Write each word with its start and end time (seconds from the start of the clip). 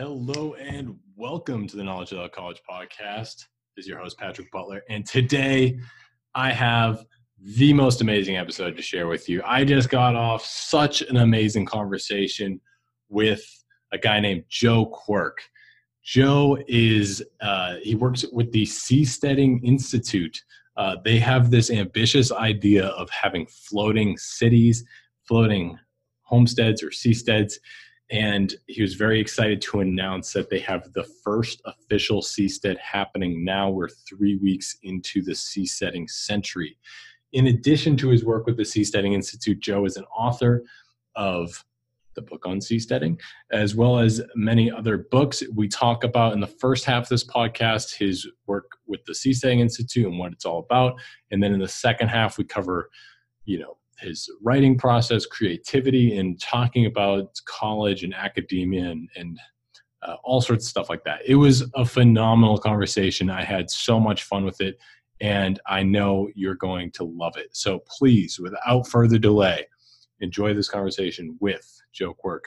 Hello 0.00 0.54
and 0.54 0.96
welcome 1.16 1.66
to 1.66 1.76
the 1.76 1.82
Knowledge 1.82 2.12
Without 2.12 2.30
College 2.30 2.62
podcast. 2.70 3.46
This 3.74 3.84
is 3.84 3.88
your 3.88 3.98
host, 3.98 4.16
Patrick 4.16 4.48
Butler. 4.52 4.80
And 4.88 5.04
today 5.04 5.76
I 6.36 6.52
have 6.52 7.04
the 7.42 7.72
most 7.72 8.00
amazing 8.00 8.36
episode 8.36 8.76
to 8.76 8.82
share 8.82 9.08
with 9.08 9.28
you. 9.28 9.42
I 9.44 9.64
just 9.64 9.90
got 9.90 10.14
off 10.14 10.44
such 10.44 11.02
an 11.02 11.16
amazing 11.16 11.66
conversation 11.66 12.60
with 13.08 13.44
a 13.92 13.98
guy 13.98 14.20
named 14.20 14.44
Joe 14.48 14.86
Quirk. 14.86 15.40
Joe 16.04 16.56
is, 16.68 17.20
uh, 17.40 17.78
he 17.82 17.96
works 17.96 18.24
with 18.32 18.52
the 18.52 18.66
Seasteading 18.66 19.58
Institute. 19.64 20.40
Uh, 20.76 20.94
they 21.04 21.18
have 21.18 21.50
this 21.50 21.72
ambitious 21.72 22.30
idea 22.30 22.86
of 22.86 23.10
having 23.10 23.48
floating 23.48 24.16
cities, 24.16 24.84
floating 25.26 25.76
homesteads 26.22 26.84
or 26.84 26.90
seasteads 26.90 27.54
and 28.10 28.54
he 28.66 28.80
was 28.80 28.94
very 28.94 29.20
excited 29.20 29.60
to 29.62 29.80
announce 29.80 30.32
that 30.32 30.48
they 30.48 30.60
have 30.60 30.92
the 30.94 31.04
first 31.04 31.60
official 31.66 32.22
seastead 32.22 32.78
happening 32.78 33.44
now. 33.44 33.70
We're 33.70 33.88
three 33.88 34.36
weeks 34.36 34.76
into 34.82 35.22
the 35.22 35.32
seasteading 35.32 36.08
century. 36.08 36.78
In 37.32 37.48
addition 37.48 37.96
to 37.98 38.08
his 38.08 38.24
work 38.24 38.46
with 38.46 38.56
the 38.56 38.62
Seasteading 38.62 39.12
Institute, 39.12 39.60
Joe 39.60 39.84
is 39.84 39.98
an 39.98 40.04
author 40.04 40.64
of 41.14 41.62
the 42.14 42.22
book 42.22 42.46
on 42.46 42.58
seasteading, 42.58 43.20
as 43.52 43.74
well 43.74 43.98
as 43.98 44.22
many 44.34 44.70
other 44.70 45.06
books. 45.10 45.42
We 45.54 45.68
talk 45.68 46.04
about 46.04 46.32
in 46.32 46.40
the 46.40 46.46
first 46.46 46.86
half 46.86 47.04
of 47.04 47.08
this 47.10 47.24
podcast 47.24 47.94
his 47.94 48.26
work 48.46 48.72
with 48.86 49.04
the 49.04 49.12
Seasteading 49.12 49.60
Institute 49.60 50.06
and 50.06 50.18
what 50.18 50.32
it's 50.32 50.46
all 50.46 50.60
about. 50.60 50.94
And 51.30 51.42
then 51.42 51.52
in 51.52 51.60
the 51.60 51.68
second 51.68 52.08
half, 52.08 52.38
we 52.38 52.44
cover, 52.44 52.88
you 53.44 53.58
know, 53.58 53.76
his 54.00 54.30
writing 54.42 54.78
process, 54.78 55.26
creativity, 55.26 56.16
and 56.18 56.40
talking 56.40 56.86
about 56.86 57.40
college 57.46 58.04
and 58.04 58.14
academia 58.14 58.90
and, 58.90 59.08
and 59.16 59.38
uh, 60.02 60.16
all 60.22 60.40
sorts 60.40 60.64
of 60.64 60.68
stuff 60.68 60.88
like 60.88 61.04
that. 61.04 61.20
It 61.26 61.34
was 61.34 61.64
a 61.74 61.84
phenomenal 61.84 62.58
conversation. 62.58 63.30
I 63.30 63.44
had 63.44 63.70
so 63.70 63.98
much 63.98 64.24
fun 64.24 64.44
with 64.44 64.60
it, 64.60 64.78
and 65.20 65.60
I 65.66 65.82
know 65.82 66.28
you're 66.34 66.54
going 66.54 66.92
to 66.92 67.04
love 67.04 67.36
it. 67.36 67.56
So 67.56 67.80
please, 67.88 68.38
without 68.38 68.86
further 68.86 69.18
delay, 69.18 69.66
enjoy 70.20 70.54
this 70.54 70.68
conversation 70.68 71.36
with 71.40 71.80
Joe 71.92 72.14
Quirk. 72.14 72.44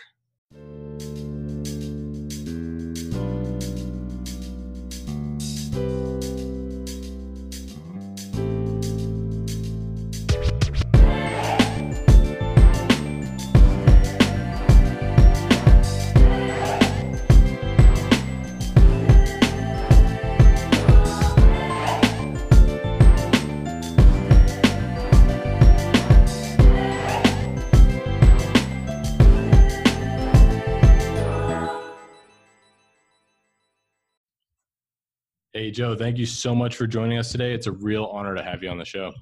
Hey, 35.62 35.70
Joe, 35.70 35.96
thank 35.96 36.18
you 36.18 36.26
so 36.26 36.56
much 36.56 36.76
for 36.76 36.88
joining 36.88 37.20
us 37.20 37.32
today. 37.32 37.54
It's 37.54 37.68
a 37.68 37.72
real 37.72 38.06
honor 38.06 38.34
to 38.34 38.42
have 38.42 38.64
you 38.64 38.70
on 38.70 38.80
the 38.80 38.84
show. 38.84 39.14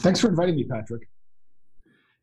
Thanks 0.00 0.20
for 0.20 0.26
inviting 0.28 0.56
me, 0.56 0.64
Patrick. 0.64 1.08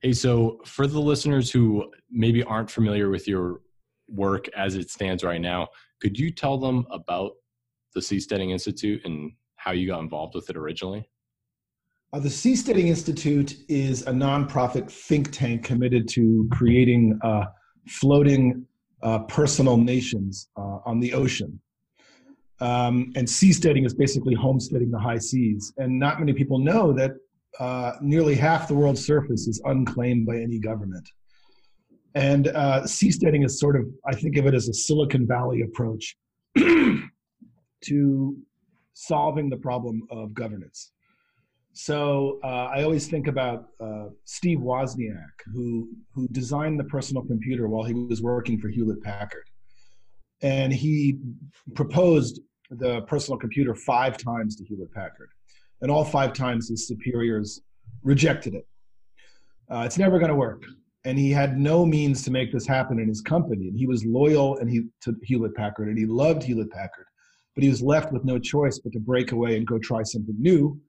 Hey, 0.02 0.12
so 0.12 0.60
for 0.66 0.88
the 0.88 1.00
listeners 1.00 1.50
who 1.50 1.90
maybe 2.12 2.44
aren't 2.44 2.70
familiar 2.70 3.10
with 3.10 3.30
your 3.30 3.62
work 4.10 4.50
as 4.58 4.76
it 4.76 4.90
stands 4.90 5.24
right 5.24 5.40
now, 5.40 5.70
could 6.02 6.20
you 6.20 6.32
tell 6.32 6.58
them 6.58 6.86
about 6.92 7.32
the 7.96 8.02
Seasteading 8.02 8.52
Institute 8.52 9.06
and 9.06 9.32
how 9.56 9.72
you 9.72 9.88
got 9.88 10.02
involved 10.02 10.36
with 10.36 10.50
it 10.50 10.58
originally? 10.58 11.10
Uh, 12.12 12.20
the 12.20 12.28
Seasteading 12.28 12.88
Institute 12.88 13.56
is 13.70 14.02
a 14.02 14.12
nonprofit 14.12 14.92
think 14.92 15.32
tank 15.32 15.64
committed 15.64 16.10
to 16.10 16.46
creating 16.52 17.18
uh, 17.24 17.46
floating 17.88 18.66
uh, 19.02 19.20
personal 19.20 19.78
nations 19.78 20.50
uh, 20.58 20.80
on 20.84 21.00
the 21.00 21.14
ocean. 21.14 21.58
Um, 22.62 23.12
and 23.16 23.28
seasteading 23.28 23.86
is 23.86 23.94
basically 23.94 24.36
homesteading 24.36 24.92
the 24.92 25.00
high 25.00 25.18
seas. 25.18 25.74
And 25.78 26.00
not 26.00 26.20
many 26.20 26.32
people 26.32 26.60
know 26.60 26.94
that 26.94 27.12
uh, 27.60 27.94
nearly 28.02 28.36
half 28.36 28.68
the 28.68 28.76
world's 28.76 29.06
surface 29.06 29.48
is 29.48 29.62
unclaimed 29.66 30.28
by 30.28 30.38
any 30.38 30.60
government. 30.60 31.08
And 32.14 32.50
uh, 32.50 32.84
seasteading 32.84 33.46
is 33.46 33.60
sort 33.60 33.76
of, 33.76 33.88
I 34.06 34.14
think 34.14 34.38
of 34.38 34.46
it 34.46 34.54
as 34.54 34.70
a 34.70 34.74
Silicon 34.74 35.26
Valley 35.28 35.62
approach 35.62 36.16
to 36.56 38.38
solving 38.94 39.50
the 39.50 39.58
problem 39.58 40.04
of 40.12 40.34
governance. 40.34 40.92
So 41.74 42.40
uh, 42.44 42.70
I 42.76 42.84
always 42.84 43.08
think 43.08 43.28
about 43.28 43.70
uh, 43.80 44.08
Steve 44.26 44.60
Wozniak, 44.60 45.32
who 45.54 45.90
who 46.14 46.28
designed 46.28 46.78
the 46.78 46.84
personal 46.84 47.24
computer 47.24 47.70
while 47.70 47.86
he 47.86 47.94
was 47.94 48.22
working 48.22 48.60
for 48.60 48.68
Hewlett 48.68 49.02
Packard, 49.02 49.46
and 50.42 50.74
he 50.74 51.20
proposed 51.74 52.42
the 52.72 53.02
personal 53.02 53.38
computer 53.38 53.76
five 53.76 54.18
times 54.18 54.56
to 54.56 54.64
Hewlett 54.64 54.94
Packard, 54.94 55.30
and 55.82 55.92
all 55.92 56.06
five 56.06 56.34
times 56.34 56.70
his 56.70 56.88
superiors 56.88 57.62
rejected 58.02 58.56
it. 58.56 58.66
Uh, 59.70 59.84
it's 59.86 59.98
never 59.98 60.20
going 60.20 60.30
to 60.30 60.36
work, 60.36 60.64
and 61.06 61.18
he 61.18 61.32
had 61.32 61.58
no 61.58 61.86
means 61.86 62.24
to 62.24 62.32
make 62.32 62.52
this 62.52 62.66
happen 62.66 63.00
in 63.00 63.08
his 63.08 63.22
company. 63.22 63.68
And 63.68 63.78
he 63.78 63.88
was 63.88 64.06
loyal 64.06 64.58
and 64.58 64.70
he 64.70 64.84
to 65.02 65.16
Hewlett 65.24 65.56
Packard, 65.56 65.90
and 65.90 65.98
he 65.98 66.06
loved 66.06 66.44
Hewlett 66.44 66.72
Packard, 66.72 67.06
but 67.56 67.64
he 67.64 67.70
was 67.70 67.82
left 67.82 68.12
with 68.14 68.24
no 68.24 68.40
choice 68.40 68.80
but 68.80 68.94
to 68.94 69.00
break 69.00 69.34
away 69.34 69.58
and 69.58 69.68
go 69.68 69.78
try 69.78 70.04
something 70.04 70.36
new. 70.40 70.80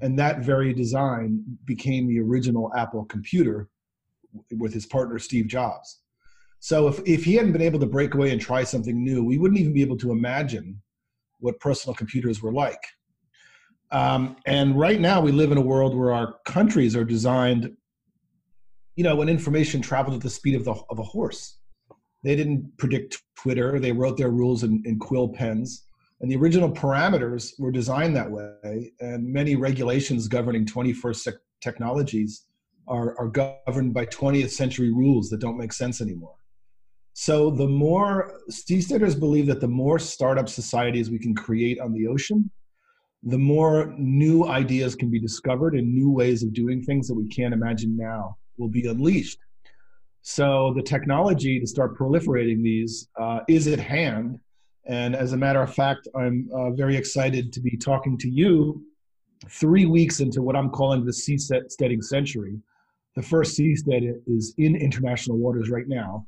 And 0.00 0.18
that 0.18 0.40
very 0.40 0.72
design 0.72 1.44
became 1.66 2.06
the 2.06 2.20
original 2.20 2.72
Apple 2.74 3.04
computer 3.04 3.68
with 4.56 4.72
his 4.72 4.86
partner 4.86 5.18
Steve 5.18 5.46
Jobs. 5.46 6.00
So 6.60 6.88
if, 6.88 7.00
if 7.06 7.24
he 7.24 7.34
hadn't 7.34 7.52
been 7.52 7.62
able 7.62 7.78
to 7.80 7.86
break 7.86 8.14
away 8.14 8.30
and 8.30 8.40
try 8.40 8.64
something 8.64 9.02
new, 9.04 9.22
we 9.22 9.36
wouldn't 9.36 9.60
even 9.60 9.74
be 9.74 9.82
able 9.82 9.98
to 9.98 10.10
imagine 10.10 10.80
what 11.40 11.58
personal 11.60 11.94
computers 11.94 12.42
were 12.42 12.52
like. 12.52 12.80
Um, 13.90 14.36
and 14.46 14.78
right 14.78 15.00
now, 15.00 15.20
we 15.20 15.32
live 15.32 15.50
in 15.50 15.58
a 15.58 15.62
world 15.62 15.96
where 15.96 16.12
our 16.12 16.36
countries 16.44 16.94
are 16.94 17.04
designed, 17.04 17.74
you 18.96 19.04
know, 19.04 19.16
when 19.16 19.28
information 19.28 19.80
traveled 19.80 20.16
at 20.16 20.22
the 20.22 20.30
speed 20.30 20.54
of, 20.54 20.64
the, 20.64 20.74
of 20.90 20.98
a 20.98 21.02
horse. 21.02 21.58
They 22.22 22.36
didn't 22.36 22.76
predict 22.76 23.22
Twitter, 23.36 23.78
they 23.78 23.92
wrote 23.92 24.16
their 24.16 24.30
rules 24.30 24.64
in, 24.64 24.82
in 24.84 24.98
quill 24.98 25.28
pens. 25.28 25.84
And 26.20 26.30
the 26.30 26.36
original 26.36 26.70
parameters 26.70 27.52
were 27.60 27.70
designed 27.70 28.16
that 28.16 28.30
way. 28.30 28.92
And 29.00 29.32
many 29.32 29.54
regulations 29.54 30.26
governing 30.26 30.66
21st 30.66 31.34
technologies 31.60 32.44
are, 32.88 33.14
are 33.18 33.28
governed 33.28 33.94
by 33.94 34.06
20th 34.06 34.50
century 34.50 34.90
rules 34.90 35.30
that 35.30 35.38
don't 35.38 35.56
make 35.56 35.72
sense 35.72 36.00
anymore. 36.00 36.34
So 37.20 37.50
the 37.50 37.66
more 37.66 38.42
seasteaders 38.48 39.18
believe 39.18 39.48
that 39.48 39.60
the 39.60 39.66
more 39.66 39.98
startup 39.98 40.48
societies 40.48 41.10
we 41.10 41.18
can 41.18 41.34
create 41.34 41.80
on 41.80 41.92
the 41.92 42.06
ocean, 42.06 42.48
the 43.24 43.36
more 43.36 43.92
new 43.98 44.46
ideas 44.46 44.94
can 44.94 45.10
be 45.10 45.18
discovered 45.18 45.74
and 45.74 45.92
new 45.92 46.12
ways 46.12 46.44
of 46.44 46.52
doing 46.52 46.80
things 46.80 47.08
that 47.08 47.16
we 47.16 47.26
can't 47.26 47.52
imagine 47.52 47.96
now 47.96 48.36
will 48.56 48.68
be 48.68 48.86
unleashed. 48.86 49.40
So 50.22 50.72
the 50.76 50.82
technology 50.82 51.58
to 51.58 51.66
start 51.66 51.98
proliferating 51.98 52.62
these 52.62 53.08
uh, 53.20 53.40
is 53.48 53.66
at 53.66 53.80
hand. 53.80 54.38
And 54.86 55.16
as 55.16 55.32
a 55.32 55.36
matter 55.36 55.60
of 55.60 55.74
fact, 55.74 56.06
I'm 56.14 56.48
uh, 56.54 56.70
very 56.70 56.96
excited 56.96 57.52
to 57.52 57.60
be 57.60 57.76
talking 57.76 58.16
to 58.18 58.30
you 58.30 58.80
three 59.48 59.86
weeks 59.86 60.20
into 60.20 60.40
what 60.40 60.54
I'm 60.54 60.70
calling 60.70 61.04
the 61.04 61.10
seasteading 61.10 62.00
century. 62.00 62.60
The 63.16 63.22
first 63.22 63.58
seastead 63.58 64.20
is 64.28 64.54
in 64.56 64.76
international 64.76 65.36
waters 65.38 65.68
right 65.68 65.88
now 65.88 66.24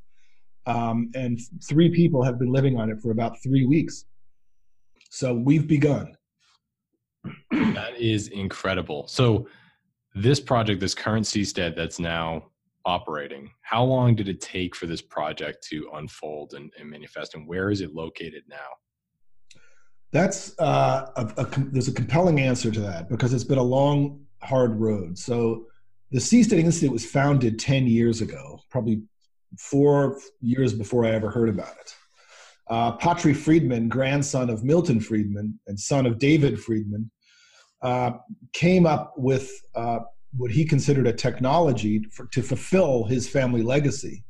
um, 0.66 1.10
and 1.14 1.38
three 1.64 1.90
people 1.90 2.22
have 2.22 2.38
been 2.38 2.52
living 2.52 2.78
on 2.78 2.90
it 2.90 3.00
for 3.00 3.10
about 3.10 3.42
three 3.42 3.66
weeks. 3.66 4.04
So 5.10 5.34
we've 5.34 5.66
begun. 5.66 6.16
That 7.74 7.98
is 7.98 8.28
incredible. 8.28 9.06
So 9.06 9.46
this 10.14 10.40
project, 10.40 10.80
this 10.80 10.94
current 10.94 11.24
seastead 11.24 11.76
that's 11.76 11.98
now 11.98 12.46
operating, 12.84 13.50
how 13.62 13.84
long 13.84 14.14
did 14.14 14.28
it 14.28 14.40
take 14.40 14.74
for 14.74 14.86
this 14.86 15.00
project 15.00 15.66
to 15.68 15.88
unfold 15.94 16.54
and, 16.54 16.72
and 16.78 16.90
manifest, 16.90 17.34
and 17.34 17.46
where 17.46 17.70
is 17.70 17.80
it 17.80 17.94
located 17.94 18.42
now? 18.48 18.56
That's 20.12 20.58
uh, 20.58 21.06
a, 21.16 21.32
a, 21.36 21.46
there's 21.70 21.88
a 21.88 21.92
compelling 21.92 22.40
answer 22.40 22.70
to 22.70 22.80
that 22.80 23.08
because 23.08 23.32
it's 23.32 23.44
been 23.44 23.58
a 23.58 23.62
long, 23.62 24.24
hard 24.42 24.80
road. 24.80 25.16
So 25.16 25.66
the 26.10 26.18
Seasteading 26.18 26.64
Institute 26.64 26.92
was 26.92 27.06
founded 27.06 27.58
10 27.58 27.86
years 27.86 28.20
ago, 28.20 28.60
probably 28.70 29.02
four 29.58 30.18
years 30.40 30.72
before 30.72 31.04
I 31.04 31.10
ever 31.10 31.30
heard 31.30 31.48
about 31.48 31.74
it. 31.80 31.94
Uh, 32.68 32.92
Patri 32.92 33.34
Friedman, 33.34 33.88
grandson 33.88 34.48
of 34.48 34.62
Milton 34.62 35.00
Friedman 35.00 35.58
and 35.66 35.78
son 35.78 36.06
of 36.06 36.18
David 36.18 36.60
Friedman, 36.60 37.10
uh, 37.82 38.12
came 38.52 38.86
up 38.86 39.14
with 39.16 39.50
uh, 39.74 40.00
what 40.36 40.50
he 40.50 40.64
considered 40.64 41.06
a 41.06 41.12
technology 41.12 42.04
for, 42.12 42.26
to 42.26 42.42
fulfill 42.42 43.04
his 43.04 43.28
family 43.28 43.62
legacy. 43.62 44.24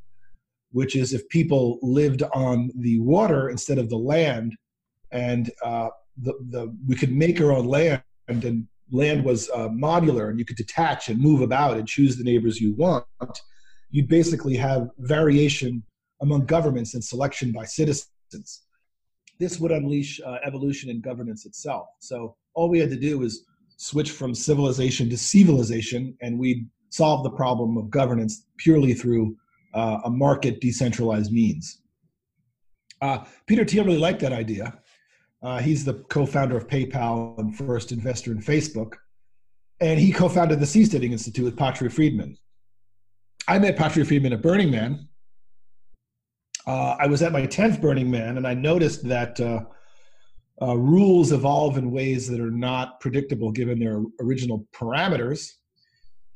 which 0.72 0.96
is 0.96 1.12
if 1.12 1.28
people 1.28 1.78
lived 1.82 2.22
on 2.32 2.70
the 2.76 3.00
water 3.00 3.50
instead 3.50 3.78
of 3.78 3.88
the 3.88 3.96
land, 3.96 4.56
and 5.11 5.50
uh, 5.64 5.88
the, 6.22 6.32
the 6.50 6.76
we 6.87 6.94
could 6.94 7.12
make 7.12 7.40
our 7.40 7.52
own 7.52 7.67
land, 7.67 8.02
and 8.28 8.67
land 8.93 9.25
was 9.25 9.50
uh, 9.50 9.69
modular, 9.69 10.31
and 10.31 10.38
you 10.38 10.44
could 10.44 10.56
detach 10.56 11.08
and 11.08 11.19
move 11.19 11.40
about 11.40 11.76
and 11.76 11.88
choose 11.88 12.17
the 12.17 12.25
neighbors 12.25 12.61
you 12.61 12.75
want. 12.75 13.05
You'd 13.91 14.09
basically 14.09 14.57
have 14.57 14.89
variation 14.99 15.83
among 16.23 16.47
governments 16.47 16.95
and 16.95 17.03
selection 17.03 17.53
by 17.53 17.65
citizens. 17.65 18.63
This 19.39 19.59
would 19.59 19.73
unleash 19.73 20.21
uh, 20.21 20.37
evolution 20.45 20.91
in 20.91 21.01
governance 21.01 21.47
itself. 21.47 21.89
So 22.01 22.37
all 22.55 22.69
we 22.69 22.79
had 22.79 22.91
to 22.91 22.97
do 22.97 23.19
was 23.19 23.45
switch 23.79 24.11
from 24.11 24.35
civilization 24.35 25.09
to 25.09 25.17
civilization, 25.17 26.15
and 26.21 26.39
we'd 26.39 26.69
solve 26.91 27.23
the 27.23 27.31
problem 27.31 27.79
of 27.79 27.91
governance 27.91 28.47
purely 28.59 28.93
through 28.93 29.37
uh, 29.75 30.01
a 30.05 30.11
market 30.11 30.61
decentralized 30.61 31.33
means. 31.33 31.81
Uh, 33.01 33.25
Peter 33.47 33.65
Thiel 33.65 33.85
really 33.85 33.99
liked 33.99 34.21
that 34.21 34.33
idea. 34.33 34.79
Uh, 35.43 35.59
he's 35.59 35.85
the 35.85 35.95
co-founder 36.11 36.57
of 36.57 36.67
PayPal 36.67 37.39
and 37.39 37.57
first 37.57 37.93
investor 37.93 38.31
in 38.33 38.43
Facebook, 38.43 38.95
and 39.81 39.99
he 39.99 40.13
co-founded 40.13 40.61
the 40.61 40.67
Seasteading 40.67 41.13
Institute 41.13 41.47
with 41.47 41.57
Patri 41.57 41.89
Friedman. 41.89 42.37
I 43.49 43.59
met 43.59 43.77
Patri 43.77 44.05
Friedman 44.05 44.33
at 44.33 44.43
Burning 44.43 44.71
Man. 44.71 45.09
Uh, 46.67 46.97
I 46.99 47.07
was 47.07 47.23
at 47.23 47.33
my 47.33 47.47
10th 47.47 47.81
Burning 47.81 48.11
Man, 48.11 48.37
and 48.37 48.47
I 48.47 48.55
noticed 48.55 49.07
that 49.09 49.41
uh, 49.41 49.65
uh, 50.63 50.77
rules 50.77 51.33
evolve 51.33 51.79
in 51.79 51.91
ways 51.91 52.29
that 52.29 52.41
are 52.41 52.51
not 52.51 53.01
predictable 53.01 53.51
given 53.51 53.79
their 53.79 54.03
original 54.21 54.67
parameters. 54.75 55.53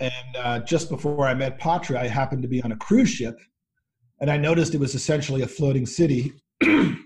And 0.01 0.37
uh, 0.37 0.59
just 0.61 0.89
before 0.89 1.27
I 1.27 1.35
met 1.35 1.59
Patri, 1.59 1.97
I 1.97 2.09
happened 2.09 2.43
to 2.43 2.49
be 2.49 2.63
on 2.63 2.73
a 2.73 2.77
cruise 2.77 3.11
ship, 3.11 3.39
and 4.21 4.31
I 4.31 4.37
noticed 4.37 4.75
it 4.75 4.81
was 4.81 4.95
essentially 4.95 5.43
a 5.43 5.47
floating 5.47 5.87
city, 5.87 6.33
and 6.63 6.99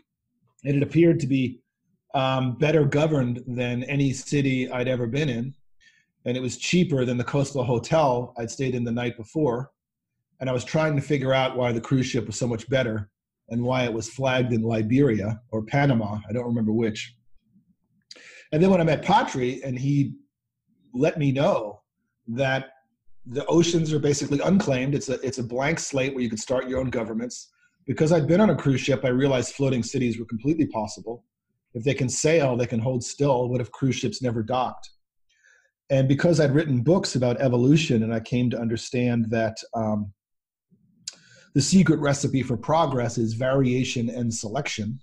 it 0.65 0.83
appeared 0.83 1.21
to 1.21 1.27
be 1.27 1.61
um, 2.15 2.56
better 2.56 2.85
governed 2.85 3.43
than 3.47 3.85
any 3.85 4.12
city 4.12 4.71
I'd 4.71 4.89
ever 4.89 5.06
been 5.06 5.29
in, 5.29 5.55
and 6.25 6.37
it 6.37 6.41
was 6.41 6.56
cheaper 6.56 7.05
than 7.05 7.19
the 7.19 7.25
coastal 7.25 7.65
hotel 7.65 8.33
I'd 8.39 8.50
stayed 8.50 8.75
in 8.75 8.85
the 8.85 8.93
night 8.93 9.17
before. 9.17 9.71
And 10.40 10.49
I 10.49 10.52
was 10.52 10.64
trying 10.64 10.94
to 10.96 11.02
figure 11.02 11.35
out 11.35 11.56
why 11.56 11.73
the 11.73 11.81
cruise 11.81 12.06
ship 12.06 12.26
was 12.26 12.37
so 12.37 12.46
much 12.46 12.69
better 12.69 13.11
and 13.49 13.62
why 13.62 13.85
it 13.85 13.93
was 13.93 14.08
flagged 14.08 14.52
in 14.52 14.62
Liberia 14.62 15.40
or 15.50 15.62
Panama. 15.62 16.19
I 16.29 16.32
don't 16.32 16.46
remember 16.46 16.73
which. 16.73 17.14
And 18.52 18.62
then 18.62 18.70
when 18.70 18.81
I 18.81 18.85
met 18.85 19.02
Patri, 19.02 19.62
and 19.62 19.79
he 19.79 20.14
let 20.94 21.19
me 21.19 21.32
know 21.32 21.82
that 22.29 22.70
the 23.26 23.44
oceans 23.46 23.93
are 23.93 23.99
basically 23.99 24.40
unclaimed. 24.40 24.94
It's 24.94 25.08
a 25.08 25.20
it's 25.20 25.38
a 25.38 25.43
blank 25.43 25.79
slate 25.79 26.14
where 26.14 26.23
you 26.23 26.29
can 26.29 26.38
start 26.38 26.69
your 26.69 26.81
own 26.81 26.90
governments. 26.90 27.50
Because 27.87 28.12
I'd 28.12 28.26
been 28.26 28.40
on 28.40 28.50
a 28.50 28.56
cruise 28.56 28.81
ship, 28.81 29.05
I 29.05 29.08
realized 29.08 29.55
floating 29.55 29.82
cities 29.82 30.19
were 30.19 30.26
completely 30.26 30.67
possible. 30.67 31.25
If 31.75 31.85
they 31.85 31.94
can 31.94 32.08
sail, 32.08 32.56
they 32.56 32.67
can 32.67 32.81
hold 32.81 33.05
still. 33.05 33.49
What 33.49 33.61
if 33.61 33.70
cruise 33.70 33.96
ships 33.96 34.23
never 34.23 34.43
docked? 34.43 34.90
And 35.90 36.06
because 36.06 36.38
I'd 36.38 36.55
written 36.55 36.82
books 36.82 37.17
about 37.17 37.40
evolution, 37.40 38.02
and 38.02 38.12
I 38.12 38.20
came 38.20 38.50
to 38.50 38.58
understand 38.58 39.31
that 39.31 39.56
um, 39.75 40.12
the 41.55 41.61
secret 41.61 41.99
recipe 42.00 42.43
for 42.43 42.56
progress 42.56 43.19
is 43.19 43.35
variation 43.35 44.11
and 44.11 44.33
selection. 44.33 45.00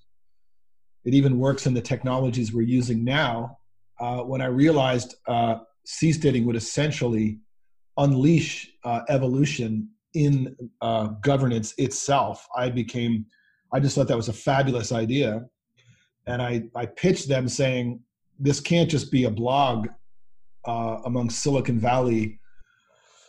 It 1.03 1.13
even 1.13 1.39
works 1.39 1.67
in 1.67 1.73
the 1.73 1.81
technologies 1.81 2.53
we're 2.53 2.61
using 2.63 3.03
now. 3.03 3.59
Uh, 3.99 4.19
when 4.19 4.41
I 4.41 4.47
realized 4.47 5.15
uh, 5.27 5.57
seasteading 5.87 6.45
would 6.45 6.55
essentially 6.55 7.39
unleash 7.97 8.71
uh, 8.83 9.01
evolution 9.09 9.89
in 10.13 10.55
uh, 10.81 11.07
governance 11.21 11.73
itself, 11.77 12.47
I 12.55 12.69
became, 12.69 13.25
I 13.73 13.79
just 13.79 13.95
thought 13.95 14.07
that 14.07 14.17
was 14.17 14.29
a 14.29 14.33
fabulous 14.33 14.91
idea. 14.91 15.45
And 16.27 16.41
I, 16.41 16.63
I 16.75 16.87
pitched 16.87 17.27
them 17.27 17.47
saying, 17.47 17.99
this 18.39 18.59
can't 18.59 18.89
just 18.89 19.11
be 19.11 19.25
a 19.25 19.29
blog 19.29 19.87
uh, 20.65 20.97
among 21.05 21.29
Silicon 21.29 21.79
Valley 21.79 22.39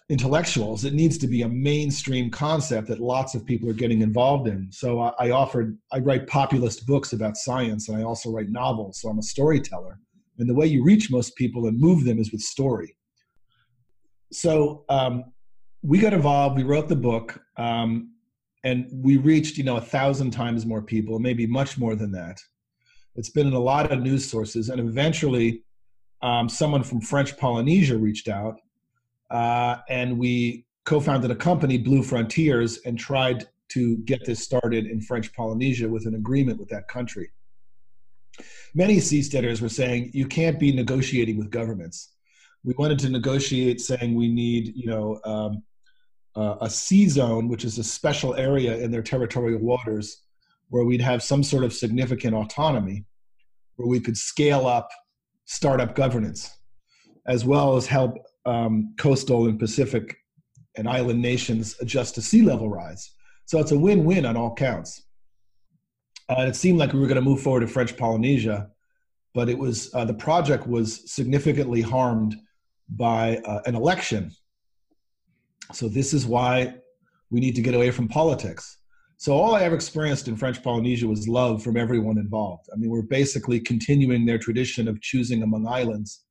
intellectuals. 0.08 0.84
It 0.84 0.94
needs 0.94 1.18
to 1.18 1.26
be 1.26 1.42
a 1.42 1.48
mainstream 1.48 2.30
concept 2.30 2.86
that 2.88 3.00
lots 3.00 3.34
of 3.34 3.44
people 3.44 3.68
are 3.68 3.74
getting 3.74 4.02
involved 4.02 4.46
in. 4.46 4.68
So 4.70 5.00
I, 5.00 5.12
I, 5.18 5.30
offered, 5.30 5.76
I 5.92 5.98
write 5.98 6.28
populist 6.28 6.86
books 6.86 7.12
about 7.12 7.36
science 7.36 7.88
and 7.88 7.98
I 7.98 8.04
also 8.04 8.30
write 8.30 8.48
novels. 8.48 9.00
So 9.00 9.08
I'm 9.08 9.18
a 9.18 9.22
storyteller. 9.22 9.98
And 10.38 10.48
the 10.48 10.54
way 10.54 10.66
you 10.66 10.84
reach 10.84 11.10
most 11.10 11.34
people 11.36 11.66
and 11.66 11.78
move 11.78 12.04
them 12.04 12.18
is 12.18 12.30
with 12.30 12.40
story. 12.40 12.96
So 14.32 14.84
um, 14.88 15.24
we 15.82 15.98
got 15.98 16.12
involved, 16.12 16.56
we 16.56 16.62
wrote 16.62 16.88
the 16.88 16.96
book, 16.96 17.40
um, 17.56 18.12
and 18.64 18.88
we 18.92 19.16
reached, 19.16 19.56
you 19.56 19.64
know, 19.64 19.76
a 19.76 19.80
thousand 19.80 20.32
times 20.32 20.66
more 20.66 20.82
people, 20.82 21.18
maybe 21.18 21.46
much 21.46 21.78
more 21.78 21.94
than 21.94 22.10
that. 22.12 22.38
It's 23.14 23.30
been 23.30 23.46
in 23.46 23.54
a 23.54 23.60
lot 23.60 23.90
of 23.90 24.00
news 24.00 24.28
sources. 24.28 24.68
And 24.68 24.80
eventually, 24.80 25.62
um, 26.22 26.48
someone 26.48 26.82
from 26.82 27.00
French 27.00 27.36
Polynesia 27.36 27.96
reached 27.96 28.28
out 28.28 28.56
uh, 29.30 29.76
and 29.88 30.18
we 30.18 30.66
co-founded 30.84 31.30
a 31.30 31.36
company, 31.36 31.78
Blue 31.78 32.02
Frontiers, 32.02 32.78
and 32.84 32.98
tried 32.98 33.46
to 33.68 33.96
get 33.98 34.24
this 34.24 34.40
started 34.42 34.86
in 34.86 35.00
French 35.00 35.32
Polynesia 35.32 35.88
with 35.88 36.06
an 36.06 36.14
agreement 36.14 36.58
with 36.58 36.68
that 36.68 36.86
country. 36.88 37.30
Many 38.74 38.98
seasteaders 38.98 39.60
were 39.60 39.68
saying 39.68 40.10
you 40.14 40.26
can't 40.26 40.60
be 40.60 40.72
negotiating 40.72 41.38
with 41.38 41.50
governments. 41.50 42.12
We 42.64 42.74
wanted 42.78 42.98
to 43.00 43.08
negotiate, 43.08 43.80
saying 43.80 44.14
we 44.14 44.28
need, 44.28 44.72
you 44.76 44.86
know, 44.86 45.20
um, 45.24 45.62
uh, 46.36 46.56
a 46.60 46.70
sea 46.70 47.08
zone, 47.08 47.48
which 47.48 47.64
is 47.64 47.78
a 47.78 47.84
special 47.84 48.34
area 48.34 48.76
in 48.78 48.90
their 48.90 49.02
territorial 49.02 49.60
waters, 49.60 50.22
where 50.68 50.84
we'd 50.84 51.00
have 51.00 51.22
some 51.22 51.42
sort 51.42 51.64
of 51.64 51.72
significant 51.72 52.34
autonomy, 52.34 53.04
where 53.76 53.88
we 53.88 54.00
could 54.00 54.16
scale 54.16 54.66
up 54.66 54.88
startup 55.46 55.94
governance, 55.94 56.58
as 57.26 57.44
well 57.44 57.76
as 57.76 57.86
help 57.86 58.18
um, 58.46 58.94
coastal 58.96 59.46
and 59.46 59.58
Pacific 59.58 60.16
and 60.76 60.88
island 60.88 61.20
nations 61.20 61.76
adjust 61.80 62.14
to 62.14 62.22
sea 62.22 62.42
level 62.42 62.68
rise. 62.68 63.10
So 63.46 63.58
it's 63.58 63.72
a 63.72 63.78
win 63.78 64.04
win 64.04 64.26
on 64.26 64.36
all 64.36 64.54
counts. 64.54 65.02
Uh, 66.28 66.46
it 66.48 66.56
seemed 66.56 66.78
like 66.78 66.92
we 66.92 67.00
were 67.00 67.06
going 67.06 67.16
to 67.16 67.22
move 67.22 67.40
forward 67.40 67.60
to 67.60 67.68
French 67.68 67.96
Polynesia, 67.96 68.68
but 69.34 69.48
it 69.48 69.58
was 69.58 69.94
uh, 69.94 70.04
the 70.04 70.14
project 70.14 70.66
was 70.66 71.10
significantly 71.12 71.80
harmed 71.80 72.36
by 72.88 73.38
uh, 73.38 73.60
an 73.66 73.74
election. 73.74 74.32
So 75.72 75.88
this 75.88 76.12
is 76.14 76.26
why 76.26 76.74
we 77.30 77.40
need 77.40 77.54
to 77.56 77.62
get 77.62 77.74
away 77.74 77.90
from 77.90 78.08
politics. 78.08 78.78
So 79.18 79.32
all 79.32 79.54
I 79.54 79.62
ever 79.62 79.74
experienced 79.74 80.28
in 80.28 80.36
French 80.36 80.62
Polynesia 80.62 81.06
was 81.06 81.26
love 81.26 81.62
from 81.62 81.76
everyone 81.76 82.18
involved. 82.18 82.68
I 82.72 82.76
mean, 82.76 82.90
we're 82.90 83.02
basically 83.02 83.60
continuing 83.60 84.26
their 84.26 84.38
tradition 84.38 84.88
of 84.88 85.00
choosing 85.00 85.42
among 85.42 85.66
islands 85.66 86.25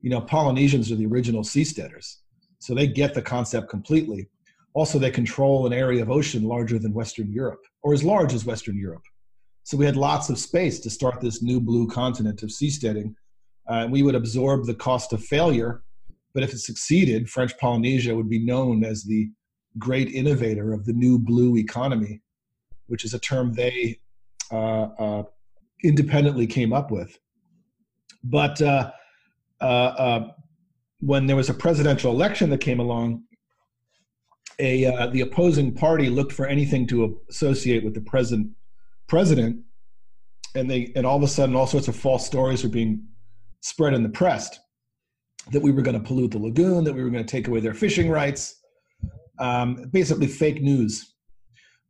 you 0.00 0.10
know, 0.10 0.20
Polynesians 0.20 0.90
are 0.90 0.96
the 0.96 1.06
original 1.06 1.42
seasteaders, 1.42 2.16
so 2.58 2.74
they 2.74 2.86
get 2.86 3.14
the 3.14 3.22
concept 3.22 3.68
completely. 3.68 4.28
Also, 4.74 4.98
they 4.98 5.10
control 5.10 5.66
an 5.66 5.72
area 5.72 6.02
of 6.02 6.10
ocean 6.10 6.44
larger 6.44 6.78
than 6.78 6.92
Western 6.92 7.32
Europe, 7.32 7.62
or 7.82 7.94
as 7.94 8.04
large 8.04 8.34
as 8.34 8.44
Western 8.44 8.78
Europe. 8.78 9.02
So 9.64 9.76
we 9.76 9.86
had 9.86 9.96
lots 9.96 10.28
of 10.28 10.38
space 10.38 10.78
to 10.80 10.90
start 10.90 11.20
this 11.20 11.42
new 11.42 11.60
blue 11.60 11.88
continent 11.88 12.42
of 12.42 12.50
seasteading. 12.50 13.14
Uh, 13.66 13.88
we 13.90 14.02
would 14.02 14.14
absorb 14.14 14.66
the 14.66 14.74
cost 14.74 15.12
of 15.12 15.24
failure, 15.24 15.82
but 16.34 16.42
if 16.42 16.52
it 16.52 16.58
succeeded, 16.58 17.28
French 17.28 17.56
Polynesia 17.58 18.14
would 18.14 18.28
be 18.28 18.44
known 18.44 18.84
as 18.84 19.02
the 19.02 19.28
great 19.78 20.08
innovator 20.10 20.72
of 20.72 20.84
the 20.84 20.92
new 20.92 21.18
blue 21.18 21.56
economy, 21.56 22.20
which 22.86 23.04
is 23.04 23.14
a 23.14 23.18
term 23.18 23.54
they 23.54 23.98
uh, 24.52 24.88
uh, 24.98 25.22
independently 25.82 26.46
came 26.46 26.72
up 26.72 26.90
with. 26.90 27.18
But 28.22 28.60
uh, 29.60 29.64
uh, 29.64 30.28
when 31.00 31.26
there 31.26 31.36
was 31.36 31.48
a 31.48 31.54
presidential 31.54 32.12
election 32.12 32.50
that 32.50 32.60
came 32.60 32.80
along, 32.80 33.22
a 34.58 34.86
uh, 34.86 35.06
the 35.08 35.20
opposing 35.20 35.74
party 35.74 36.08
looked 36.08 36.32
for 36.32 36.46
anything 36.46 36.86
to 36.86 37.20
associate 37.28 37.84
with 37.84 37.94
the 37.94 38.00
present 38.00 38.50
president, 39.06 39.60
and 40.54 40.70
they 40.70 40.92
and 40.96 41.06
all 41.06 41.16
of 41.16 41.22
a 41.22 41.28
sudden 41.28 41.54
all 41.54 41.66
sorts 41.66 41.88
of 41.88 41.96
false 41.96 42.26
stories 42.26 42.62
were 42.62 42.70
being 42.70 43.02
spread 43.60 43.94
in 43.94 44.02
the 44.02 44.08
press 44.08 44.58
that 45.52 45.62
we 45.62 45.70
were 45.70 45.82
going 45.82 45.98
to 45.98 46.06
pollute 46.06 46.32
the 46.32 46.38
lagoon, 46.38 46.84
that 46.84 46.94
we 46.94 47.02
were 47.04 47.10
going 47.10 47.24
to 47.24 47.30
take 47.30 47.48
away 47.48 47.60
their 47.60 47.74
fishing 47.74 48.10
rights, 48.10 48.56
um, 49.38 49.88
basically 49.92 50.26
fake 50.26 50.60
news. 50.60 51.14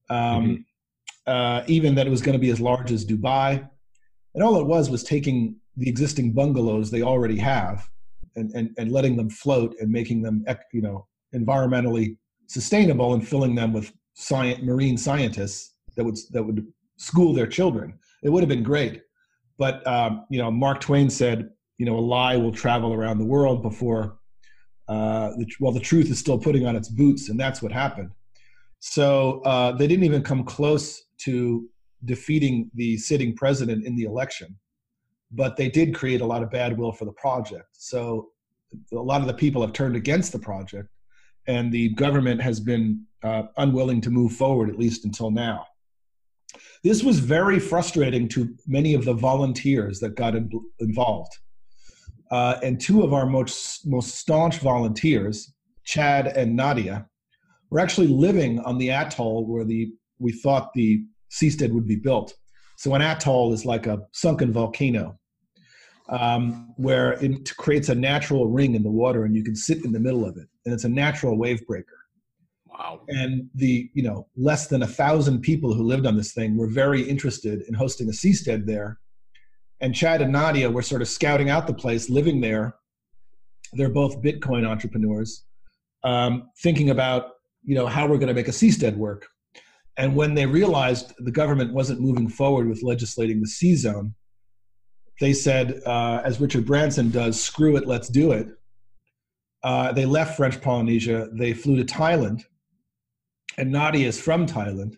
Um, 0.08 0.18
mm-hmm. 0.18 1.32
uh, 1.32 1.62
even 1.66 1.94
that 1.96 2.06
it 2.06 2.10
was 2.10 2.22
going 2.22 2.34
to 2.34 2.38
be 2.38 2.50
as 2.50 2.60
large 2.60 2.92
as 2.92 3.04
Dubai, 3.04 3.68
and 4.34 4.44
all 4.44 4.60
it 4.60 4.66
was 4.66 4.90
was 4.90 5.02
taking 5.02 5.56
the 5.76 5.88
existing 5.88 6.32
bungalows 6.32 6.90
they 6.90 7.02
already 7.02 7.36
have 7.38 7.88
and, 8.36 8.50
and, 8.54 8.70
and 8.78 8.92
letting 8.92 9.16
them 9.16 9.30
float 9.30 9.74
and 9.80 9.90
making 9.90 10.22
them 10.22 10.44
you 10.72 10.82
know 10.82 11.06
environmentally 11.34 12.16
sustainable 12.46 13.14
and 13.14 13.26
filling 13.26 13.54
them 13.54 13.72
with 13.72 13.92
science, 14.14 14.62
marine 14.62 14.96
scientists 14.96 15.74
that 15.96 16.04
would 16.04 16.16
that 16.30 16.42
would 16.42 16.66
school 16.98 17.32
their 17.32 17.46
children. 17.46 17.98
It 18.22 18.30
would 18.30 18.42
have 18.42 18.48
been 18.48 18.62
great, 18.62 19.02
but 19.58 19.86
um, 19.86 20.26
you 20.30 20.38
know 20.38 20.50
Mark 20.50 20.80
Twain 20.80 21.10
said 21.10 21.50
you 21.78 21.86
know 21.86 21.96
a 21.96 22.00
lie 22.00 22.36
will 22.36 22.52
travel 22.52 22.92
around 22.92 23.18
the 23.18 23.24
world 23.24 23.62
before 23.62 24.18
uh, 24.88 25.30
the, 25.36 25.46
well 25.60 25.72
the 25.72 25.80
truth 25.80 26.10
is 26.10 26.18
still 26.18 26.38
putting 26.38 26.66
on 26.66 26.76
its 26.76 26.88
boots, 26.88 27.28
and 27.28 27.38
that's 27.38 27.62
what 27.62 27.72
happened. 27.72 28.10
So 28.80 29.40
uh, 29.44 29.72
they 29.72 29.86
didn't 29.86 30.04
even 30.04 30.22
come 30.22 30.44
close 30.44 31.02
to 31.18 31.66
defeating 32.04 32.70
the 32.74 32.96
sitting 32.98 33.34
president 33.34 33.84
in 33.84 33.96
the 33.96 34.04
election, 34.04 34.56
but 35.30 35.56
they 35.56 35.68
did 35.68 35.94
create 35.94 36.20
a 36.20 36.26
lot 36.26 36.42
of 36.42 36.50
bad 36.50 36.76
will 36.76 36.92
for 36.92 37.04
the 37.04 37.12
project. 37.12 37.68
So 37.72 38.28
a 38.92 38.96
lot 38.96 39.20
of 39.20 39.26
the 39.26 39.34
people 39.34 39.62
have 39.62 39.72
turned 39.72 39.96
against 39.96 40.32
the 40.32 40.38
project, 40.38 40.88
and 41.46 41.72
the 41.72 41.90
government 41.90 42.40
has 42.40 42.60
been 42.60 43.04
uh, 43.22 43.44
unwilling 43.56 44.00
to 44.02 44.10
move 44.10 44.32
forward, 44.32 44.68
at 44.68 44.78
least 44.78 45.04
until 45.04 45.30
now. 45.30 45.66
This 46.82 47.02
was 47.02 47.18
very 47.18 47.58
frustrating 47.58 48.28
to 48.28 48.54
many 48.66 48.94
of 48.94 49.04
the 49.04 49.12
volunteers 49.12 49.98
that 50.00 50.14
got 50.14 50.34
in, 50.34 50.50
involved. 50.80 51.32
Uh, 52.30 52.58
and 52.62 52.80
two 52.80 53.02
of 53.02 53.12
our 53.12 53.26
most, 53.26 53.86
most 53.86 54.16
staunch 54.16 54.58
volunteers, 54.58 55.52
Chad 55.84 56.28
and 56.28 56.56
Nadia, 56.56 57.06
were 57.70 57.80
actually 57.80 58.08
living 58.08 58.60
on 58.60 58.78
the 58.78 58.90
atoll 58.90 59.46
where 59.46 59.64
the 59.64 59.92
we 60.18 60.32
thought 60.32 60.72
the 60.74 61.04
seastead 61.30 61.72
would 61.72 61.86
be 61.86 61.96
built. 61.96 62.34
So 62.76 62.94
an 62.94 63.02
atoll 63.02 63.52
is 63.52 63.64
like 63.64 63.86
a 63.86 64.02
sunken 64.12 64.52
volcano 64.52 65.18
um, 66.08 66.72
where 66.76 67.12
it 67.24 67.56
creates 67.56 67.88
a 67.88 67.94
natural 67.94 68.48
ring 68.48 68.74
in 68.74 68.82
the 68.82 68.90
water 68.90 69.24
and 69.24 69.34
you 69.34 69.42
can 69.42 69.56
sit 69.56 69.84
in 69.84 69.92
the 69.92 70.00
middle 70.00 70.24
of 70.24 70.36
it. 70.36 70.46
And 70.64 70.74
it's 70.74 70.84
a 70.84 70.88
natural 70.88 71.36
wave 71.36 71.66
breaker. 71.66 71.98
Wow. 72.66 73.00
And 73.08 73.48
the, 73.54 73.90
you 73.94 74.02
know, 74.02 74.28
less 74.36 74.66
than 74.66 74.82
a 74.82 74.86
thousand 74.86 75.40
people 75.40 75.72
who 75.72 75.82
lived 75.82 76.06
on 76.06 76.16
this 76.16 76.32
thing 76.32 76.56
were 76.56 76.68
very 76.68 77.02
interested 77.02 77.62
in 77.62 77.74
hosting 77.74 78.08
a 78.08 78.12
seastead 78.12 78.66
there. 78.66 78.98
And 79.80 79.94
Chad 79.94 80.20
and 80.22 80.32
Nadia 80.32 80.70
were 80.70 80.82
sort 80.82 81.02
of 81.02 81.08
scouting 81.08 81.48
out 81.48 81.66
the 81.66 81.74
place, 81.74 82.10
living 82.10 82.40
there. 82.40 82.76
They're 83.72 83.88
both 83.88 84.22
Bitcoin 84.22 84.66
entrepreneurs, 84.66 85.44
um, 86.04 86.50
thinking 86.62 86.90
about, 86.90 87.32
you 87.64 87.74
know, 87.74 87.86
how 87.86 88.06
we're 88.06 88.18
going 88.18 88.28
to 88.28 88.34
make 88.34 88.48
a 88.48 88.52
seastead 88.52 88.96
work. 88.96 89.26
And 89.98 90.14
when 90.14 90.34
they 90.34 90.46
realized 90.46 91.14
the 91.18 91.30
government 91.30 91.72
wasn't 91.72 92.00
moving 92.00 92.28
forward 92.28 92.68
with 92.68 92.82
legislating 92.82 93.40
the 93.40 93.46
sea 93.46 93.76
zone, 93.76 94.14
they 95.20 95.32
said, 95.32 95.80
uh, 95.86 96.20
as 96.24 96.40
Richard 96.40 96.66
Branson 96.66 97.10
does, 97.10 97.42
screw 97.42 97.76
it, 97.76 97.86
let's 97.86 98.08
do 98.08 98.32
it. 98.32 98.48
Uh, 99.62 99.92
they 99.92 100.04
left 100.04 100.36
French 100.36 100.60
Polynesia. 100.60 101.28
They 101.32 101.54
flew 101.54 101.76
to 101.76 101.84
Thailand 101.84 102.44
and 103.58 103.72
Nadia 103.72 104.08
is 104.08 104.20
from 104.20 104.46
Thailand. 104.46 104.96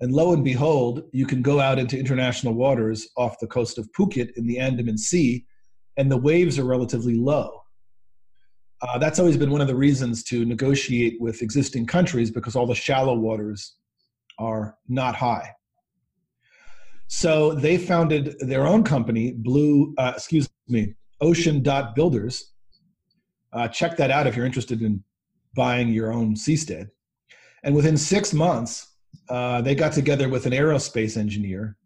And 0.00 0.12
lo 0.12 0.32
and 0.32 0.44
behold, 0.44 1.02
you 1.12 1.26
can 1.26 1.42
go 1.42 1.60
out 1.60 1.78
into 1.78 1.98
international 1.98 2.54
waters 2.54 3.08
off 3.16 3.40
the 3.40 3.46
coast 3.46 3.78
of 3.78 3.90
Phuket 3.92 4.30
in 4.36 4.46
the 4.46 4.58
Andaman 4.58 4.96
Sea, 4.96 5.44
and 5.96 6.10
the 6.10 6.16
waves 6.16 6.58
are 6.58 6.64
relatively 6.64 7.16
low. 7.16 7.62
Uh, 8.80 8.96
that's 8.98 9.18
always 9.18 9.36
been 9.36 9.50
one 9.50 9.60
of 9.60 9.66
the 9.66 9.74
reasons 9.74 10.22
to 10.22 10.44
negotiate 10.44 11.20
with 11.20 11.42
existing 11.42 11.84
countries 11.84 12.30
because 12.30 12.54
all 12.54 12.66
the 12.66 12.74
shallow 12.74 13.14
waters 13.14 13.74
are 14.38 14.76
not 14.88 15.14
high. 15.14 15.52
So 17.08 17.54
they 17.54 17.78
founded 17.78 18.36
their 18.40 18.66
own 18.66 18.84
company, 18.84 19.32
Blue, 19.32 19.94
uh, 19.96 20.12
excuse 20.14 20.48
me, 20.68 20.94
Ocean 21.20 21.62
Dot 21.62 21.94
Builders. 21.94 22.52
Uh, 23.52 23.66
check 23.66 23.96
that 23.96 24.10
out 24.10 24.26
if 24.26 24.36
you're 24.36 24.46
interested 24.46 24.82
in 24.82 25.02
buying 25.54 25.88
your 25.88 26.12
own 26.12 26.34
seastead. 26.34 26.90
And 27.64 27.74
within 27.74 27.96
six 27.96 28.34
months, 28.34 28.94
uh, 29.28 29.62
they 29.62 29.74
got 29.74 29.92
together 29.92 30.28
with 30.28 30.46
an 30.46 30.52
aerospace 30.52 31.16
engineer 31.16 31.76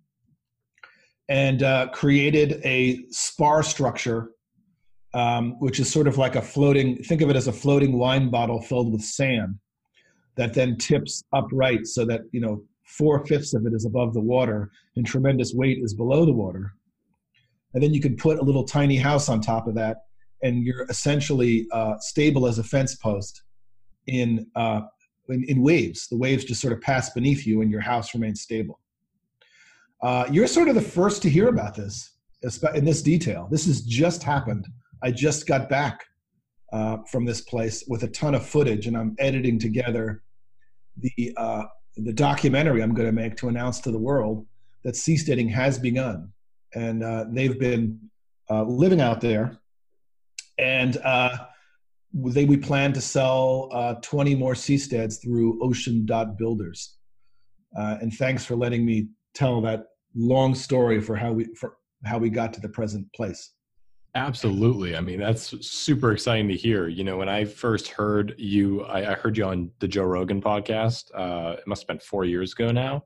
and 1.28 1.62
uh, 1.62 1.88
created 1.92 2.61
a 2.64 3.04
spar 3.11 3.62
structure, 3.62 4.32
um, 5.14 5.59
which 5.61 5.78
is 5.78 5.90
sort 5.90 6.09
of 6.09 6.18
like 6.18 6.35
a 6.35 6.42
floating, 6.42 7.02
think 7.04 7.23
of 7.23 7.30
it 7.30 7.37
as 7.37 7.47
a 7.47 7.52
floating 7.52 7.97
wine 7.97 8.28
bottle 8.28 8.61
filled 8.61 8.92
with 8.92 9.02
sand 9.02 9.59
that 10.36 10.54
then 10.54 10.76
tips 10.76 11.22
upright 11.32 11.86
so 11.86 12.04
that, 12.04 12.22
you 12.32 12.40
know, 12.40 12.62
four 12.84 13.24
fifths 13.26 13.54
of 13.54 13.66
it 13.66 13.72
is 13.72 13.84
above 13.84 14.12
the 14.14 14.20
water 14.20 14.70
and 14.96 15.06
tremendous 15.06 15.52
weight 15.54 15.78
is 15.82 15.94
below 15.94 16.24
the 16.24 16.32
water. 16.32 16.72
And 17.74 17.82
then 17.82 17.94
you 17.94 18.00
can 18.00 18.16
put 18.16 18.38
a 18.38 18.42
little 18.42 18.64
tiny 18.64 18.96
house 18.96 19.28
on 19.28 19.40
top 19.40 19.66
of 19.66 19.74
that, 19.76 19.98
and 20.42 20.62
you're 20.64 20.84
essentially 20.90 21.66
uh, 21.72 21.94
stable 21.98 22.46
as 22.46 22.58
a 22.58 22.64
fence 22.64 22.96
post 22.96 23.42
in 24.06 24.46
uh, 24.56 24.82
in, 25.28 25.44
in 25.44 25.62
waves. 25.62 26.08
The 26.08 26.16
waves 26.16 26.44
just 26.44 26.60
sort 26.60 26.72
of 26.72 26.80
pass 26.80 27.10
beneath 27.10 27.46
you 27.46 27.62
and 27.62 27.70
your 27.70 27.80
house 27.80 28.12
remains 28.12 28.42
stable. 28.42 28.80
Uh, 30.02 30.26
you're 30.30 30.48
sort 30.48 30.68
of 30.68 30.74
the 30.74 30.82
first 30.82 31.22
to 31.22 31.30
hear 31.30 31.48
about 31.48 31.74
this 31.74 32.16
in 32.74 32.84
this 32.84 33.02
detail. 33.02 33.48
This 33.50 33.66
has 33.66 33.82
just 33.82 34.22
happened. 34.22 34.66
I 35.02 35.12
just 35.12 35.46
got 35.46 35.68
back 35.68 36.04
uh, 36.73 36.99
from 37.11 37.25
this 37.25 37.43
place 37.43 37.85
with 37.87 38.02
a 38.02 38.09
ton 38.09 38.35
of 38.35 38.47
footage, 38.47 38.87
and 38.87 38.97
I'm 38.97 39.14
editing 39.19 39.59
together 39.59 40.23
the 40.97 41.33
uh, 41.37 41.64
the 41.97 42.12
documentary 42.12 42.83
I'm 42.83 42.95
going 42.95 43.09
to 43.09 43.12
make 43.12 43.37
to 43.37 43.49
announce 43.49 43.81
to 43.81 43.91
the 43.91 43.99
world 43.99 44.47
that 44.85 44.95
seasteading 44.95 45.50
has 45.50 45.79
begun, 45.79 46.33
and 46.75 47.05
uh, 47.05 47.26
they've 47.31 47.59
been 47.59 48.00
uh, 48.50 48.64
living 48.64 49.00
out 49.00 49.21
there, 49.21 49.59
and 50.59 50.97
uh, 50.99 51.37
they 52.14 52.47
we 52.47 52.57
plan 52.57 52.93
to 52.95 53.00
sell 53.00 53.69
uh, 53.73 53.95
20 54.02 54.35
more 54.35 54.55
seasteads 54.55 55.23
through 55.23 55.62
Ocean 55.62 56.07
Dot 56.07 56.38
Builders. 56.38 56.97
And 57.75 58.12
thanks 58.14 58.45
for 58.45 58.55
letting 58.55 58.85
me 58.85 59.09
tell 59.35 59.61
that 59.62 59.87
long 60.14 60.55
story 60.55 61.00
for 61.00 61.17
how 61.17 61.33
we 61.33 61.47
for 61.55 61.76
how 62.05 62.19
we 62.19 62.31
got 62.31 62.52
to 62.55 62.61
the 62.61 62.69
present 62.69 63.11
place. 63.14 63.52
Absolutely. 64.14 64.95
I 64.95 65.00
mean, 65.00 65.19
that's 65.19 65.66
super 65.66 66.12
exciting 66.12 66.49
to 66.49 66.57
hear. 66.57 66.88
You 66.88 67.02
know, 67.02 67.16
when 67.16 67.31
I 67.31 67.47
first 67.47 67.88
heard 67.88 68.35
you, 68.37 68.83
I, 68.83 69.12
I 69.12 69.14
heard 69.14 69.38
you 69.38 69.45
on 69.45 69.71
the 69.78 69.88
Joe 69.88 70.04
Rogan 70.04 70.42
podcast. 70.42 71.04
Uh, 71.14 71.57
it 71.59 71.66
must 71.66 71.83
have 71.83 71.88
been 71.88 71.99
four 71.99 72.26
years 72.26 72.52
ago 72.52 72.71
now. 72.73 73.04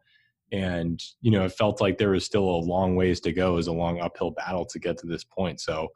And, 0.51 1.01
you 1.21 1.31
know, 1.31 1.45
it 1.45 1.53
felt 1.53 1.81
like 1.81 1.97
there 1.99 2.11
was 2.11 2.25
still 2.25 2.49
a 2.49 2.59
long 2.59 2.97
ways 2.97 3.21
to 3.21 3.33
go. 3.33 3.57
as 3.57 3.69
a 3.69 3.73
long 3.73 4.01
uphill 4.01 4.33
battle 4.33 4.65
to 4.67 4.79
get 4.81 4.99
to 4.99 5.07
this 5.07 5.23
point. 5.23 5.61
So, 5.61 5.89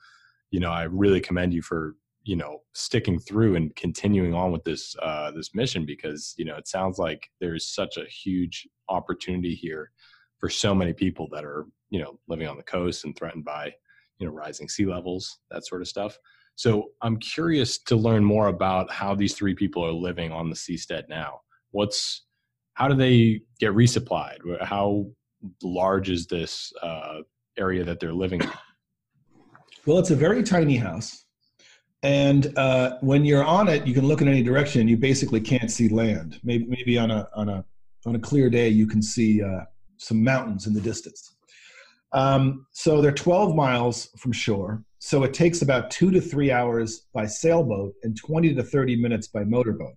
you 0.53 0.61
know, 0.61 0.71
I 0.71 0.85
really 0.85 1.21
commend 1.21 1.55
you 1.55 1.63
for 1.63 1.97
you 2.25 2.37
know 2.37 2.59
sticking 2.75 3.19
through 3.19 3.57
and 3.57 3.75
continuing 3.77 4.35
on 4.35 4.53
with 4.53 4.63
this 4.65 4.95
uh, 5.03 5.31
this 5.31 5.55
mission 5.55 5.87
because 5.87 6.35
you 6.37 6.45
know 6.45 6.57
it 6.57 6.69
sounds 6.69 6.99
like 6.99 7.31
there's 7.41 7.67
such 7.67 7.97
a 7.97 8.05
huge 8.05 8.69
opportunity 8.91 9.55
here 9.55 9.91
for 10.39 10.51
so 10.51 10.75
many 10.75 10.93
people 10.93 11.29
that 11.33 11.45
are 11.45 11.67
you 11.89 11.99
know 11.99 12.19
living 12.29 12.47
on 12.47 12.59
the 12.59 12.63
coast 12.63 13.05
and 13.07 13.17
threatened 13.17 13.45
by 13.45 13.73
you 14.21 14.27
know 14.27 14.33
rising 14.33 14.69
sea 14.69 14.87
levels 14.87 15.39
that 15.51 15.67
sort 15.67 15.81
of 15.81 15.89
stuff 15.89 16.17
so 16.55 16.91
i'm 17.03 17.17
curious 17.17 17.79
to 17.79 17.97
learn 17.97 18.23
more 18.23 18.49
about 18.49 18.91
how 18.93 19.15
these 19.15 19.35
three 19.35 19.55
people 19.55 19.85
are 19.85 19.93
living 19.93 20.31
on 20.31 20.49
the 20.49 20.55
seastead 20.55 21.09
now 21.09 21.41
what's 21.73 22.27
how 22.75 22.87
do 22.87 22.95
they 22.95 23.41
get 23.59 23.73
resupplied 23.73 24.39
how 24.63 25.07
large 25.63 26.11
is 26.11 26.27
this 26.27 26.73
uh, 26.83 27.19
area 27.59 27.83
that 27.83 27.99
they're 27.99 28.13
living 28.13 28.41
in 28.41 28.51
well 29.87 29.99
it's 29.99 30.11
a 30.11 30.17
very 30.17 30.43
tiny 30.43 30.77
house 30.77 31.25
and 32.03 32.57
uh, 32.57 32.97
when 33.01 33.27
you're 33.27 33.45
on 33.45 33.69
it, 33.69 33.87
you 33.87 33.93
can 33.93 34.07
look 34.07 34.23
in 34.23 34.29
any 34.29 34.43
direction. 34.43 34.89
You 34.89 34.97
basically 34.97 35.41
can't 35.41 35.71
see 35.71 35.89
land. 35.89 36.41
Maybe, 36.43 36.65
maybe 36.67 36.97
on 36.97 37.11
a 37.11 37.29
on 37.35 37.51
a 37.51 37.63
on 38.07 38.15
a 38.15 38.19
clear 38.19 38.49
day, 38.49 38.71
you 38.71 38.87
can 38.87 39.03
see 39.03 39.43
uh, 39.43 39.65
some 39.99 40.25
mountains 40.25 40.67
in 40.67 40.73
the 40.73 40.81
distance. 40.81 41.37
Um, 42.13 42.67
so 42.73 43.01
they're 43.01 43.13
12 43.13 43.55
miles 43.55 44.09
from 44.19 44.33
shore. 44.33 44.83
So 44.99 45.23
it 45.23 45.33
takes 45.33 45.63
about 45.63 45.91
two 45.91 46.11
to 46.11 46.21
three 46.21 46.51
hours 46.51 47.07
by 47.15 47.27
sailboat 47.27 47.95
and 48.03 48.17
20 48.17 48.55
to 48.55 48.63
30 48.63 48.97
minutes 48.97 49.29
by 49.29 49.45
motorboat. 49.45 49.95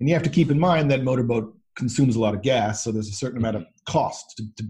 And 0.00 0.08
you 0.08 0.14
have 0.14 0.24
to 0.24 0.30
keep 0.30 0.50
in 0.50 0.58
mind 0.58 0.90
that 0.90 1.04
motorboat 1.04 1.56
consumes 1.76 2.16
a 2.16 2.20
lot 2.20 2.34
of 2.34 2.42
gas, 2.42 2.82
so 2.82 2.92
there's 2.92 3.08
a 3.08 3.12
certain 3.12 3.38
amount 3.38 3.56
of 3.56 3.66
cost 3.86 4.36
to, 4.36 4.44
to 4.56 4.68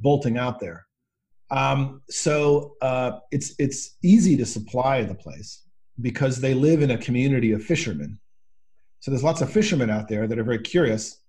bolting 0.00 0.38
out 0.38 0.60
there. 0.60 0.86
Um, 1.50 2.02
so 2.08 2.76
uh, 2.80 3.18
it's 3.30 3.54
it's 3.58 3.96
easy 4.02 4.36
to 4.38 4.46
supply 4.46 5.04
the 5.04 5.14
place 5.14 5.64
because 6.00 6.40
they 6.40 6.54
live 6.54 6.82
in 6.82 6.92
a 6.92 6.98
community 6.98 7.52
of 7.52 7.62
fishermen. 7.62 8.18
So 9.00 9.10
there's 9.10 9.24
lots 9.24 9.42
of 9.42 9.52
fishermen 9.52 9.90
out 9.90 10.08
there 10.08 10.26
that 10.26 10.38
are 10.38 10.44
very 10.44 10.60
curious, 10.60 11.20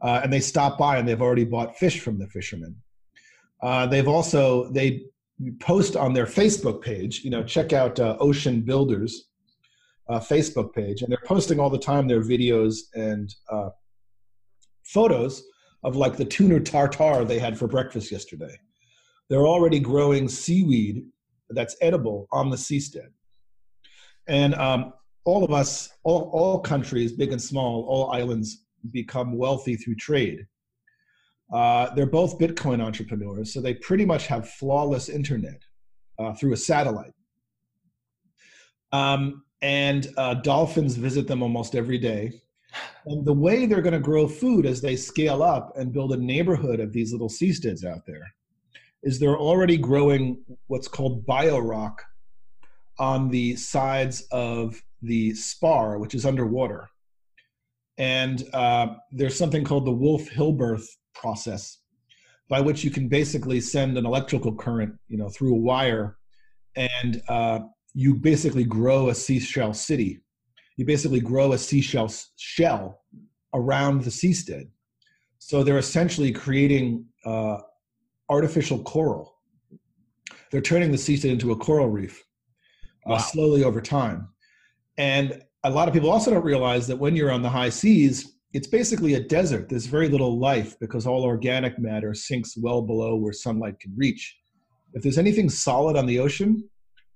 uh, 0.00 0.20
and 0.22 0.32
they 0.32 0.40
stop 0.40 0.78
by 0.78 0.98
and 0.98 1.08
they've 1.08 1.20
already 1.20 1.44
bought 1.44 1.76
fish 1.76 2.00
from 2.00 2.18
the 2.18 2.28
fishermen. 2.28 2.76
Uh, 3.62 3.86
they've 3.86 4.08
also 4.08 4.70
they 4.70 5.04
post 5.60 5.96
on 5.96 6.12
their 6.12 6.26
Facebook 6.26 6.82
page. 6.82 7.22
You 7.24 7.30
know, 7.30 7.42
check 7.42 7.72
out 7.72 7.98
uh, 8.00 8.16
Ocean 8.20 8.60
Builders 8.60 9.28
uh, 10.08 10.18
Facebook 10.18 10.72
page, 10.72 11.02
and 11.02 11.10
they're 11.10 11.22
posting 11.26 11.60
all 11.60 11.70
the 11.70 11.78
time 11.78 12.08
their 12.08 12.22
videos 12.22 12.76
and 12.94 13.34
uh, 13.50 13.70
photos 14.84 15.44
of 15.84 15.96
like 15.96 16.16
the 16.16 16.24
tuna 16.24 16.60
tartare 16.60 17.24
they 17.24 17.38
had 17.38 17.58
for 17.58 17.66
breakfast 17.66 18.12
yesterday 18.12 18.56
they're 19.32 19.46
already 19.46 19.80
growing 19.80 20.28
seaweed 20.28 21.06
that's 21.48 21.74
edible 21.80 22.28
on 22.32 22.50
the 22.50 22.56
seastead. 22.56 23.08
And 24.28 24.54
um, 24.56 24.92
all 25.24 25.42
of 25.42 25.50
us, 25.52 25.88
all, 26.04 26.30
all 26.34 26.60
countries, 26.60 27.12
big 27.12 27.32
and 27.32 27.40
small, 27.40 27.86
all 27.88 28.10
islands 28.10 28.66
become 28.90 29.38
wealthy 29.38 29.74
through 29.74 29.94
trade. 29.94 30.46
Uh, 31.52 31.92
they're 31.94 32.06
both 32.06 32.38
Bitcoin 32.38 32.82
entrepreneurs, 32.82 33.52
so 33.52 33.60
they 33.60 33.74
pretty 33.74 34.06
much 34.06 34.26
have 34.26 34.48
flawless 34.48 35.08
internet 35.08 35.62
uh, 36.18 36.32
through 36.34 36.54
a 36.54 36.56
satellite. 36.56 37.12
Um, 38.92 39.44
and 39.60 40.08
uh, 40.16 40.34
dolphins 40.34 40.96
visit 40.96 41.26
them 41.28 41.42
almost 41.42 41.74
every 41.74 41.98
day. 41.98 42.32
And 43.06 43.24
the 43.24 43.34
way 43.34 43.66
they're 43.66 43.82
going 43.82 43.92
to 43.92 44.00
grow 44.00 44.26
food 44.26 44.64
as 44.64 44.80
they 44.80 44.96
scale 44.96 45.42
up 45.42 45.72
and 45.76 45.92
build 45.92 46.12
a 46.12 46.16
neighborhood 46.16 46.80
of 46.80 46.92
these 46.92 47.12
little 47.12 47.28
seasteads 47.28 47.84
out 47.84 48.06
there 48.06 48.32
is 49.02 49.18
they're 49.18 49.38
already 49.38 49.76
growing 49.76 50.42
what's 50.68 50.88
called 50.88 51.26
biorock 51.26 51.96
on 52.98 53.28
the 53.28 53.56
sides 53.56 54.26
of 54.30 54.80
the 55.02 55.34
spar, 55.34 55.98
which 55.98 56.14
is 56.14 56.24
underwater. 56.24 56.88
And 57.98 58.42
uh, 58.54 58.94
there's 59.10 59.36
something 59.36 59.64
called 59.64 59.84
the 59.84 59.92
Wolf 59.92 60.28
Hilbertz 60.30 60.86
process, 61.14 61.78
by 62.48 62.60
which 62.60 62.84
you 62.84 62.90
can 62.90 63.08
basically 63.08 63.60
send 63.60 63.96
an 63.96 64.06
electrical 64.06 64.54
current, 64.54 64.94
you 65.08 65.16
know, 65.16 65.28
through 65.28 65.54
a 65.54 65.58
wire, 65.58 66.18
and 66.76 67.22
uh, 67.28 67.60
you 67.94 68.14
basically 68.14 68.64
grow 68.64 69.10
a 69.10 69.14
seashell 69.14 69.74
city. 69.74 70.20
You 70.76 70.84
basically 70.84 71.20
grow 71.20 71.52
a 71.52 71.58
seashell 71.58 72.12
shell 72.36 73.02
around 73.54 74.02
the 74.02 74.10
seastead. 74.10 74.68
So 75.38 75.62
they're 75.62 75.78
essentially 75.78 76.32
creating 76.32 77.04
uh, 77.24 77.58
artificial 78.30 78.82
coral. 78.82 79.34
They're 80.50 80.60
turning 80.60 80.90
the 80.90 80.96
seastead 80.96 81.30
into 81.30 81.52
a 81.52 81.56
coral 81.56 81.88
reef 81.88 82.24
uh, 83.06 83.12
wow. 83.12 83.18
slowly 83.18 83.64
over 83.64 83.80
time. 83.80 84.28
And 84.98 85.42
a 85.64 85.70
lot 85.70 85.88
of 85.88 85.94
people 85.94 86.10
also 86.10 86.30
don't 86.30 86.44
realize 86.44 86.86
that 86.86 86.96
when 86.98 87.16
you're 87.16 87.30
on 87.30 87.42
the 87.42 87.48
high 87.48 87.68
seas, 87.68 88.36
it's 88.52 88.66
basically 88.66 89.14
a 89.14 89.20
desert. 89.20 89.68
There's 89.68 89.86
very 89.86 90.08
little 90.08 90.38
life 90.38 90.78
because 90.78 91.06
all 91.06 91.24
organic 91.24 91.78
matter 91.78 92.12
sinks 92.14 92.56
well 92.56 92.82
below 92.82 93.16
where 93.16 93.32
sunlight 93.32 93.80
can 93.80 93.94
reach. 93.96 94.36
If 94.92 95.02
there's 95.02 95.18
anything 95.18 95.48
solid 95.48 95.96
on 95.96 96.06
the 96.06 96.18
ocean, 96.18 96.68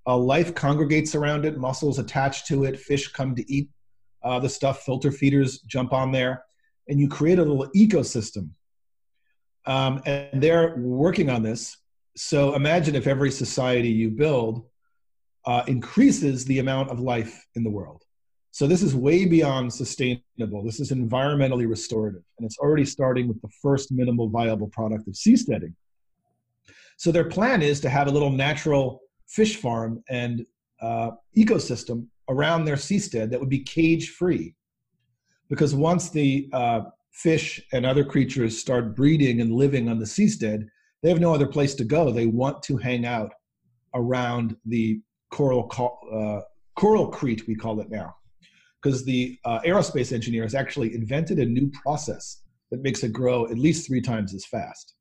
uh, 0.07 0.17
life 0.17 0.55
congregates 0.55 1.13
around 1.13 1.45
it, 1.45 1.57
mussels 1.57 1.99
attach 1.99 2.45
to 2.47 2.63
it, 2.63 2.79
fish 2.79 3.11
come 3.11 3.35
to 3.35 3.51
eat 3.51 3.69
uh, 4.23 4.39
the 4.39 4.49
stuff, 4.49 4.83
filter 4.83 5.11
feeders 5.11 5.59
jump 5.61 5.93
on 5.93 6.11
there, 6.11 6.43
and 6.87 6.99
you 6.99 7.07
create 7.07 7.39
a 7.39 7.43
little 7.43 7.69
ecosystem. 7.75 8.49
Um, 9.65 10.01
and 10.05 10.41
they're 10.41 10.75
working 10.77 11.29
on 11.29 11.43
this. 11.43 11.77
So 12.15 12.55
imagine 12.55 12.95
if 12.95 13.05
every 13.05 13.29
society 13.31 13.89
you 13.89 14.09
build 14.09 14.65
uh, 15.45 15.63
increases 15.67 16.45
the 16.45 16.59
amount 16.59 16.89
of 16.89 16.99
life 16.99 17.45
in 17.55 17.63
the 17.63 17.69
world. 17.69 18.03
So 18.57 18.65
this 18.65 18.81
is 18.81 18.95
way 18.95 19.25
beyond 19.25 19.71
sustainable. 19.71 20.63
This 20.63 20.79
is 20.79 20.89
environmentally 20.89 21.69
restorative, 21.69 22.23
and 22.39 22.45
it's 22.47 22.57
already 22.57 22.85
starting 22.85 23.27
with 23.27 23.39
the 23.43 23.49
first 23.61 23.91
minimal 23.91 24.29
viable 24.29 24.67
product 24.69 25.07
of 25.07 25.13
seasteading. 25.13 25.75
So 26.97 27.11
their 27.11 27.25
plan 27.25 27.61
is 27.61 27.79
to 27.81 27.89
have 27.89 28.07
a 28.07 28.09
little 28.09 28.31
natural 28.31 29.03
fish 29.27 29.57
farm 29.57 30.03
and 30.09 30.43
uh, 30.81 31.11
ecosystem 31.37 32.07
around 32.29 32.65
their 32.65 32.77
seastead 32.77 33.29
that 33.29 33.39
would 33.39 33.47
be 33.47 33.59
cage 33.59 34.09
free, 34.09 34.55
because 35.49 35.75
once 35.75 36.09
the 36.09 36.49
uh, 36.51 36.81
fish 37.11 37.61
and 37.73 37.85
other 37.85 38.03
creatures 38.03 38.57
start 38.57 38.95
breeding 38.95 39.39
and 39.39 39.53
living 39.53 39.87
on 39.87 39.99
the 39.99 40.05
seastead, 40.05 40.67
they 41.03 41.09
have 41.09 41.19
no 41.19 41.31
other 41.31 41.45
place 41.45 41.75
to 41.75 41.83
go. 41.83 42.09
They 42.09 42.25
want 42.25 42.63
to 42.63 42.77
hang 42.77 43.05
out 43.05 43.31
around 43.93 44.57
the 44.65 44.99
coral 45.29 45.69
uh, 46.11 46.41
Coralcrete, 46.75 47.45
we 47.45 47.53
call 47.53 47.81
it 47.81 47.91
now 47.91 48.15
because 48.81 49.03
the 49.03 49.37
uh, 49.45 49.59
aerospace 49.61 50.11
has 50.43 50.55
actually 50.55 50.93
invented 50.93 51.39
a 51.39 51.45
new 51.45 51.71
process 51.83 52.41
that 52.71 52.81
makes 52.81 53.03
it 53.03 53.13
grow 53.13 53.45
at 53.45 53.57
least 53.57 53.87
three 53.87 54.01
times 54.01 54.33
as 54.33 54.45
fast. 54.45 54.93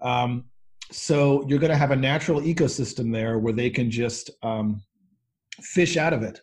Um, 0.00 0.44
so 0.90 1.44
you're 1.48 1.58
going 1.58 1.72
to 1.72 1.76
have 1.76 1.90
a 1.90 1.96
natural 1.96 2.40
ecosystem 2.40 3.12
there 3.12 3.38
where 3.38 3.52
they 3.52 3.70
can 3.70 3.90
just 3.90 4.30
um, 4.42 4.82
fish 5.60 5.96
out 5.96 6.12
of 6.12 6.22
it 6.22 6.40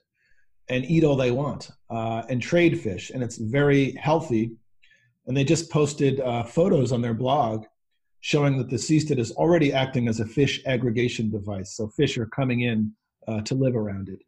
and 0.69 0.85
eat 0.85 1.03
all 1.03 1.15
they 1.15 1.31
want 1.31 1.71
uh, 1.89 2.23
and 2.29 2.41
trade 2.41 2.79
fish, 2.79 3.09
and 3.09 3.23
it's 3.23 3.37
very 3.37 3.91
healthy. 3.93 4.51
And 5.27 5.37
they 5.37 5.43
just 5.43 5.69
posted 5.69 6.19
uh, 6.21 6.43
photos 6.43 6.91
on 6.91 7.01
their 7.01 7.13
blog 7.13 7.65
showing 8.21 8.57
that 8.57 8.69
the 8.69 8.75
seastead 8.75 9.19
is 9.19 9.31
already 9.33 9.71
acting 9.71 10.07
as 10.07 10.19
a 10.19 10.25
fish 10.25 10.61
aggregation 10.65 11.29
device. 11.29 11.75
So 11.75 11.87
fish 11.87 12.17
are 12.17 12.25
coming 12.27 12.61
in 12.61 12.91
uh, 13.27 13.41
to 13.41 13.55
live 13.55 13.75
around 13.75 14.09
it. 14.09 14.19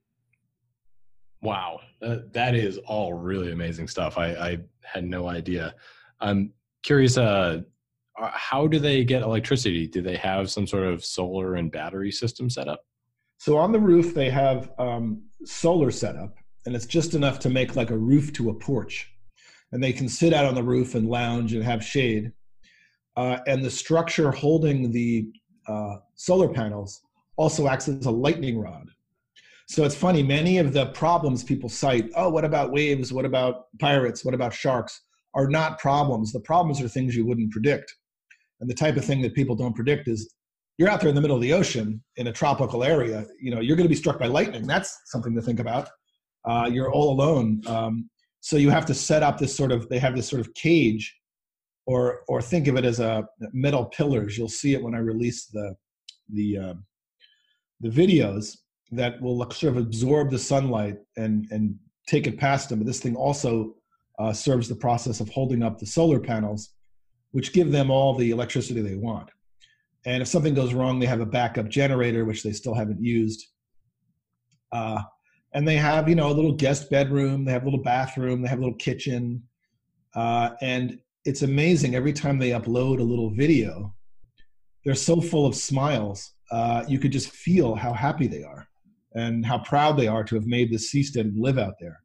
Wow, 1.41 1.79
that 1.99 2.55
is 2.55 2.77
all 2.79 3.13
really 3.13 3.51
amazing 3.51 3.87
stuff. 3.87 4.17
I, 4.17 4.27
I 4.33 4.57
had 4.83 5.03
no 5.03 5.27
idea. 5.27 5.75
I'm 6.19 6.53
curious. 6.83 7.17
Uh, 7.17 7.61
uh, 8.19 8.29
how 8.33 8.67
do 8.67 8.77
they 8.77 9.03
get 9.03 9.23
electricity? 9.23 9.87
Do 9.87 10.01
they 10.01 10.17
have 10.17 10.51
some 10.51 10.67
sort 10.67 10.83
of 10.83 11.03
solar 11.03 11.55
and 11.55 11.71
battery 11.71 12.11
system 12.11 12.49
set 12.49 12.67
up? 12.67 12.85
So 13.37 13.57
on 13.57 13.71
the 13.71 13.79
roof, 13.79 14.13
they 14.13 14.29
have 14.29 14.71
um, 14.77 15.23
solar 15.45 15.89
set 15.89 16.15
up, 16.15 16.35
and 16.65 16.75
it's 16.75 16.85
just 16.85 17.15
enough 17.15 17.39
to 17.39 17.49
make 17.49 17.75
like 17.75 17.89
a 17.89 17.97
roof 17.97 18.31
to 18.33 18.51
a 18.51 18.53
porch. 18.53 19.11
And 19.71 19.83
they 19.83 19.93
can 19.93 20.07
sit 20.07 20.33
out 20.33 20.45
on 20.45 20.53
the 20.53 20.63
roof 20.63 20.93
and 20.95 21.09
lounge 21.09 21.53
and 21.53 21.63
have 21.63 21.83
shade. 21.83 22.33
Uh, 23.15 23.37
and 23.47 23.63
the 23.63 23.71
structure 23.71 24.31
holding 24.31 24.91
the 24.91 25.31
uh, 25.67 25.95
solar 26.15 26.49
panels 26.49 27.01
also 27.35 27.67
acts 27.67 27.87
as 27.87 28.05
a 28.05 28.11
lightning 28.11 28.59
rod. 28.59 28.89
So 29.71 29.85
it's 29.85 29.95
funny, 29.95 30.21
many 30.21 30.57
of 30.57 30.73
the 30.73 30.87
problems 30.87 31.45
people 31.45 31.69
cite, 31.69 32.09
oh, 32.17 32.27
what 32.27 32.43
about 32.43 32.73
waves? 32.73 33.13
What 33.13 33.23
about 33.23 33.67
pirates? 33.79 34.25
What 34.25 34.33
about 34.33 34.53
sharks? 34.53 34.99
Are 35.33 35.47
not 35.47 35.79
problems. 35.79 36.33
The 36.33 36.41
problems 36.41 36.81
are 36.81 36.89
things 36.89 37.15
you 37.15 37.25
wouldn't 37.25 37.53
predict. 37.53 37.95
And 38.59 38.69
the 38.69 38.73
type 38.73 38.97
of 38.97 39.05
thing 39.05 39.21
that 39.21 39.33
people 39.33 39.55
don't 39.55 39.73
predict 39.73 40.09
is 40.09 40.33
you're 40.77 40.89
out 40.89 40.99
there 40.99 41.07
in 41.07 41.15
the 41.15 41.21
middle 41.21 41.37
of 41.37 41.41
the 41.41 41.53
ocean 41.53 42.03
in 42.17 42.27
a 42.27 42.33
tropical 42.33 42.83
area, 42.83 43.25
you 43.39 43.49
know, 43.49 43.61
you're 43.61 43.77
going 43.77 43.85
to 43.85 43.89
be 43.89 43.95
struck 43.95 44.19
by 44.19 44.27
lightning. 44.27 44.67
That's 44.67 44.93
something 45.05 45.33
to 45.35 45.41
think 45.41 45.61
about. 45.61 45.87
Uh, 46.43 46.69
you're 46.69 46.91
all 46.91 47.13
alone. 47.13 47.61
Um, 47.65 48.09
so 48.41 48.57
you 48.57 48.69
have 48.71 48.85
to 48.87 48.93
set 48.93 49.23
up 49.23 49.37
this 49.37 49.55
sort 49.55 49.71
of, 49.71 49.87
they 49.87 49.99
have 49.99 50.17
this 50.17 50.27
sort 50.27 50.41
of 50.41 50.53
cage 50.53 51.15
or, 51.85 52.23
or 52.27 52.41
think 52.41 52.67
of 52.67 52.75
it 52.75 52.83
as 52.83 52.99
a 52.99 53.25
metal 53.53 53.85
pillars. 53.85 54.37
You'll 54.37 54.49
see 54.49 54.73
it 54.73 54.83
when 54.83 54.95
I 54.95 54.99
release 54.99 55.45
the, 55.45 55.75
the, 56.27 56.57
uh, 56.57 56.73
the 57.79 57.89
videos 57.89 58.57
that 58.91 59.21
will 59.21 59.49
sort 59.51 59.75
of 59.75 59.77
absorb 59.77 60.31
the 60.31 60.39
sunlight 60.39 60.97
and 61.17 61.47
and 61.51 61.75
take 62.07 62.27
it 62.27 62.37
past 62.37 62.69
them. 62.69 62.79
But 62.79 62.87
this 62.87 62.99
thing 62.99 63.15
also 63.15 63.75
uh, 64.19 64.33
serves 64.33 64.67
the 64.67 64.75
process 64.75 65.19
of 65.19 65.29
holding 65.29 65.63
up 65.63 65.79
the 65.79 65.85
solar 65.85 66.19
panels, 66.19 66.73
which 67.31 67.53
give 67.53 67.71
them 67.71 67.89
all 67.89 68.13
the 68.15 68.31
electricity 68.31 68.81
they 68.81 68.95
want. 68.95 69.29
And 70.05 70.21
if 70.21 70.27
something 70.27 70.53
goes 70.53 70.73
wrong, 70.73 70.99
they 70.99 71.05
have 71.05 71.21
a 71.21 71.25
backup 71.25 71.69
generator, 71.69 72.25
which 72.25 72.43
they 72.43 72.51
still 72.51 72.73
haven't 72.73 73.01
used. 73.01 73.47
Uh, 74.71 75.01
and 75.53 75.67
they 75.67 75.75
have, 75.75 76.09
you 76.09 76.15
know, 76.15 76.31
a 76.31 76.33
little 76.33 76.53
guest 76.53 76.89
bedroom. 76.89 77.45
They 77.45 77.51
have 77.51 77.63
a 77.63 77.65
little 77.65 77.83
bathroom. 77.83 78.41
They 78.41 78.49
have 78.49 78.59
a 78.59 78.61
little 78.61 78.77
kitchen. 78.77 79.43
Uh, 80.15 80.51
and 80.61 80.99
it's 81.23 81.43
amazing 81.43 81.93
every 81.93 82.13
time 82.13 82.39
they 82.39 82.49
upload 82.49 82.99
a 82.99 83.03
little 83.03 83.29
video, 83.29 83.93
they're 84.83 84.95
so 84.95 85.21
full 85.21 85.45
of 85.45 85.55
smiles. 85.55 86.33
Uh, 86.49 86.83
you 86.87 86.99
could 86.99 87.11
just 87.11 87.29
feel 87.29 87.75
how 87.75 87.93
happy 87.93 88.27
they 88.27 88.43
are 88.43 88.67
and 89.13 89.45
how 89.45 89.59
proud 89.59 89.97
they 89.97 90.07
are 90.07 90.23
to 90.23 90.35
have 90.35 90.45
made 90.45 90.71
this 90.71 90.93
seastead 90.93 91.33
live 91.35 91.57
out 91.57 91.75
there. 91.79 91.99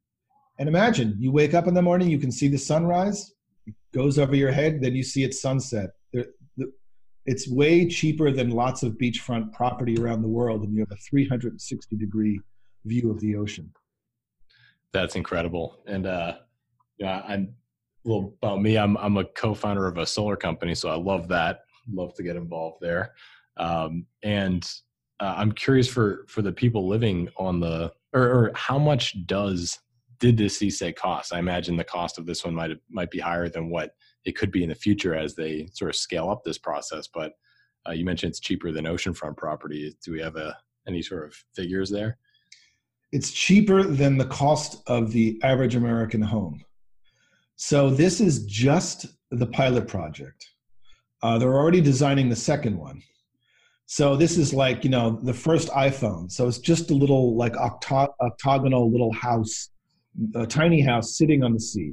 And 0.59 0.69
imagine 0.69 1.15
you 1.19 1.31
wake 1.31 1.55
up 1.55 1.67
in 1.67 1.75
the 1.75 1.83
morning, 1.83 2.09
you 2.09 2.19
can 2.19 2.33
see 2.33 2.49
the 2.49 2.59
sunrise, 2.59 3.35
it 3.67 3.75
goes 3.95 4.19
over 4.19 4.35
your 4.35 4.53
head, 4.53 4.81
then 4.81 4.95
you 4.95 5.03
see 5.03 5.23
it 5.23 5.35
sunset. 5.35 5.91
It's 7.29 7.49
way 7.49 7.89
cheaper 7.89 8.31
than 8.31 8.51
lots 8.51 8.85
of 8.85 8.93
beachfront 8.93 9.53
property 9.53 9.99
around 9.99 10.23
the 10.23 10.29
world, 10.29 10.63
and 10.63 10.73
you 10.73 10.81
have 10.81 10.93
a 10.93 10.97
360 10.97 11.97
degree 11.97 12.41
view 12.85 13.11
of 13.11 13.21
the 13.21 13.35
ocean. 13.35 13.73
That's 14.93 15.17
incredible. 15.17 15.81
And 15.87 16.07
uh, 16.07 16.37
yeah, 16.99 17.23
I'm 17.27 17.55
little 18.05 18.35
about 18.41 18.63
me. 18.63 18.79
I'm 18.79 18.97
I'm 18.97 19.17
a 19.17 19.25
co-founder 19.25 19.87
of 19.87 19.99
a 19.99 20.07
solar 20.07 20.37
company, 20.37 20.75
so 20.75 20.89
I 20.89 20.95
love 20.95 21.29
that. 21.29 21.61
Love 21.93 22.15
to 22.15 22.23
get 22.23 22.37
involved 22.37 22.79
there. 22.81 23.13
Um, 23.57 24.07
and 24.23 24.69
uh, 25.21 25.35
I'm 25.37 25.53
curious 25.53 25.89
for 25.89 26.25
for 26.29 26.43
the 26.43 26.53
people 26.53 26.89
living 26.89 27.29
on 27.37 27.61
the 27.61 27.93
or, 28.13 28.23
or 28.23 28.53
how 28.55 28.79
much 28.79 29.27
does 29.27 29.79
did 30.19 30.37
this 30.37 30.59
seastead 30.59 30.97
cost? 30.97 31.33
I 31.33 31.39
imagine 31.39 31.77
the 31.77 31.85
cost 31.85 32.19
of 32.19 32.27
this 32.27 32.45
one 32.45 32.55
might 32.55 32.71
might 32.91 33.11
be 33.11 33.19
higher 33.19 33.49
than 33.49 33.71
what 33.71 33.93
it 34.25 34.37
could 34.37 34.51
be 34.51 34.63
in 34.63 34.69
the 34.69 34.75
future 34.75 35.15
as 35.15 35.35
they 35.35 35.69
sort 35.73 35.91
of 35.91 35.97
scale 35.97 36.31
up 36.31 36.43
this 36.45 36.59
process. 36.59 37.09
But 37.13 37.33
uh, 37.89 37.93
you 37.93 38.05
mentioned 38.05 38.31
it's 38.31 38.41
cheaper 38.41 38.73
than 38.73 38.85
oceanfront 38.85 39.37
property. 39.37 39.97
Do 40.05 40.13
we 40.13 40.21
have 40.21 40.37
a 40.37 40.57
any 40.87 41.03
sort 41.03 41.27
of 41.27 41.35
figures 41.55 41.91
there? 41.91 42.19
It's 43.13 43.31
cheaper 43.31 43.85
than 43.85 44.19
the 44.19 44.27
cost 44.27 44.83
of 44.87 45.13
the 45.13 45.41
average 45.43 45.77
American 45.77 46.21
home. 46.21 46.65
So 47.57 47.89
this 47.89 48.21
is 48.21 48.45
just 48.45 49.07
the 49.31 49.47
pilot 49.47 49.89
project. 49.89 50.51
Uh, 51.23 51.39
they're 51.39 51.55
already 51.55 51.81
designing 51.81 52.29
the 52.29 52.37
second 52.37 52.77
one. 52.77 53.03
So 53.87 54.17
this 54.17 54.37
is 54.37 54.53
like 54.53 54.83
you 54.83 54.91
know 54.91 55.19
the 55.23 55.33
first 55.33 55.69
iPhone. 55.69 56.31
So 56.31 56.47
it's 56.49 56.59
just 56.59 56.91
a 56.91 56.95
little 56.95 57.37
like 57.37 57.57
octo- 57.57 58.15
octagonal 58.21 58.91
little 58.91 59.13
house, 59.13 59.71
a 60.35 60.47
tiny 60.47 60.81
house 60.81 61.17
sitting 61.17 61.43
on 61.45 61.53
the 61.53 61.61
sea. 61.61 61.93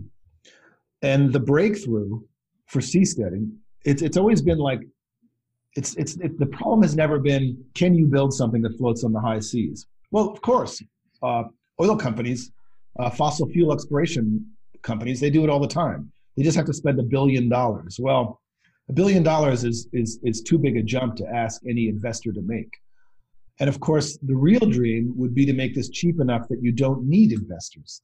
And 1.04 1.32
the 1.32 1.40
breakthrough 1.40 2.22
for 2.66 2.80
seasteading, 2.80 3.56
it's 3.86 4.02
it's 4.02 4.18
always 4.18 4.42
been 4.42 4.58
like, 4.58 4.82
it's 5.76 5.96
it's 5.96 6.18
it, 6.18 6.40
the 6.40 6.48
problem 6.48 6.82
has 6.82 6.96
never 6.96 7.20
been 7.20 7.64
can 7.76 7.94
you 7.94 8.08
build 8.08 8.34
something 8.34 8.64
that 8.64 8.76
floats 8.78 9.04
on 9.04 9.14
the 9.14 9.20
high 9.20 9.40
seas? 9.40 9.86
Well, 10.12 10.30
of 10.30 10.42
course, 10.42 10.82
uh, 11.22 11.44
oil 11.80 11.96
companies, 11.96 12.52
uh, 13.00 13.12
fossil 13.12 13.48
fuel 13.50 13.72
exploration 13.72 14.48
companies, 14.82 15.20
they 15.20 15.30
do 15.30 15.44
it 15.44 15.50
all 15.50 15.60
the 15.60 15.68
time. 15.68 16.12
They 16.36 16.44
just 16.44 16.58
have 16.58 16.66
to 16.66 16.74
spend 16.74 17.00
a 17.00 17.04
billion 17.04 17.50
dollars. 17.50 18.00
Well, 18.02 18.42
a 18.90 18.94
billion 18.94 19.24
dollars 19.24 19.64
is, 19.64 19.88
is, 19.94 20.20
is 20.24 20.42
too 20.42 20.58
big 20.58 20.78
a 20.78 20.84
jump 20.84 21.16
to 21.18 21.28
ask 21.28 21.62
any 21.68 21.88
investor 21.88 22.32
to 22.34 22.42
make. 22.42 22.72
And 23.60 23.70
of 23.70 23.80
course, 23.80 24.18
the 24.18 24.36
real 24.36 24.68
dream 24.70 25.14
would 25.16 25.34
be 25.34 25.46
to 25.46 25.54
make 25.54 25.76
this 25.76 25.90
cheap 25.90 26.20
enough 26.20 26.48
that 26.50 26.62
you 26.62 26.72
don't 26.72 27.08
need 27.08 27.32
investors. 27.32 28.02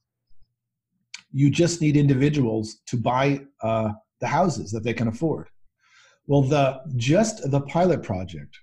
You 1.32 1.50
just 1.50 1.80
need 1.80 1.96
individuals 1.96 2.80
to 2.86 2.96
buy 2.96 3.40
uh, 3.62 3.90
the 4.20 4.26
houses 4.26 4.70
that 4.72 4.84
they 4.84 4.94
can 4.94 5.08
afford. 5.08 5.48
Well, 6.26 6.42
the 6.42 6.80
just 6.96 7.50
the 7.50 7.60
pilot 7.62 8.02
project 8.02 8.56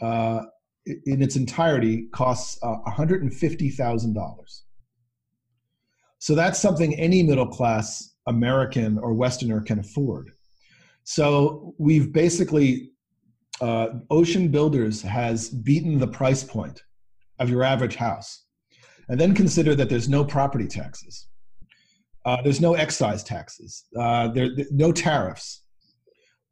uh, 0.00 0.42
in 0.86 1.22
its 1.22 1.36
entirety 1.36 2.08
costs 2.12 2.58
uh, 2.62 2.76
$150,000. 2.88 4.60
So 6.18 6.34
that's 6.34 6.58
something 6.60 6.94
any 6.98 7.22
middle 7.22 7.46
class 7.46 8.14
American 8.26 8.98
or 8.98 9.14
Westerner 9.14 9.60
can 9.60 9.78
afford. 9.78 10.32
So 11.04 11.74
we've 11.78 12.12
basically, 12.12 12.90
uh, 13.60 13.88
Ocean 14.10 14.48
Builders 14.48 15.02
has 15.02 15.50
beaten 15.50 15.98
the 15.98 16.06
price 16.06 16.44
point 16.44 16.82
of 17.38 17.50
your 17.50 17.62
average 17.62 17.96
house. 17.96 18.46
And 19.08 19.20
then 19.20 19.34
consider 19.34 19.74
that 19.74 19.88
there's 19.88 20.08
no 20.08 20.24
property 20.24 20.66
taxes. 20.66 21.26
Uh, 22.24 22.40
there's 22.42 22.60
no 22.60 22.74
excise 22.74 23.24
taxes. 23.24 23.84
Uh, 23.98 24.28
there, 24.28 24.50
no 24.70 24.92
tariffs. 24.92 25.64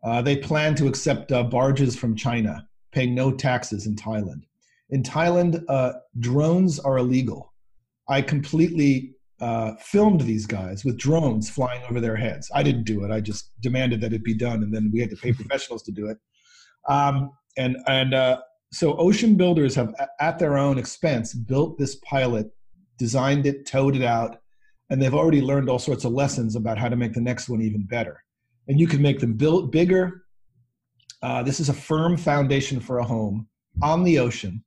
Uh, 0.02 0.20
they 0.20 0.36
plan 0.36 0.74
to 0.74 0.88
accept 0.88 1.30
uh, 1.30 1.44
barges 1.44 1.94
from 1.96 2.16
China, 2.16 2.66
paying 2.92 3.14
no 3.14 3.30
taxes 3.30 3.86
in 3.86 3.94
Thailand. 3.94 4.42
In 4.90 5.02
Thailand, 5.02 5.62
uh, 5.68 5.92
drones 6.18 6.80
are 6.80 6.98
illegal. 6.98 7.52
I 8.08 8.22
completely 8.22 9.14
uh, 9.40 9.74
filmed 9.76 10.20
these 10.20 10.46
guys 10.46 10.85
with 10.85 10.98
drones 10.98 11.48
flying 11.48 11.83
over 11.88 12.00
their 12.00 12.16
heads. 12.16 12.50
I 12.55 12.62
didn't 12.62 12.85
do 12.85 13.05
it. 13.05 13.11
I 13.11 13.20
just 13.20 13.50
demanded 13.61 14.00
that 14.03 14.12
it 14.12 14.22
be 14.22 14.35
done, 14.35 14.62
and 14.62 14.74
then 14.74 14.90
we 14.92 15.00
had 15.00 15.11
to 15.11 15.16
pay 15.16 15.33
professionals 15.40 15.83
to 15.85 15.92
do 15.92 16.09
it. 16.09 16.18
Um, 16.88 17.31
and 17.57 17.76
and 17.87 18.14
uh, 18.14 18.40
so 18.72 18.96
ocean 18.96 19.37
builders 19.37 19.74
have, 19.74 19.94
at 20.20 20.38
their 20.38 20.57
own 20.57 20.79
expense, 20.79 21.35
built 21.35 21.79
this 21.79 21.96
pilot, 21.96 22.50
designed 22.98 23.46
it, 23.46 23.66
towed 23.66 23.96
it 23.96 24.03
out, 24.03 24.40
and 24.90 25.00
they've 25.00 25.14
already 25.14 25.40
learned 25.40 25.68
all 25.68 25.79
sorts 25.79 26.05
of 26.05 26.12
lessons 26.12 26.57
about 26.57 26.79
how 26.79 26.88
to 26.88 26.96
make 26.96 27.12
the 27.12 27.20
next 27.20 27.48
one 27.48 27.62
even 27.62 27.85
better. 27.85 28.22
And 28.68 28.79
you 28.79 28.87
can 28.87 29.03
make 29.03 29.20
them 29.20 29.35
build 29.35 29.72
bigger. 29.72 30.24
Uh, 31.22 31.42
this 31.42 31.61
is 31.61 31.68
a 31.68 31.74
firm 31.74 32.16
foundation 32.16 32.81
for 32.81 32.98
a 32.98 33.05
home 33.05 33.48
on 33.83 34.05
the 34.05 34.18
ocean 34.18 34.64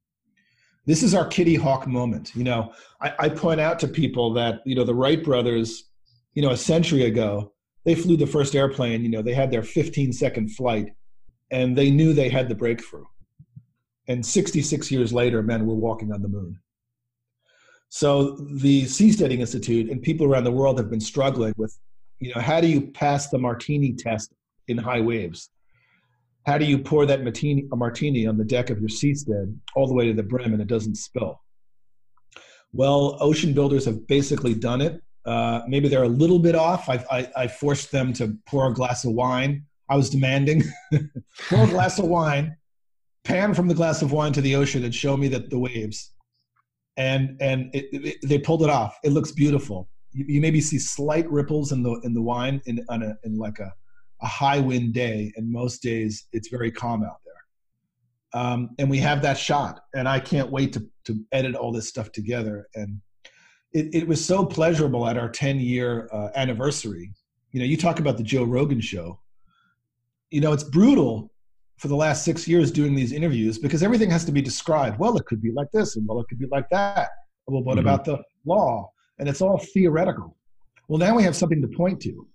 this 0.85 1.03
is 1.03 1.13
our 1.13 1.25
kitty 1.25 1.55
hawk 1.55 1.87
moment 1.87 2.31
you 2.35 2.43
know. 2.43 2.73
I, 3.01 3.13
I, 3.19 3.29
point 3.29 3.59
out 3.59 3.79
to 3.79 3.87
people 3.87 4.33
that 4.33 4.61
you 4.65 4.75
know 4.75 4.83
the 4.83 4.95
wright 4.95 5.23
brothers 5.23 5.89
you 6.33 6.41
know 6.41 6.51
a 6.51 6.57
century 6.57 7.03
ago 7.03 7.53
they 7.85 7.95
flew 7.95 8.17
the 8.17 8.27
first 8.27 8.55
airplane 8.55 9.03
you 9.03 9.09
know 9.09 9.21
they 9.21 9.33
had 9.33 9.51
their 9.51 9.63
15 9.63 10.13
second 10.13 10.49
flight 10.55 10.93
and 11.53 11.77
they 11.77 11.91
knew 11.91 12.13
they 12.13 12.29
had 12.29 12.49
the 12.49 12.55
breakthrough. 12.55 13.05
And 14.07 14.25
66 14.25 14.91
years 14.91 15.13
later 15.13 15.41
men 15.43 15.65
were 15.65 15.75
walking 15.75 16.11
on 16.11 16.21
the 16.21 16.27
moon. 16.27 16.59
So 17.89 18.35
the 18.35 18.83
seasteading 18.85 19.39
institute 19.39 19.89
and 19.89 20.01
people 20.01 20.25
around 20.25 20.45
the 20.45 20.51
world 20.51 20.79
have 20.79 20.89
been 20.89 20.99
struggling 20.99 21.53
with 21.57 21.77
you 22.19 22.33
know 22.33 22.41
how 22.41 22.59
do 22.59 22.67
you 22.67 22.81
pass 22.81 23.29
the 23.29 23.37
martini 23.37 23.93
test 23.93 24.33
in 24.67 24.77
high 24.77 25.01
waves 25.01 25.49
how 26.45 26.57
do 26.57 26.65
you 26.65 26.77
pour 26.77 27.05
that 27.05 27.23
martini, 27.23 27.67
martini 27.71 28.27
on 28.27 28.37
the 28.37 28.43
deck 28.43 28.69
of 28.69 28.79
your 28.79 28.89
seastead 28.89 29.55
all 29.75 29.87
the 29.87 29.93
way 29.93 30.07
to 30.07 30.13
the 30.13 30.23
brim 30.23 30.53
and 30.53 30.61
it 30.61 30.67
doesn't 30.67 30.95
spill? 30.95 31.41
Well, 32.73 33.17
ocean 33.19 33.53
builders 33.53 33.85
have 33.85 34.07
basically 34.07 34.53
done 34.53 34.81
it. 34.81 35.01
Uh, 35.25 35.61
maybe 35.67 35.87
they're 35.87 36.03
a 36.03 36.07
little 36.07 36.39
bit 36.39 36.55
off. 36.55 36.89
I, 36.89 37.05
I, 37.09 37.31
I, 37.37 37.47
forced 37.47 37.91
them 37.91 38.11
to 38.13 38.37
pour 38.45 38.67
a 38.67 38.73
glass 38.73 39.05
of 39.05 39.13
wine. 39.13 39.63
I 39.89 39.95
was 39.95 40.09
demanding 40.09 40.63
pour 41.49 41.63
a 41.63 41.67
glass 41.67 41.97
of 41.97 42.05
wine, 42.05 42.57
pan 43.23 43.53
from 43.53 43.69
the 43.69 43.73
glass 43.73 44.01
of 44.01 44.11
wine 44.11 44.33
to 44.33 44.41
the 44.41 44.55
ocean, 44.55 44.83
and 44.83 44.93
show 44.93 45.15
me 45.15 45.29
that 45.29 45.49
the 45.49 45.57
waves. 45.57 46.11
And 46.97 47.37
and 47.39 47.73
it, 47.73 47.85
it, 47.91 48.17
they 48.27 48.37
pulled 48.37 48.63
it 48.63 48.69
off. 48.69 48.97
It 49.03 49.11
looks 49.11 49.31
beautiful. 49.31 49.87
You, 50.11 50.25
you, 50.27 50.41
maybe 50.41 50.59
see 50.59 50.77
slight 50.77 51.29
ripples 51.31 51.71
in 51.71 51.83
the 51.83 51.93
in 52.03 52.13
the 52.13 52.21
wine 52.21 52.61
in 52.65 52.85
on 52.89 53.03
a, 53.03 53.15
in 53.23 53.37
like 53.37 53.59
a 53.59 53.71
a 54.23 54.27
high 54.27 54.59
wind 54.59 54.93
day, 54.93 55.31
and 55.35 55.51
most 55.51 55.83
days 55.83 56.27
it's 56.31 56.47
very 56.47 56.71
calm 56.71 57.03
out 57.03 57.19
there. 57.25 58.41
Um, 58.41 58.69
and 58.79 58.89
we 58.89 58.97
have 58.99 59.21
that 59.21 59.37
shot, 59.37 59.81
and 59.93 60.07
I 60.07 60.19
can't 60.19 60.49
wait 60.49 60.73
to 60.73 60.87
to 61.05 61.19
edit 61.31 61.55
all 61.55 61.71
this 61.71 61.87
stuff 61.87 62.11
together. 62.11 62.67
And 62.75 63.01
it, 63.73 63.93
it 63.93 64.07
was 64.07 64.23
so 64.23 64.45
pleasurable 64.45 65.07
at 65.07 65.17
our 65.17 65.29
10 65.29 65.59
year 65.59 66.09
uh, 66.11 66.29
anniversary. 66.35 67.11
You 67.51 67.59
know, 67.59 67.65
you 67.65 67.77
talk 67.77 67.99
about 67.99 68.17
the 68.17 68.23
Joe 68.23 68.43
Rogan 68.43 68.81
show. 68.81 69.19
You 70.31 70.41
know, 70.41 70.53
it's 70.53 70.63
brutal 70.63 71.31
for 71.77 71.87
the 71.87 71.95
last 71.95 72.23
six 72.23 72.47
years 72.47 72.71
doing 72.71 72.95
these 72.95 73.11
interviews 73.11 73.59
because 73.59 73.83
everything 73.83 74.09
has 74.09 74.25
to 74.25 74.31
be 74.31 74.41
described. 74.41 74.97
Well, 74.99 75.17
it 75.17 75.25
could 75.25 75.41
be 75.41 75.51
like 75.51 75.71
this, 75.71 75.95
and 75.95 76.07
well, 76.07 76.19
it 76.21 76.27
could 76.29 76.39
be 76.39 76.47
like 76.51 76.69
that. 76.69 77.09
Well, 77.47 77.63
what 77.63 77.77
mm-hmm. 77.77 77.87
about 77.87 78.05
the 78.05 78.19
law? 78.45 78.89
And 79.19 79.27
it's 79.27 79.41
all 79.41 79.57
theoretical. 79.73 80.37
Well, 80.87 80.99
now 80.99 81.15
we 81.15 81.23
have 81.23 81.35
something 81.35 81.61
to 81.61 81.67
point 81.67 82.01
to. 82.01 82.27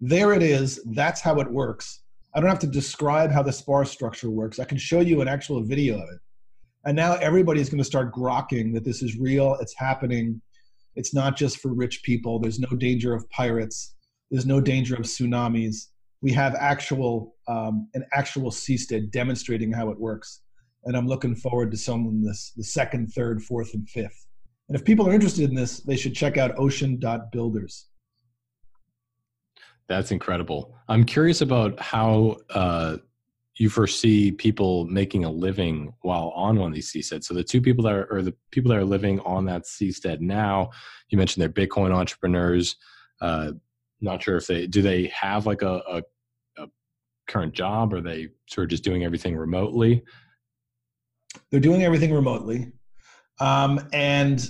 There 0.00 0.32
it 0.32 0.42
is. 0.42 0.80
That's 0.86 1.20
how 1.20 1.40
it 1.40 1.50
works. 1.50 2.02
I 2.34 2.40
don't 2.40 2.48
have 2.48 2.58
to 2.60 2.66
describe 2.66 3.30
how 3.30 3.42
the 3.42 3.52
spar 3.52 3.84
structure 3.84 4.30
works. 4.30 4.58
I 4.58 4.64
can 4.64 4.78
show 4.78 5.00
you 5.00 5.20
an 5.20 5.28
actual 5.28 5.62
video 5.62 5.96
of 5.96 6.08
it. 6.10 6.20
And 6.86 6.96
now 6.96 7.14
everybody's 7.14 7.68
going 7.68 7.78
to 7.78 7.84
start 7.84 8.14
grokking 8.14 8.72
that 8.74 8.84
this 8.84 9.02
is 9.02 9.18
real, 9.18 9.56
it's 9.60 9.74
happening. 9.76 10.40
It's 10.96 11.12
not 11.12 11.36
just 11.36 11.58
for 11.58 11.74
rich 11.74 12.02
people. 12.02 12.38
There's 12.38 12.58
no 12.58 12.76
danger 12.76 13.12
of 13.12 13.28
pirates. 13.30 13.94
There's 14.30 14.46
no 14.46 14.60
danger 14.60 14.94
of 14.94 15.02
tsunamis. 15.02 15.88
We 16.22 16.32
have 16.32 16.54
actual 16.54 17.34
um, 17.48 17.88
an 17.94 18.04
actual 18.12 18.50
seastead 18.50 19.10
demonstrating 19.10 19.72
how 19.72 19.90
it 19.90 19.98
works. 19.98 20.42
And 20.84 20.96
I'm 20.96 21.06
looking 21.06 21.36
forward 21.36 21.70
to 21.72 21.76
some 21.76 22.22
this 22.24 22.52
the 22.56 22.64
second, 22.64 23.08
third, 23.08 23.42
fourth, 23.42 23.74
and 23.74 23.88
fifth. 23.88 24.26
And 24.68 24.78
if 24.78 24.84
people 24.84 25.06
are 25.06 25.12
interested 25.12 25.48
in 25.48 25.54
this, 25.54 25.80
they 25.80 25.96
should 25.96 26.14
check 26.14 26.38
out 26.38 26.58
ocean.builders. 26.58 27.89
That's 29.90 30.12
incredible. 30.12 30.72
I'm 30.88 31.02
curious 31.02 31.40
about 31.40 31.80
how 31.80 32.36
uh, 32.50 32.98
you 33.56 33.68
foresee 33.68 34.30
people 34.30 34.84
making 34.84 35.24
a 35.24 35.30
living 35.30 35.92
while 36.02 36.32
on 36.36 36.60
one 36.60 36.68
of 36.68 36.74
these 36.76 36.92
seasteads. 36.92 37.24
So 37.24 37.34
the 37.34 37.42
two 37.42 37.60
people 37.60 37.82
that 37.82 37.94
are, 37.94 38.04
or 38.04 38.22
the 38.22 38.32
people 38.52 38.68
that 38.68 38.78
are 38.78 38.84
living 38.84 39.18
on 39.20 39.46
that 39.46 39.64
seastead 39.64 40.20
now, 40.20 40.70
you 41.08 41.18
mentioned 41.18 41.42
they're 41.42 41.66
Bitcoin 41.66 41.92
entrepreneurs. 41.92 42.76
Uh, 43.20 43.50
not 44.00 44.22
sure 44.22 44.36
if 44.36 44.46
they 44.46 44.68
do 44.68 44.80
they 44.80 45.08
have 45.08 45.46
like 45.46 45.62
a, 45.62 45.82
a, 45.88 46.02
a 46.58 46.66
current 47.26 47.52
job, 47.52 47.92
or 47.92 48.00
they 48.00 48.28
sort 48.48 48.66
of 48.66 48.70
just 48.70 48.84
doing 48.84 49.02
everything 49.02 49.36
remotely? 49.36 50.04
They're 51.50 51.58
doing 51.58 51.82
everything 51.82 52.14
remotely, 52.14 52.70
um, 53.40 53.88
and 53.92 54.48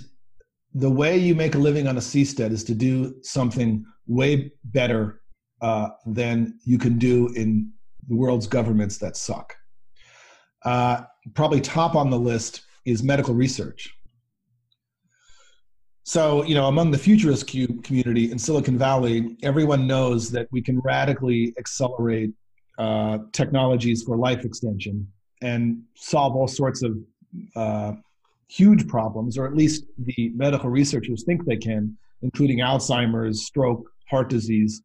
the 0.75 0.91
way 0.91 1.17
you 1.17 1.35
make 1.35 1.55
a 1.55 1.59
living 1.59 1.89
on 1.89 1.97
a 1.97 2.01
seastead 2.01 2.51
is 2.51 2.63
to 2.65 2.75
do 2.75 3.15
something 3.23 3.87
way 4.07 4.53
better 4.65 5.21
uh, 5.61 5.91
than 6.07 6.59
you 6.65 6.79
can 6.79 6.99
do 6.99 7.29
in 7.35 7.73
the 8.09 8.17
world's 8.17 8.47
governments 8.47 8.99
that 8.99 9.17
suck. 9.17 9.55
Uh, 10.65 11.03
probably 11.35 11.61
top 11.61 11.95
on 11.95 12.11
the 12.11 12.19
list 12.19 12.63
is 12.85 13.03
medical 13.03 13.35
research. 13.35 13.93
So, 16.03 16.43
you 16.45 16.55
know, 16.55 16.67
among 16.67 16.91
the 16.91 16.99
futurist 16.99 17.47
community 17.47 18.33
in 18.33 18.39
Silicon 18.39 18.77
Valley, 18.77 19.37
everyone 19.43 19.87
knows 19.87 20.31
that 20.31 20.49
we 20.51 20.61
can 20.61 20.81
radically 20.81 21.55
accelerate 21.59 22.33
uh, 22.79 23.19
technologies 23.33 24.03
for 24.03 24.17
life 24.17 24.45
extension 24.45 25.07
and 25.43 25.83
solve 25.95 26.35
all 26.35 26.49
sorts 26.49 26.83
of 26.83 26.97
uh, 27.55 27.93
huge 28.49 28.89
problems, 28.89 29.39
or 29.39 29.47
at 29.47 29.55
least 29.55 29.85
the 29.99 30.33
medical 30.35 30.69
researchers 30.69 31.23
think 31.25 31.45
they 31.45 31.57
can, 31.57 31.97
including 32.23 32.59
Alzheimer's, 32.59 33.45
stroke, 33.45 33.89
heart 34.09 34.29
disease, 34.29 34.83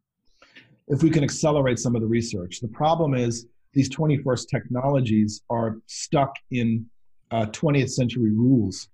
if 0.88 1.02
we 1.02 1.10
can 1.10 1.24
accelerate 1.24 1.78
some 1.78 1.94
of 1.94 2.02
the 2.02 2.06
research. 2.06 2.60
The 2.60 2.68
problem 2.68 3.14
is 3.14 3.46
these 3.72 3.88
21st 3.90 4.48
technologies 4.48 5.42
are 5.50 5.78
stuck 5.86 6.34
in 6.50 6.86
uh, 7.30 7.46
20th 7.46 7.90
century 7.90 8.30
rules. 8.30 8.88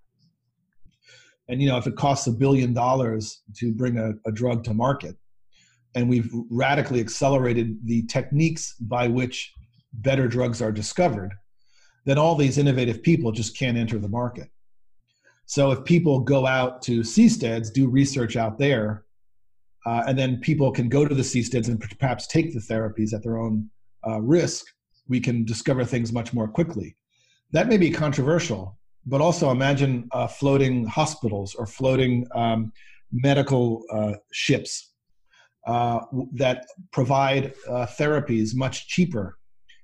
And 1.49 1.61
you 1.61 1.69
know, 1.69 1.77
if 1.77 1.87
it 1.87 1.97
costs 1.97 2.27
a 2.27 2.33
billion 2.33 2.73
dollars 2.73 3.43
to 3.57 3.73
bring 3.73 3.99
a, 3.99 4.13
a 4.27 4.33
drug 4.33 4.65
to 4.65 4.75
market, 4.75 5.17
and 5.95 6.09
we've 6.09 6.31
radically 6.51 7.01
accelerated 7.01 7.77
the 7.85 8.05
techniques 8.07 8.75
by 8.81 9.09
which 9.09 9.53
better 9.93 10.27
drugs 10.27 10.63
are 10.63 10.73
discovered, 10.73 11.35
then 12.07 12.19
all 12.19 12.35
these 12.35 12.59
innovative 12.59 13.03
people 13.03 13.31
just 13.31 13.57
can't 13.57 13.77
enter 13.77 13.99
the 13.99 14.09
market. 14.09 14.49
So 15.47 15.71
if 15.71 15.85
people 15.85 16.21
go 16.21 16.47
out 16.47 16.81
to 16.83 17.01
seasteads, 17.01 17.73
do 17.73 17.89
research 17.89 18.37
out 18.37 18.59
there, 18.59 19.05
uh, 19.85 20.05
and 20.07 20.19
then 20.19 20.39
people 20.39 20.71
can 20.71 20.89
go 20.89 21.07
to 21.07 21.15
the 21.15 21.23
seasteads 21.23 21.69
and 21.69 21.81
perhaps 21.99 22.27
take 22.27 22.53
the 22.53 22.61
therapies 22.61 23.13
at 23.13 23.23
their 23.23 23.39
own 23.39 23.69
uh, 24.07 24.21
risk, 24.21 24.65
we 25.09 25.21
can 25.21 25.45
discover 25.45 25.85
things 25.85 26.13
much 26.13 26.33
more 26.33 26.49
quickly. 26.49 26.97
That 27.53 27.69
may 27.69 27.77
be 27.77 27.91
controversial, 27.91 28.79
but 29.07 29.21
also 29.21 29.51
imagine 29.51 30.09
uh, 30.13 30.27
floating 30.27 30.87
hospitals 30.87 31.55
or 31.55 31.67
floating 31.67 32.27
um, 32.35 32.73
medical 33.13 33.83
uh, 33.93 34.15
ships 34.33 34.93
uh, 35.67 36.01
that 36.35 36.67
provide 36.93 37.53
uh, 37.69 37.87
therapies 37.99 38.55
much 38.55 38.89
cheaper, 38.89 39.39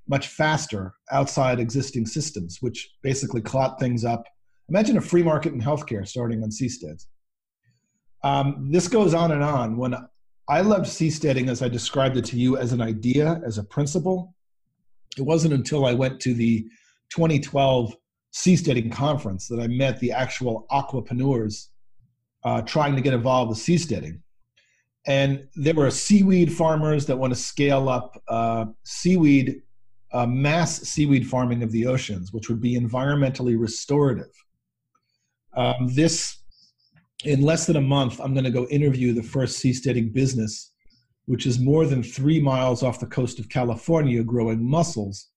much 0.08 0.28
faster 0.28 0.94
outside 1.12 1.60
existing 1.60 2.06
systems, 2.06 2.58
which 2.60 2.88
basically 3.02 3.40
clot 3.40 3.78
things 3.78 4.04
up. 4.04 4.24
Imagine 4.68 4.96
a 4.96 5.00
free 5.00 5.22
market 5.22 5.52
in 5.52 5.60
healthcare 5.60 6.06
starting 6.06 6.42
on 6.42 6.50
seasteads. 6.50 7.06
Um, 8.22 8.68
this 8.70 8.88
goes 8.88 9.14
on 9.14 9.32
and 9.32 9.42
on. 9.42 9.76
When 9.76 9.96
I 10.48 10.60
loved 10.60 10.86
seasteading 10.86 11.48
as 11.48 11.62
I 11.62 11.68
described 11.68 12.16
it 12.16 12.24
to 12.26 12.38
you 12.38 12.56
as 12.56 12.72
an 12.72 12.80
idea, 12.80 13.40
as 13.44 13.58
a 13.58 13.64
principle, 13.64 14.34
it 15.16 15.22
wasn't 15.22 15.54
until 15.54 15.86
I 15.86 15.94
went 15.94 16.20
to 16.20 16.34
the 16.34 16.62
2012 17.10 17.94
seasteading 18.32 18.90
conference 18.90 19.48
that 19.48 19.60
I 19.60 19.66
met 19.66 19.98
the 20.00 20.12
actual 20.12 20.66
aquapreneurs 20.70 21.68
uh, 22.44 22.62
trying 22.62 22.94
to 22.94 23.00
get 23.00 23.14
involved 23.14 23.50
with 23.50 23.58
seasteading. 23.58 24.20
And 25.06 25.48
there 25.54 25.74
were 25.74 25.90
seaweed 25.90 26.52
farmers 26.52 27.06
that 27.06 27.16
want 27.16 27.32
to 27.32 27.38
scale 27.38 27.88
up 27.88 28.22
uh, 28.28 28.66
seaweed, 28.84 29.62
uh, 30.12 30.26
mass 30.26 30.80
seaweed 30.82 31.26
farming 31.26 31.62
of 31.62 31.72
the 31.72 31.86
oceans, 31.86 32.32
which 32.32 32.48
would 32.48 32.60
be 32.60 32.78
environmentally 32.78 33.58
restorative. 33.58 34.30
Um, 35.56 35.88
this, 35.94 36.37
in 37.24 37.42
less 37.42 37.66
than 37.66 37.76
a 37.76 37.80
month, 37.80 38.20
I'm 38.20 38.32
going 38.32 38.44
to 38.44 38.50
go 38.50 38.66
interview 38.68 39.12
the 39.12 39.22
first 39.22 39.62
seasteading 39.62 40.12
business, 40.12 40.72
which 41.26 41.46
is 41.46 41.58
more 41.58 41.86
than 41.86 42.02
three 42.02 42.40
miles 42.40 42.82
off 42.82 43.00
the 43.00 43.06
coast 43.06 43.38
of 43.38 43.48
California 43.48 44.22
growing 44.22 44.64
mussels 44.64 45.28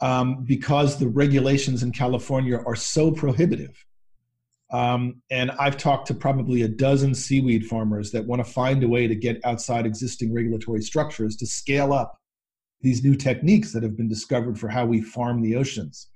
um, 0.00 0.44
because 0.44 0.98
the 0.98 1.08
regulations 1.08 1.82
in 1.82 1.92
California 1.92 2.56
are 2.56 2.76
so 2.76 3.10
prohibitive 3.10 3.84
um, 4.70 5.22
and 5.30 5.50
I've 5.52 5.78
talked 5.78 6.08
to 6.08 6.14
probably 6.14 6.62
a 6.62 6.68
dozen 6.68 7.14
seaweed 7.14 7.66
farmers 7.66 8.10
that 8.12 8.26
want 8.26 8.44
to 8.44 8.52
find 8.52 8.82
a 8.84 8.88
way 8.88 9.06
to 9.06 9.14
get 9.14 9.40
outside 9.44 9.86
existing 9.86 10.32
regulatory 10.32 10.82
structures 10.82 11.36
to 11.36 11.46
scale 11.46 11.92
up 11.92 12.18
these 12.82 13.02
new 13.02 13.14
techniques 13.14 13.72
that 13.72 13.82
have 13.82 13.96
been 13.96 14.08
discovered 14.08 14.58
for 14.58 14.68
how 14.68 14.84
we 14.84 15.00
farm 15.00 15.40
the 15.40 15.56
oceans. 15.56 16.10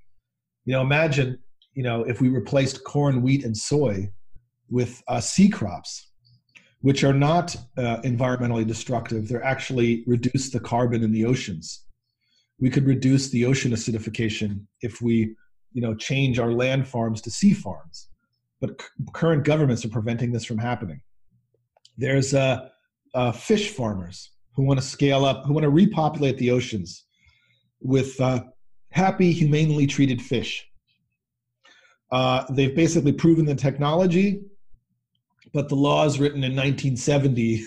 You 0.65 0.73
know, 0.73 0.81
imagine, 0.81 1.39
you 1.73 1.83
know, 1.83 2.03
if 2.03 2.21
we 2.21 2.29
replaced 2.29 2.83
corn, 2.83 3.21
wheat, 3.21 3.43
and 3.43 3.57
soy 3.57 4.11
with 4.73 5.01
uh, 5.07 5.21
sea 5.21 5.49
crops, 5.49 6.11
which 6.81 7.03
are 7.03 7.13
not 7.13 7.55
uh, 7.77 7.97
environmentally 8.01 8.65
destructive. 8.67 9.27
They're 9.27 9.43
actually 9.55 10.03
reduce 10.07 10.49
the 10.49 10.59
carbon 10.59 11.03
in 11.03 11.11
the 11.11 11.25
oceans. 11.25 11.85
We 12.59 12.69
could 12.69 12.85
reduce 12.85 13.29
the 13.29 13.45
ocean 13.45 13.71
acidification 13.71 14.65
if 14.81 15.01
we, 15.01 15.35
you 15.71 15.81
know, 15.81 15.95
change 15.95 16.39
our 16.39 16.51
land 16.51 16.87
farms 16.87 17.21
to 17.21 17.31
sea 17.31 17.53
farms 17.53 18.09
but 18.63 18.81
c- 18.81 18.87
current 19.11 19.43
governments 19.43 19.83
are 19.83 19.89
preventing 19.89 20.31
this 20.31 20.45
from 20.45 20.57
happening. 20.57 21.01
There's 21.97 22.33
uh, 22.33 22.69
uh, 23.13 23.33
fish 23.33 23.71
farmers 23.71 24.31
who 24.55 24.63
want 24.63 24.79
to 24.79 24.85
scale 24.85 25.25
up, 25.25 25.43
who 25.45 25.51
want 25.51 25.65
to 25.65 25.69
repopulate 25.69 26.37
the 26.37 26.51
oceans 26.51 27.03
with 27.81 28.17
uh, 28.21 28.41
happy, 28.91 29.33
humanely 29.33 29.85
treated 29.85 30.21
fish. 30.21 30.65
Uh, 32.09 32.45
they've 32.51 32.73
basically 32.73 33.11
proven 33.11 33.43
the 33.43 33.53
technology, 33.53 34.43
but 35.53 35.69
the 35.69 35.75
laws 35.75 36.19
written 36.19 36.43
in 36.43 36.55
1970, 36.55 37.63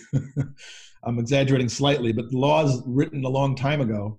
I'm 1.05 1.19
exaggerating 1.19 1.69
slightly, 1.69 2.13
but 2.13 2.31
the 2.31 2.39
laws 2.39 2.83
written 2.85 3.25
a 3.25 3.29
long 3.29 3.55
time 3.55 3.81
ago 3.81 4.19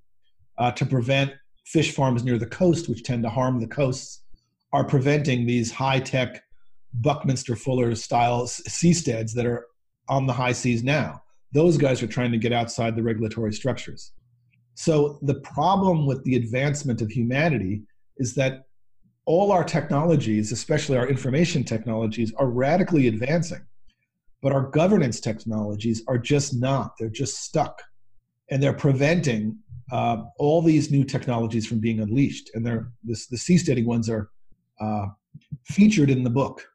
uh, 0.58 0.72
to 0.72 0.86
prevent 0.86 1.34
fish 1.66 1.94
farms 1.94 2.24
near 2.24 2.38
the 2.38 2.46
coast, 2.46 2.88
which 2.88 3.04
tend 3.04 3.24
to 3.24 3.30
harm 3.30 3.60
the 3.60 3.68
coasts, 3.68 4.24
are 4.72 4.86
preventing 4.86 5.46
these 5.46 5.72
high 5.72 6.00
tech 6.00 6.42
Buckminster 6.94 7.56
Fuller 7.56 7.94
style 7.96 8.44
seasteads 8.46 9.34
that 9.34 9.46
are 9.46 9.68
on 10.08 10.26
the 10.26 10.34
high 10.34 10.54
seas 10.54 10.84
now. 10.84 11.22
Those 11.52 11.78
guys 11.78 12.02
are 12.02 12.08
trying 12.08 12.32
to 12.32 12.38
get 12.38 12.54
outside 12.54 12.96
the 12.96 13.04
regulatory 13.04 13.54
structures. 13.54 14.14
So 14.76 15.20
the 15.24 15.36
problem 15.42 16.06
with 16.06 16.24
the 16.24 16.36
advancement 16.36 17.02
of 17.02 17.12
humanity 17.12 17.82
is 18.18 18.36
that 18.36 18.67
all 19.28 19.52
our 19.52 19.64
technologies, 19.64 20.54
especially 20.54 20.98
our 20.98 21.08
information 21.08 21.64
technologies, 21.64 22.34
are 22.38 22.48
radically 22.48 23.08
advancing. 23.08 23.62
But 24.42 24.54
our 24.54 24.64
governance 24.64 25.20
technologies 25.20 26.02
are 26.08 26.18
just 26.18 26.56
not. 26.56 26.94
They're 26.98 27.10
just 27.10 27.44
stuck. 27.44 27.82
And 28.50 28.64
they're 28.64 28.72
preventing 28.72 29.58
uh, 29.92 30.24
all 30.40 30.62
these 30.62 30.90
new 30.90 31.04
technologies 31.04 31.68
from 31.68 31.80
being 31.80 32.00
unleashed. 32.00 32.52
And 32.54 32.66
they're, 32.66 32.90
this, 33.04 33.28
the 33.28 33.36
seasteading 33.36 33.86
ones 33.86 34.10
are 34.10 34.30
uh, 34.80 35.08
featured 35.66 36.10
in 36.10 36.24
the 36.24 36.30
book. 36.30 36.66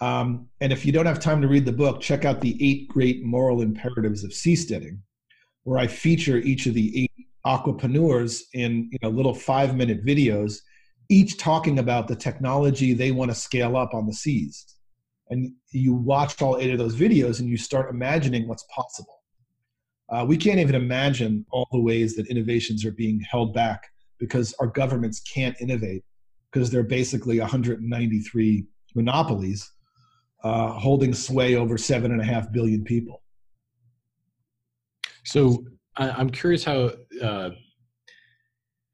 Um, 0.00 0.48
and 0.60 0.72
if 0.72 0.84
you 0.84 0.90
don't 0.90 1.06
have 1.06 1.20
time 1.20 1.40
to 1.42 1.48
read 1.48 1.64
the 1.64 1.72
book, 1.72 2.00
check 2.00 2.24
out 2.24 2.40
the 2.40 2.56
eight 2.60 2.88
great 2.88 3.24
moral 3.24 3.62
imperatives 3.62 4.24
of 4.24 4.32
seasteading, 4.32 4.98
where 5.62 5.78
I 5.78 5.86
feature 5.86 6.38
each 6.38 6.66
of 6.66 6.74
the 6.74 7.04
eight 7.04 7.12
aquapreneurs 7.46 8.42
in 8.52 8.90
you 8.90 8.98
know 9.00 9.08
little 9.08 9.32
five 9.32 9.76
minute 9.76 10.04
videos, 10.04 10.58
each 11.08 11.38
talking 11.38 11.78
about 11.78 12.08
the 12.08 12.16
technology 12.16 12.92
they 12.92 13.12
want 13.12 13.30
to 13.30 13.34
scale 13.34 13.76
up 13.76 13.94
on 13.94 14.06
the 14.06 14.12
seas. 14.12 14.76
And 15.28 15.52
you 15.70 15.94
watch 15.94 16.40
all 16.40 16.58
eight 16.58 16.70
of 16.70 16.78
those 16.78 16.94
videos 16.94 17.40
and 17.40 17.48
you 17.48 17.56
start 17.56 17.90
imagining 17.90 18.46
what's 18.46 18.64
possible. 18.74 19.22
Uh, 20.08 20.24
we 20.26 20.36
can't 20.36 20.60
even 20.60 20.76
imagine 20.76 21.44
all 21.50 21.66
the 21.72 21.80
ways 21.80 22.14
that 22.14 22.28
innovations 22.28 22.84
are 22.84 22.92
being 22.92 23.20
held 23.20 23.52
back 23.52 23.82
because 24.18 24.54
our 24.60 24.68
governments 24.68 25.20
can't 25.20 25.56
innovate 25.60 26.04
because 26.52 26.70
they're 26.70 26.84
basically 26.84 27.40
193 27.40 28.64
monopolies 28.94 29.72
uh, 30.44 30.72
holding 30.72 31.12
sway 31.12 31.56
over 31.56 31.76
seven 31.76 32.12
and 32.12 32.20
a 32.20 32.24
half 32.24 32.52
billion 32.52 32.84
people. 32.84 33.22
So 35.24 35.64
I, 35.96 36.20
am 36.20 36.30
curious 36.30 36.62
how 36.62 36.92
uh, 37.20 37.50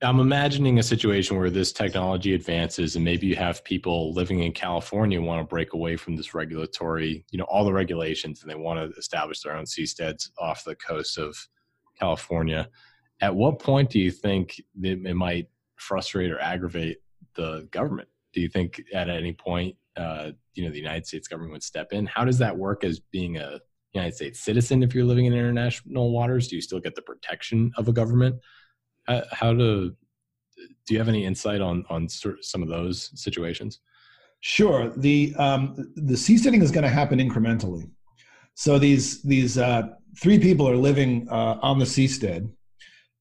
I'm 0.03 0.21
imagining 0.21 0.79
a 0.79 0.83
situation 0.83 1.39
where 1.39 1.51
this 1.51 1.73
technology 1.73 2.35
advances, 2.35 2.97
and 2.97 3.05
maybe 3.05 3.27
you 3.27 3.37
have 3.37 3.63
people 3.65 4.13
living 4.13 4.41
in 4.41 4.53
California 4.53 5.21
want 5.21 5.41
to 5.41 5.47
break 5.47 5.75
away 5.75 5.97
from 5.97 6.17
this 6.17 6.35
regulatory, 6.35 7.25
you 7.31 7.39
know, 7.39 7.45
all 7.45 7.65
the 7.65 7.73
regulations, 7.73 8.43
and 8.43 8.51
they 8.51 8.57
want 8.57 8.79
to 8.79 8.99
establish 8.99 9.41
their 9.41 9.55
own 9.55 9.65
seasteads 9.65 10.31
off 10.39 10.65
the 10.65 10.75
coast 10.75 11.19
of 11.19 11.37
California. 11.99 12.69
At 13.21 13.35
what 13.35 13.61
point 13.61 13.91
do 13.91 14.01
you 14.01 14.11
think 14.11 14.61
it 14.83 15.17
might 15.17 15.49
frustrate 15.77 16.33
or 16.33 16.41
aggravate 16.41 16.99
the 17.35 17.69
government? 17.71 18.09
Do 18.33 18.41
you 18.41 18.49
think 18.49 18.83
at 18.93 19.09
any 19.09 19.33
point 19.33 19.77
uh, 19.97 20.31
you 20.55 20.65
know 20.65 20.71
the 20.71 20.79
United 20.79 21.07
States 21.07 21.29
government 21.29 21.53
would 21.53 21.63
step 21.63 21.93
in. 21.93 22.07
How 22.07 22.25
does 22.25 22.39
that 22.39 22.57
work 22.57 22.85
as 22.85 23.01
being 23.01 23.37
a 23.37 23.61
United 23.93 24.15
States 24.15 24.41
citizen 24.41 24.83
if 24.83 24.95
you're 24.95 25.05
living 25.05 25.27
in 25.27 25.33
international 25.33 26.13
waters? 26.13 26.49
Do 26.49 26.57
you 26.57 26.63
still 26.63 26.81
get 26.81 26.95
the 26.95 27.03
protection 27.03 27.73
of 27.77 27.89
a 27.89 27.93
government? 27.93 28.37
Uh, 29.09 29.23
how 29.33 29.53
to 29.53 29.95
do 30.87 30.95
you 30.95 30.99
have 30.99 31.09
any 31.09 31.25
insight 31.25 31.61
on 31.61 31.85
on 31.89 32.09
some 32.09 32.63
of 32.63 32.69
those 32.69 33.11
situations? 33.15 33.81
Sure. 34.41 34.93
The 34.97 35.35
um, 35.39 35.93
the 35.97 36.15
seasteading 36.15 36.63
is 36.63 36.71
going 36.71 36.85
to 36.85 36.91
happen 36.91 37.19
incrementally. 37.19 37.91
So 38.55 38.79
these 38.79 39.23
these 39.23 39.59
uh, 39.59 39.89
three 40.21 40.39
people 40.39 40.69
are 40.69 40.77
living 40.77 41.29
uh, 41.31 41.59
on 41.63 41.79
the 41.79 41.85
seastead. 41.85 42.51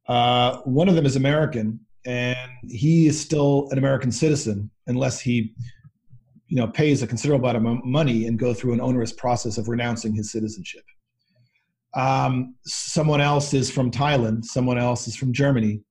Uh, 0.07 0.57
one 0.63 0.89
of 0.89 0.95
them 0.95 1.05
is 1.05 1.15
American, 1.15 1.79
and 2.05 2.49
he 2.67 3.07
is 3.07 3.19
still 3.19 3.67
an 3.71 3.77
American 3.77 4.11
citizen 4.11 4.69
unless 4.87 5.19
he 5.19 5.53
you 6.51 6.57
know, 6.57 6.67
pays 6.67 7.01
a 7.01 7.07
considerable 7.07 7.47
amount 7.47 7.79
of 7.79 7.85
money 7.85 8.27
and 8.27 8.37
go 8.37 8.53
through 8.53 8.73
an 8.73 8.81
onerous 8.81 9.13
process 9.13 9.57
of 9.57 9.69
renouncing 9.69 10.13
his 10.13 10.31
citizenship. 10.31 10.83
Um, 11.93 12.55
someone 12.65 13.21
else 13.21 13.53
is 13.53 13.69
from 13.69 13.91
Thailand, 13.91 14.45
someone 14.45 14.77
else 14.77 15.07
is 15.07 15.15
from 15.15 15.33
Germany. 15.33 15.81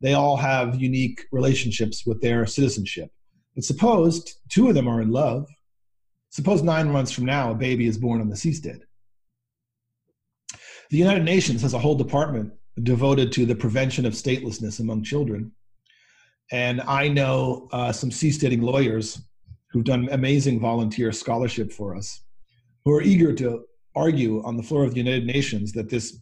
They 0.00 0.14
all 0.14 0.36
have 0.36 0.80
unique 0.80 1.24
relationships 1.32 2.04
with 2.06 2.20
their 2.20 2.46
citizenship. 2.46 3.10
But 3.54 3.64
suppose 3.64 4.36
two 4.48 4.68
of 4.68 4.74
them 4.74 4.88
are 4.88 5.00
in 5.00 5.10
love. 5.10 5.48
Suppose 6.30 6.62
nine 6.62 6.90
months 6.90 7.12
from 7.12 7.26
now, 7.26 7.50
a 7.50 7.54
baby 7.54 7.86
is 7.86 7.98
born 7.98 8.20
on 8.20 8.28
the 8.28 8.36
seastead. 8.36 8.80
The 10.90 10.96
United 10.96 11.24
Nations 11.24 11.62
has 11.62 11.74
a 11.74 11.78
whole 11.78 11.94
department 11.94 12.52
devoted 12.82 13.32
to 13.32 13.46
the 13.46 13.54
prevention 13.54 14.06
of 14.06 14.14
statelessness 14.14 14.80
among 14.80 15.02
children. 15.04 15.52
And 16.50 16.80
I 16.82 17.08
know 17.08 17.68
uh, 17.72 17.92
some 17.92 18.10
seasteading 18.10 18.62
lawyers 18.62 19.22
who've 19.70 19.84
done 19.84 20.08
amazing 20.12 20.60
volunteer 20.60 21.12
scholarship 21.12 21.72
for 21.72 21.96
us, 21.96 22.22
who 22.84 22.92
are 22.92 23.02
eager 23.02 23.32
to 23.34 23.64
argue 23.94 24.42
on 24.44 24.56
the 24.56 24.62
floor 24.62 24.84
of 24.84 24.92
the 24.92 24.98
United 25.00 25.26
Nations 25.26 25.72
that 25.72 25.88
this 25.88 26.18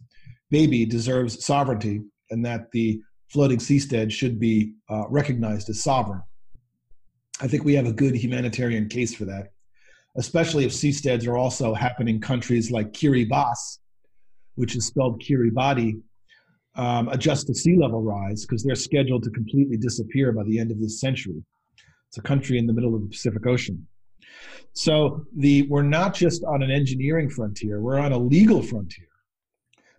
baby 0.49 0.85
deserves 0.85 1.43
sovereignty 1.45 2.01
and 2.29 2.45
that 2.45 2.71
the 2.71 3.01
floating 3.29 3.59
seastead 3.59 4.11
should 4.11 4.39
be 4.39 4.73
uh, 4.89 5.07
recognized 5.07 5.69
as 5.69 5.81
sovereign. 5.81 6.21
I 7.41 7.47
think 7.47 7.63
we 7.63 7.75
have 7.75 7.87
a 7.87 7.93
good 7.93 8.15
humanitarian 8.15 8.87
case 8.89 9.15
for 9.15 9.25
that, 9.25 9.51
especially 10.17 10.65
if 10.65 10.71
seasteads 10.71 11.27
are 11.27 11.37
also 11.37 11.73
happening 11.73 12.15
in 12.15 12.21
countries 12.21 12.71
like 12.71 12.91
Kiribati, 12.91 13.79
which 14.55 14.75
is 14.75 14.85
spelled 14.85 15.21
Kiribati, 15.21 16.01
um, 16.75 17.07
adjust 17.09 17.47
to 17.47 17.53
sea 17.53 17.75
level 17.75 18.01
rise 18.01 18.45
because 18.45 18.63
they're 18.63 18.75
scheduled 18.75 19.23
to 19.23 19.29
completely 19.31 19.77
disappear 19.77 20.31
by 20.31 20.43
the 20.43 20.59
end 20.59 20.71
of 20.71 20.79
this 20.79 20.99
century. 20.99 21.43
It's 22.09 22.17
a 22.17 22.21
country 22.21 22.57
in 22.57 22.67
the 22.67 22.73
middle 22.73 22.93
of 22.93 23.01
the 23.01 23.07
Pacific 23.07 23.45
Ocean. 23.47 23.87
So 24.73 25.25
the 25.35 25.63
we're 25.63 25.83
not 25.83 26.13
just 26.13 26.43
on 26.43 26.63
an 26.63 26.71
engineering 26.71 27.29
frontier; 27.29 27.81
we're 27.81 27.99
on 27.99 28.11
a 28.11 28.17
legal 28.17 28.61
frontier, 28.61 29.07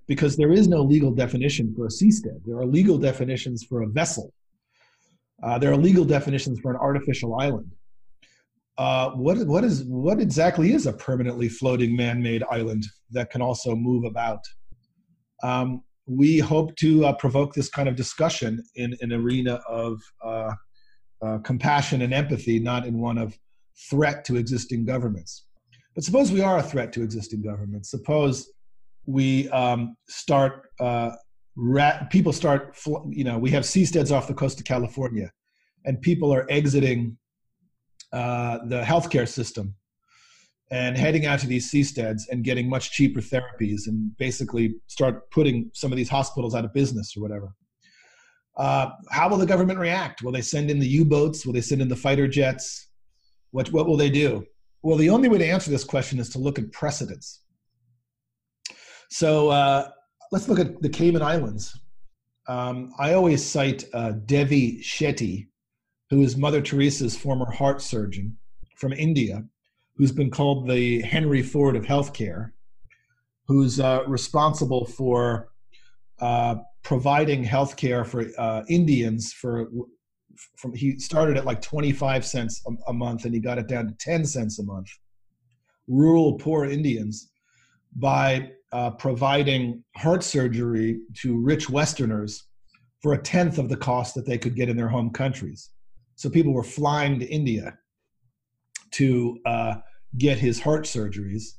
because 0.06 0.36
there 0.36 0.52
is 0.52 0.66
no 0.68 0.82
legal 0.82 1.10
definition 1.10 1.74
for 1.74 1.86
a 1.86 1.88
seastead. 1.88 2.40
There 2.46 2.56
are 2.56 2.66
legal 2.66 2.98
definitions 2.98 3.64
for 3.64 3.82
a 3.82 3.86
vessel. 3.86 4.32
Uh, 5.42 5.58
there 5.58 5.72
are 5.72 5.76
legal 5.76 6.04
definitions 6.04 6.60
for 6.60 6.70
an 6.70 6.78
artificial 6.78 7.38
island. 7.38 7.70
Uh, 8.78 9.10
what 9.10 9.36
what 9.46 9.64
is 9.64 9.84
what 9.84 10.20
exactly 10.20 10.72
is 10.72 10.86
a 10.86 10.92
permanently 10.92 11.48
floating 11.48 11.94
man-made 11.94 12.42
island 12.50 12.84
that 13.10 13.30
can 13.30 13.42
also 13.42 13.76
move 13.76 14.04
about? 14.04 14.40
Um, 15.42 15.82
we 16.06 16.38
hope 16.38 16.74
to 16.76 17.04
uh, 17.04 17.12
provoke 17.12 17.52
this 17.52 17.68
kind 17.68 17.88
of 17.88 17.96
discussion 17.96 18.64
in 18.76 18.96
an 19.00 19.12
arena 19.12 19.60
of 19.68 20.00
uh, 20.24 20.52
uh, 21.20 21.38
compassion 21.38 22.02
and 22.02 22.14
empathy, 22.14 22.58
not 22.58 22.86
in 22.86 22.98
one 22.98 23.18
of 23.18 23.36
threat 23.90 24.24
to 24.26 24.36
existing 24.36 24.84
governments. 24.84 25.44
But 25.94 26.04
suppose 26.04 26.32
we 26.32 26.40
are 26.40 26.58
a 26.58 26.62
threat 26.62 26.92
to 26.94 27.02
existing 27.02 27.42
governments. 27.42 27.90
Suppose 27.90 28.50
we 29.06 29.48
um, 29.50 29.96
start, 30.08 30.70
uh, 30.80 31.10
rat, 31.56 32.10
people 32.10 32.32
start, 32.32 32.78
you 33.10 33.24
know, 33.24 33.38
we 33.38 33.50
have 33.50 33.64
seasteads 33.64 34.10
off 34.10 34.26
the 34.26 34.34
coast 34.34 34.58
of 34.58 34.64
California, 34.64 35.30
and 35.84 36.00
people 36.00 36.32
are 36.32 36.46
exiting 36.48 37.18
uh, 38.12 38.58
the 38.66 38.82
healthcare 38.82 39.28
system 39.28 39.74
and 40.70 40.96
heading 40.96 41.26
out 41.26 41.38
to 41.38 41.46
these 41.46 41.70
seasteads 41.70 42.22
and 42.30 42.44
getting 42.44 42.68
much 42.68 42.92
cheaper 42.92 43.20
therapies 43.20 43.86
and 43.86 44.16
basically 44.16 44.74
start 44.86 45.30
putting 45.30 45.70
some 45.74 45.92
of 45.92 45.96
these 45.96 46.08
hospitals 46.08 46.54
out 46.54 46.64
of 46.64 46.72
business 46.72 47.14
or 47.16 47.22
whatever. 47.22 47.54
Uh, 48.56 48.88
how 49.10 49.28
will 49.28 49.36
the 49.36 49.46
government 49.46 49.78
react? 49.78 50.22
Will 50.22 50.32
they 50.32 50.40
send 50.42 50.70
in 50.70 50.78
the 50.78 50.86
U-boats? 50.86 51.44
Will 51.44 51.52
they 51.52 51.60
send 51.60 51.82
in 51.82 51.88
the 51.88 51.96
fighter 51.96 52.26
jets? 52.26 52.88
What 53.52 53.70
what 53.72 53.86
will 53.86 53.96
they 53.96 54.10
do? 54.10 54.44
Well, 54.82 54.96
the 54.96 55.10
only 55.10 55.28
way 55.28 55.38
to 55.38 55.46
answer 55.46 55.70
this 55.70 55.84
question 55.84 56.18
is 56.18 56.28
to 56.30 56.38
look 56.38 56.58
at 56.58 56.72
precedents. 56.72 57.42
So 59.10 59.50
uh, 59.50 59.90
let's 60.32 60.48
look 60.48 60.58
at 60.58 60.82
the 60.82 60.88
Cayman 60.88 61.22
Islands. 61.22 61.78
Um, 62.48 62.92
I 62.98 63.14
always 63.14 63.44
cite 63.46 63.84
uh, 63.94 64.12
Devi 64.26 64.80
Shetty, 64.82 65.46
who 66.10 66.22
is 66.22 66.36
Mother 66.36 66.60
Teresa's 66.60 67.16
former 67.16 67.50
heart 67.50 67.80
surgeon 67.80 68.36
from 68.76 68.92
India, 68.92 69.44
who's 69.96 70.10
been 70.10 70.30
called 70.30 70.68
the 70.68 71.02
Henry 71.02 71.42
Ford 71.42 71.76
of 71.76 71.84
healthcare, 71.84 72.50
who's 73.46 73.78
uh, 73.78 74.02
responsible 74.08 74.84
for 74.86 75.50
uh, 76.20 76.56
providing 76.82 77.44
healthcare 77.44 78.04
for 78.04 78.24
uh, 78.38 78.62
Indians 78.68 79.32
for 79.32 79.68
from 80.56 80.74
he 80.74 80.98
started 80.98 81.36
at 81.36 81.44
like 81.44 81.60
25 81.60 82.24
cents 82.24 82.62
a, 82.66 82.90
a, 82.90 82.92
month 82.92 83.24
and 83.24 83.34
he 83.34 83.40
got 83.40 83.58
it 83.58 83.68
down 83.68 83.86
to 83.86 83.94
10 83.94 84.24
cents 84.24 84.58
a 84.58 84.62
month 84.62 84.88
rural 85.88 86.34
poor 86.34 86.64
indians 86.64 87.30
by 87.96 88.50
uh, 88.72 88.90
providing 88.90 89.82
heart 89.96 90.22
surgery 90.22 91.00
to 91.14 91.38
rich 91.38 91.68
westerners 91.68 92.44
for 93.02 93.14
a 93.14 93.22
tenth 93.22 93.58
of 93.58 93.68
the 93.68 93.76
cost 93.76 94.14
that 94.14 94.24
they 94.24 94.38
could 94.38 94.54
get 94.54 94.68
in 94.68 94.76
their 94.76 94.88
home 94.88 95.10
countries 95.10 95.70
so 96.14 96.30
people 96.30 96.52
were 96.52 96.62
flying 96.62 97.18
to 97.18 97.26
india 97.26 97.76
to 98.90 99.38
uh, 99.46 99.74
get 100.18 100.38
his 100.38 100.60
heart 100.60 100.84
surgeries 100.84 101.54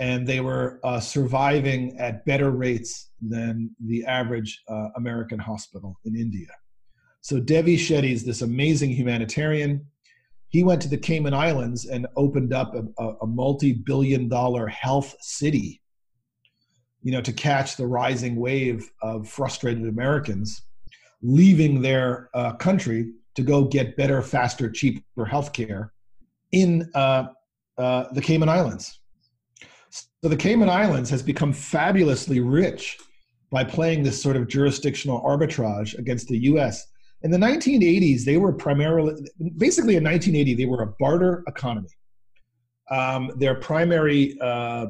and 0.00 0.26
they 0.26 0.40
were 0.40 0.80
uh, 0.82 0.98
surviving 0.98 1.96
at 1.98 2.24
better 2.24 2.50
rates 2.50 3.10
than 3.20 3.70
the 3.84 4.04
average 4.06 4.62
uh, 4.68 4.88
American 4.96 5.38
hospital 5.38 6.00
in 6.06 6.16
India. 6.16 6.48
So 7.20 7.38
Devi 7.38 7.76
Shetty 7.76 8.12
is 8.12 8.24
this 8.24 8.42
amazing 8.42 8.90
humanitarian. 8.90 9.86
He 10.48 10.62
went 10.62 10.82
to 10.82 10.88
the 10.88 10.96
Cayman 10.96 11.34
Islands 11.34 11.86
and 11.86 12.06
opened 12.16 12.52
up 12.52 12.74
a, 12.74 12.84
a, 13.02 13.16
a 13.22 13.26
multi-billion-dollar 13.26 14.66
health 14.68 15.14
city, 15.20 15.80
you 17.02 17.12
know, 17.12 17.20
to 17.20 17.32
catch 17.32 17.76
the 17.76 17.86
rising 17.86 18.36
wave 18.36 18.90
of 19.02 19.28
frustrated 19.28 19.86
Americans 19.86 20.62
leaving 21.22 21.82
their 21.82 22.30
uh, 22.34 22.54
country 22.54 23.12
to 23.34 23.42
go 23.42 23.64
get 23.64 23.96
better, 23.96 24.22
faster, 24.22 24.70
cheaper 24.70 25.24
health 25.24 25.52
care 25.52 25.92
in 26.52 26.90
uh, 26.94 27.26
uh, 27.78 28.04
the 28.12 28.20
Cayman 28.20 28.48
Islands. 28.48 29.00
So 29.90 30.28
the 30.28 30.36
Cayman 30.36 30.68
Islands 30.68 31.10
has 31.10 31.22
become 31.22 31.52
fabulously 31.52 32.40
rich 32.40 32.98
by 33.50 33.64
playing 33.64 34.02
this 34.02 34.20
sort 34.20 34.36
of 34.36 34.48
jurisdictional 34.48 35.20
arbitrage 35.22 35.98
against 35.98 36.28
the 36.28 36.38
US. 36.38 36.86
In 37.22 37.30
the 37.30 37.38
1980s, 37.38 38.24
they 38.24 38.38
were 38.38 38.52
primarily, 38.52 39.14
basically 39.58 39.96
in 39.96 40.04
1980, 40.04 40.54
they 40.54 40.66
were 40.66 40.82
a 40.82 40.94
barter 40.98 41.44
economy. 41.46 41.88
Um, 42.90 43.30
their 43.36 43.54
primary 43.56 44.38
uh, 44.40 44.86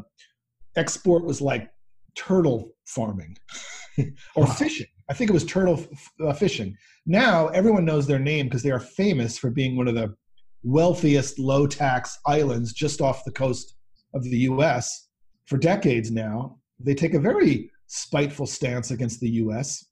export 0.77 1.25
was 1.25 1.41
like 1.41 1.71
turtle 2.15 2.73
farming 2.87 3.37
or 4.37 4.45
wow. 4.45 4.47
fishing. 4.47 4.87
I 5.09 5.15
think 5.15 5.29
it 5.29 5.33
was 5.35 5.45
turtle 5.45 5.85
uh, 6.25 6.33
fishing. 6.33 6.77
Now 7.05 7.49
everyone 7.49 7.85
knows 7.85 8.07
their 8.07 8.19
name 8.19 8.47
because 8.47 8.63
they 8.63 8.71
are 8.71 8.81
famous 8.81 9.37
for 9.37 9.51
being 9.51 9.77
one 9.77 9.89
of 9.89 9.95
the 9.95 10.15
wealthiest 10.63 11.39
low 11.39 11.67
tax 11.67 12.19
islands 12.27 12.73
just 12.73 13.01
off 13.01 13.25
the 13.25 13.33
coast 13.33 13.75
of 14.15 14.23
the 14.23 14.39
US 14.51 15.09
for 15.47 15.59
decades 15.59 16.11
now. 16.11 16.59
They 16.79 16.95
take 16.95 17.15
a 17.15 17.21
very 17.21 17.71
spiteful 17.89 18.47
stance 18.47 18.93
against 18.93 19.21
the 19.21 19.31
US. 19.31 19.85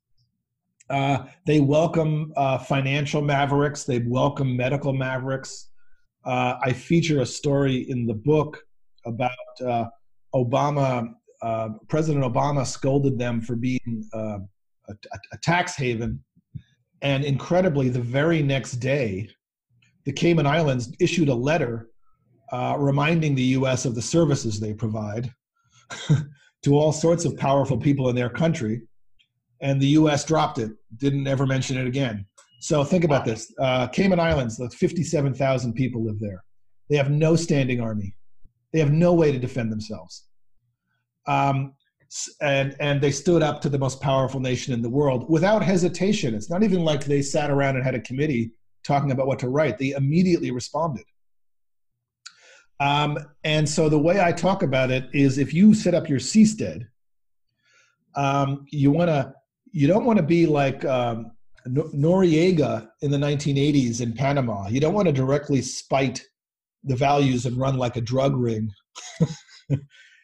Uh, 0.90 1.24
they 1.46 1.60
welcome 1.60 2.32
uh, 2.36 2.58
financial 2.58 3.20
mavericks, 3.20 3.84
they 3.84 3.98
welcome 4.00 4.56
medical 4.56 4.92
mavericks. 4.92 5.68
Uh, 6.24 6.56
I 6.62 6.72
feature 6.72 7.20
a 7.20 7.26
story 7.26 7.88
in 7.90 8.06
the 8.06 8.14
book 8.14 8.62
about 9.06 9.30
uh, 9.64 9.86
Obama. 10.34 11.14
Uh, 11.40 11.70
President 11.88 12.24
Obama 12.24 12.66
scolded 12.66 13.18
them 13.18 13.40
for 13.40 13.54
being 13.54 14.08
uh, 14.12 14.38
a, 14.88 14.94
a 15.32 15.38
tax 15.42 15.76
haven. 15.76 16.22
And 17.02 17.24
incredibly, 17.24 17.88
the 17.88 18.00
very 18.00 18.42
next 18.42 18.72
day, 18.72 19.28
the 20.04 20.12
Cayman 20.12 20.46
Islands 20.46 20.92
issued 20.98 21.28
a 21.28 21.34
letter 21.34 21.88
uh, 22.50 22.76
reminding 22.78 23.34
the 23.34 23.42
U.S. 23.42 23.84
of 23.84 23.94
the 23.94 24.02
services 24.02 24.58
they 24.58 24.72
provide 24.72 25.32
to 26.62 26.74
all 26.74 26.92
sorts 26.92 27.24
of 27.24 27.36
powerful 27.36 27.76
people 27.76 28.08
in 28.08 28.16
their 28.16 28.30
country, 28.30 28.82
and 29.60 29.80
the 29.80 29.88
U.S. 29.88 30.24
dropped 30.24 30.58
it, 30.58 30.72
didn't 30.96 31.26
ever 31.26 31.46
mention 31.46 31.76
it 31.76 31.86
again. 31.86 32.26
So 32.60 32.84
think 32.84 33.04
about 33.04 33.24
this: 33.24 33.52
uh, 33.60 33.88
Cayman 33.88 34.20
Islands, 34.20 34.60
57,000 34.74 35.72
people 35.74 36.04
live 36.04 36.18
there. 36.20 36.42
They 36.88 36.96
have 36.96 37.10
no 37.10 37.36
standing 37.36 37.80
army. 37.80 38.14
They 38.72 38.78
have 38.78 38.92
no 38.92 39.14
way 39.14 39.32
to 39.32 39.38
defend 39.38 39.72
themselves. 39.72 40.26
Um, 41.26 41.74
and 42.40 42.74
and 42.80 43.00
they 43.00 43.10
stood 43.10 43.42
up 43.42 43.60
to 43.60 43.68
the 43.68 43.78
most 43.78 44.00
powerful 44.00 44.40
nation 44.40 44.72
in 44.72 44.80
the 44.80 44.88
world 44.88 45.28
without 45.28 45.62
hesitation. 45.62 46.34
It's 46.34 46.50
not 46.50 46.62
even 46.62 46.82
like 46.82 47.04
they 47.04 47.22
sat 47.22 47.50
around 47.50 47.76
and 47.76 47.84
had 47.84 47.94
a 47.94 48.00
committee 48.00 48.52
talking 48.84 49.10
about 49.10 49.26
what 49.26 49.38
to 49.40 49.48
write. 49.48 49.78
They 49.78 49.90
immediately 49.90 50.50
responded. 50.50 51.04
Um, 52.80 53.18
and 53.44 53.68
so 53.68 53.88
the 53.88 53.98
way 53.98 54.20
I 54.20 54.32
talk 54.32 54.62
about 54.62 54.90
it 54.90 55.08
is 55.12 55.36
if 55.36 55.52
you 55.52 55.74
set 55.74 55.94
up 55.94 56.08
your 56.08 56.20
seastead, 56.20 56.86
um, 58.14 58.64
you 58.70 58.90
want 58.90 59.08
to 59.08 59.34
you 59.72 59.86
don't 59.86 60.04
want 60.04 60.18
to 60.18 60.22
be 60.22 60.46
like 60.46 60.84
um, 60.84 61.32
Noriega 61.66 62.88
in 63.02 63.10
the 63.10 63.18
1980s 63.18 64.00
in 64.00 64.12
Panama. 64.12 64.68
You 64.68 64.80
don't 64.80 64.94
want 64.94 65.06
to 65.06 65.12
directly 65.12 65.62
spite 65.62 66.24
the 66.84 66.96
values 66.96 67.46
and 67.46 67.56
run 67.56 67.76
like 67.76 67.96
a 67.96 68.00
drug 68.00 68.36
ring. 68.36 68.70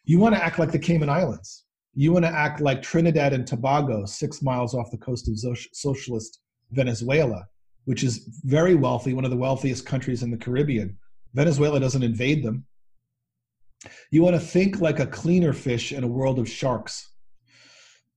you 0.04 0.18
want 0.18 0.34
to 0.34 0.42
act 0.42 0.58
like 0.58 0.72
the 0.72 0.78
Cayman 0.78 1.10
Islands. 1.10 1.64
You 1.94 2.12
want 2.12 2.24
to 2.24 2.30
act 2.30 2.60
like 2.60 2.82
Trinidad 2.82 3.32
and 3.32 3.46
Tobago, 3.46 4.04
six 4.04 4.42
miles 4.42 4.74
off 4.74 4.90
the 4.90 4.98
coast 4.98 5.28
of 5.28 5.58
socialist 5.72 6.40
Venezuela, 6.72 7.46
which 7.84 8.02
is 8.02 8.40
very 8.44 8.74
wealthy, 8.74 9.14
one 9.14 9.24
of 9.24 9.30
the 9.30 9.36
wealthiest 9.36 9.86
countries 9.86 10.22
in 10.22 10.30
the 10.30 10.36
Caribbean 10.36 10.98
Venezuela 11.34 11.80
doesn't 11.80 12.02
invade 12.02 12.42
them. 12.42 12.64
You 14.10 14.22
want 14.22 14.34
to 14.36 14.40
think 14.40 14.80
like 14.80 15.00
a 15.00 15.06
cleaner 15.06 15.52
fish 15.52 15.92
in 15.92 16.04
a 16.04 16.08
world 16.08 16.38
of 16.38 16.48
sharks. 16.48 17.10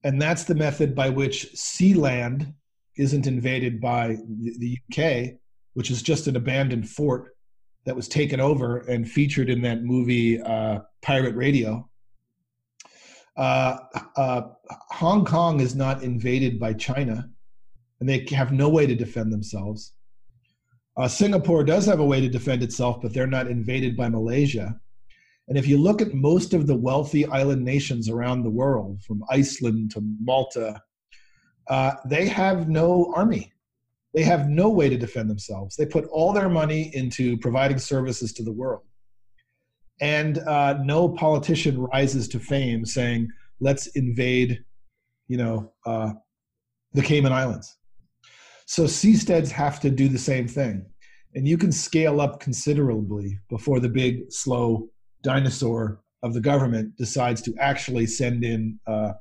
And 0.03 0.21
that's 0.21 0.43
the 0.43 0.55
method 0.55 0.95
by 0.95 1.09
which 1.09 1.47
Sealand 1.55 2.53
isn't 2.97 3.27
invaded 3.27 3.79
by 3.79 4.17
the 4.39 4.77
UK, 4.91 5.39
which 5.73 5.91
is 5.91 6.01
just 6.01 6.27
an 6.27 6.35
abandoned 6.35 6.89
fort 6.89 7.35
that 7.85 7.95
was 7.95 8.07
taken 8.07 8.39
over 8.39 8.79
and 8.79 9.09
featured 9.09 9.49
in 9.49 9.61
that 9.61 9.83
movie 9.83 10.41
uh, 10.41 10.79
Pirate 11.01 11.35
Radio. 11.35 11.89
Uh, 13.37 13.77
uh, 14.15 14.41
Hong 14.89 15.23
Kong 15.23 15.59
is 15.59 15.75
not 15.75 16.03
invaded 16.03 16.59
by 16.59 16.73
China, 16.73 17.29
and 17.99 18.09
they 18.09 18.25
have 18.31 18.51
no 18.51 18.67
way 18.67 18.87
to 18.87 18.95
defend 18.95 19.31
themselves. 19.31 19.93
Uh, 20.97 21.07
Singapore 21.07 21.63
does 21.63 21.85
have 21.85 21.99
a 21.99 22.05
way 22.05 22.19
to 22.19 22.27
defend 22.27 22.63
itself, 22.63 22.99
but 23.01 23.13
they're 23.13 23.27
not 23.27 23.47
invaded 23.47 23.95
by 23.95 24.09
Malaysia. 24.09 24.79
And 25.47 25.57
if 25.57 25.67
you 25.67 25.77
look 25.77 26.01
at 26.01 26.13
most 26.13 26.53
of 26.53 26.67
the 26.67 26.75
wealthy 26.75 27.25
island 27.27 27.63
nations 27.63 28.09
around 28.09 28.43
the 28.43 28.49
world, 28.49 29.01
from 29.03 29.23
Iceland 29.29 29.91
to 29.91 30.01
Malta, 30.21 30.81
uh, 31.69 31.93
they 32.05 32.27
have 32.27 32.67
no 32.67 33.13
army. 33.15 33.53
They 34.13 34.23
have 34.23 34.49
no 34.49 34.69
way 34.69 34.89
to 34.89 34.97
defend 34.97 35.29
themselves. 35.29 35.75
They 35.75 35.85
put 35.85 36.05
all 36.07 36.33
their 36.33 36.49
money 36.49 36.91
into 36.95 37.37
providing 37.37 37.79
services 37.79 38.33
to 38.33 38.43
the 38.43 38.51
world. 38.51 38.83
and 39.99 40.39
uh, 40.39 40.75
no 40.83 41.09
politician 41.09 41.79
rises 41.79 42.27
to 42.29 42.39
fame 42.39 42.85
saying, 42.85 43.29
"Let's 43.59 43.87
invade," 43.87 44.63
you 45.27 45.37
know, 45.37 45.71
uh, 45.85 46.13
the 46.93 47.01
Cayman 47.01 47.33
Islands. 47.33 47.77
So 48.65 48.83
seasteads 48.83 49.49
have 49.51 49.79
to 49.81 49.89
do 49.89 50.07
the 50.09 50.19
same 50.19 50.47
thing, 50.47 50.85
and 51.35 51.47
you 51.47 51.57
can 51.57 51.71
scale 51.71 52.21
up 52.21 52.39
considerably 52.39 53.39
before 53.49 53.79
the 53.79 53.89
big, 53.89 54.31
slow 54.31 54.89
dinosaur 55.21 55.99
of 56.23 56.33
the 56.33 56.41
government 56.41 56.95
decides 56.97 57.41
to 57.43 57.55
actually 57.59 58.05
send 58.05 58.43
in 58.43 58.79
uh, 58.87 59.13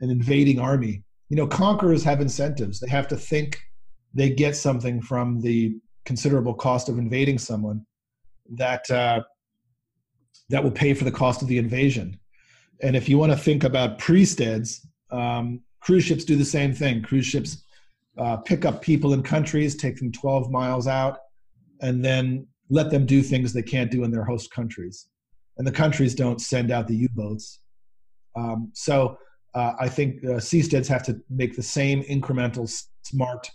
an 0.00 0.10
invading 0.10 0.58
army. 0.58 1.02
You 1.28 1.36
know, 1.36 1.46
conquerors 1.46 2.02
have 2.04 2.20
incentives. 2.20 2.80
They 2.80 2.88
have 2.88 3.08
to 3.08 3.16
think 3.16 3.60
they 4.12 4.30
get 4.30 4.56
something 4.56 5.00
from 5.00 5.40
the 5.40 5.76
considerable 6.04 6.54
cost 6.54 6.88
of 6.88 6.98
invading 6.98 7.38
someone 7.38 7.86
that 8.56 8.90
uh, 8.90 9.22
that 10.48 10.62
will 10.64 10.72
pay 10.72 10.94
for 10.94 11.04
the 11.04 11.12
cost 11.12 11.42
of 11.42 11.48
the 11.48 11.58
invasion. 11.58 12.18
And 12.82 12.96
if 12.96 13.08
you 13.08 13.18
want 13.18 13.30
to 13.30 13.38
think 13.38 13.62
about 13.62 13.98
pre-steads, 13.98 14.86
um, 15.10 15.60
cruise 15.80 16.04
ships 16.04 16.24
do 16.24 16.34
the 16.34 16.44
same 16.44 16.74
thing. 16.74 17.02
Cruise 17.02 17.26
ships 17.26 17.62
uh, 18.18 18.38
pick 18.38 18.64
up 18.64 18.82
people 18.82 19.12
in 19.12 19.22
countries, 19.22 19.76
take 19.76 19.96
them 19.96 20.10
12 20.10 20.50
miles 20.50 20.88
out, 20.88 21.18
and 21.80 22.04
then 22.04 22.46
let 22.70 22.90
them 22.90 23.04
do 23.04 23.22
things 23.22 23.52
they 23.52 23.62
can't 23.62 23.90
do 23.90 24.04
in 24.04 24.10
their 24.10 24.24
host 24.24 24.50
countries. 24.50 25.08
And 25.58 25.66
the 25.66 25.72
countries 25.72 26.14
don't 26.14 26.40
send 26.40 26.70
out 26.70 26.86
the 26.86 26.96
U-boats. 26.96 27.60
Um, 28.36 28.70
so 28.74 29.18
uh, 29.54 29.72
I 29.78 29.88
think 29.88 30.24
uh, 30.24 30.38
seasteads 30.38 30.86
have 30.86 31.02
to 31.04 31.20
make 31.28 31.56
the 31.56 31.62
same 31.62 32.02
incremental, 32.04 32.70
smart 33.02 33.50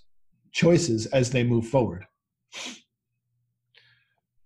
choices 0.52 1.06
as 1.08 1.30
they 1.32 1.44
move 1.44 1.68
forward. 1.68 2.06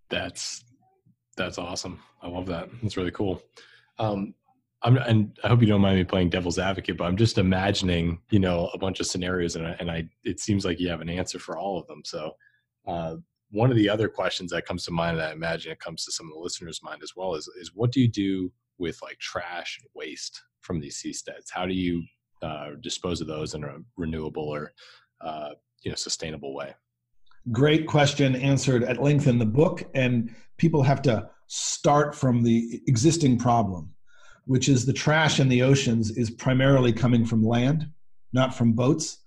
That's 0.09 0.63
that's 1.35 1.57
awesome. 1.57 1.99
I 2.21 2.27
love 2.27 2.47
that. 2.47 2.69
That's 2.81 2.97
really 2.97 3.11
cool. 3.11 3.41
Um, 3.97 4.33
I'm, 4.81 4.97
and 4.97 5.37
I 5.43 5.47
hope 5.47 5.61
you 5.61 5.67
don't 5.67 5.81
mind 5.81 5.97
me 5.97 6.03
playing 6.03 6.29
devil's 6.29 6.59
advocate, 6.59 6.97
but 6.97 7.05
I'm 7.05 7.17
just 7.17 7.37
imagining, 7.37 8.19
you 8.29 8.39
know, 8.39 8.69
a 8.73 8.77
bunch 8.77 8.99
of 8.99 9.07
scenarios, 9.07 9.55
and 9.55 9.67
I, 9.67 9.75
and 9.79 9.91
I 9.91 10.09
it 10.23 10.39
seems 10.39 10.65
like 10.65 10.79
you 10.79 10.89
have 10.89 11.01
an 11.01 11.09
answer 11.09 11.39
for 11.39 11.57
all 11.57 11.79
of 11.79 11.87
them. 11.87 12.01
So, 12.05 12.31
uh, 12.87 13.15
one 13.51 13.71
of 13.71 13.77
the 13.77 13.89
other 13.89 14.07
questions 14.07 14.51
that 14.51 14.65
comes 14.65 14.85
to 14.85 14.91
mind, 14.91 15.17
and 15.17 15.25
I 15.25 15.31
imagine 15.31 15.71
it 15.71 15.79
comes 15.79 16.05
to 16.05 16.11
some 16.11 16.27
of 16.27 16.33
the 16.33 16.39
listeners' 16.39 16.81
mind 16.83 17.01
as 17.03 17.13
well, 17.15 17.35
is 17.35 17.47
is 17.59 17.71
what 17.73 17.91
do 17.91 17.99
you 17.99 18.07
do 18.07 18.51
with 18.77 19.01
like 19.01 19.17
trash 19.19 19.79
and 19.81 19.89
waste 19.93 20.43
from 20.61 20.79
these 20.79 21.01
seasteads? 21.01 21.49
How 21.51 21.65
do 21.65 21.73
you 21.73 22.03
uh, 22.41 22.71
dispose 22.81 23.21
of 23.21 23.27
those 23.27 23.53
in 23.53 23.63
a 23.63 23.77
renewable 23.97 24.47
or 24.47 24.73
uh, 25.21 25.49
you 25.81 25.91
know 25.91 25.95
sustainable 25.95 26.53
way? 26.53 26.73
Great 27.51 27.87
question, 27.87 28.35
answered 28.35 28.83
at 28.83 29.01
length 29.01 29.27
in 29.27 29.39
the 29.39 29.45
book, 29.45 29.83
and 29.95 30.33
people 30.57 30.83
have 30.83 31.01
to 31.01 31.29
start 31.47 32.13
from 32.13 32.43
the 32.43 32.81
existing 32.87 33.37
problem, 33.37 33.91
which 34.45 34.69
is 34.69 34.85
the 34.85 34.93
trash 34.93 35.39
in 35.39 35.49
the 35.49 35.63
oceans 35.63 36.11
is 36.11 36.29
primarily 36.29 36.93
coming 36.93 37.25
from 37.25 37.43
land, 37.43 37.87
not 38.33 38.53
from 38.53 38.73
boats. 38.73 39.17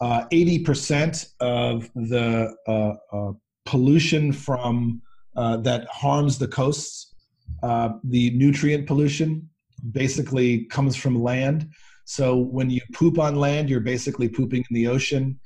Uh, 0.00 0.26
80% 0.30 1.26
of 1.40 1.90
the 1.94 2.54
uh, 2.68 3.16
uh, 3.16 3.32
pollution 3.66 4.32
from 4.32 5.02
uh, 5.36 5.58
that 5.58 5.86
harms 5.88 6.38
the 6.38 6.48
coasts, 6.48 7.14
uh, 7.62 7.90
the 8.04 8.30
nutrient 8.30 8.86
pollution, 8.86 9.48
basically 9.92 10.64
comes 10.66 10.96
from 10.96 11.22
land. 11.22 11.68
So 12.04 12.36
when 12.36 12.70
you 12.70 12.80
poop 12.92 13.18
on 13.18 13.36
land, 13.36 13.68
you're 13.68 13.80
basically 13.80 14.28
pooping 14.28 14.64
in 14.70 14.74
the 14.74 14.86
ocean. 14.86 15.38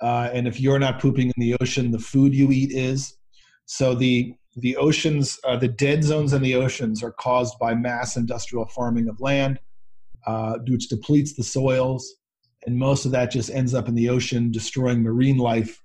Uh, 0.00 0.30
and 0.32 0.48
if 0.48 0.58
you're 0.58 0.78
not 0.78 1.00
pooping 1.00 1.28
in 1.28 1.34
the 1.36 1.56
ocean, 1.60 1.90
the 1.90 1.98
food 1.98 2.34
you 2.34 2.50
eat 2.50 2.72
is. 2.72 3.16
So 3.66 3.94
the 3.94 4.34
the 4.56 4.76
oceans, 4.76 5.38
uh, 5.44 5.56
the 5.56 5.68
dead 5.68 6.02
zones 6.02 6.32
in 6.32 6.42
the 6.42 6.56
oceans 6.56 7.04
are 7.04 7.12
caused 7.12 7.56
by 7.60 7.72
mass 7.74 8.16
industrial 8.16 8.66
farming 8.66 9.08
of 9.08 9.20
land, 9.20 9.60
uh, 10.26 10.58
which 10.66 10.88
depletes 10.88 11.34
the 11.34 11.44
soils, 11.44 12.16
and 12.66 12.76
most 12.76 13.04
of 13.04 13.12
that 13.12 13.30
just 13.30 13.50
ends 13.50 13.74
up 13.74 13.88
in 13.88 13.94
the 13.94 14.08
ocean, 14.08 14.50
destroying 14.50 15.02
marine 15.02 15.38
life. 15.38 15.80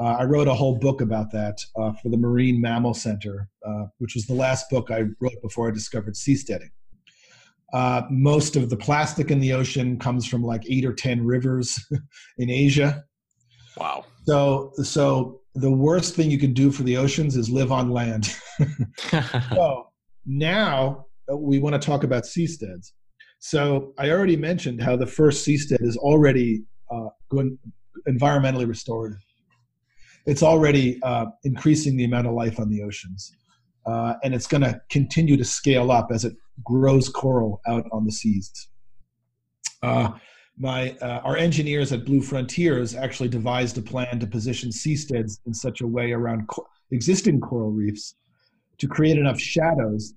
Uh, 0.00 0.16
I 0.18 0.24
wrote 0.24 0.48
a 0.48 0.54
whole 0.54 0.78
book 0.78 1.02
about 1.02 1.30
that 1.32 1.58
uh, 1.76 1.92
for 1.92 2.08
the 2.08 2.16
Marine 2.16 2.58
Mammal 2.58 2.94
Center, 2.94 3.50
uh, 3.66 3.84
which 3.98 4.14
was 4.14 4.24
the 4.24 4.34
last 4.34 4.70
book 4.70 4.90
I 4.90 5.04
wrote 5.20 5.42
before 5.42 5.68
I 5.68 5.72
discovered 5.72 6.14
seasteading. 6.14 6.70
Uh, 7.74 8.02
most 8.10 8.56
of 8.56 8.70
the 8.70 8.76
plastic 8.76 9.30
in 9.30 9.40
the 9.40 9.52
ocean 9.52 9.98
comes 9.98 10.26
from 10.26 10.42
like 10.42 10.62
eight 10.68 10.86
or 10.86 10.94
ten 10.94 11.24
rivers 11.24 11.78
in 12.38 12.48
Asia. 12.48 13.04
Wow. 13.76 14.06
So, 14.24 14.72
so 14.82 15.42
the 15.54 15.70
worst 15.70 16.16
thing 16.16 16.30
you 16.30 16.38
can 16.38 16.54
do 16.54 16.72
for 16.72 16.82
the 16.82 16.96
oceans 16.96 17.36
is 17.36 17.50
live 17.50 17.70
on 17.70 17.90
land. 17.90 18.34
so 19.52 19.88
now 20.24 21.06
uh, 21.30 21.36
we 21.36 21.58
want 21.58 21.80
to 21.80 21.86
talk 21.86 22.04
about 22.04 22.24
seasteads. 22.24 22.92
So 23.38 23.92
I 23.98 24.10
already 24.10 24.36
mentioned 24.36 24.82
how 24.82 24.96
the 24.96 25.06
first 25.06 25.46
seastead 25.46 25.82
is 25.82 25.96
already 25.98 26.62
uh, 26.90 27.08
going 27.30 27.58
environmentally 28.08 28.66
restored. 28.66 29.16
It's 30.30 30.44
already 30.44 31.02
uh, 31.02 31.26
increasing 31.42 31.96
the 31.96 32.04
amount 32.04 32.28
of 32.28 32.34
life 32.34 32.60
on 32.60 32.70
the 32.70 32.84
oceans, 32.84 33.34
uh, 33.84 34.14
and 34.22 34.32
it's 34.32 34.46
going 34.46 34.60
to 34.60 34.80
continue 34.88 35.36
to 35.36 35.44
scale 35.44 35.90
up 35.90 36.10
as 36.12 36.24
it 36.24 36.34
grows 36.64 37.08
coral 37.08 37.60
out 37.66 37.84
on 37.90 38.04
the 38.04 38.12
seas. 38.12 38.68
Uh, 39.82 40.12
my 40.56 40.92
uh, 41.02 41.20
our 41.24 41.36
engineers 41.36 41.90
at 41.92 42.04
Blue 42.04 42.22
Frontiers 42.22 42.94
actually 42.94 43.28
devised 43.28 43.76
a 43.78 43.82
plan 43.82 44.20
to 44.20 44.26
position 44.28 44.70
seasteads 44.70 45.40
in 45.46 45.52
such 45.52 45.80
a 45.80 45.86
way 45.86 46.12
around 46.12 46.46
co- 46.46 46.68
existing 46.92 47.40
coral 47.40 47.72
reefs 47.72 48.14
to 48.78 48.86
create 48.86 49.18
enough 49.18 49.40
shadows 49.40 50.14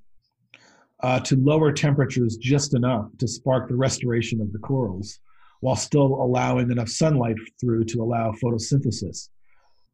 uh, 1.01 1.19
to 1.21 1.35
lower 1.37 1.71
temperatures 1.71 2.37
just 2.37 2.75
enough 2.75 3.07
to 3.17 3.27
spark 3.27 3.67
the 3.67 3.75
restoration 3.75 4.41
of 4.41 4.53
the 4.53 4.59
corals, 4.59 5.17
while 5.61 5.75
still 5.75 6.21
allowing 6.21 6.69
enough 6.69 6.89
sunlight 6.89 7.37
through 7.59 7.83
to 7.85 8.03
allow 8.03 8.31
photosynthesis 8.33 9.29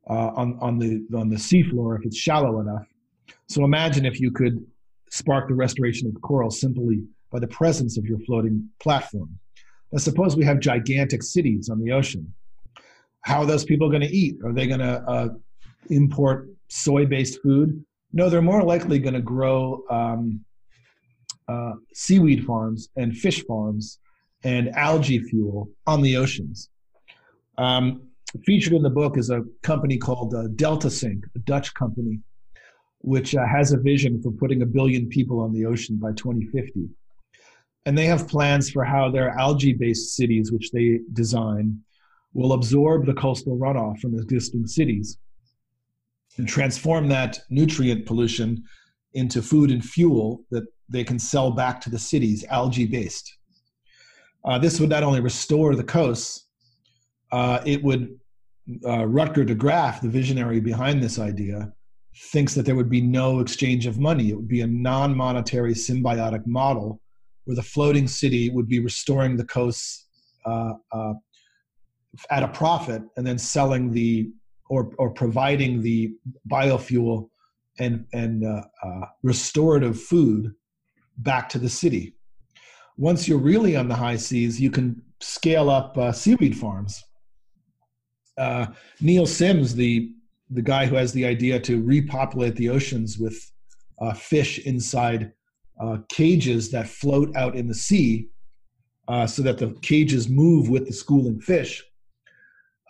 uh, 0.09 0.31
on 0.35 0.57
on 0.61 0.77
the 0.77 1.05
on 1.15 1.29
the 1.29 1.35
seafloor 1.35 1.97
if 1.97 2.05
it's 2.05 2.17
shallow 2.17 2.59
enough. 2.59 2.85
So 3.47 3.63
imagine 3.63 4.05
if 4.05 4.19
you 4.19 4.31
could 4.31 4.63
spark 5.11 5.47
the 5.47 5.55
restoration 5.55 6.07
of 6.07 6.21
coral 6.21 6.51
simply 6.51 7.03
by 7.31 7.39
the 7.39 7.47
presence 7.47 7.97
of 7.97 8.05
your 8.05 8.19
floating 8.19 8.69
platform. 8.79 9.37
Now, 9.91 9.99
suppose 9.99 10.35
we 10.35 10.45
have 10.45 10.59
gigantic 10.59 11.23
cities 11.23 11.69
on 11.69 11.79
the 11.83 11.91
ocean. 11.91 12.33
How 13.21 13.41
are 13.41 13.45
those 13.45 13.65
people 13.65 13.89
going 13.89 14.01
to 14.01 14.15
eat? 14.15 14.37
Are 14.45 14.53
they 14.53 14.67
going 14.67 14.79
to 14.79 15.01
uh, 15.07 15.29
import 15.89 16.49
soy 16.67 17.05
based 17.05 17.41
food? 17.41 17.83
No, 18.13 18.29
they're 18.29 18.41
more 18.41 18.63
likely 18.63 18.99
going 18.99 19.13
to 19.13 19.21
grow 19.21 19.83
um, 19.89 20.43
uh, 21.47 21.73
seaweed 21.93 22.45
farms 22.45 22.89
and 22.95 23.15
fish 23.15 23.43
farms 23.45 23.99
and 24.43 24.69
algae 24.75 25.19
fuel 25.19 25.69
on 25.85 26.01
the 26.01 26.15
oceans. 26.15 26.69
Um, 27.57 28.08
featured 28.45 28.73
in 28.73 28.83
the 28.83 28.89
book 28.89 29.17
is 29.17 29.29
a 29.29 29.43
company 29.63 29.97
called 29.97 30.33
uh, 30.33 30.47
DeltaSync, 30.55 31.23
a 31.35 31.39
Dutch 31.39 31.73
company, 31.73 32.19
which 32.99 33.35
uh, 33.35 33.45
has 33.45 33.71
a 33.71 33.77
vision 33.77 34.21
for 34.21 34.31
putting 34.31 34.61
a 34.61 34.65
billion 34.65 35.07
people 35.07 35.39
on 35.39 35.53
the 35.53 35.65
ocean 35.65 35.97
by 35.97 36.11
2050 36.13 36.89
and 37.85 37.97
they 37.97 38.05
have 38.05 38.27
plans 38.27 38.69
for 38.69 38.83
how 38.83 39.09
their 39.09 39.31
algae 39.39 39.73
based 39.73 40.15
cities, 40.15 40.51
which 40.51 40.71
they 40.71 40.99
design, 41.13 41.81
will 42.33 42.53
absorb 42.53 43.05
the 43.05 43.13
coastal 43.13 43.57
runoff 43.57 43.99
from 43.99 44.13
existing 44.13 44.67
cities 44.67 45.17
and 46.37 46.47
transform 46.47 47.07
that 47.07 47.39
nutrient 47.49 48.05
pollution 48.05 48.63
into 49.13 49.41
food 49.41 49.71
and 49.71 49.83
fuel 49.83 50.43
that 50.51 50.65
they 50.87 51.03
can 51.03 51.17
sell 51.17 51.49
back 51.49 51.81
to 51.81 51.89
the 51.89 51.97
cities, 51.97 52.45
algae 52.49 52.85
based. 52.85 53.37
Uh, 54.45 54.59
this 54.59 54.79
would 54.79 54.89
not 54.89 55.01
only 55.03 55.19
restore 55.19 55.75
the 55.75 55.83
coasts, 55.83 56.45
uh, 57.31 57.59
it 57.65 57.83
would, 57.83 58.18
uh, 58.85 59.03
Rutger 59.05 59.45
de 59.45 59.55
Graaf, 59.55 60.01
the 60.01 60.09
visionary 60.09 60.59
behind 60.59 61.01
this 61.01 61.19
idea, 61.19 61.71
thinks 62.31 62.53
that 62.55 62.65
there 62.65 62.75
would 62.75 62.89
be 62.89 63.01
no 63.01 63.39
exchange 63.39 63.85
of 63.85 63.99
money. 63.99 64.29
It 64.29 64.35
would 64.35 64.47
be 64.47 64.61
a 64.61 64.67
non 64.67 65.15
monetary 65.15 65.73
symbiotic 65.73 66.45
model 66.45 67.01
where 67.45 67.55
the 67.55 67.63
floating 67.63 68.07
city 68.07 68.49
would 68.49 68.67
be 68.67 68.79
restoring 68.79 69.37
the 69.37 69.45
coasts 69.45 70.07
uh, 70.45 70.73
uh, 70.91 71.13
at 72.29 72.43
a 72.43 72.47
profit 72.47 73.01
and 73.17 73.25
then 73.25 73.37
selling 73.37 73.91
the 73.91 74.29
or, 74.69 74.91
or 74.99 75.09
providing 75.09 75.81
the 75.81 76.13
biofuel 76.49 77.29
and, 77.79 78.05
and 78.13 78.45
uh, 78.45 78.61
uh, 78.83 79.05
restorative 79.23 79.99
food 79.99 80.53
back 81.17 81.49
to 81.49 81.57
the 81.57 81.69
city. 81.69 82.15
Once 82.97 83.27
you're 83.27 83.39
really 83.39 83.75
on 83.75 83.87
the 83.87 83.95
high 83.95 84.15
seas, 84.17 84.59
you 84.59 84.69
can 84.69 85.01
scale 85.21 85.69
up 85.69 85.97
uh, 85.97 86.11
seaweed 86.11 86.55
farms. 86.55 87.03
Uh, 88.39 88.67
Neil 89.01 89.25
Sims, 89.25 89.75
the 89.75 90.11
the 90.51 90.61
guy 90.63 90.87
who 90.87 90.95
has 90.95 91.13
the 91.13 91.25
idea 91.25 91.59
to 91.59 91.83
repopulate 91.83 92.55
the 92.55 92.69
oceans 92.69 93.19
with 93.19 93.51
fish 94.15 94.57
inside 94.59 95.31
uh, 95.79 95.97
cages 96.09 96.71
that 96.71 96.87
float 96.87 97.35
out 97.35 97.55
in 97.55 97.67
the 97.67 97.73
sea 97.73 98.29
uh, 99.07 99.25
so 99.25 99.41
that 99.41 99.57
the 99.57 99.71
cages 99.81 100.29
move 100.29 100.69
with 100.69 100.85
the 100.85 100.93
schooling 100.93 101.39
fish. 101.39 101.83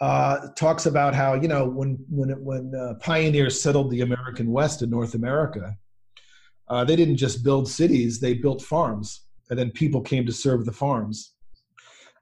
Uh, 0.01 0.47
talks 0.55 0.85
about 0.85 1.13
how 1.13 1.33
you 1.33 1.47
know 1.47 1.65
when 1.65 1.97
when 2.09 2.29
when 2.43 2.73
uh, 2.73 2.93
pioneers 3.01 3.59
settled 3.59 3.91
the 3.91 4.01
American 4.01 4.49
West 4.51 4.81
in 4.81 4.89
North 4.89 5.13
America, 5.13 5.75
uh, 6.69 6.83
they 6.85 6.95
didn't 6.95 7.17
just 7.17 7.43
build 7.43 7.67
cities, 7.67 8.19
they 8.19 8.33
built 8.33 8.61
farms. 8.61 9.25
And 9.49 9.57
then 9.57 9.71
people 9.71 10.01
came 10.01 10.25
to 10.25 10.31
serve 10.31 10.65
the 10.65 10.71
farms. 10.71 11.33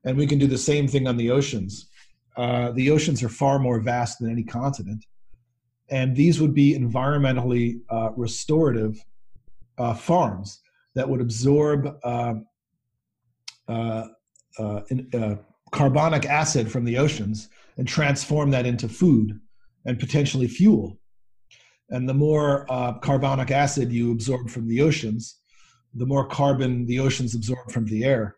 And 0.06 0.18
we 0.18 0.26
can 0.26 0.40
do 0.40 0.48
the 0.48 0.58
same 0.58 0.88
thing 0.88 1.08
on 1.08 1.18
the 1.18 1.30
oceans. 1.30 1.90
Uh, 2.38 2.72
the 2.72 2.92
oceans 2.92 3.24
are 3.24 3.30
far 3.30 3.58
more 3.58 3.80
vast 3.80 4.20
than 4.20 4.30
any 4.30 4.44
continent. 4.44 5.04
And 5.90 6.16
these 6.16 6.40
would 6.40 6.54
be 6.54 6.78
environmentally 6.78 7.82
uh, 7.90 8.12
restorative 8.16 9.04
uh, 9.78 9.96
farms 9.96 10.60
that 10.96 11.10
would 11.10 11.22
absorb 11.22 11.98
uh, 12.04 12.34
uh, 13.68 14.04
in, 14.90 15.40
carbonic 15.72 16.26
acid 16.26 16.72
from 16.72 16.86
the 16.86 16.98
oceans 16.98 17.50
and 17.78 17.88
transform 17.88 18.52
that 18.52 18.66
into 18.66 18.88
food 18.88 19.40
and 19.86 20.00
potentially 20.00 20.48
fuel. 20.48 20.98
And 21.90 22.08
the 22.08 22.14
more 22.14 22.66
carbonic 23.02 23.52
acid 23.52 23.92
you 23.92 24.12
absorb 24.12 24.50
from 24.50 24.68
the 24.68 24.82
oceans, 24.82 25.40
the 25.94 26.06
more 26.06 26.26
carbon 26.26 26.86
the 26.86 27.00
oceans 27.00 27.36
absorb 27.36 27.72
from 27.72 27.86
the 27.86 28.04
air. 28.04 28.36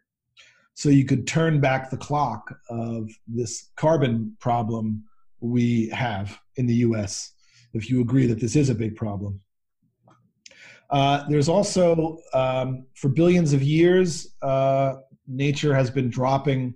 So 0.80 0.88
you 0.88 1.03
could 1.03 1.27
turn 1.27 1.59
back 1.59 1.89
the 1.89 1.97
clock 1.97 2.57
of 2.69 3.09
this 3.27 3.71
carbon 3.75 4.38
problem 4.39 5.03
we 5.41 5.89
have 5.89 6.39
in 6.55 6.67
the 6.67 6.75
US, 6.75 7.34
if 7.73 7.89
you 7.89 7.99
agree 7.99 8.25
that 8.27 8.39
this 8.39 8.55
is 8.55 8.69
a 8.69 8.75
big 8.75 8.95
problem. 8.95 9.41
Uh, 10.89 11.25
there's 11.27 11.49
also, 11.49 12.19
um, 12.34 12.86
for 12.95 13.09
billions 13.09 13.51
of 13.51 13.61
years, 13.61 14.36
uh, 14.41 14.93
nature 15.27 15.75
has 15.75 15.91
been 15.91 16.09
dropping 16.09 16.73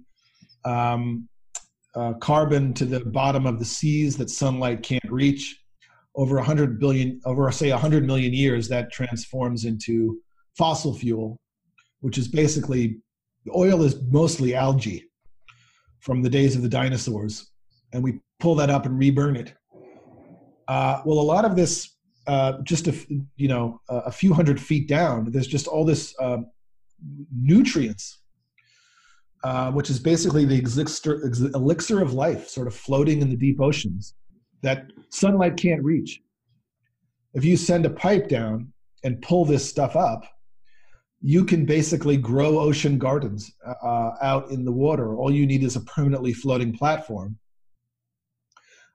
um, 0.65 1.29
uh, 1.95 2.11
carbon 2.15 2.73
to 2.73 2.83
the 2.83 2.99
bottom 3.05 3.45
of 3.45 3.57
the 3.57 3.63
seas 3.63 4.17
that 4.17 4.29
sunlight 4.29 4.83
can't 4.83 5.09
reach. 5.09 5.61
Over 6.15 6.35
100 6.35 6.77
billion, 6.77 7.21
over 7.23 7.49
say 7.53 7.71
100 7.71 8.05
million 8.05 8.33
years, 8.33 8.67
that 8.67 8.91
transforms 8.91 9.63
into 9.63 10.19
fossil 10.57 10.93
fuel, 10.93 11.39
which 12.01 12.17
is 12.17 12.27
basically 12.27 12.97
oil 13.55 13.83
is 13.83 14.01
mostly 14.03 14.55
algae 14.55 15.05
from 15.99 16.21
the 16.21 16.29
days 16.29 16.55
of 16.55 16.61
the 16.61 16.69
dinosaurs, 16.69 17.51
and 17.93 18.03
we 18.03 18.19
pull 18.39 18.55
that 18.55 18.69
up 18.69 18.85
and 18.85 18.97
reburn 18.97 19.35
it. 19.35 19.53
Uh, 20.67 21.01
well, 21.05 21.19
a 21.19 21.21
lot 21.21 21.45
of 21.45 21.55
this, 21.55 21.95
uh, 22.27 22.53
just 22.63 22.87
a 22.87 22.93
you 23.35 23.47
know 23.47 23.79
a 23.89 24.11
few 24.11 24.33
hundred 24.33 24.59
feet 24.59 24.87
down, 24.87 25.29
there's 25.31 25.47
just 25.47 25.67
all 25.67 25.85
this 25.85 26.15
uh, 26.19 26.37
nutrients 27.35 28.19
uh, 29.43 29.71
which 29.71 29.89
is 29.89 29.99
basically 29.99 30.45
the 30.45 30.59
elixir, 30.59 31.21
elixir 31.53 32.01
of 32.01 32.13
life, 32.13 32.47
sort 32.47 32.65
of 32.65 32.73
floating 32.73 33.21
in 33.21 33.29
the 33.29 33.35
deep 33.35 33.59
oceans 33.59 34.15
that 34.61 34.85
sunlight 35.09 35.57
can't 35.57 35.83
reach. 35.83 36.21
If 37.33 37.43
you 37.43 37.57
send 37.57 37.85
a 37.85 37.89
pipe 37.89 38.29
down 38.29 38.71
and 39.03 39.21
pull 39.21 39.43
this 39.43 39.67
stuff 39.67 39.97
up, 39.97 40.23
you 41.25 41.45
can 41.45 41.65
basically 41.65 42.17
grow 42.17 42.59
ocean 42.59 42.97
gardens 42.97 43.49
uh, 43.65 44.11
out 44.21 44.51
in 44.51 44.65
the 44.65 44.71
water. 44.71 45.15
All 45.15 45.31
you 45.31 45.47
need 45.47 45.63
is 45.63 45.77
a 45.77 45.81
permanently 45.81 46.33
floating 46.33 46.77
platform, 46.77 47.37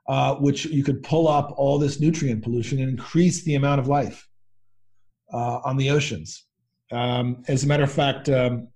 uh, 0.09 0.35
which 0.35 0.67
you 0.67 0.85
could 0.85 1.03
pull 1.03 1.27
up 1.27 1.55
all 1.57 1.79
this 1.79 2.01
nutrient 2.01 2.45
pollution 2.45 2.81
and 2.81 2.91
increase 2.91 3.45
the 3.45 3.55
amount 3.55 3.81
of 3.81 3.89
life 3.89 4.29
uh, 5.33 5.61
on 5.65 5.79
the 5.79 5.89
oceans. 5.89 6.45
Um, 6.93 7.43
as 7.49 7.65
a 7.65 7.67
matter 7.67 7.85
of 7.85 7.93
fact, 7.93 8.29
um, 8.29 8.69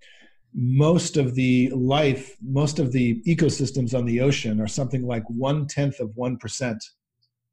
most 0.54 1.18
of 1.18 1.34
the 1.34 1.70
life, 1.74 2.34
most 2.42 2.78
of 2.78 2.90
the 2.90 3.22
ecosystems 3.26 3.94
on 3.94 4.06
the 4.06 4.22
ocean 4.22 4.62
are 4.62 4.66
something 4.66 5.06
like 5.06 5.24
one 5.28 5.66
tenth 5.66 6.00
of 6.00 6.10
one 6.14 6.38
percent 6.38 6.82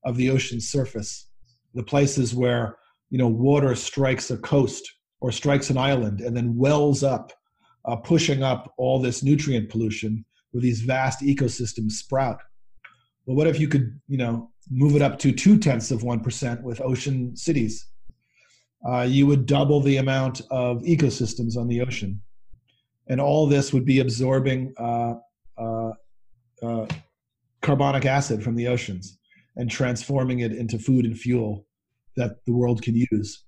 of 0.06 0.16
the 0.16 0.30
ocean's 0.30 0.70
surface. 0.70 1.28
The 1.74 1.84
places 1.84 2.34
where 2.34 2.78
you 3.10 3.18
know 3.18 3.28
water 3.28 3.76
strikes 3.76 4.32
a 4.32 4.38
coast 4.38 4.90
or 5.22 5.32
strikes 5.32 5.70
an 5.70 5.78
island 5.78 6.22
and 6.22 6.36
then 6.36 6.56
wells 6.56 7.04
up, 7.04 7.32
uh, 7.86 7.96
pushing 7.96 8.44
up 8.44 8.74
all 8.78 9.00
this 9.00 9.24
nutrient 9.24 9.70
pollution 9.70 10.26
where 10.52 10.62
these 10.62 10.82
vast 10.82 11.22
ecosystems 11.22 11.92
sprout. 11.92 12.42
Well, 13.26 13.36
what 13.36 13.48
if 13.48 13.60
you 13.60 13.68
could 13.68 14.00
you 14.08 14.18
know 14.18 14.50
move 14.72 14.96
it 14.96 15.02
up 15.02 15.20
to 15.20 15.32
two 15.32 15.58
tenths 15.58 15.92
of 15.92 16.04
one 16.04 16.22
percent 16.22 16.64
with 16.64 16.82
ocean 16.82 17.36
cities? 17.36 17.86
Uh, 18.88 19.02
you 19.02 19.28
would 19.28 19.46
double 19.46 19.82
the 19.82 19.98
amount 19.98 20.42
of 20.52 20.82
ecosystems 20.84 21.58
on 21.58 21.68
the 21.68 21.82
ocean 21.82 22.22
and 23.10 23.20
all 23.20 23.48
this 23.48 23.74
would 23.74 23.86
be 23.86 24.00
absorbing 24.00 24.74
uh, 24.78 25.16
uh, 25.58 25.92
uh, 26.62 26.86
carbonic 27.62 28.06
acid 28.06 28.44
from 28.44 28.56
the 28.56 28.68
oceans 28.68 29.18
and 29.58 29.70
transforming 29.70 30.40
it 30.40 30.54
into 30.54 30.78
food 30.78 31.06
and 31.06 31.20
fuel 31.20 31.66
that 32.16 32.38
the 32.46 32.54
world 32.54 32.82
can 32.82 32.96
use. 33.12 33.44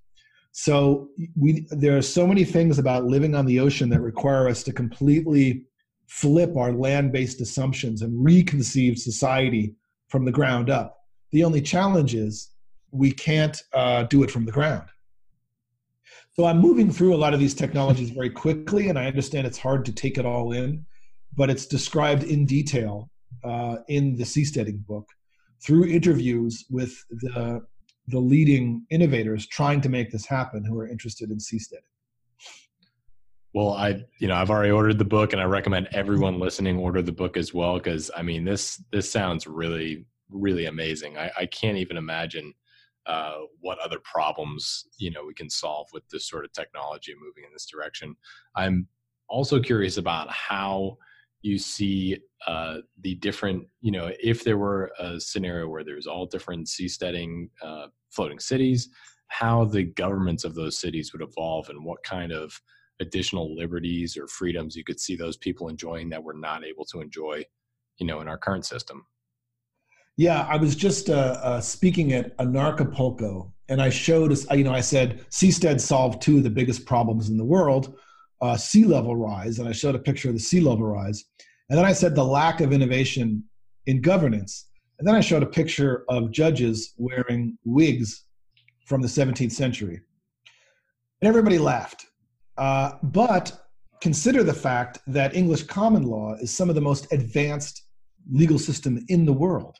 So 0.52 1.08
we 1.34 1.66
there 1.70 1.96
are 1.96 2.02
so 2.02 2.26
many 2.26 2.44
things 2.44 2.78
about 2.78 3.04
living 3.04 3.34
on 3.34 3.46
the 3.46 3.58
ocean 3.58 3.88
that 3.88 4.00
require 4.00 4.48
us 4.48 4.62
to 4.64 4.72
completely 4.72 5.64
flip 6.06 6.56
our 6.56 6.72
land-based 6.72 7.40
assumptions 7.40 8.02
and 8.02 8.24
reconceive 8.24 8.98
society 8.98 9.74
from 10.08 10.26
the 10.26 10.32
ground 10.32 10.68
up. 10.68 10.98
The 11.30 11.42
only 11.42 11.62
challenge 11.62 12.14
is 12.14 12.50
we 12.90 13.12
can't 13.12 13.60
uh, 13.72 14.02
do 14.04 14.22
it 14.22 14.30
from 14.30 14.44
the 14.44 14.52
ground. 14.52 14.88
So 16.34 16.44
I'm 16.44 16.58
moving 16.58 16.90
through 16.90 17.14
a 17.14 17.16
lot 17.16 17.32
of 17.32 17.40
these 17.40 17.54
technologies 17.54 18.10
very 18.10 18.28
quickly, 18.28 18.88
and 18.88 18.98
I 18.98 19.06
understand 19.06 19.46
it's 19.46 19.58
hard 19.58 19.86
to 19.86 19.92
take 19.92 20.18
it 20.18 20.26
all 20.26 20.52
in, 20.52 20.84
but 21.34 21.48
it's 21.48 21.64
described 21.64 22.24
in 22.24 22.44
detail 22.44 23.10
uh, 23.42 23.76
in 23.88 24.16
the 24.16 24.24
seasteading 24.24 24.84
book 24.86 25.06
through 25.62 25.86
interviews 25.86 26.66
with 26.68 26.92
the 27.10 27.62
the 28.08 28.18
leading 28.18 28.84
innovators 28.90 29.46
trying 29.46 29.80
to 29.80 29.88
make 29.88 30.10
this 30.10 30.26
happen 30.26 30.64
who 30.64 30.78
are 30.78 30.88
interested 30.88 31.30
in 31.30 31.38
seasteading. 31.38 31.86
Well, 33.54 33.72
I 33.72 34.02
you 34.18 34.28
know 34.28 34.34
I've 34.34 34.50
already 34.50 34.70
ordered 34.70 34.98
the 34.98 35.04
book, 35.04 35.32
and 35.32 35.42
I 35.42 35.44
recommend 35.44 35.88
everyone 35.92 36.38
listening 36.38 36.78
order 36.78 37.02
the 37.02 37.12
book 37.12 37.36
as 37.36 37.52
well 37.52 37.74
because 37.74 38.10
I 38.16 38.22
mean 38.22 38.44
this 38.44 38.82
this 38.92 39.10
sounds 39.10 39.46
really 39.46 40.06
really 40.30 40.66
amazing. 40.66 41.18
I, 41.18 41.30
I 41.36 41.46
can't 41.46 41.76
even 41.76 41.98
imagine 41.98 42.54
uh, 43.04 43.40
what 43.60 43.78
other 43.80 43.98
problems 44.04 44.86
you 44.96 45.10
know 45.10 45.24
we 45.26 45.34
can 45.34 45.50
solve 45.50 45.88
with 45.92 46.08
this 46.08 46.26
sort 46.26 46.44
of 46.44 46.52
technology 46.52 47.14
moving 47.14 47.44
in 47.44 47.52
this 47.52 47.66
direction. 47.66 48.16
I'm 48.56 48.88
also 49.28 49.60
curious 49.60 49.98
about 49.98 50.30
how 50.30 50.96
you 51.42 51.58
see 51.58 52.18
uh, 52.46 52.78
the 53.00 53.14
different 53.16 53.66
you 53.80 53.92
know 53.92 54.10
if 54.22 54.44
there 54.44 54.58
were 54.58 54.90
a 54.98 55.20
scenario 55.20 55.68
where 55.68 55.84
there's 55.84 56.06
all 56.06 56.26
different 56.26 56.66
seasteading 56.66 57.48
uh, 57.62 57.86
floating 58.10 58.38
cities 58.38 58.88
how 59.28 59.64
the 59.64 59.84
governments 59.84 60.44
of 60.44 60.54
those 60.54 60.78
cities 60.78 61.12
would 61.12 61.22
evolve 61.22 61.68
and 61.70 61.82
what 61.84 62.02
kind 62.04 62.32
of 62.32 62.60
additional 63.00 63.56
liberties 63.56 64.16
or 64.16 64.26
freedoms 64.26 64.76
you 64.76 64.84
could 64.84 65.00
see 65.00 65.16
those 65.16 65.36
people 65.36 65.68
enjoying 65.68 66.10
that 66.10 66.22
we're 66.22 66.38
not 66.38 66.64
able 66.64 66.84
to 66.84 67.00
enjoy 67.00 67.44
you 67.98 68.06
know 68.06 68.20
in 68.20 68.28
our 68.28 68.38
current 68.38 68.66
system. 68.66 69.06
Yeah, 70.18 70.46
I 70.48 70.56
was 70.56 70.76
just 70.76 71.08
uh, 71.08 71.38
uh, 71.42 71.60
speaking 71.60 72.12
at 72.12 72.36
Anarchapulco, 72.36 73.50
and 73.68 73.80
I 73.80 73.88
showed 73.88 74.36
you 74.52 74.64
know, 74.64 74.74
I 74.74 74.80
said 74.80 75.24
Seastead 75.30 75.80
solved 75.80 76.20
two 76.20 76.36
of 76.36 76.42
the 76.42 76.50
biggest 76.50 76.84
problems 76.84 77.30
in 77.30 77.38
the 77.38 77.44
world, 77.44 77.96
uh, 78.42 78.56
sea 78.56 78.84
level 78.84 79.16
rise, 79.16 79.58
and 79.58 79.68
I 79.68 79.72
showed 79.72 79.94
a 79.94 80.00
picture 80.00 80.28
of 80.28 80.34
the 80.34 80.40
sea 80.40 80.60
level 80.60 80.84
rise, 80.84 81.24
and 81.70 81.78
then 81.78 81.86
I 81.86 81.92
said 81.92 82.14
the 82.14 82.24
lack 82.24 82.60
of 82.60 82.72
innovation 82.72 83.44
in 83.86 84.02
governance, 84.02 84.68
and 84.98 85.06
then 85.06 85.14
I 85.14 85.20
showed 85.20 85.42
a 85.42 85.46
picture 85.46 86.04
of 86.08 86.32
judges 86.32 86.92
wearing 86.98 87.56
wigs 87.64 88.24
from 88.86 89.00
the 89.00 89.08
17th 89.08 89.52
century, 89.52 90.00
and 91.20 91.28
everybody 91.28 91.58
laughed. 91.58 92.06
Uh, 92.58 92.92
but 93.04 93.66
consider 94.02 94.42
the 94.42 94.52
fact 94.52 94.98
that 95.06 95.34
English 95.34 95.62
common 95.62 96.02
law 96.02 96.34
is 96.34 96.50
some 96.50 96.68
of 96.68 96.74
the 96.74 96.80
most 96.80 97.10
advanced 97.12 97.86
legal 98.30 98.58
system 98.58 99.02
in 99.08 99.24
the 99.24 99.32
world. 99.32 99.76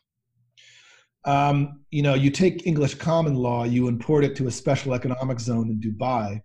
Um, 1.25 1.83
you 1.91 2.03
know, 2.03 2.15
you 2.15 2.31
take 2.31 2.67
English 2.67 2.95
common 2.95 3.35
law, 3.35 3.65
you 3.65 3.89
import 3.89 4.25
it 4.25 4.35
to 4.37 4.47
a 4.47 4.51
special 4.51 4.95
economic 4.95 5.39
zone 5.39 5.69
in 5.69 5.81
Dubai, 5.81 6.41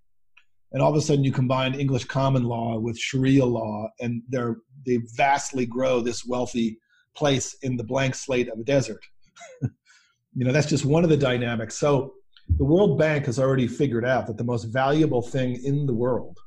and 0.72 0.82
all 0.82 0.89
of 0.89 0.95
a 0.95 1.01
sudden 1.01 1.24
you 1.24 1.32
combine 1.32 1.74
English 1.74 2.05
common 2.05 2.43
law 2.43 2.78
with 2.78 2.97
Sharia 2.97 3.45
law, 3.45 3.89
and 3.99 4.22
they're 4.30 4.57
they 4.86 4.99
vastly 5.15 5.65
grow 5.65 6.01
this 6.01 6.26
wealthy 6.26 6.80
place 7.15 7.55
in 7.61 7.78
the 7.78 7.84
blank 7.84 8.15
slate 8.15 8.49
of 8.49 8.59
a 8.59 8.63
desert. 8.63 9.03
you 9.61 10.45
know, 10.45 10.51
that's 10.51 10.68
just 10.68 10.86
one 10.86 11.03
of 11.03 11.09
the 11.09 11.18
dynamics. 11.18 11.78
So 11.78 12.13
the 12.57 12.63
World 12.63 12.97
Bank 12.97 13.26
has 13.26 13.39
already 13.39 13.68
figured 13.68 14.05
out 14.05 14.28
that 14.28 14.38
the 14.38 14.43
most 14.43 14.65
valuable 14.65 15.22
thing 15.22 15.59
in 15.63 15.86
the 15.86 15.93
world 15.93 16.38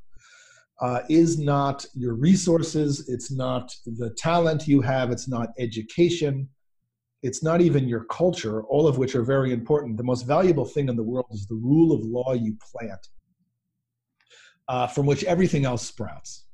uh, 0.80 1.00
is 1.10 1.38
not 1.38 1.84
your 1.94 2.14
resources, 2.14 3.08
it's 3.08 3.30
not 3.30 3.74
the 3.84 4.10
talent 4.16 4.66
you 4.66 4.80
have, 4.80 5.10
it's 5.10 5.28
not 5.28 5.48
education 5.58 6.48
it's 7.22 7.42
not 7.42 7.60
even 7.60 7.88
your 7.88 8.04
culture, 8.04 8.62
all 8.64 8.86
of 8.86 8.98
which 8.98 9.14
are 9.14 9.22
very 9.22 9.52
important. 9.52 9.96
The 9.96 10.02
most 10.02 10.22
valuable 10.22 10.64
thing 10.64 10.88
in 10.88 10.96
the 10.96 11.02
world 11.02 11.26
is 11.30 11.46
the 11.46 11.56
rule 11.56 11.92
of 11.92 12.00
law 12.02 12.32
you 12.32 12.56
plant, 12.72 13.00
uh, 14.70 14.86
from 14.86 15.04
which 15.04 15.24
everything 15.24 15.64
else 15.64 15.84
sprouts. 15.86 16.46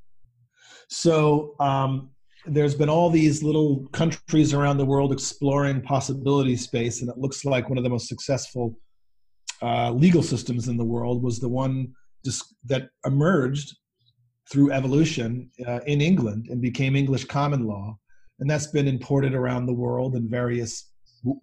So 0.88 1.54
um, 1.60 2.10
there's 2.46 2.74
been 2.74 2.88
all 2.88 3.10
these 3.10 3.42
little 3.42 3.86
countries 3.92 4.54
around 4.54 4.78
the 4.78 4.86
world 4.86 5.12
exploring 5.12 5.82
possibility 5.82 6.56
space, 6.56 7.02
and 7.02 7.10
it 7.10 7.18
looks 7.18 7.44
like 7.44 7.68
one 7.68 7.76
of 7.76 7.84
the 7.84 7.90
most 7.90 8.08
successful 8.08 8.78
uh, 9.62 9.90
legal 9.90 10.22
systems 10.22 10.68
in 10.68 10.78
the 10.78 10.84
world 10.84 11.22
was 11.22 11.38
the 11.40 11.48
one 11.48 11.92
that 12.64 12.88
emerged 13.04 13.76
through 14.50 14.72
evolution 14.72 15.50
uh, 15.68 15.80
in 15.86 16.00
England 16.00 16.46
and 16.50 16.60
became 16.62 16.96
English 16.96 17.26
common 17.26 17.66
law. 17.66 17.96
And 18.40 18.48
that's 18.50 18.68
been 18.68 18.88
imported 18.88 19.34
around 19.34 19.66
the 19.66 19.74
world 19.74 20.16
in 20.16 20.28
various 20.28 20.90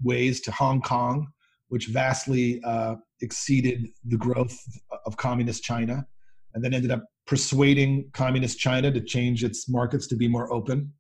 ways 0.04 0.42
to 0.42 0.52
Hong 0.52 0.82
Kong, 0.82 1.28
which 1.70 1.88
vastly 1.88 2.62
uh, 2.64 2.96
exceeded 3.22 3.90
the 4.06 4.18
growth 4.18 4.58
of 5.06 5.18
communist 5.18 5.64
China, 5.64 6.06
and 6.54 6.64
then 6.64 6.74
ended 6.74 6.92
up 6.92 7.04
persuading 7.26 8.10
communist 8.14 8.60
China 8.60 8.92
to 8.92 9.02
change 9.02 9.44
its 9.44 9.70
markets 9.70 10.08
to 10.08 10.16
be 10.16 10.28
more 10.28 10.52
open. 10.54 10.92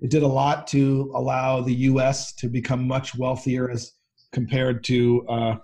It 0.00 0.10
did 0.10 0.22
a 0.22 0.28
lot 0.28 0.66
to 0.68 1.12
allow 1.14 1.60
the 1.60 1.74
US 1.74 2.34
to 2.34 2.48
become 2.48 2.86
much 2.86 3.14
wealthier 3.14 3.70
as 3.70 3.92
compared 4.32 4.82
to 4.84 5.26
uh, 5.28 5.56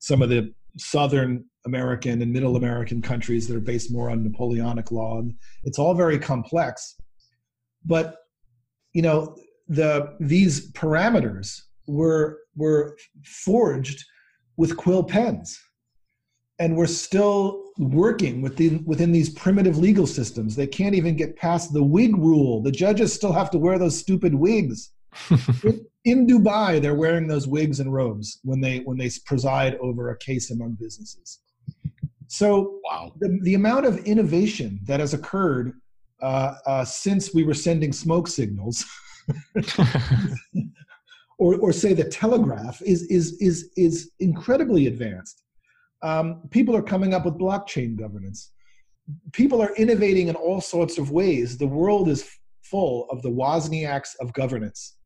some 0.00 0.20
of 0.20 0.28
the 0.28 0.52
southern 0.78 1.44
American 1.64 2.22
and 2.22 2.32
middle 2.32 2.56
American 2.56 3.00
countries 3.00 3.48
that 3.48 3.56
are 3.56 3.60
based 3.60 3.92
more 3.92 4.10
on 4.10 4.22
Napoleonic 4.22 4.92
law. 4.92 5.22
It's 5.64 5.78
all 5.78 5.94
very 5.94 6.18
complex. 6.18 6.96
But 7.84 8.16
you 8.92 9.02
know, 9.02 9.36
the 9.68 10.16
these 10.20 10.72
parameters 10.72 11.60
were 11.86 12.40
were 12.54 12.96
forged 13.24 14.04
with 14.56 14.76
quill 14.76 15.04
pens. 15.04 15.58
And 16.58 16.76
we're 16.76 16.86
still 16.86 17.64
working 17.78 18.40
within 18.40 18.82
within 18.84 19.12
these 19.12 19.28
primitive 19.30 19.76
legal 19.76 20.06
systems. 20.06 20.56
They 20.56 20.66
can't 20.66 20.94
even 20.94 21.16
get 21.16 21.36
past 21.36 21.72
the 21.72 21.82
wig 21.82 22.16
rule. 22.16 22.62
The 22.62 22.72
judges 22.72 23.12
still 23.12 23.32
have 23.32 23.50
to 23.50 23.58
wear 23.58 23.78
those 23.78 23.98
stupid 23.98 24.34
wigs. 24.34 24.92
in 26.04 26.26
Dubai, 26.26 26.80
they're 26.80 26.94
wearing 26.94 27.26
those 27.26 27.46
wigs 27.46 27.80
and 27.80 27.92
robes 27.92 28.38
when 28.42 28.60
they 28.60 28.78
when 28.80 28.96
they 28.96 29.10
preside 29.26 29.74
over 29.76 30.10
a 30.10 30.18
case 30.18 30.50
among 30.50 30.76
businesses. 30.80 31.40
So, 32.28 32.80
wow, 32.84 33.12
the, 33.18 33.38
the 33.42 33.54
amount 33.54 33.86
of 33.86 33.98
innovation 34.04 34.80
that 34.84 35.00
has 35.00 35.14
occurred 35.14 35.74
uh, 36.22 36.54
uh, 36.66 36.84
since 36.84 37.34
we 37.34 37.44
were 37.44 37.54
sending 37.54 37.92
smoke 37.92 38.28
signals, 38.28 38.84
or 41.38 41.56
or 41.56 41.72
say 41.72 41.92
the 41.92 42.04
telegraph, 42.04 42.80
is 42.82 43.02
is 43.04 43.36
is 43.40 43.70
is 43.76 44.10
incredibly 44.20 44.86
advanced. 44.86 45.42
Um, 46.02 46.42
people 46.50 46.76
are 46.76 46.82
coming 46.82 47.14
up 47.14 47.24
with 47.24 47.38
blockchain 47.38 47.96
governance. 47.96 48.50
People 49.32 49.62
are 49.62 49.74
innovating 49.76 50.28
in 50.28 50.34
all 50.34 50.60
sorts 50.60 50.98
of 50.98 51.10
ways. 51.10 51.58
The 51.58 51.66
world 51.66 52.08
is 52.08 52.28
full 52.62 53.06
of 53.10 53.22
the 53.22 53.30
Wozniaks 53.30 54.10
of 54.20 54.32
governance 54.32 54.96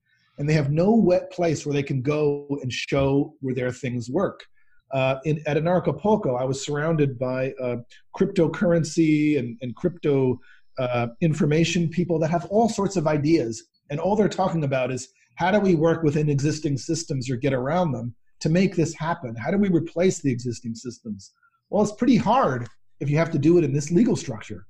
and 0.41 0.49
they 0.49 0.55
have 0.55 0.73
no 0.73 0.95
wet 0.95 1.31
place 1.31 1.67
where 1.67 1.75
they 1.75 1.83
can 1.83 2.01
go 2.01 2.47
and 2.63 2.73
show 2.73 3.35
where 3.41 3.55
their 3.55 3.71
things 3.71 4.09
work. 4.09 4.43
Uh, 4.91 5.17
in, 5.25 5.39
at 5.47 5.59
Anarchapulco, 5.59 6.41
I 6.41 6.45
was 6.45 6.65
surrounded 6.65 7.19
by 7.19 7.53
uh, 7.63 7.77
cryptocurrency 8.17 9.39
and, 9.39 9.59
and 9.61 9.77
crypto 9.77 10.41
uh, 10.79 11.09
information 11.21 11.91
people 11.91 12.19
that 12.21 12.31
have 12.31 12.47
all 12.47 12.71
sorts 12.71 12.97
of 12.97 13.07
ideas, 13.07 13.65
and 13.91 14.01
all 14.01 14.17
they're 14.17 14.31
talking 14.31 14.65
about 14.65 14.91
is 14.91 15.09
how 15.35 15.51
do 15.51 15.61
we 15.61 15.75
work 15.75 16.03
within 16.03 16.31
existing 16.31 16.79
systems 16.79 17.29
or 17.29 17.37
get 17.37 17.53
around 17.53 17.93
them 17.93 18.15
to 18.41 18.49
make 18.49 18.75
this 18.75 18.95
happen? 18.95 19.35
How 19.37 19.51
do 19.51 19.59
we 19.59 19.69
replace 19.69 20.21
the 20.21 20.31
existing 20.31 20.75
systems? 20.75 21.33
Well, 21.69 21.83
it's 21.83 21.93
pretty 21.93 22.17
hard 22.17 22.69
if 23.01 23.09
you 23.09 23.17
have 23.17 23.31
to 23.31 23.39
do 23.39 23.59
it 23.59 23.65
in 23.65 23.73
this 23.73 23.91
legal 23.91 24.17
structure. 24.17 24.67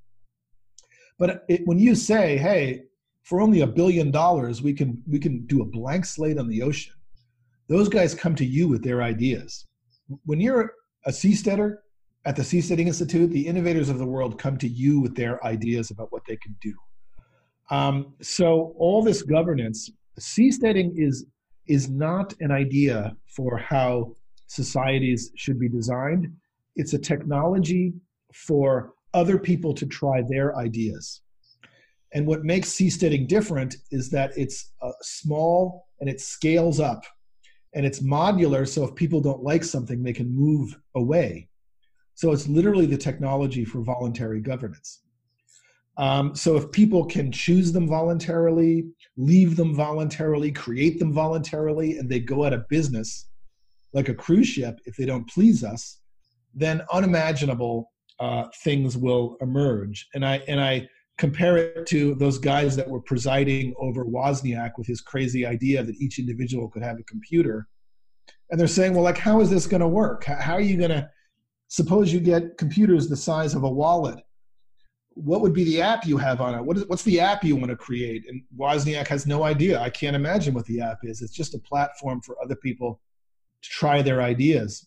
But 1.18 1.44
it, 1.48 1.66
when 1.66 1.78
you 1.78 1.94
say, 1.94 2.36
hey, 2.36 2.82
for 3.22 3.40
only 3.40 3.60
a 3.60 3.66
billion 3.66 4.10
dollars, 4.10 4.62
we 4.62 4.72
can 4.72 5.02
we 5.06 5.18
can 5.18 5.46
do 5.46 5.62
a 5.62 5.64
blank 5.64 6.04
slate 6.04 6.38
on 6.38 6.48
the 6.48 6.62
ocean. 6.62 6.94
Those 7.68 7.88
guys 7.88 8.14
come 8.14 8.34
to 8.36 8.44
you 8.44 8.66
with 8.68 8.82
their 8.82 9.02
ideas. 9.02 9.66
When 10.24 10.40
you're 10.40 10.72
a 11.06 11.10
seasteader 11.10 11.76
at 12.24 12.36
the 12.36 12.42
Seasteading 12.42 12.86
Institute, 12.86 13.30
the 13.30 13.46
innovators 13.46 13.88
of 13.88 13.98
the 13.98 14.06
world 14.06 14.38
come 14.38 14.58
to 14.58 14.68
you 14.68 15.00
with 15.00 15.14
their 15.14 15.44
ideas 15.44 15.90
about 15.90 16.10
what 16.10 16.22
they 16.26 16.36
can 16.36 16.56
do. 16.60 16.74
Um, 17.70 18.14
so 18.20 18.74
all 18.76 19.02
this 19.02 19.22
governance, 19.22 19.90
seasteading 20.18 20.92
is 20.96 21.26
is 21.70 21.88
not 21.88 22.34
an 22.40 22.50
idea 22.50 23.16
for 23.26 23.56
how 23.56 24.12
societies 24.48 25.30
should 25.36 25.58
be 25.58 25.68
designed. 25.68 26.26
It's 26.74 26.94
a 26.94 26.98
technology 26.98 27.94
for 28.34 28.94
other 29.14 29.38
people 29.38 29.72
to 29.74 29.86
try 29.86 30.22
their 30.28 30.56
ideas. 30.56 31.22
And 32.12 32.26
what 32.26 32.44
makes 32.44 32.70
seasteading 32.70 33.28
different 33.28 33.76
is 33.92 34.10
that 34.10 34.36
it's 34.36 34.72
uh, 34.82 34.90
small 35.00 35.86
and 36.00 36.10
it 36.10 36.20
scales 36.20 36.80
up 36.80 37.04
and 37.74 37.86
it's 37.86 38.00
modular. 38.00 38.66
So 38.66 38.82
if 38.84 38.96
people 38.96 39.20
don't 39.20 39.44
like 39.44 39.62
something, 39.62 40.02
they 40.02 40.12
can 40.12 40.34
move 40.34 40.76
away. 40.96 41.48
So 42.16 42.32
it's 42.32 42.48
literally 42.48 42.86
the 42.86 42.98
technology 42.98 43.64
for 43.64 43.80
voluntary 43.82 44.40
governance. 44.40 45.02
Um, 45.96 46.34
so 46.34 46.56
if 46.56 46.70
people 46.72 47.04
can 47.04 47.30
choose 47.30 47.72
them 47.72 47.86
voluntarily, 47.86 48.86
leave 49.16 49.56
them 49.56 49.74
voluntarily, 49.74 50.50
create 50.50 50.98
them 50.98 51.12
voluntarily, 51.12 51.98
and 51.98 52.08
they 52.08 52.20
go 52.20 52.44
out 52.44 52.52
of 52.52 52.68
business, 52.68 53.28
like 53.92 54.08
a 54.08 54.14
cruise 54.14 54.48
ship, 54.48 54.78
if 54.86 54.96
they 54.96 55.04
don't 55.04 55.28
please 55.28 55.62
us, 55.64 56.00
then 56.54 56.82
unimaginable 56.92 57.90
uh, 58.18 58.44
things 58.62 58.96
will 58.96 59.36
emerge. 59.40 60.06
And 60.14 60.24
I 60.24 60.42
and 60.46 60.60
I 60.60 60.88
compare 61.18 61.58
it 61.58 61.86
to 61.86 62.14
those 62.14 62.38
guys 62.38 62.74
that 62.76 62.88
were 62.88 63.02
presiding 63.02 63.74
over 63.78 64.06
Wozniak 64.06 64.72
with 64.78 64.86
his 64.86 65.02
crazy 65.02 65.44
idea 65.44 65.82
that 65.82 65.96
each 66.00 66.18
individual 66.18 66.68
could 66.70 66.82
have 66.82 66.98
a 66.98 67.04
computer. 67.04 67.68
And 68.50 68.58
they're 68.58 68.66
saying, 68.66 68.94
well, 68.94 69.04
like, 69.04 69.18
how 69.18 69.40
is 69.40 69.50
this 69.50 69.66
going 69.66 69.82
to 69.82 69.88
work? 69.88 70.24
How 70.24 70.54
are 70.54 70.62
you 70.62 70.78
going 70.78 70.90
to, 70.90 71.08
suppose 71.68 72.10
you 72.10 72.20
get 72.20 72.56
computers 72.56 73.06
the 73.06 73.16
size 73.16 73.54
of 73.54 73.64
a 73.64 73.70
wallet? 73.70 74.18
What 75.14 75.40
would 75.40 75.52
be 75.52 75.64
the 75.64 75.82
app 75.82 76.06
you 76.06 76.16
have 76.18 76.40
on 76.40 76.54
it? 76.54 76.62
What 76.62 76.76
is, 76.76 76.86
what's 76.86 77.02
the 77.02 77.20
app 77.20 77.44
you 77.44 77.56
want 77.56 77.70
to 77.70 77.76
create? 77.76 78.24
And 78.28 78.42
Wozniak 78.56 79.08
has 79.08 79.26
no 79.26 79.42
idea. 79.42 79.80
I 79.80 79.90
can't 79.90 80.16
imagine 80.16 80.54
what 80.54 80.66
the 80.66 80.80
app 80.80 80.98
is. 81.02 81.20
It's 81.20 81.34
just 81.34 81.54
a 81.54 81.58
platform 81.58 82.20
for 82.22 82.36
other 82.42 82.56
people 82.56 83.00
to 83.62 83.68
try 83.68 84.02
their 84.02 84.22
ideas. 84.22 84.86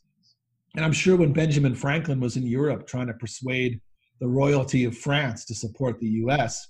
And 0.76 0.84
I'm 0.84 0.94
sure 0.94 1.16
when 1.16 1.34
Benjamin 1.34 1.76
Franklin 1.76 2.20
was 2.20 2.38
in 2.38 2.48
Europe 2.48 2.88
trying 2.88 3.08
to 3.08 3.14
persuade 3.14 3.80
the 4.20 4.28
royalty 4.28 4.86
of 4.86 4.98
France 4.98 5.46
to 5.46 5.54
support 5.54 6.00
the 6.00 6.08
U.S. 6.08 6.70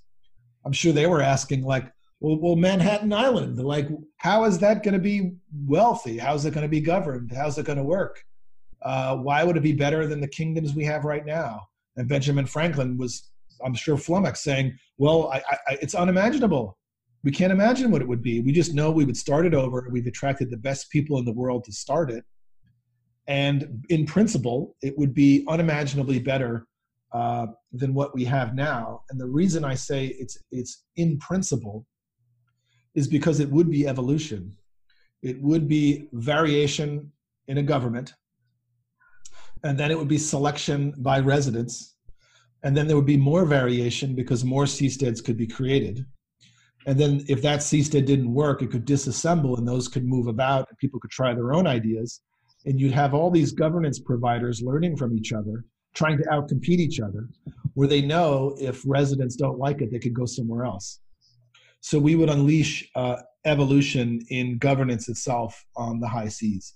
I'm 0.65 0.73
sure 0.73 0.91
they 0.91 1.07
were 1.07 1.21
asking 1.21 1.63
like, 1.63 1.91
well, 2.19 2.39
well 2.39 2.55
Manhattan 2.55 3.13
Island, 3.13 3.63
like, 3.63 3.87
how 4.17 4.45
is 4.45 4.57
that 4.59 4.83
going 4.83 4.93
to 4.93 4.99
be 4.99 5.33
wealthy? 5.65 6.17
How's 6.17 6.45
it 6.45 6.53
going 6.53 6.65
to 6.65 6.69
be 6.69 6.81
governed? 6.81 7.31
How's 7.31 7.57
it 7.57 7.65
going 7.65 7.77
to 7.77 7.83
work? 7.83 8.23
Uh, 8.81 9.17
why 9.17 9.43
would 9.43 9.55
it 9.55 9.63
be 9.63 9.73
better 9.73 10.07
than 10.07 10.19
the 10.19 10.27
kingdoms 10.27 10.73
we 10.73 10.83
have 10.85 11.05
right 11.05 11.25
now? 11.25 11.61
And 11.95 12.09
Benjamin 12.09 12.45
Franklin 12.45 12.97
was, 12.97 13.29
I'm 13.65 13.73
sure, 13.73 13.97
flummoxed, 13.97 14.43
saying, 14.43 14.77
well, 14.97 15.29
I, 15.31 15.41
I, 15.49 15.77
it's 15.81 15.95
unimaginable. 15.95 16.77
We 17.23 17.31
can't 17.31 17.53
imagine 17.53 17.89
what 17.89 18.01
it 18.01 18.07
would 18.07 18.21
be. 18.21 18.41
We 18.41 18.51
just 18.51 18.73
know 18.73 18.91
we 18.91 19.05
would 19.05 19.17
start 19.17 19.45
it 19.45 19.53
over. 19.53 19.87
We've 19.91 20.07
attracted 20.07 20.49
the 20.49 20.57
best 20.57 20.89
people 20.89 21.17
in 21.19 21.25
the 21.25 21.31
world 21.31 21.63
to 21.65 21.71
start 21.71 22.11
it. 22.11 22.25
And 23.27 23.85
in 23.89 24.05
principle, 24.05 24.75
it 24.81 24.97
would 24.97 25.13
be 25.13 25.45
unimaginably 25.47 26.19
better 26.19 26.67
uh, 27.13 27.47
than 27.71 27.93
what 27.93 28.13
we 28.13 28.25
have 28.25 28.55
now. 28.55 29.03
And 29.09 29.19
the 29.19 29.27
reason 29.27 29.63
I 29.63 29.75
say 29.75 30.07
it's 30.07 30.37
it's 30.51 30.83
in 30.95 31.19
principle 31.19 31.85
is 32.95 33.07
because 33.07 33.39
it 33.39 33.49
would 33.49 33.69
be 33.69 33.87
evolution. 33.87 34.55
It 35.21 35.41
would 35.41 35.67
be 35.67 36.09
variation 36.11 37.11
in 37.47 37.59
a 37.59 37.63
government, 37.63 38.13
and 39.63 39.79
then 39.79 39.91
it 39.91 39.97
would 39.97 40.07
be 40.07 40.17
selection 40.17 40.93
by 40.97 41.19
residents, 41.19 41.92
and 42.63 42.75
then 42.75 42.87
there 42.87 42.95
would 42.95 43.05
be 43.05 43.17
more 43.17 43.45
variation 43.45 44.15
because 44.15 44.43
more 44.43 44.65
seasteads 44.65 45.23
could 45.23 45.37
be 45.37 45.47
created. 45.47 46.05
And 46.85 46.99
then 46.99 47.23
if 47.27 47.41
that 47.41 47.59
seastead 47.59 48.05
didn't 48.05 48.33
work, 48.33 48.61
it 48.61 48.71
could 48.71 48.85
disassemble 48.85 49.57
and 49.57 49.67
those 49.67 49.87
could 49.87 50.05
move 50.05 50.27
about 50.27 50.67
and 50.69 50.77
people 50.77 50.99
could 50.99 51.11
try 51.11 51.33
their 51.33 51.53
own 51.53 51.65
ideas. 51.65 52.21
And 52.65 52.79
you'd 52.79 52.93
have 52.93 53.13
all 53.13 53.31
these 53.31 53.51
governance 53.51 53.99
providers 53.99 54.61
learning 54.61 54.97
from 54.97 55.17
each 55.17 55.33
other 55.33 55.65
trying 55.93 56.17
to 56.17 56.23
outcompete 56.23 56.79
each 56.79 56.99
other, 56.99 57.29
where 57.73 57.87
they 57.87 58.01
know 58.01 58.55
if 58.59 58.81
residents 58.85 59.35
don't 59.35 59.59
like 59.59 59.81
it, 59.81 59.91
they 59.91 59.99
could 59.99 60.13
go 60.13 60.25
somewhere 60.25 60.65
else. 60.65 60.99
So 61.81 61.99
we 61.99 62.15
would 62.15 62.29
unleash 62.29 62.89
uh, 62.95 63.17
evolution 63.45 64.21
in 64.29 64.57
governance 64.57 65.09
itself 65.09 65.65
on 65.75 65.99
the 65.99 66.07
high 66.07 66.29
seas. 66.29 66.75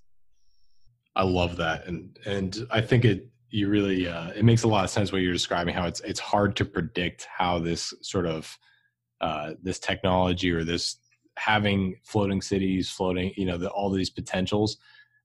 I 1.16 1.24
love 1.24 1.58
that, 1.58 1.88
and 1.88 2.18
and 2.26 2.68
I 2.70 2.82
think 2.82 3.04
it 3.04 3.28
you 3.50 3.70
really 3.70 4.08
uh, 4.08 4.30
it 4.32 4.44
makes 4.46 4.64
a 4.64 4.68
lot 4.68 4.84
of 4.84 4.90
sense 4.90 5.12
what 5.12 5.22
you're 5.22 5.34
describing. 5.34 5.74
How 5.74 5.88
it's 5.88 6.02
it's 6.02 6.20
hard 6.20 6.56
to 6.58 6.66
predict 6.66 7.28
how 7.36 7.60
this 7.60 7.94
sort 8.02 8.26
of 8.26 8.58
uh, 9.22 9.54
this 9.62 9.80
technology 9.80 10.52
or 10.52 10.64
this 10.64 10.98
having 11.38 11.96
floating 12.04 12.42
cities, 12.42 12.90
floating 12.90 13.34
you 13.38 13.46
know 13.46 13.58
the, 13.58 13.70
all 13.70 13.90
these 13.90 14.10
potentials 14.10 14.78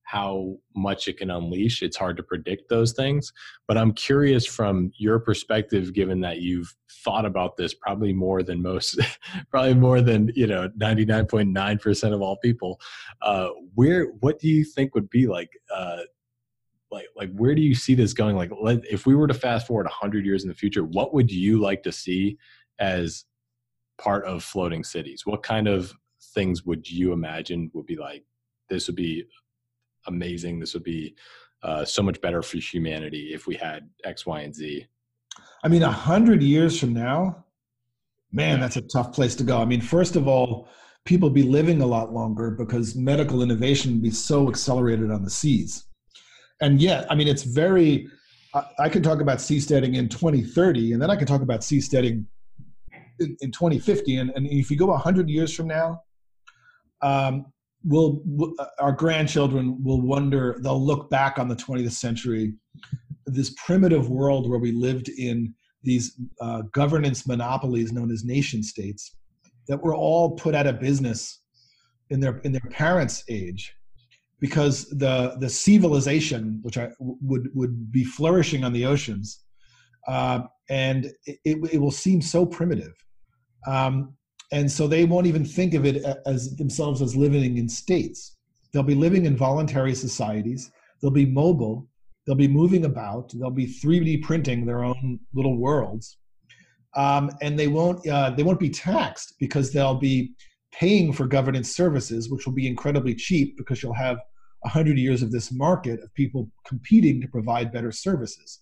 how 0.04 0.58
much 0.74 1.08
it 1.08 1.16
can 1.16 1.30
unleash. 1.30 1.82
It's 1.82 1.96
hard 1.96 2.16
to 2.16 2.22
predict 2.22 2.68
those 2.68 2.92
things. 2.92 3.32
But 3.66 3.78
I'm 3.78 3.92
curious 3.92 4.44
from 4.44 4.92
your 4.96 5.18
perspective, 5.18 5.92
given 5.92 6.20
that 6.20 6.40
you've 6.40 6.74
thought 7.04 7.24
about 7.24 7.56
this 7.56 7.72
probably 7.72 8.12
more 8.12 8.42
than 8.42 8.60
most, 8.62 9.00
probably 9.50 9.74
more 9.74 10.00
than, 10.00 10.30
you 10.34 10.46
know, 10.46 10.68
99.9% 10.78 12.14
of 12.14 12.20
all 12.20 12.36
people, 12.36 12.80
uh, 13.22 13.48
where, 13.74 14.06
what 14.20 14.38
do 14.38 14.48
you 14.48 14.64
think 14.64 14.94
would 14.94 15.08
be 15.08 15.26
like, 15.26 15.50
uh, 15.74 16.02
like 16.92 17.06
like 17.16 17.32
where 17.32 17.54
do 17.54 17.62
you 17.62 17.74
see 17.74 17.94
this 17.94 18.12
going? 18.12 18.36
Like, 18.36 18.50
let, 18.60 18.84
if 18.88 19.06
we 19.06 19.14
were 19.14 19.26
to 19.26 19.34
fast 19.34 19.66
forward 19.66 19.86
hundred 19.88 20.24
years 20.26 20.42
in 20.42 20.48
the 20.48 20.54
future, 20.54 20.84
what 20.84 21.14
would 21.14 21.30
you 21.30 21.60
like 21.60 21.82
to 21.84 21.92
see 21.92 22.38
as 22.78 23.24
part 23.98 24.24
of 24.26 24.44
floating 24.44 24.84
cities? 24.84 25.22
What 25.24 25.42
kind 25.42 25.66
of 25.66 25.92
things 26.34 26.64
would 26.64 26.88
you 26.88 27.12
imagine 27.12 27.70
would 27.74 27.86
be 27.86 27.96
like? 27.96 28.24
This 28.68 28.86
would 28.86 28.96
be 28.96 29.24
amazing. 30.06 30.60
This 30.60 30.74
would 30.74 30.84
be 30.84 31.14
uh, 31.62 31.84
so 31.84 32.02
much 32.02 32.20
better 32.20 32.42
for 32.42 32.58
humanity 32.58 33.32
if 33.32 33.46
we 33.46 33.56
had 33.56 33.88
X, 34.04 34.26
Y, 34.26 34.40
and 34.40 34.54
Z. 34.54 34.86
I 35.64 35.68
mean, 35.68 35.82
a 35.82 35.90
hundred 35.90 36.42
years 36.42 36.78
from 36.78 36.92
now, 36.92 37.44
man, 38.32 38.60
that's 38.60 38.76
a 38.76 38.82
tough 38.82 39.12
place 39.12 39.34
to 39.36 39.44
go. 39.44 39.60
I 39.60 39.64
mean, 39.64 39.80
first 39.80 40.16
of 40.16 40.26
all, 40.26 40.68
people 41.04 41.30
be 41.30 41.42
living 41.42 41.82
a 41.82 41.86
lot 41.86 42.12
longer 42.12 42.50
because 42.50 42.94
medical 42.94 43.42
innovation 43.42 43.92
would 43.92 44.02
be 44.02 44.10
so 44.10 44.48
accelerated 44.48 45.10
on 45.10 45.24
the 45.24 45.30
seas. 45.30 45.84
And 46.62 46.80
yet, 46.80 47.06
I 47.10 47.14
mean, 47.14 47.28
it's 47.28 47.42
very. 47.42 48.08
I, 48.54 48.64
I 48.78 48.88
can 48.88 49.02
talk 49.02 49.20
about 49.20 49.38
seasteading 49.38 49.96
in 49.96 50.08
2030, 50.08 50.92
and 50.92 51.02
then 51.02 51.10
I 51.10 51.16
can 51.16 51.26
talk 51.26 51.42
about 51.42 51.60
seasteading 51.60 52.24
in, 53.18 53.36
in 53.40 53.50
2050. 53.50 54.16
And, 54.16 54.30
and 54.30 54.46
if 54.46 54.70
you 54.70 54.76
go 54.76 54.86
100 54.86 55.28
years 55.28 55.54
from 55.54 55.66
now, 55.66 56.02
um, 57.02 57.46
we'll, 57.84 58.22
we'll, 58.24 58.54
our 58.78 58.92
grandchildren 58.92 59.82
will 59.82 60.00
wonder. 60.00 60.56
They'll 60.62 60.84
look 60.84 61.10
back 61.10 61.38
on 61.38 61.48
the 61.48 61.56
20th 61.56 61.92
century, 61.92 62.54
this 63.26 63.54
primitive 63.64 64.08
world 64.08 64.48
where 64.48 64.60
we 64.60 64.70
lived 64.72 65.08
in 65.08 65.54
these 65.82 66.16
uh, 66.40 66.62
governance 66.72 67.26
monopolies 67.26 67.92
known 67.92 68.12
as 68.12 68.24
nation 68.24 68.62
states 68.62 69.16
that 69.66 69.82
were 69.82 69.96
all 69.96 70.32
put 70.36 70.54
out 70.54 70.68
of 70.68 70.78
business 70.78 71.40
in 72.10 72.20
their 72.20 72.38
in 72.38 72.52
their 72.52 72.60
parents' 72.70 73.24
age 73.28 73.74
because 74.42 74.88
the 74.90 75.36
the 75.38 75.48
civilization 75.48 76.58
which 76.62 76.76
I 76.76 76.90
would 76.98 77.48
would 77.54 77.92
be 77.92 78.04
flourishing 78.04 78.64
on 78.64 78.72
the 78.72 78.84
oceans 78.84 79.44
uh, 80.08 80.40
and 80.68 81.06
it, 81.26 81.58
it 81.72 81.80
will 81.80 81.92
seem 81.92 82.20
so 82.20 82.44
primitive. 82.44 82.92
Um, 83.66 84.14
and 84.50 84.70
so 84.70 84.86
they 84.86 85.04
won't 85.04 85.28
even 85.28 85.44
think 85.44 85.74
of 85.74 85.86
it 85.86 86.04
as 86.26 86.56
themselves 86.56 87.00
as 87.00 87.14
living 87.16 87.56
in 87.56 87.68
states. 87.68 88.36
They'll 88.72 88.82
be 88.82 88.96
living 88.96 89.24
in 89.26 89.36
voluntary 89.36 89.94
societies. 89.94 90.72
They'll 91.00 91.12
be 91.12 91.26
mobile. 91.26 91.88
They'll 92.26 92.34
be 92.34 92.48
moving 92.48 92.84
about. 92.84 93.32
They'll 93.32 93.50
be 93.50 93.66
3d 93.66 94.22
printing 94.22 94.66
their 94.66 94.82
own 94.82 95.20
little 95.34 95.56
worlds. 95.56 96.18
Um, 96.96 97.30
and 97.40 97.58
they 97.58 97.68
won't 97.68 98.06
uh, 98.06 98.30
they 98.30 98.42
won't 98.42 98.60
be 98.60 98.68
taxed 98.70 99.34
because 99.38 99.72
they'll 99.72 99.94
be 99.94 100.34
paying 100.72 101.12
for 101.12 101.26
governance 101.26 101.74
services 101.74 102.30
which 102.30 102.44
will 102.44 102.52
be 102.52 102.66
incredibly 102.66 103.14
cheap 103.14 103.56
because 103.56 103.82
you'll 103.82 103.94
have 103.94 104.18
100 104.62 104.98
years 104.98 105.22
of 105.22 105.30
this 105.30 105.52
market 105.52 106.00
of 106.02 106.12
people 106.14 106.50
competing 106.66 107.20
to 107.20 107.28
provide 107.28 107.72
better 107.72 107.92
services. 107.92 108.60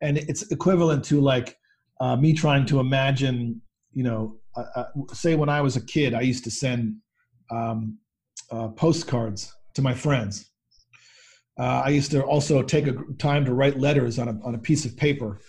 And 0.00 0.18
it's 0.18 0.50
equivalent 0.50 1.04
to 1.06 1.20
like 1.20 1.56
uh, 2.00 2.16
me 2.16 2.32
trying 2.32 2.66
to 2.66 2.80
imagine 2.80 3.60
you 3.92 4.02
know 4.02 4.36
uh, 4.56 4.64
uh 4.74 4.84
say 5.12 5.36
when 5.36 5.48
i 5.48 5.60
was 5.60 5.76
a 5.76 5.86
kid 5.86 6.14
i 6.14 6.20
used 6.20 6.42
to 6.42 6.50
send 6.50 6.96
um, 7.50 7.98
uh, 8.50 8.68
postcards 8.68 9.52
to 9.74 9.82
my 9.82 9.94
friends. 9.94 10.50
Uh, 11.58 11.82
I 11.84 11.90
used 11.90 12.10
to 12.10 12.22
also 12.22 12.62
take 12.62 12.86
a 12.86 12.94
time 13.18 13.44
to 13.44 13.54
write 13.54 13.78
letters 13.78 14.18
on 14.18 14.28
a, 14.28 14.38
on 14.44 14.54
a 14.54 14.58
piece 14.58 14.84
of 14.84 14.96
paper, 14.96 15.40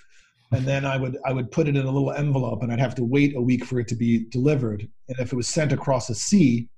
and 0.51 0.65
then 0.65 0.86
I 0.86 0.97
would 0.97 1.17
I 1.26 1.34
would 1.34 1.51
put 1.51 1.67
it 1.67 1.76
in 1.76 1.86
a 1.86 1.91
little 1.91 2.11
envelope, 2.11 2.61
and 2.61 2.71
I'd 2.71 2.80
have 2.80 2.95
to 2.95 3.03
wait 3.03 3.36
a 3.36 3.41
week 3.41 3.65
for 3.65 3.80
it 3.80 3.88
to 3.89 3.95
be 3.95 4.26
delivered. 4.30 4.88
And 5.09 5.19
if 5.19 5.34
it 5.34 5.36
was 5.36 5.47
sent 5.47 5.71
across 5.71 6.09
a 6.09 6.15
sea, 6.15 6.69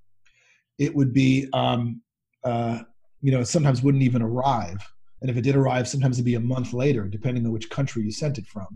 it 0.79 0.95
would 0.95 1.13
be 1.13 1.49
um, 1.53 2.01
uh, 2.47 2.83
you 3.21 3.31
know 3.31 3.43
sometimes 3.43 3.81
wouldn't 3.81 4.03
even 4.03 4.21
arrive, 4.21 4.79
and 5.21 5.29
if 5.29 5.37
it 5.37 5.41
did 5.41 5.55
arrive, 5.55 5.87
sometimes 5.87 6.17
it'd 6.17 6.25
be 6.25 6.35
a 6.35 6.39
month 6.39 6.73
later, 6.73 7.07
depending 7.07 7.45
on 7.45 7.51
which 7.51 7.69
country 7.69 8.03
you 8.03 8.11
sent 8.11 8.37
it 8.37 8.47
from. 8.47 8.67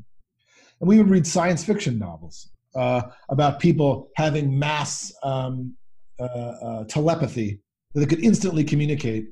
And 0.80 0.90
we 0.90 0.98
would 0.98 1.10
read 1.10 1.26
science 1.26 1.64
fiction 1.64 1.98
novels 1.98 2.50
uh, 2.76 3.02
about 3.30 3.60
people 3.60 4.10
having 4.16 4.58
mass 4.58 5.14
um, 5.24 5.76
uh, 6.20 6.24
uh 6.24 6.84
telepathy 6.86 7.60
that 7.94 8.02
they 8.02 8.06
could 8.06 8.24
instantly 8.24 8.64
communicate 8.64 9.30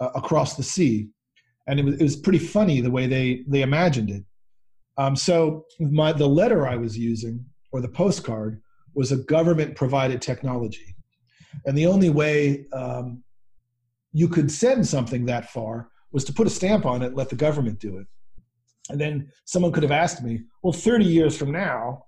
uh, 0.00 0.10
across 0.14 0.56
the 0.56 0.62
sea, 0.62 1.08
and 1.66 1.80
it 1.80 1.84
was 1.84 1.94
it 1.94 2.02
was 2.02 2.16
pretty 2.16 2.38
funny 2.38 2.80
the 2.80 2.90
way 2.90 3.06
they 3.06 3.42
they 3.48 3.62
imagined 3.62 4.10
it. 4.10 4.24
Um, 4.96 5.16
so 5.16 5.64
my 5.80 6.12
the 6.12 6.28
letter 6.28 6.68
I 6.68 6.76
was 6.76 6.96
using 6.96 7.44
or 7.72 7.80
the 7.80 7.88
postcard 7.88 8.60
was 8.94 9.10
a 9.10 9.16
government 9.16 9.74
provided 9.74 10.22
technology, 10.22 10.94
and 11.66 11.76
the 11.76 11.86
only 11.86 12.10
way 12.10 12.66
um, 12.72 13.24
you 14.12 14.28
could 14.28 14.50
send 14.50 14.86
something 14.86 15.24
that 15.26 15.50
far 15.50 15.88
was 16.12 16.24
to 16.24 16.32
put 16.32 16.46
a 16.46 16.50
stamp 16.50 16.84
on 16.84 17.02
it, 17.02 17.14
let 17.14 17.28
the 17.28 17.36
government 17.36 17.78
do 17.78 17.98
it. 17.98 18.06
And 18.90 19.00
then 19.00 19.30
someone 19.44 19.72
could 19.72 19.82
have 19.82 19.92
asked 19.92 20.22
me, 20.22 20.42
well, 20.62 20.72
30 20.72 21.04
years 21.04 21.36
from 21.36 21.52
now, 21.52 22.04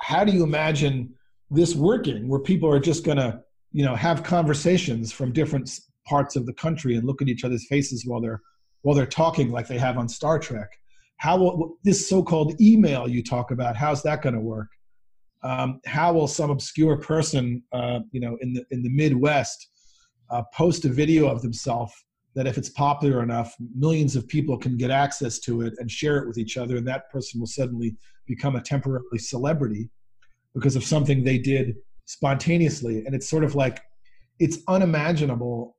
how 0.00 0.24
do 0.24 0.32
you 0.32 0.44
imagine 0.44 1.14
this 1.50 1.74
working 1.74 2.28
where 2.28 2.40
people 2.40 2.68
are 2.70 2.78
just 2.78 3.04
going 3.04 3.16
to, 3.16 3.40
you 3.72 3.84
know, 3.84 3.96
have 3.96 4.22
conversations 4.22 5.12
from 5.12 5.32
different 5.32 5.70
parts 6.06 6.36
of 6.36 6.46
the 6.46 6.52
country 6.54 6.96
and 6.96 7.06
look 7.06 7.20
at 7.20 7.28
each 7.28 7.44
other's 7.44 7.66
faces 7.68 8.04
while 8.06 8.20
they're 8.20 8.40
while 8.82 8.96
they're 8.96 9.04
talking 9.04 9.50
like 9.50 9.68
they 9.68 9.76
have 9.76 9.98
on 9.98 10.08
Star 10.08 10.38
Trek. 10.38 10.70
How 11.18 11.36
will 11.36 11.76
this 11.84 12.08
so-called 12.08 12.58
email 12.62 13.06
you 13.06 13.22
talk 13.22 13.50
about? 13.50 13.76
How's 13.76 14.02
that 14.04 14.22
going 14.22 14.34
to 14.34 14.40
work? 14.40 14.68
Um, 15.42 15.80
how 15.84 16.14
will 16.14 16.26
some 16.26 16.50
obscure 16.50 16.96
person, 16.96 17.62
uh, 17.72 18.00
you 18.10 18.20
know, 18.20 18.38
in 18.40 18.54
the 18.54 18.64
in 18.70 18.82
the 18.82 18.88
Midwest, 18.88 19.68
uh, 20.30 20.42
post 20.54 20.84
a 20.84 20.88
video 20.88 21.28
of 21.28 21.42
themselves 21.42 21.92
that, 22.34 22.46
if 22.46 22.56
it's 22.56 22.70
popular 22.70 23.22
enough, 23.22 23.54
millions 23.74 24.14
of 24.16 24.28
people 24.28 24.56
can 24.56 24.76
get 24.76 24.90
access 24.90 25.38
to 25.40 25.62
it 25.62 25.74
and 25.78 25.90
share 25.90 26.18
it 26.18 26.28
with 26.28 26.38
each 26.38 26.56
other, 26.56 26.76
and 26.76 26.86
that 26.86 27.10
person 27.10 27.40
will 27.40 27.46
suddenly 27.46 27.96
become 28.26 28.56
a 28.56 28.62
temporary 28.62 29.18
celebrity 29.18 29.90
because 30.54 30.76
of 30.76 30.84
something 30.84 31.24
they 31.24 31.38
did 31.38 31.76
spontaneously. 32.06 33.04
And 33.04 33.14
it's 33.14 33.28
sort 33.28 33.44
of 33.44 33.54
like 33.54 33.80
it's 34.38 34.58
unimaginable 34.68 35.76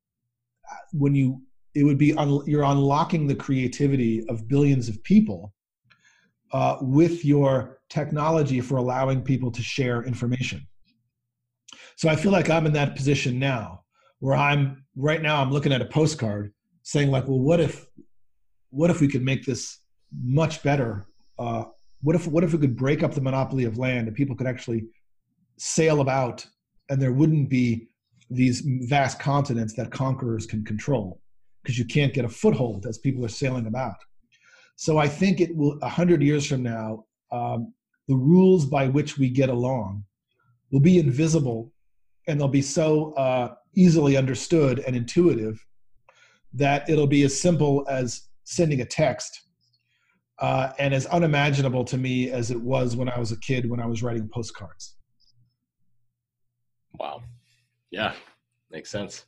when 0.92 1.16
you 1.16 1.42
it 1.74 1.84
would 1.84 1.98
be 1.98 2.14
un, 2.16 2.42
you're 2.46 2.64
unlocking 2.64 3.28
the 3.28 3.36
creativity 3.36 4.26
of 4.28 4.48
billions 4.48 4.90
of 4.90 5.02
people 5.04 5.54
uh, 6.52 6.78
with 6.82 7.24
your 7.24 7.80
technology 7.90 8.60
for 8.60 8.76
allowing 8.76 9.22
people 9.22 9.52
to 9.52 9.62
share 9.62 10.04
information. 10.04 10.68
So 11.96 12.10
I 12.10 12.16
feel 12.16 12.32
like 12.32 12.50
I'm 12.50 12.66
in 12.66 12.74
that 12.74 12.96
position 12.96 13.40
now, 13.40 13.81
where 14.22 14.36
I'm 14.36 14.86
right 14.96 15.22
now. 15.22 15.42
I'm 15.42 15.52
looking 15.52 15.74
at 15.74 15.82
a 15.82 15.86
postcard 15.86 16.54
saying 16.84 17.12
like, 17.12 17.28
well, 17.28 17.40
what 17.40 17.60
if, 17.60 17.86
what 18.70 18.90
if 18.90 19.02
we 19.02 19.08
could 19.08 19.24
make 19.24 19.46
this 19.46 19.80
much 20.24 20.64
better? 20.64 21.08
Uh, 21.38 21.66
what 22.02 22.16
if 22.16 22.28
what 22.28 22.44
if 22.44 22.54
we 22.54 22.60
could 22.60 22.76
break 22.76 23.04
up 23.04 23.14
the 23.14 23.22
monopoly 23.22 23.66
of 23.66 23.78
land 23.78 24.08
and 24.08 24.16
people 24.16 24.36
could 24.36 24.48
actually 24.48 24.86
sail 25.58 26.02
about, 26.02 26.46
and 26.90 27.02
there 27.02 27.14
wouldn't 27.14 27.50
be 27.50 27.88
these 28.30 28.62
vast 28.88 29.20
continents 29.20 29.74
that 29.74 29.92
conquerors 29.92 30.46
can 30.46 30.64
control 30.64 31.22
because 31.62 31.78
you 31.78 31.86
can't 31.86 32.14
get 32.14 32.26
a 32.26 32.30
foothold 32.30 32.86
as 32.86 32.98
people 32.98 33.26
are 33.26 33.30
sailing 33.30 33.68
about. 33.68 33.98
So 34.78 34.98
I 34.98 35.08
think 35.08 35.42
it 35.42 35.56
will, 35.56 35.78
a 35.82 35.90
hundred 35.90 36.24
years 36.24 36.46
from 36.46 36.64
now, 36.64 37.06
um, 37.32 37.74
the 38.08 38.16
rules 38.16 38.66
by 38.66 38.88
which 38.88 39.18
we 39.18 39.30
get 39.30 39.50
along 39.50 40.04
will 40.72 40.80
be 40.80 40.98
invisible 40.98 41.72
and 42.28 42.40
they'll 42.40 42.48
be 42.48 42.62
so 42.62 43.14
uh, 43.14 43.54
easily 43.76 44.18
understood 44.18 44.80
and 44.80 44.96
intuitive 44.96 45.66
that 46.54 46.90
it'll 46.90 47.08
be 47.08 47.24
as 47.24 47.40
simple 47.40 47.86
as 47.90 48.28
sending 48.44 48.82
a 48.82 48.86
text 48.86 49.42
uh, 50.40 50.74
and 50.80 50.94
as 50.94 51.06
unimaginable 51.08 51.86
to 51.86 51.98
me 51.98 52.32
as 52.32 52.52
it 52.52 52.60
was 52.60 52.96
when 52.96 53.08
I 53.08 53.18
was 53.18 53.32
a 53.32 53.40
kid 53.40 53.70
when 53.70 53.80
I 53.80 53.86
was 53.86 54.04
writing 54.04 54.28
postcards. 54.28 54.96
Wow. 57.00 57.22
Yeah, 57.92 58.14
makes 58.72 58.90
sense. 58.90 59.26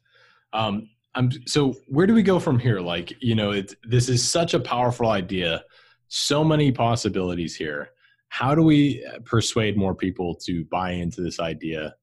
Um, 0.51 0.89
I'm 1.15 1.29
so 1.45 1.75
where 1.87 2.07
do 2.07 2.13
we 2.13 2.23
go 2.23 2.39
from 2.39 2.57
here? 2.57 2.79
Like, 2.79 3.13
you 3.21 3.35
know, 3.35 3.51
it, 3.51 3.75
this 3.83 4.09
is 4.09 4.27
such 4.27 4.53
a 4.53 4.59
powerful 4.59 5.09
idea, 5.09 5.63
so 6.07 6.43
many 6.43 6.71
possibilities 6.71 7.55
here. 7.55 7.91
How 8.29 8.55
do 8.55 8.63
we 8.63 9.05
uh, 9.05 9.19
persuade 9.23 9.77
more 9.77 9.93
people 9.93 10.33
to 10.45 10.65
buy 10.65 10.91
into 10.91 11.21
this 11.21 11.39
idea? 11.39 11.95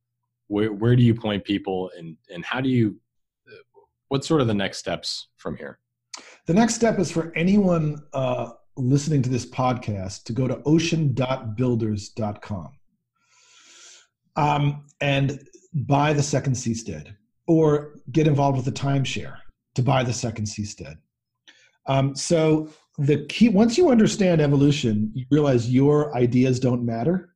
Where 0.51 0.73
where 0.73 0.97
do 0.97 1.05
you 1.05 1.15
point 1.15 1.45
people, 1.45 1.93
and 1.97 2.17
and 2.29 2.45
how 2.45 2.61
do 2.61 2.69
you? 2.69 2.97
What's 4.09 4.27
sort 4.27 4.41
of 4.41 4.49
the 4.49 4.55
next 4.55 4.79
steps 4.79 5.29
from 5.37 5.57
here? 5.57 5.79
The 6.47 6.55
next 6.55 6.75
step 6.75 6.99
is 6.99 7.13
for 7.13 7.33
anyone 7.37 8.03
uh, 8.13 8.51
listening 8.77 9.23
to 9.23 9.31
this 9.31 9.47
podcast 9.47 10.25
to 10.25 10.33
go 10.33 10.49
to 10.49 10.61
ocean.builders.com 10.65 12.73
um, 14.35 14.87
and 15.01 15.49
buy 15.73 16.13
the 16.13 16.25
second 16.25 16.55
seastead 16.55 17.15
or 17.47 17.95
get 18.11 18.27
involved 18.27 18.57
with 18.57 18.67
a 18.67 18.73
timeshare 18.73 19.37
to 19.77 19.83
buy 19.83 20.03
the 20.03 20.13
second 20.13 20.47
seastead. 20.47 20.97
Um, 21.87 22.17
so 22.17 22.69
the 22.99 23.25
key 23.27 23.49
once 23.49 23.79
you 23.79 23.91
understand 23.91 24.41
evolution, 24.41 25.13
you 25.15 25.27
realize 25.31 25.71
your 25.71 26.13
ideas 26.17 26.59
don't 26.59 26.85
matter. 26.85 27.30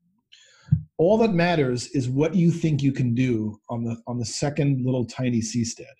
All 0.96 1.18
that 1.18 1.32
matters 1.32 1.88
is 1.88 2.08
what 2.08 2.34
you 2.34 2.50
think 2.50 2.82
you 2.82 2.92
can 2.92 3.14
do 3.14 3.58
on 3.68 3.82
the 3.84 3.96
on 4.06 4.18
the 4.18 4.24
second 4.24 4.84
little 4.84 5.04
tiny 5.04 5.40
seastead. 5.40 5.94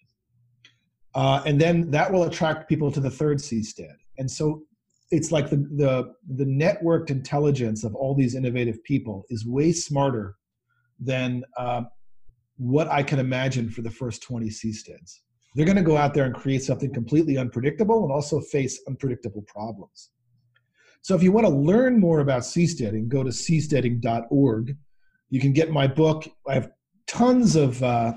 Uh, 1.14 1.42
and 1.47 1.61
then 1.61 1.90
that 1.90 2.12
will 2.12 2.24
attract 2.24 2.68
people 2.68 2.90
to 2.90 3.01
the 3.01 3.11
third 3.11 3.38
seastead. 3.38 3.95
And 4.18 4.30
so 4.30 4.62
it's 5.11 5.30
like 5.30 5.49
the, 5.49 5.57
the, 5.57 6.12
the 6.36 6.45
networked 6.45 7.11
intelligence 7.11 7.84
of 7.84 7.95
all 7.95 8.14
these 8.14 8.34
innovative 8.34 8.82
people 8.82 9.24
is 9.30 9.47
way 9.47 9.72
smarter 9.72 10.36
than 10.99 11.45
uh, 11.57 11.82
what 12.57 12.88
I 12.88 13.03
can 13.03 13.18
imagine 13.18 13.70
for 13.70 13.82
the 13.82 13.90
first 13.90 14.22
20 14.22 14.49
seasteads. 14.49 15.20
They're 15.55 15.66
going 15.66 15.76
to 15.76 15.82
go 15.82 15.97
out 15.97 16.14
there 16.14 16.24
and 16.24 16.34
create 16.34 16.64
something 16.64 16.92
completely 16.92 17.38
unpredictable 17.38 18.03
and 18.03 18.12
also 18.12 18.40
face 18.40 18.80
unpredictable 18.88 19.42
problems. 19.42 20.11
So 21.03 21.14
if 21.14 21.22
you 21.22 21.30
want 21.30 21.47
to 21.47 21.53
learn 21.53 22.01
more 22.01 22.20
about 22.20 22.42
seasteading, 22.42 23.09
go 23.09 23.22
to 23.22 23.30
seasteading.org. 23.30 24.76
You 25.35 25.41
can 25.41 25.53
get 25.53 25.72
my 25.72 25.89
book. 25.89 26.28
I 26.47 26.55
have 26.55 26.70
tons 27.09 27.57
of 27.57 27.82
uh, 27.82 28.12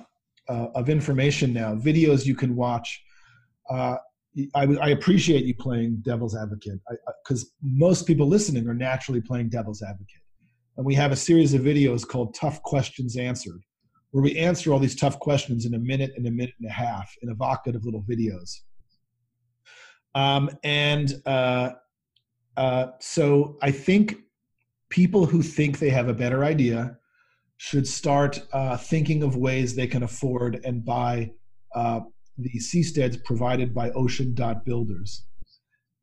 uh, 0.47 0.68
of 0.76 0.88
information 0.88 1.51
now, 1.51 1.74
videos 1.74 2.28
you 2.28 2.36
can 2.36 2.55
watch. 2.55 3.01
Uh, 3.72 3.95
I, 4.53 4.65
I, 4.80 4.89
appreciate 4.89 5.43
you 5.43 5.55
playing 5.55 6.03
devil's 6.03 6.36
advocate 6.38 6.80
because 7.24 7.53
most 7.63 8.05
people 8.05 8.28
listening 8.28 8.68
are 8.68 8.76
naturally 8.76 9.20
playing 9.20 9.49
devil's 9.49 9.82
advocate. 9.82 10.22
And 10.78 10.86
we 10.86 10.93
have 10.93 11.11
a 11.11 11.15
series 11.15 11.55
of 11.55 11.61
videos 11.61 12.07
called 12.07 12.36
Tough 12.36 12.61
Questions 12.61 13.18
Answered, 13.18 13.63
where 14.11 14.24
we 14.24 14.38
answer 14.38 14.72
all 14.72 14.78
these 14.78 14.95
tough 14.95 15.18
questions 15.18 15.65
in 15.65 15.74
a 15.74 15.80
minute 15.80 16.11
and 16.18 16.28
a 16.28 16.32
minute 16.32 16.53
and 16.61 16.70
a 16.70 16.74
half 16.74 17.11
in 17.24 17.32
evocative 17.32 17.84
little 17.84 18.03
videos. 18.03 18.59
Um, 20.13 20.51
and 20.63 21.15
uh, 21.26 21.72
uh, 22.55 22.88
so 22.99 23.57
I 23.63 23.72
think 23.72 24.18
people 24.89 25.26
who 25.26 25.41
think 25.41 25.80
they 25.80 25.89
have 25.89 26.09
a 26.09 26.13
better 26.13 26.43
idea 26.43 26.95
should 27.58 27.88
start 27.88 28.39
uh, 28.53 28.78
thinking 28.78 29.24
of 29.24 29.36
ways 29.36 29.76
they 29.76 29.88
can 29.88 30.03
afford 30.03 30.62
and 30.64 30.86
buy 30.86 31.32
uh, 31.76 32.01
the 32.38 32.60
seasteads 32.60 33.24
provided 33.24 33.74
by 33.74 33.89
Ocean 33.91 34.34
Dot 34.34 34.64
Builders, 34.64 35.26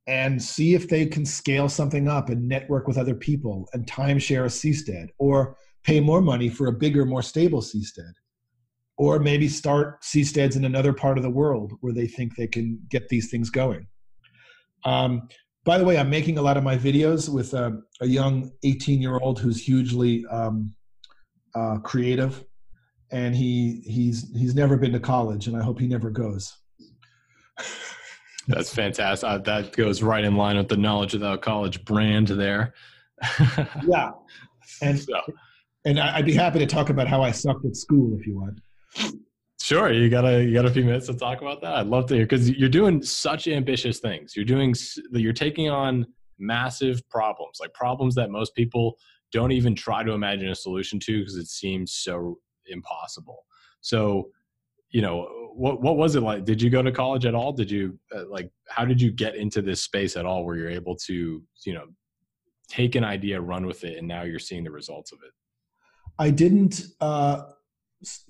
and 0.06 0.42
see 0.42 0.74
if 0.74 0.88
they 0.88 1.06
can 1.06 1.24
scale 1.24 1.68
something 1.68 2.08
up 2.08 2.28
and 2.28 2.48
network 2.48 2.86
with 2.86 2.98
other 2.98 3.14
people 3.14 3.68
and 3.72 3.86
timeshare 3.86 4.44
a 4.44 4.48
seastead 4.48 5.08
or 5.18 5.56
pay 5.84 6.00
more 6.00 6.20
money 6.20 6.48
for 6.48 6.66
a 6.66 6.72
bigger, 6.72 7.04
more 7.04 7.22
stable 7.22 7.60
seastead. 7.60 8.12
Or 8.96 9.18
maybe 9.18 9.48
start 9.48 10.02
seasteads 10.02 10.56
in 10.56 10.64
another 10.64 10.92
part 10.92 11.18
of 11.18 11.24
the 11.24 11.30
world 11.30 11.72
where 11.80 11.92
they 11.92 12.06
think 12.06 12.36
they 12.36 12.46
can 12.46 12.80
get 12.90 13.08
these 13.08 13.30
things 13.30 13.50
going. 13.50 13.88
Um, 14.84 15.28
by 15.64 15.78
the 15.78 15.84
way, 15.84 15.98
I'm 15.98 16.10
making 16.10 16.38
a 16.38 16.42
lot 16.42 16.56
of 16.56 16.62
my 16.62 16.76
videos 16.76 17.28
with 17.28 17.54
a, 17.54 17.80
a 18.00 18.06
young 18.06 18.52
18 18.62 19.00
year 19.00 19.18
old 19.18 19.40
who's 19.40 19.60
hugely 19.60 20.24
um, 20.30 20.74
uh, 21.54 21.78
creative, 21.78 22.44
and 23.10 23.34
he 23.34 23.82
he's 23.86 24.30
he's 24.36 24.54
never 24.54 24.76
been 24.76 24.92
to 24.92 25.00
college, 25.00 25.46
and 25.46 25.56
I 25.56 25.62
hope 25.62 25.78
he 25.78 25.86
never 25.86 26.10
goes. 26.10 26.56
That's 28.48 28.72
fantastic. 28.74 29.28
Uh, 29.28 29.38
that 29.38 29.72
goes 29.72 30.02
right 30.02 30.24
in 30.24 30.36
line 30.36 30.56
with 30.56 30.68
the 30.68 30.76
knowledge 30.76 31.14
without 31.14 31.40
college 31.40 31.84
brand 31.84 32.28
there. 32.28 32.74
yeah, 33.86 34.10
and 34.82 34.98
so. 34.98 35.20
and 35.84 35.98
I'd 35.98 36.26
be 36.26 36.34
happy 36.34 36.58
to 36.58 36.66
talk 36.66 36.90
about 36.90 37.08
how 37.08 37.22
I 37.22 37.30
sucked 37.30 37.64
at 37.64 37.76
school 37.76 38.16
if 38.18 38.26
you 38.26 38.36
want. 38.36 38.60
Sure, 39.60 39.90
you 39.90 40.10
got 40.10 40.26
a 40.26 40.44
you 40.44 40.52
got 40.52 40.66
a 40.66 40.70
few 40.70 40.84
minutes 40.84 41.06
to 41.06 41.14
talk 41.14 41.40
about 41.40 41.62
that. 41.62 41.74
I'd 41.76 41.86
love 41.86 42.06
to 42.08 42.14
hear 42.14 42.24
because 42.24 42.50
you're 42.50 42.68
doing 42.68 43.02
such 43.02 43.48
ambitious 43.48 43.98
things. 43.98 44.36
You're 44.36 44.44
doing 44.44 44.74
you're 45.12 45.32
taking 45.32 45.70
on 45.70 46.06
massive 46.38 47.08
problems, 47.08 47.58
like 47.60 47.72
problems 47.72 48.14
that 48.16 48.30
most 48.30 48.54
people 48.54 48.98
don't 49.34 49.50
even 49.50 49.74
try 49.74 50.04
to 50.04 50.12
imagine 50.12 50.48
a 50.48 50.54
solution 50.54 51.00
to 51.00 51.18
because 51.18 51.34
it 51.34 51.48
seems 51.48 51.92
so 51.92 52.38
impossible. 52.66 53.44
So, 53.80 54.30
you 54.90 55.02
know, 55.02 55.50
what 55.54 55.82
what 55.82 55.96
was 55.96 56.14
it 56.14 56.22
like? 56.22 56.44
Did 56.44 56.62
you 56.62 56.70
go 56.70 56.82
to 56.82 56.92
college 56.92 57.26
at 57.26 57.34
all? 57.34 57.52
Did 57.52 57.68
you 57.68 57.98
uh, 58.14 58.28
like 58.28 58.48
how 58.68 58.84
did 58.84 59.02
you 59.02 59.10
get 59.10 59.34
into 59.34 59.60
this 59.60 59.82
space 59.82 60.16
at 60.16 60.24
all 60.24 60.44
where 60.44 60.56
you're 60.56 60.70
able 60.70 60.96
to, 61.08 61.42
you 61.66 61.74
know, 61.74 61.86
take 62.68 62.94
an 62.94 63.02
idea, 63.02 63.40
run 63.40 63.66
with 63.66 63.82
it 63.82 63.98
and 63.98 64.06
now 64.06 64.22
you're 64.22 64.38
seeing 64.38 64.62
the 64.62 64.70
results 64.70 65.10
of 65.10 65.18
it? 65.26 65.32
I 66.16 66.30
didn't 66.30 66.86
uh 67.00 67.42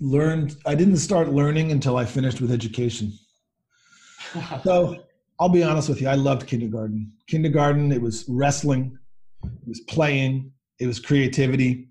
learn 0.00 0.50
I 0.64 0.74
didn't 0.74 0.96
start 0.96 1.28
learning 1.28 1.70
until 1.70 1.98
I 1.98 2.06
finished 2.06 2.40
with 2.40 2.50
education. 2.50 3.12
so, 4.64 5.04
I'll 5.38 5.50
be 5.50 5.62
honest 5.62 5.90
with 5.90 6.00
you, 6.00 6.08
I 6.08 6.14
loved 6.14 6.46
kindergarten. 6.46 7.12
Kindergarten, 7.26 7.92
it 7.92 8.00
was 8.00 8.24
wrestling, 8.26 8.96
it 9.44 9.68
was 9.68 9.80
playing, 9.80 10.52
it 10.78 10.86
was 10.86 11.00
creativity. 11.00 11.88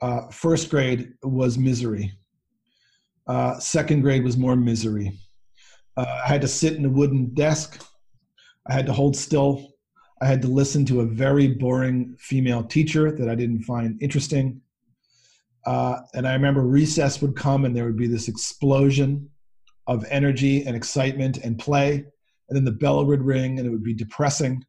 Uh, 0.00 0.28
first 0.28 0.70
grade 0.70 1.12
was 1.22 1.58
misery. 1.58 2.12
Uh, 3.26 3.58
second 3.58 4.00
grade 4.00 4.24
was 4.24 4.36
more 4.36 4.56
misery. 4.56 5.12
Uh, 5.96 6.20
I 6.24 6.28
had 6.28 6.40
to 6.40 6.48
sit 6.48 6.74
in 6.74 6.84
a 6.84 6.90
wooden 6.90 7.34
desk. 7.34 7.82
I 8.68 8.72
had 8.72 8.86
to 8.86 8.92
hold 8.92 9.16
still. 9.16 9.72
I 10.22 10.26
had 10.26 10.42
to 10.42 10.48
listen 10.48 10.84
to 10.86 11.00
a 11.00 11.06
very 11.06 11.48
boring 11.48 12.16
female 12.18 12.62
teacher 12.62 13.10
that 13.12 13.28
I 13.28 13.34
didn't 13.34 13.62
find 13.62 14.00
interesting. 14.02 14.60
Uh, 15.66 16.00
and 16.14 16.26
I 16.26 16.32
remember 16.32 16.62
recess 16.62 17.20
would 17.20 17.36
come 17.36 17.64
and 17.64 17.76
there 17.76 17.84
would 17.84 17.96
be 17.96 18.06
this 18.06 18.28
explosion 18.28 19.28
of 19.86 20.04
energy 20.08 20.64
and 20.64 20.76
excitement 20.76 21.38
and 21.38 21.58
play. 21.58 22.04
And 22.48 22.56
then 22.56 22.64
the 22.64 22.72
bell 22.72 23.04
would 23.04 23.22
ring 23.22 23.58
and 23.58 23.66
it 23.66 23.70
would 23.70 23.82
be 23.82 23.94
depressing. 23.94 24.64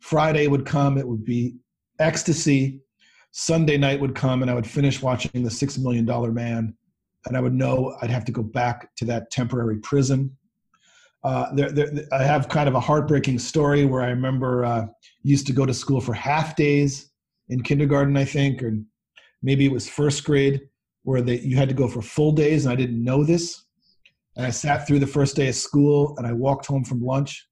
Friday 0.00 0.46
would 0.46 0.64
come, 0.64 0.98
it 0.98 1.06
would 1.06 1.24
be 1.24 1.56
ecstasy. 1.98 2.80
Sunday 3.38 3.78
night 3.78 4.00
would 4.00 4.16
come 4.16 4.42
and 4.42 4.50
I 4.50 4.54
would 4.54 4.66
finish 4.66 5.00
watching 5.00 5.44
The 5.44 5.50
Six 5.50 5.78
Million 5.78 6.04
Dollar 6.04 6.32
Man, 6.32 6.74
and 7.26 7.36
I 7.36 7.40
would 7.40 7.54
know 7.54 7.96
I'd 8.02 8.10
have 8.10 8.24
to 8.24 8.32
go 8.32 8.42
back 8.42 8.92
to 8.96 9.04
that 9.04 9.30
temporary 9.30 9.78
prison. 9.78 10.36
Uh, 11.22 11.54
there, 11.54 11.70
there, 11.70 11.88
I 12.10 12.24
have 12.24 12.48
kind 12.48 12.68
of 12.68 12.74
a 12.74 12.80
heartbreaking 12.80 13.38
story 13.38 13.84
where 13.84 14.02
I 14.02 14.08
remember 14.08 14.64
uh, 14.64 14.86
used 15.22 15.46
to 15.46 15.52
go 15.52 15.64
to 15.64 15.72
school 15.72 16.00
for 16.00 16.14
half 16.14 16.56
days 16.56 17.12
in 17.48 17.62
kindergarten, 17.62 18.16
I 18.16 18.24
think, 18.24 18.60
or 18.60 18.76
maybe 19.40 19.64
it 19.64 19.72
was 19.72 19.88
first 19.88 20.24
grade, 20.24 20.62
where 21.04 21.22
they, 21.22 21.38
you 21.38 21.56
had 21.56 21.68
to 21.68 21.76
go 21.76 21.86
for 21.86 22.02
full 22.02 22.32
days, 22.32 22.64
and 22.64 22.72
I 22.72 22.76
didn't 22.76 23.04
know 23.04 23.22
this. 23.22 23.66
And 24.36 24.44
I 24.44 24.50
sat 24.50 24.84
through 24.84 24.98
the 24.98 25.06
first 25.06 25.36
day 25.36 25.46
of 25.46 25.54
school, 25.54 26.16
and 26.18 26.26
I 26.26 26.32
walked 26.32 26.66
home 26.66 26.84
from 26.84 27.04
lunch, 27.04 27.46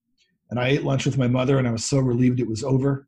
and 0.50 0.58
I 0.58 0.66
ate 0.66 0.82
lunch 0.82 1.06
with 1.06 1.16
my 1.16 1.28
mother, 1.28 1.58
and 1.58 1.68
I 1.68 1.70
was 1.70 1.84
so 1.84 2.00
relieved 2.00 2.40
it 2.40 2.48
was 2.48 2.64
over. 2.64 3.05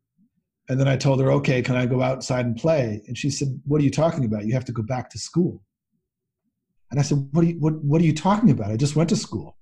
And 0.69 0.79
then 0.79 0.87
I 0.87 0.95
told 0.95 1.19
her, 1.19 1.31
okay, 1.31 1.63
can 1.63 1.75
I 1.75 1.87
go 1.87 2.03
outside 2.03 2.45
and 2.45 2.55
play? 2.55 3.01
And 3.07 3.17
she 3.17 3.31
said, 3.31 3.59
what 3.65 3.81
are 3.81 3.83
you 3.83 3.89
talking 3.89 4.23
about? 4.23 4.45
You 4.45 4.53
have 4.53 4.65
to 4.65 4.71
go 4.71 4.83
back 4.83 5.09
to 5.09 5.17
school. 5.17 5.63
And 6.91 6.99
I 6.99 7.03
said, 7.03 7.27
what 7.31 7.43
are 7.43 7.47
you, 7.47 7.55
what, 7.59 7.73
what 7.83 7.99
are 8.01 8.05
you 8.05 8.13
talking 8.13 8.51
about? 8.51 8.71
I 8.71 8.77
just 8.77 8.95
went 8.95 9.09
to 9.09 9.15
school. 9.15 9.57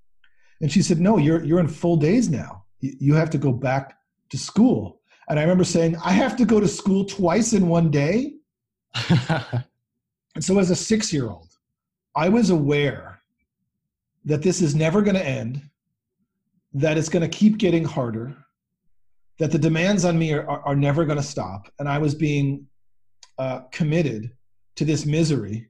And 0.61 0.69
she 0.71 0.81
said, 0.81 0.99
no, 0.99 1.17
you're, 1.17 1.43
you're 1.45 1.61
in 1.61 1.67
full 1.69 1.95
days 1.95 2.29
now. 2.29 2.65
You 2.81 3.13
have 3.15 3.29
to 3.31 3.37
go 3.37 3.53
back 3.53 3.97
to 4.29 4.37
school. 4.37 4.99
And 5.29 5.39
I 5.39 5.43
remember 5.43 5.63
saying, 5.63 5.95
I 6.03 6.11
have 6.11 6.35
to 6.37 6.45
go 6.45 6.59
to 6.59 6.67
school 6.67 7.05
twice 7.05 7.53
in 7.53 7.67
one 7.69 7.89
day. 7.89 8.33
and 9.09 10.43
so 10.43 10.59
as 10.59 10.71
a 10.71 10.75
six 10.75 11.13
year 11.13 11.29
old, 11.29 11.49
I 12.15 12.27
was 12.27 12.49
aware 12.49 13.21
that 14.25 14.41
this 14.41 14.61
is 14.61 14.75
never 14.75 15.01
going 15.01 15.15
to 15.15 15.25
end, 15.25 15.61
that 16.73 16.97
it's 16.97 17.09
going 17.09 17.29
to 17.29 17.37
keep 17.37 17.57
getting 17.57 17.85
harder, 17.85 18.35
that 19.39 19.51
the 19.51 19.59
demands 19.59 20.05
on 20.05 20.17
me 20.17 20.33
are, 20.33 20.47
are, 20.49 20.61
are 20.61 20.75
never 20.75 21.05
going 21.05 21.17
to 21.17 21.23
stop. 21.23 21.71
And 21.79 21.87
I 21.87 21.97
was 21.97 22.15
being 22.15 22.67
uh, 23.37 23.61
committed 23.71 24.31
to 24.77 24.85
this 24.85 25.05
misery. 25.05 25.69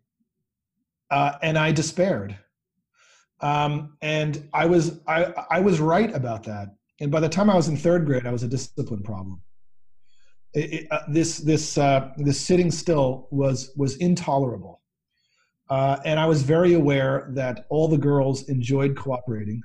Uh, 1.09 1.33
and 1.41 1.57
I 1.57 1.71
despaired. 1.71 2.37
Um, 3.39 3.97
and 4.01 4.49
I 4.53 4.65
was, 4.65 4.99
I, 5.07 5.33
I 5.49 5.59
was 5.59 5.79
right 5.79 6.13
about 6.13 6.43
that. 6.43 6.69
And 6.99 7.11
by 7.11 7.19
the 7.19 7.29
time 7.29 7.49
I 7.49 7.55
was 7.55 7.67
in 7.67 7.77
third 7.77 8.05
grade, 8.05 8.25
I 8.25 8.31
was 8.31 8.43
a 8.43 8.47
discipline 8.47 9.03
problem. 9.03 9.41
It, 10.53 10.73
it, 10.73 10.87
uh, 10.91 11.01
this, 11.07 11.37
this, 11.37 11.77
uh, 11.77 12.09
this 12.17 12.39
sitting 12.39 12.71
still 12.71 13.27
was, 13.31 13.71
was 13.77 13.97
intolerable. 13.97 14.81
Uh, 15.69 15.97
and 16.05 16.19
I 16.19 16.25
was 16.25 16.41
very 16.41 16.73
aware 16.73 17.29
that 17.33 17.65
all 17.69 17.87
the 17.87 17.97
girls 17.97 18.49
enjoyed 18.49 18.95
cooperating. 18.95 19.61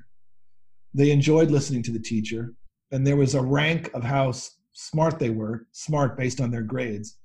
They 0.94 1.10
enjoyed 1.10 1.50
listening 1.50 1.82
to 1.84 1.92
the 1.92 2.00
teacher 2.00 2.54
and 2.92 3.06
there 3.06 3.16
was 3.16 3.34
a 3.34 3.42
rank 3.42 3.90
of 3.94 4.04
how 4.04 4.32
smart 4.72 5.18
they 5.18 5.30
were, 5.30 5.66
smart 5.72 6.16
based 6.16 6.40
on 6.40 6.50
their 6.50 6.62
grades, 6.62 7.16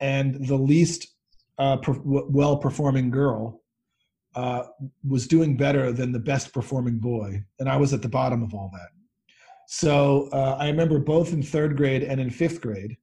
and 0.00 0.46
the 0.46 0.56
least 0.56 1.08
uh, 1.58 1.76
per- 1.76 2.00
well 2.04 2.56
performing 2.56 3.10
girl 3.10 3.62
uh, 4.34 4.64
was 5.06 5.26
doing 5.26 5.56
better 5.56 5.92
than 5.92 6.12
the 6.12 6.18
best 6.18 6.54
performing 6.54 6.98
boy, 6.98 7.42
and 7.58 7.68
I 7.68 7.76
was 7.76 7.92
at 7.92 8.02
the 8.02 8.08
bottom 8.08 8.42
of 8.42 8.54
all 8.54 8.70
that. 8.72 8.88
So 9.66 10.28
uh, 10.32 10.56
I 10.58 10.68
remember 10.68 10.98
both 10.98 11.32
in 11.32 11.42
third 11.42 11.76
grade 11.76 12.02
and 12.02 12.20
in 12.20 12.30
fifth 12.30 12.60
grade, 12.60 12.96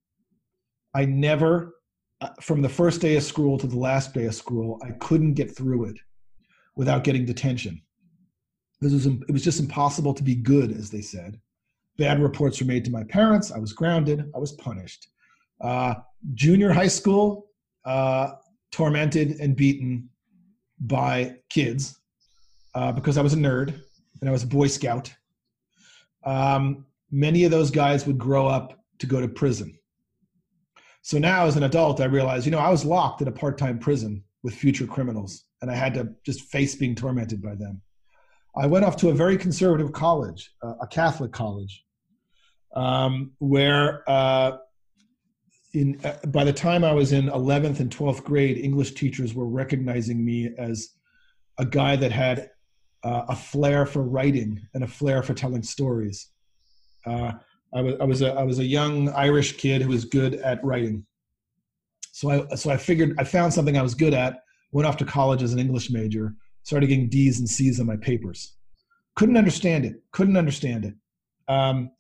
I 0.94 1.06
never, 1.06 1.76
uh, 2.22 2.30
from 2.42 2.62
the 2.62 2.70
first 2.70 3.02
day 3.02 3.16
of 3.16 3.24
school 3.24 3.58
to 3.58 3.68
the 3.68 3.78
last 3.78 4.14
day 4.14 4.26
of 4.26 4.36
school, 4.36 4.80
I 4.84 4.92
couldn't 4.92 5.34
get 5.34 5.56
through 5.56 5.86
it 5.86 5.98
without 6.76 7.04
getting 7.04 7.26
detention. 7.26 7.82
This 8.82 8.94
was 8.94 9.06
it 9.06 9.32
was 9.32 9.44
just 9.44 9.60
impossible 9.60 10.14
to 10.14 10.24
be 10.24 10.36
good, 10.36 10.72
as 10.72 10.90
they 10.90 11.02
said. 11.02 11.40
Bad 12.00 12.22
reports 12.22 12.62
were 12.62 12.66
made 12.66 12.86
to 12.86 12.92
my 12.92 13.04
parents. 13.04 13.52
I 13.52 13.60
was 13.60 13.74
grounded. 13.74 14.32
I 14.34 14.40
was 14.40 14.54
punished. 14.54 15.10
Uh, 15.60 15.96
junior 16.34 16.72
high 16.72 16.88
school, 16.88 17.48
uh, 17.84 18.32
tormented 18.72 19.42
and 19.42 19.54
beaten 19.54 20.08
by 20.80 21.36
kids 21.50 22.00
uh, 22.74 22.94
because 22.94 23.18
I 23.18 23.22
was 23.22 23.34
a 23.34 23.38
nerd. 23.38 23.82
and 24.22 24.30
I 24.30 24.32
was 24.32 24.44
a 24.44 24.48
Boy 24.48 24.68
Scout. 24.68 25.14
Um, 26.24 26.86
many 27.12 27.44
of 27.44 27.52
those 27.52 27.70
guys 27.70 28.08
would 28.08 28.18
grow 28.18 28.48
up 28.48 28.80
to 29.00 29.06
go 29.06 29.20
to 29.20 29.28
prison. 29.28 29.78
So 31.02 31.18
now, 31.18 31.48
as 31.48 31.58
an 31.58 31.64
adult, 31.64 32.00
I 32.00 32.06
realized, 32.06 32.46
you 32.46 32.52
know, 32.54 32.60
I 32.60 32.70
was 32.70 32.86
locked 32.86 33.22
in 33.22 33.28
a 33.28 33.32
part 33.32 33.58
time 33.58 33.78
prison 33.78 34.24
with 34.42 34.54
future 34.54 34.88
criminals, 34.88 35.44
and 35.62 35.70
I 35.70 35.76
had 35.76 35.94
to 35.96 36.14
just 36.26 36.44
face 36.44 36.76
being 36.76 36.96
tormented 36.96 37.42
by 37.42 37.56
them. 37.56 37.82
I 38.56 38.68
went 38.68 38.86
off 38.86 38.96
to 38.98 39.10
a 39.10 39.14
very 39.14 39.38
conservative 39.38 39.92
college, 39.92 40.50
uh, 40.64 40.76
a 40.82 40.88
Catholic 40.88 41.34
college, 41.34 41.84
um, 42.76 43.32
where 43.40 44.04
uh, 44.10 44.58
in, 45.74 46.00
uh, 46.04 46.18
by 46.28 46.44
the 46.44 46.54
time 46.54 46.84
I 46.84 46.92
was 46.94 47.14
in 47.14 47.28
11th 47.28 47.80
and 47.80 47.96
12th 47.96 48.24
grade, 48.24 48.58
English 48.58 48.94
teachers 48.94 49.34
were 49.34 49.48
recognizing 49.48 50.24
me 50.24 50.52
as 50.58 50.90
a 51.58 51.66
guy 51.66 51.96
that 51.96 52.12
had 52.12 52.50
uh, 53.04 53.26
a 53.30 53.36
flair 53.36 53.86
for 53.86 54.04
writing 54.04 54.62
and 54.74 54.84
a 54.84 54.88
flair 54.88 55.22
for 55.24 55.34
telling 55.34 55.64
stories. 55.64 56.30
Uh, 57.06 57.34
I 57.74 57.82
was 57.82 57.96
I 58.02 58.04
was 58.04 58.22
a 58.22 58.34
I 58.34 58.44
was 58.44 58.60
a 58.60 58.66
young 58.66 59.10
Irish 59.10 59.58
kid 59.58 59.82
who 59.82 59.90
was 59.90 60.06
good 60.06 60.36
at 60.36 60.64
writing. 60.64 61.06
So 62.12 62.30
I 62.52 62.56
so 62.56 62.72
I 62.72 62.78
figured 62.78 63.16
I 63.20 63.24
found 63.24 63.54
something 63.54 63.78
I 63.78 63.82
was 63.82 63.94
good 63.94 64.14
at. 64.14 64.42
Went 64.72 64.88
off 64.88 64.98
to 64.98 65.06
college 65.06 65.44
as 65.44 65.54
an 65.54 65.60
English 65.60 65.90
major. 65.90 66.36
Started 66.64 66.88
getting 66.88 67.10
D's 67.10 67.40
and 67.40 67.48
C's 67.48 67.80
on 67.80 67.86
my 67.86 67.98
papers. 67.98 68.56
Couldn't 69.16 69.38
understand 69.38 69.86
it. 69.86 70.02
Couldn't 70.12 70.38
understand 70.38 70.86
it. 70.86 70.94
Um, 71.48 71.92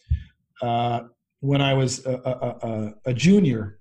uh, 0.61 1.01
when 1.41 1.61
I 1.61 1.73
was 1.73 2.05
a, 2.05 2.13
a, 2.13 2.67
a, 2.67 2.93
a 3.05 3.13
junior, 3.13 3.79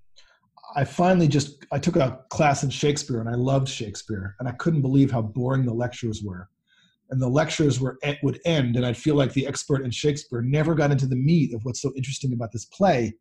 I 0.76 0.84
finally 0.84 1.28
just 1.28 1.64
I 1.72 1.78
took 1.78 1.96
a 1.96 2.20
class 2.30 2.62
in 2.62 2.70
Shakespeare 2.70 3.20
and 3.20 3.28
I 3.28 3.34
loved 3.34 3.68
Shakespeare 3.68 4.36
and 4.38 4.48
I 4.48 4.52
couldn't 4.52 4.82
believe 4.82 5.10
how 5.10 5.22
boring 5.22 5.64
the 5.64 5.72
lectures 5.72 6.22
were. 6.22 6.48
And 7.10 7.20
the 7.20 7.28
lectures 7.28 7.80
were 7.80 7.98
would 8.22 8.38
end 8.44 8.76
and 8.76 8.84
i'd 8.84 8.96
feel 8.96 9.14
like 9.14 9.32
the 9.32 9.46
expert 9.46 9.82
in 9.82 9.90
shakespeare 9.90 10.42
never 10.42 10.74
got 10.74 10.90
into 10.90 11.06
the 11.06 11.16
meat 11.16 11.54
of 11.54 11.64
what's 11.64 11.80
so 11.80 11.90
interesting 11.96 12.34
about 12.34 12.52
this 12.52 12.66
play. 12.66 13.14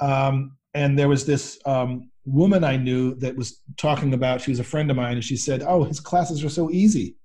Um, 0.00 0.56
and 0.74 0.98
there 0.98 1.08
was 1.08 1.24
this 1.24 1.60
um, 1.66 2.10
woman 2.24 2.64
i 2.64 2.76
knew 2.76 3.14
that 3.14 3.36
was 3.36 3.62
talking 3.76 4.12
about 4.12 4.40
she 4.40 4.50
was 4.50 4.58
a 4.58 4.64
friend 4.64 4.90
of 4.90 4.96
mine 4.96 5.14
and 5.14 5.24
she 5.24 5.36
said 5.36 5.62
oh 5.62 5.84
his 5.84 6.00
classes 6.00 6.44
are 6.44 6.50
so 6.50 6.68
easy. 6.70 7.16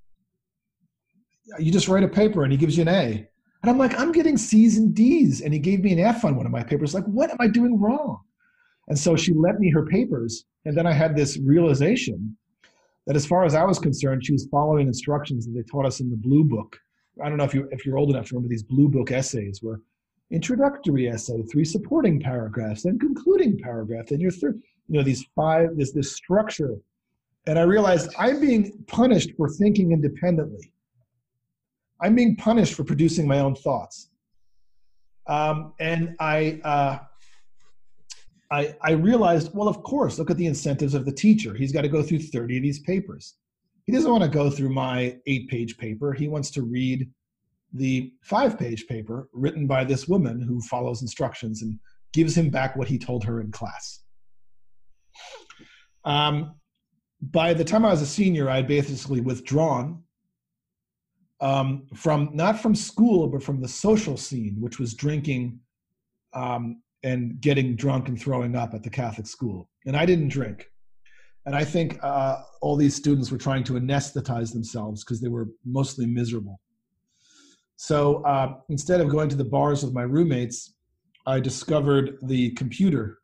You 1.57 1.71
just 1.71 1.87
write 1.87 2.03
a 2.03 2.07
paper 2.07 2.43
and 2.43 2.51
he 2.51 2.57
gives 2.57 2.77
you 2.77 2.83
an 2.83 2.89
a 2.89 3.27
and 3.65 3.71
i'm 3.71 3.79
like 3.79 3.99
i'm 3.99 4.11
getting 4.11 4.37
c's 4.37 4.77
and 4.77 4.93
d's 4.93 5.41
and 5.41 5.53
he 5.53 5.59
gave 5.59 5.81
me 5.81 5.91
an 5.91 5.99
f 5.99 6.23
on 6.23 6.35
one 6.35 6.45
of 6.45 6.51
my 6.51 6.63
papers 6.63 6.93
like 6.93 7.05
what 7.05 7.31
am 7.31 7.37
i 7.39 7.47
doing 7.47 7.79
wrong 7.79 8.19
and 8.87 8.97
so 8.97 9.15
she 9.15 9.33
lent 9.33 9.59
me 9.59 9.71
her 9.71 9.85
papers 9.85 10.45
and 10.65 10.77
then 10.77 10.85
i 10.85 10.93
had 10.93 11.15
this 11.15 11.37
realization 11.37 12.37
that 13.05 13.15
as 13.15 13.25
far 13.25 13.45
as 13.45 13.55
I 13.55 13.63
was 13.63 13.79
concerned, 13.79 14.25
she 14.25 14.33
was 14.33 14.47
following 14.49 14.87
instructions 14.87 15.45
that 15.45 15.53
they 15.53 15.63
taught 15.63 15.85
us 15.85 15.99
in 15.99 16.09
the 16.09 16.17
Blue 16.17 16.43
Book. 16.43 16.79
I 17.23 17.29
don't 17.29 17.37
know 17.37 17.43
if 17.43 17.53
you 17.53 17.67
if 17.71 17.85
you're 17.85 17.97
old 17.97 18.09
enough 18.09 18.27
to 18.27 18.35
remember 18.35 18.49
these 18.49 18.63
Blue 18.63 18.89
Book 18.89 19.11
essays, 19.11 19.59
where 19.61 19.79
introductory 20.31 21.07
essay, 21.07 21.41
three 21.43 21.65
supporting 21.65 22.19
paragraphs, 22.19 22.83
then 22.83 22.99
concluding 22.99 23.57
paragraph, 23.57 24.07
then 24.07 24.19
your 24.19 24.31
third. 24.31 24.61
You 24.87 24.99
know 24.99 25.03
these 25.03 25.25
five. 25.35 25.69
There's 25.75 25.93
this 25.93 26.15
structure, 26.15 26.75
and 27.47 27.57
I 27.57 27.63
realized 27.63 28.13
I'm 28.19 28.39
being 28.39 28.71
punished 28.87 29.31
for 29.37 29.49
thinking 29.49 29.91
independently. 29.91 30.71
I'm 32.01 32.15
being 32.15 32.35
punished 32.35 32.73
for 32.73 32.83
producing 32.83 33.27
my 33.27 33.39
own 33.39 33.55
thoughts, 33.55 34.09
um, 35.27 35.73
and 35.79 36.15
I. 36.19 36.59
Uh, 36.63 36.99
I, 38.51 38.75
I 38.79 38.91
realized, 38.91 39.51
well, 39.55 39.67
of 39.67 39.81
course, 39.81 40.19
look 40.19 40.29
at 40.29 40.37
the 40.37 40.45
incentives 40.45 40.93
of 40.93 41.03
the 41.03 41.11
teacher. 41.11 41.55
He's 41.55 41.71
got 41.71 41.81
to 41.81 41.89
go 41.89 42.03
through 42.03 42.19
30 42.19 42.57
of 42.57 42.63
these 42.63 42.79
papers. 42.79 43.37
He 43.85 43.91
doesn't 43.91 44.09
want 44.09 44.23
to 44.23 44.29
go 44.29 44.51
through 44.51 44.69
my 44.69 45.17
eight 45.25 45.49
page 45.49 45.77
paper. 45.77 46.13
He 46.13 46.27
wants 46.27 46.51
to 46.51 46.61
read 46.61 47.09
the 47.73 48.13
five 48.21 48.57
page 48.57 48.87
paper 48.87 49.29
written 49.33 49.67
by 49.67 49.83
this 49.83 50.07
woman 50.07 50.41
who 50.41 50.61
follows 50.61 51.01
instructions 51.01 51.61
and 51.61 51.77
gives 52.13 52.35
him 52.35 52.49
back 52.49 52.75
what 52.75 52.87
he 52.87 52.97
told 52.97 53.23
her 53.23 53.41
in 53.41 53.51
class. 53.51 54.03
Um, 56.05 56.55
by 57.21 57.53
the 57.53 57.63
time 57.63 57.83
I 57.83 57.91
was 57.91 58.01
a 58.01 58.07
senior, 58.07 58.49
I 58.49 58.57
had 58.57 58.67
basically 58.67 59.21
withdrawn 59.21 60.03
um, 61.41 61.87
from 61.95 62.29
not 62.33 62.59
from 62.59 62.75
school, 62.75 63.27
but 63.27 63.43
from 63.43 63.61
the 63.61 63.67
social 63.67 64.17
scene, 64.17 64.55
which 64.59 64.79
was 64.79 64.93
drinking 64.93 65.59
um, 66.33 66.81
and 67.03 67.39
getting 67.41 67.75
drunk 67.75 68.07
and 68.07 68.19
throwing 68.19 68.55
up 68.55 68.73
at 68.73 68.83
the 68.83 68.89
Catholic 68.89 69.27
school. 69.27 69.69
And 69.85 69.95
I 69.95 70.05
didn't 70.05 70.29
drink. 70.29 70.69
And 71.45 71.55
I 71.55 71.63
think 71.63 71.99
uh, 72.01 72.41
all 72.61 72.75
these 72.75 72.95
students 72.95 73.31
were 73.31 73.37
trying 73.37 73.63
to 73.65 73.73
anesthetize 73.73 74.51
themselves 74.51 75.03
because 75.03 75.21
they 75.21 75.27
were 75.27 75.49
mostly 75.63 76.07
miserable. 76.07 76.59
So 77.75 78.23
uh, 78.23 78.55
instead 78.69 79.01
of 79.01 79.09
going 79.09 79.29
to 79.29 79.35
the 79.35 79.43
bars 79.43 79.83
with 79.83 79.93
my 79.93 80.03
roommates, 80.03 80.73
I 81.27 81.39
discovered 81.39 82.17
the 82.23 82.51
computer, 82.51 83.19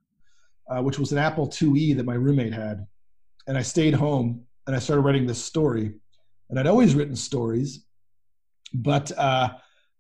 uh, 0.70 0.82
which 0.82 1.00
was 1.00 1.12
an 1.12 1.18
Apple 1.18 1.48
IIe 1.48 1.96
that 1.96 2.06
my 2.06 2.16
roommate 2.16 2.54
had. 2.54 2.86
And 3.48 3.58
I 3.58 3.62
stayed 3.62 3.94
home 3.94 4.44
and 4.68 4.76
I 4.76 4.80
started 4.80 5.02
writing 5.02 5.26
this 5.26 5.44
story. 5.44 5.94
And 6.50 6.60
I'd 6.60 6.68
always 6.68 6.94
written 6.94 7.16
stories, 7.16 7.86
but 8.74 9.12
uh, 9.18 9.50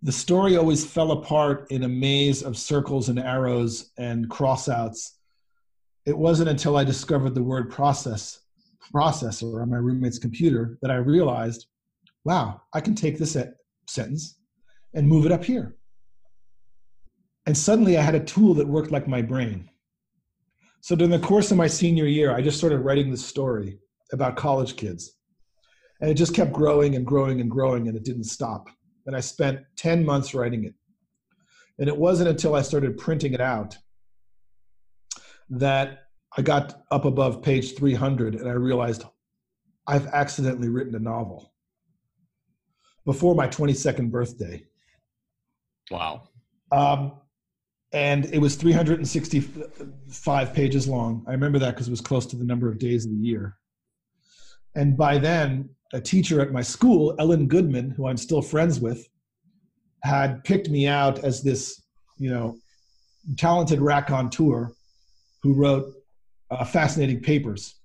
the 0.01 0.11
story 0.11 0.57
always 0.57 0.85
fell 0.85 1.11
apart 1.11 1.67
in 1.71 1.83
a 1.83 1.87
maze 1.87 2.41
of 2.41 2.57
circles 2.57 3.09
and 3.09 3.19
arrows 3.19 3.91
and 3.97 4.29
crossouts. 4.29 5.11
It 6.05 6.17
wasn't 6.17 6.49
until 6.49 6.77
I 6.77 6.83
discovered 6.83 7.35
the 7.35 7.43
word 7.43 7.69
process 7.69 8.39
processor 8.93 9.61
on 9.61 9.69
my 9.69 9.77
roommate's 9.77 10.19
computer 10.19 10.77
that 10.81 10.91
I 10.91 10.95
realized, 10.95 11.67
wow, 12.25 12.61
I 12.73 12.81
can 12.81 12.95
take 12.95 13.17
this 13.17 13.37
sentence 13.87 14.39
and 14.93 15.07
move 15.07 15.25
it 15.25 15.31
up 15.31 15.43
here. 15.43 15.77
And 17.45 17.57
suddenly 17.57 17.97
I 17.97 18.01
had 18.01 18.15
a 18.15 18.19
tool 18.19 18.53
that 18.55 18.67
worked 18.67 18.91
like 18.91 19.07
my 19.07 19.21
brain. 19.21 19.69
So 20.81 20.95
during 20.95 21.11
the 21.11 21.19
course 21.19 21.51
of 21.51 21.57
my 21.57 21.67
senior 21.67 22.05
year, 22.05 22.33
I 22.35 22.41
just 22.41 22.57
started 22.57 22.79
writing 22.79 23.09
this 23.09 23.25
story 23.25 23.79
about 24.11 24.35
college 24.35 24.75
kids. 24.75 25.13
And 26.01 26.09
it 26.09 26.15
just 26.15 26.35
kept 26.35 26.51
growing 26.51 26.95
and 26.95 27.05
growing 27.05 27.41
and 27.41 27.49
growing, 27.49 27.87
and 27.87 27.95
it 27.95 28.03
didn't 28.03 28.25
stop 28.25 28.67
and 29.05 29.15
I 29.15 29.19
spent 29.19 29.61
10 29.77 30.05
months 30.05 30.33
writing 30.33 30.65
it. 30.65 30.73
And 31.79 31.87
it 31.87 31.97
wasn't 31.97 32.29
until 32.29 32.55
I 32.55 32.61
started 32.61 32.97
printing 32.97 33.33
it 33.33 33.41
out 33.41 33.77
that 35.49 36.03
I 36.37 36.41
got 36.41 36.83
up 36.91 37.05
above 37.05 37.41
page 37.41 37.75
300 37.75 38.35
and 38.35 38.47
I 38.47 38.53
realized 38.53 39.03
I've 39.87 40.07
accidentally 40.07 40.69
written 40.69 40.95
a 40.95 40.99
novel 40.99 41.53
before 43.05 43.35
my 43.35 43.47
22nd 43.47 44.11
birthday. 44.11 44.63
Wow. 45.89 46.29
Um, 46.71 47.13
and 47.91 48.25
it 48.25 48.37
was 48.37 48.55
365 48.55 50.53
pages 50.53 50.87
long. 50.87 51.25
I 51.27 51.31
remember 51.31 51.59
that 51.59 51.71
because 51.71 51.87
it 51.87 51.91
was 51.91 51.99
close 51.99 52.25
to 52.27 52.37
the 52.37 52.45
number 52.45 52.69
of 52.69 52.79
days 52.79 53.05
of 53.05 53.11
the 53.11 53.17
year. 53.17 53.57
And 54.75 54.95
by 54.95 55.17
then, 55.17 55.69
a 55.93 56.01
teacher 56.01 56.41
at 56.41 56.51
my 56.51 56.61
school, 56.61 57.15
Ellen 57.19 57.47
Goodman, 57.47 57.91
who 57.91 58.07
I'm 58.07 58.17
still 58.17 58.41
friends 58.41 58.79
with, 58.79 59.07
had 60.03 60.43
picked 60.43 60.69
me 60.69 60.87
out 60.87 61.23
as 61.23 61.43
this, 61.43 61.81
you 62.17 62.29
know, 62.29 62.57
talented 63.37 63.81
raconteur 63.81 64.71
who 65.43 65.53
wrote 65.53 65.93
uh, 66.49 66.65
fascinating 66.65 67.21
papers. 67.21 67.75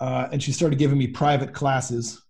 Uh, 0.00 0.28
and 0.32 0.42
she 0.42 0.52
started 0.52 0.78
giving 0.78 0.98
me 0.98 1.06
private 1.06 1.52
classes 1.52 2.22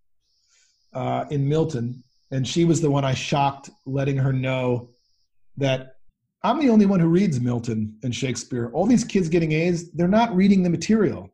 uh, 0.93 1.25
in 1.31 1.49
Milton. 1.49 2.03
And 2.31 2.47
she 2.47 2.65
was 2.65 2.81
the 2.81 2.91
one 2.91 3.05
I 3.05 3.15
shocked, 3.15 3.71
letting 3.87 4.17
her 4.17 4.33
know 4.33 4.91
that 5.57 5.97
I'm 6.43 6.61
the 6.61 6.69
only 6.69 6.87
one 6.87 7.01
who 7.01 7.09
reads 7.09 7.41
Milton 7.41 7.97
and 8.03 8.15
Shakespeare. 8.15 8.71
All 8.75 8.87
these 8.87 9.05
kids 9.05 9.29
getting 9.29 9.53
A's, 9.53 9.91
they're 9.93 10.09
not 10.09 10.35
reading 10.37 10.63
the 10.63 10.71
material, 10.71 11.31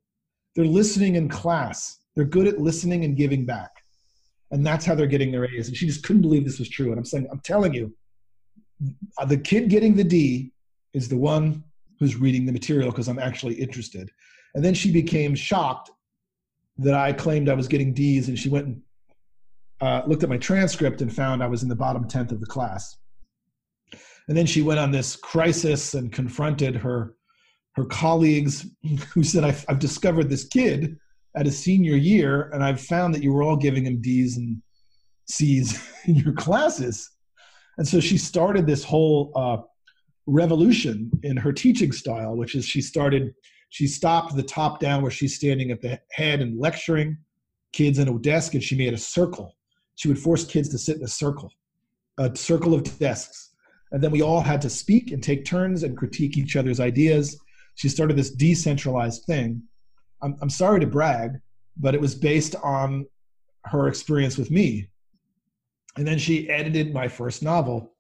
they're 0.55 0.64
listening 0.64 1.16
in 1.16 1.28
class. 1.28 1.99
They're 2.21 2.29
good 2.29 2.49
at 2.49 2.61
listening 2.61 3.07
and 3.07 3.16
giving 3.16 3.47
back. 3.47 3.71
And 4.51 4.66
that's 4.66 4.85
how 4.85 4.95
they're 4.95 5.07
getting 5.07 5.33
their 5.33 5.47
A's. 5.47 5.68
And 5.68 5.77
she 5.77 5.87
just 5.87 6.05
couldn't 6.05 6.21
believe 6.21 6.45
this 6.45 6.59
was 6.59 6.68
true. 6.68 6.91
And 6.91 6.99
I'm 6.99 7.05
saying, 7.07 7.27
I'm 7.33 7.41
telling 7.41 7.73
you, 7.73 7.97
the 9.27 9.39
kid 9.39 9.71
getting 9.71 9.95
the 9.95 10.05
D 10.05 10.53
is 10.93 11.09
the 11.09 11.16
one 11.16 11.64
who's 11.99 12.16
reading 12.16 12.45
the 12.45 12.53
material 12.53 12.91
because 12.91 13.09
I'm 13.09 13.18
actually 13.18 13.55
interested. 13.55 14.11
And 14.55 14.62
then 14.62 14.75
she 14.75 14.93
became 14.93 15.35
shocked 15.35 15.93
that 16.77 16.93
I 16.93 17.14
claimed 17.14 17.49
I 17.49 17.55
was 17.55 17.68
getting 17.68 17.95
D's, 17.95 18.29
and 18.29 18.39
she 18.39 18.51
went 18.51 18.66
and 18.66 18.83
uh, 19.81 20.03
looked 20.07 20.23
at 20.23 20.29
my 20.29 20.37
transcript 20.37 21.01
and 21.01 21.11
found 21.11 21.43
I 21.43 21.47
was 21.47 21.62
in 21.62 21.71
the 21.71 21.75
bottom 21.75 22.07
tenth 22.07 22.33
of 22.33 22.41
the 22.41 22.47
class. 22.47 22.99
And 24.29 24.37
then 24.37 24.45
she 24.45 24.61
went 24.61 24.79
on 24.79 24.91
this 24.91 25.16
crisis 25.16 25.95
and 25.95 26.12
confronted 26.12 26.77
her 26.77 27.14
her 27.77 27.87
colleagues, 27.87 28.66
who 29.14 29.25
said, 29.25 29.43
"I've, 29.43 29.64
I've 29.71 29.79
discovered 29.79 30.29
this 30.29 30.45
kid 30.45 30.99
at 31.37 31.47
a 31.47 31.51
senior 31.51 31.97
year, 31.97 32.51
and 32.53 32.62
I've 32.62 32.81
found 32.81 33.14
that 33.14 33.22
you 33.22 33.33
were 33.33 33.43
all 33.43 33.57
giving 33.57 33.87
him 33.87 34.01
D's 34.01 34.37
and 34.37 34.61
C's 35.28 35.81
in 36.07 36.16
your 36.16 36.33
classes. 36.33 37.11
And 37.78 37.87
so 37.87 38.01
she 38.01 38.18
started 38.18 38.66
this 38.66 38.85
whole 38.85 39.33
uh, 39.35 39.59
revolution 40.26 41.11
in 41.22 41.37
her 41.37 41.53
teaching 41.53 41.93
style, 41.93 42.37
which 42.37 42.55
is 42.55 42.64
she 42.66 42.83
started, 42.83 43.35
she 43.70 43.87
stopped 43.87 44.37
the 44.37 44.43
top 44.43 44.81
down 44.81 45.03
where 45.03 45.11
she's 45.11 45.37
standing 45.37 45.70
at 45.70 45.81
the 45.81 46.01
head 46.12 46.41
and 46.41 46.59
lecturing 46.59 47.16
kids 47.72 47.99
in 47.99 48.09
a 48.09 48.18
desk, 48.18 48.55
and 48.55 48.62
she 48.62 48.76
made 48.76 48.93
a 48.93 48.99
circle. 48.99 49.57
she 49.95 50.09
would 50.09 50.18
force 50.18 50.45
kids 50.45 50.68
to 50.70 50.78
sit 50.78 50.97
in 50.97 51.05
a 51.05 51.09
circle, 51.09 51.53
a 52.18 52.35
circle 52.35 52.74
of 52.74 52.99
desks. 52.99 53.51
And 53.93 54.03
then 54.03 54.11
we 54.11 54.22
all 54.22 54.41
had 54.41 54.62
to 54.62 54.70
speak 54.70 55.11
and 55.11 55.22
take 55.22 55.45
turns 55.45 55.83
and 55.83 55.97
critique 55.97 56.37
each 56.37 56.57
other's 56.57 56.81
ideas. 56.81 57.39
She 57.74 57.89
started 57.89 58.16
this 58.16 58.31
decentralized 58.31 59.24
thing. 59.24 59.62
I'm, 60.23 60.37
I'm 60.41 60.51
sorry 60.51 60.81
to 60.81 60.87
brag, 60.87 61.33
but 61.77 61.95
it 61.95 62.01
was 62.01 62.14
based 62.14 62.55
on 62.57 63.07
her 63.64 63.89
experience 63.89 64.37
with 64.37 64.51
me. 64.51 64.89
And 65.97 66.07
then 66.07 66.18
she 66.18 66.49
edited 66.49 66.93
my 66.95 67.09
first 67.09 67.43
novel. 67.43 67.95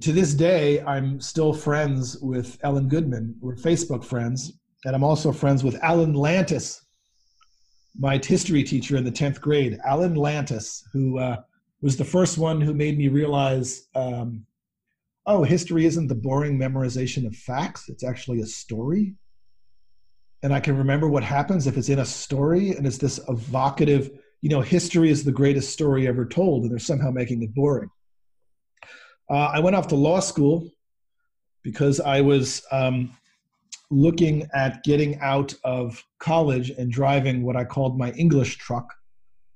To 0.00 0.12
this 0.12 0.34
day, 0.34 0.80
I'm 0.82 1.20
still 1.20 1.52
friends 1.52 2.18
with 2.18 2.58
Ellen 2.62 2.88
Goodman. 2.88 3.36
We're 3.40 3.56
Facebook 3.56 4.04
friends. 4.04 4.52
And 4.84 4.94
I'm 4.94 5.04
also 5.04 5.32
friends 5.32 5.64
with 5.64 5.82
Alan 5.82 6.14
Lantis, 6.14 6.80
my 7.98 8.20
history 8.22 8.62
teacher 8.62 8.96
in 8.96 9.04
the 9.04 9.12
10th 9.12 9.40
grade, 9.40 9.78
Alan 9.84 10.14
Lantis, 10.14 10.82
who 10.92 11.18
uh, 11.18 11.36
was 11.80 11.96
the 11.96 12.04
first 12.04 12.38
one 12.38 12.60
who 12.60 12.74
made 12.74 12.98
me 12.98 13.08
realize 13.08 13.88
um, 13.94 14.44
oh, 15.26 15.42
history 15.42 15.86
isn't 15.86 16.08
the 16.08 16.14
boring 16.14 16.58
memorization 16.58 17.26
of 17.26 17.34
facts, 17.34 17.88
it's 17.88 18.04
actually 18.04 18.40
a 18.40 18.46
story. 18.46 19.14
And 20.44 20.52
I 20.52 20.60
can 20.60 20.76
remember 20.76 21.08
what 21.08 21.24
happens 21.24 21.66
if 21.66 21.78
it's 21.78 21.88
in 21.88 22.00
a 22.00 22.04
story 22.04 22.76
and 22.76 22.86
it's 22.86 22.98
this 22.98 23.18
evocative, 23.30 24.10
you 24.42 24.50
know, 24.50 24.60
history 24.60 25.08
is 25.08 25.24
the 25.24 25.32
greatest 25.32 25.72
story 25.72 26.06
ever 26.06 26.26
told, 26.26 26.62
and 26.62 26.70
they're 26.70 26.78
somehow 26.78 27.10
making 27.10 27.42
it 27.42 27.54
boring. 27.54 27.88
Uh, 29.30 29.46
I 29.54 29.60
went 29.60 29.74
off 29.74 29.88
to 29.88 29.94
law 29.94 30.20
school 30.20 30.70
because 31.62 31.98
I 31.98 32.20
was 32.20 32.62
um, 32.70 33.16
looking 33.90 34.46
at 34.52 34.84
getting 34.84 35.18
out 35.20 35.54
of 35.64 36.04
college 36.18 36.68
and 36.68 36.92
driving 36.92 37.42
what 37.42 37.56
I 37.56 37.64
called 37.64 37.98
my 37.98 38.10
English 38.12 38.58
truck. 38.58 38.86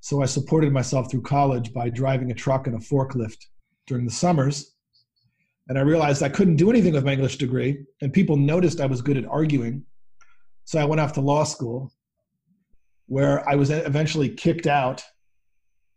So 0.01 0.23
I 0.23 0.25
supported 0.25 0.73
myself 0.73 1.11
through 1.11 1.23
college 1.23 1.75
by 1.75 1.91
driving 1.91 2.31
a 2.31 2.35
truck 2.35 2.67
and 2.67 2.77
a 2.77 2.79
forklift 2.79 3.45
during 3.87 4.07
the 4.07 4.11
summers. 4.11 4.75
And 5.69 5.79
I 5.79 5.83
realized 5.83 6.23
I 6.23 6.31
couldn't 6.31 6.57
do 6.57 6.71
anything 6.71 6.95
with 6.95 7.05
my 7.05 7.13
English 7.13 7.37
degree, 7.37 7.85
and 8.01 8.11
people 8.11 8.39
noticed 8.39 8.81
I 8.81 8.87
was 8.87 9.03
good 9.03 9.19
at 9.19 9.27
arguing. 9.27 9.85
So 10.69 10.79
I 10.79 10.85
went 10.85 11.01
off 11.01 11.15
to 11.15 11.23
law 11.23 11.45
school, 11.45 11.91
where 13.07 13.49
I 13.49 13.55
was 13.55 13.71
eventually 13.71 14.29
kicked 14.29 14.67
out. 14.67 15.03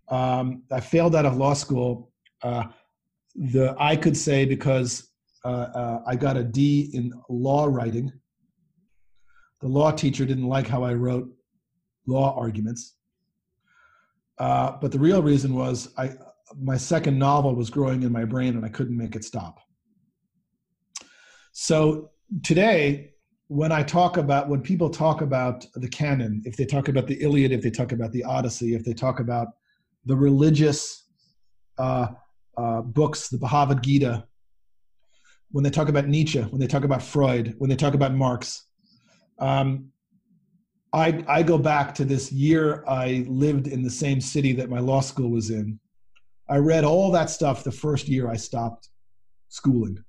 Um, 0.07 0.63
I 0.71 0.79
failed 0.79 1.13
out 1.13 1.25
of 1.25 1.35
law 1.35 1.53
school. 1.53 2.13
Uh, 2.41 2.63
the 3.35 3.75
I 3.77 3.97
could 3.97 4.15
say 4.15 4.45
because 4.45 5.09
uh, 5.43 5.67
uh, 5.75 6.03
I 6.07 6.15
got 6.15 6.37
a 6.37 6.43
D 6.45 6.89
in 6.93 7.11
law 7.27 7.65
writing, 7.65 8.13
the 9.59 9.67
law 9.67 9.91
teacher 9.91 10.25
didn't 10.25 10.47
like 10.47 10.67
how 10.67 10.83
I 10.83 10.93
wrote 10.93 11.29
law 12.07 12.33
arguments. 12.39 12.95
Uh, 14.37 14.77
but 14.79 14.93
the 14.93 14.99
real 14.99 15.21
reason 15.21 15.53
was 15.53 15.93
I, 15.97 16.11
my 16.57 16.77
second 16.77 17.19
novel 17.19 17.55
was 17.55 17.69
growing 17.69 18.03
in 18.03 18.11
my 18.13 18.23
brain 18.23 18.55
and 18.55 18.63
I 18.63 18.69
couldn't 18.69 18.95
make 18.95 19.17
it 19.17 19.25
stop. 19.25 19.59
So 21.51 22.11
today, 22.41 23.10
when 23.51 23.69
I 23.69 23.83
talk 23.83 24.15
about, 24.15 24.47
when 24.47 24.61
people 24.61 24.89
talk 24.89 25.19
about 25.19 25.65
the 25.73 25.89
canon, 25.89 26.41
if 26.45 26.55
they 26.55 26.63
talk 26.63 26.87
about 26.87 27.05
the 27.05 27.21
Iliad, 27.21 27.51
if 27.51 27.61
they 27.61 27.69
talk 27.69 27.91
about 27.91 28.13
the 28.13 28.23
Odyssey, 28.23 28.75
if 28.75 28.85
they 28.85 28.93
talk 28.93 29.19
about 29.19 29.49
the 30.05 30.15
religious 30.15 31.07
uh, 31.77 32.07
uh, 32.55 32.81
books, 32.81 33.27
the 33.27 33.37
Bhagavad 33.37 33.83
Gita, 33.83 34.25
when 35.49 35.65
they 35.65 35.69
talk 35.69 35.89
about 35.89 36.07
Nietzsche, 36.07 36.39
when 36.39 36.61
they 36.61 36.67
talk 36.67 36.85
about 36.85 37.03
Freud, 37.03 37.55
when 37.57 37.69
they 37.69 37.75
talk 37.75 37.93
about 37.93 38.13
Marx, 38.13 38.67
um, 39.39 39.89
I, 40.93 41.21
I 41.27 41.43
go 41.43 41.57
back 41.57 41.93
to 41.95 42.05
this 42.05 42.31
year 42.31 42.85
I 42.87 43.25
lived 43.27 43.67
in 43.67 43.83
the 43.83 43.89
same 43.89 44.21
city 44.21 44.53
that 44.53 44.69
my 44.69 44.79
law 44.79 45.01
school 45.01 45.29
was 45.29 45.49
in. 45.49 45.77
I 46.49 46.55
read 46.55 46.85
all 46.85 47.11
that 47.11 47.29
stuff 47.29 47.65
the 47.65 47.71
first 47.73 48.07
year 48.07 48.29
I 48.29 48.37
stopped 48.37 48.87
schooling. 49.49 50.01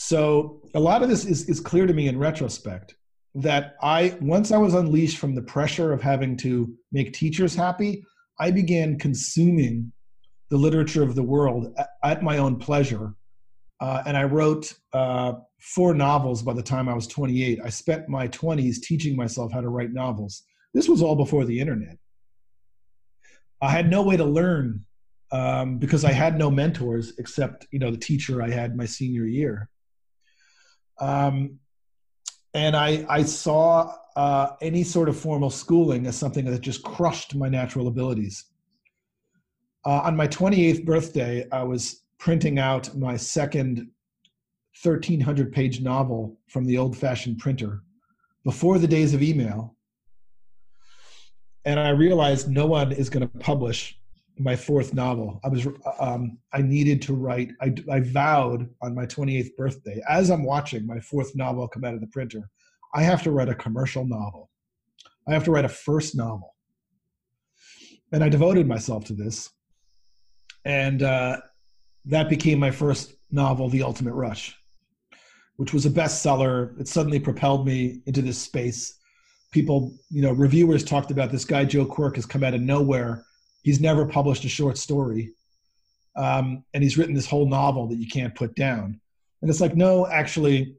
So 0.00 0.60
a 0.76 0.80
lot 0.80 1.02
of 1.02 1.08
this 1.08 1.24
is, 1.24 1.48
is 1.48 1.58
clear 1.58 1.84
to 1.84 1.92
me 1.92 2.06
in 2.06 2.16
retrospect 2.20 2.94
that 3.34 3.74
I 3.82 4.16
once 4.20 4.52
I 4.52 4.56
was 4.56 4.74
unleashed 4.74 5.18
from 5.18 5.34
the 5.34 5.42
pressure 5.42 5.92
of 5.92 6.00
having 6.00 6.36
to 6.36 6.72
make 6.92 7.12
teachers 7.12 7.56
happy, 7.56 8.04
I 8.38 8.52
began 8.52 8.96
consuming 8.96 9.92
the 10.50 10.56
literature 10.56 11.02
of 11.02 11.16
the 11.16 11.24
world 11.24 11.74
at, 11.76 11.88
at 12.04 12.22
my 12.22 12.38
own 12.38 12.60
pleasure 12.60 13.16
uh, 13.80 14.04
and 14.06 14.16
I 14.16 14.22
wrote 14.22 14.72
uh, 14.92 15.32
four 15.58 15.94
novels 15.94 16.42
by 16.42 16.52
the 16.52 16.62
time 16.62 16.88
I 16.88 16.94
was 16.94 17.08
28. 17.08 17.58
I 17.64 17.68
spent 17.68 18.08
my 18.08 18.28
20s 18.28 18.80
teaching 18.80 19.16
myself 19.16 19.50
how 19.52 19.62
to 19.62 19.68
write 19.68 19.92
novels. 19.92 20.44
This 20.74 20.88
was 20.88 21.02
all 21.02 21.16
before 21.16 21.44
the 21.44 21.58
internet. 21.58 21.98
I 23.60 23.70
had 23.70 23.90
no 23.90 24.04
way 24.04 24.16
to 24.16 24.24
learn 24.24 24.84
um, 25.32 25.78
because 25.78 26.04
I 26.04 26.12
had 26.12 26.38
no 26.38 26.52
mentors 26.52 27.14
except 27.18 27.66
you 27.72 27.80
know 27.80 27.90
the 27.90 27.98
teacher 27.98 28.40
I 28.40 28.50
had 28.50 28.76
my 28.76 28.86
senior 28.86 29.26
year. 29.26 29.68
Um, 31.00 31.58
and 32.54 32.76
I 32.76 33.04
I 33.08 33.22
saw 33.22 33.94
uh, 34.16 34.56
any 34.60 34.82
sort 34.82 35.08
of 35.08 35.16
formal 35.16 35.50
schooling 35.50 36.06
as 36.06 36.16
something 36.16 36.44
that 36.46 36.60
just 36.60 36.82
crushed 36.82 37.34
my 37.34 37.48
natural 37.48 37.86
abilities. 37.86 38.46
Uh, 39.86 40.00
on 40.04 40.16
my 40.16 40.26
28th 40.26 40.84
birthday, 40.84 41.46
I 41.52 41.62
was 41.62 42.02
printing 42.18 42.58
out 42.58 42.96
my 42.96 43.16
second 43.16 43.88
1300 44.82 45.52
page 45.52 45.80
novel 45.80 46.36
from 46.48 46.64
the 46.64 46.76
old 46.78 46.96
fashioned 46.96 47.38
printer 47.38 47.82
before 48.44 48.78
the 48.78 48.88
days 48.88 49.14
of 49.14 49.22
email. 49.22 49.76
And 51.64 51.78
I 51.78 51.90
realized 51.90 52.50
no 52.50 52.66
one 52.66 52.92
is 52.92 53.08
going 53.08 53.28
to 53.28 53.38
publish 53.38 53.98
my 54.38 54.56
fourth 54.56 54.94
novel. 54.94 55.40
I 55.44 55.48
was, 55.48 55.66
um, 56.00 56.38
I 56.52 56.62
needed 56.62 57.02
to 57.02 57.14
write, 57.14 57.50
I, 57.60 57.74
I 57.90 58.00
vowed 58.00 58.68
on 58.82 58.94
my 58.94 59.06
28th 59.06 59.56
birthday, 59.56 60.02
as 60.08 60.30
I'm 60.30 60.44
watching 60.44 60.86
my 60.86 61.00
fourth 61.00 61.34
novel 61.34 61.66
come 61.68 61.84
out 61.84 61.94
of 61.94 62.00
the 62.00 62.06
printer, 62.08 62.48
I 62.94 63.02
have 63.02 63.22
to 63.24 63.30
write 63.30 63.48
a 63.48 63.54
commercial 63.54 64.06
novel. 64.06 64.50
I 65.28 65.32
have 65.32 65.44
to 65.44 65.50
write 65.50 65.64
a 65.64 65.68
first 65.68 66.16
novel. 66.16 66.54
And 68.12 68.24
I 68.24 68.28
devoted 68.28 68.66
myself 68.66 69.04
to 69.06 69.12
this. 69.12 69.50
And 70.64 71.02
uh, 71.02 71.38
that 72.06 72.30
became 72.30 72.58
my 72.58 72.70
first 72.70 73.14
novel, 73.30 73.68
The 73.68 73.82
Ultimate 73.82 74.14
Rush, 74.14 74.56
which 75.56 75.74
was 75.74 75.84
a 75.84 75.90
bestseller. 75.90 76.78
It 76.80 76.88
suddenly 76.88 77.20
propelled 77.20 77.66
me 77.66 78.00
into 78.06 78.22
this 78.22 78.38
space. 78.38 78.98
People, 79.52 79.94
you 80.10 80.22
know, 80.22 80.32
reviewers 80.32 80.84
talked 80.84 81.10
about 81.10 81.30
this 81.30 81.44
guy, 81.44 81.64
Joe 81.64 81.84
Quirk, 81.84 82.16
has 82.16 82.26
come 82.26 82.44
out 82.44 82.54
of 82.54 82.62
nowhere. 82.62 83.24
He's 83.68 83.82
never 83.82 84.06
published 84.06 84.46
a 84.46 84.48
short 84.48 84.78
story. 84.78 85.34
Um, 86.16 86.64
and 86.72 86.82
he's 86.82 86.96
written 86.96 87.14
this 87.14 87.26
whole 87.26 87.46
novel 87.46 87.86
that 87.88 87.96
you 87.96 88.08
can't 88.08 88.34
put 88.34 88.54
down. 88.54 88.98
And 89.42 89.50
it's 89.50 89.60
like, 89.60 89.76
no, 89.76 90.06
actually, 90.06 90.74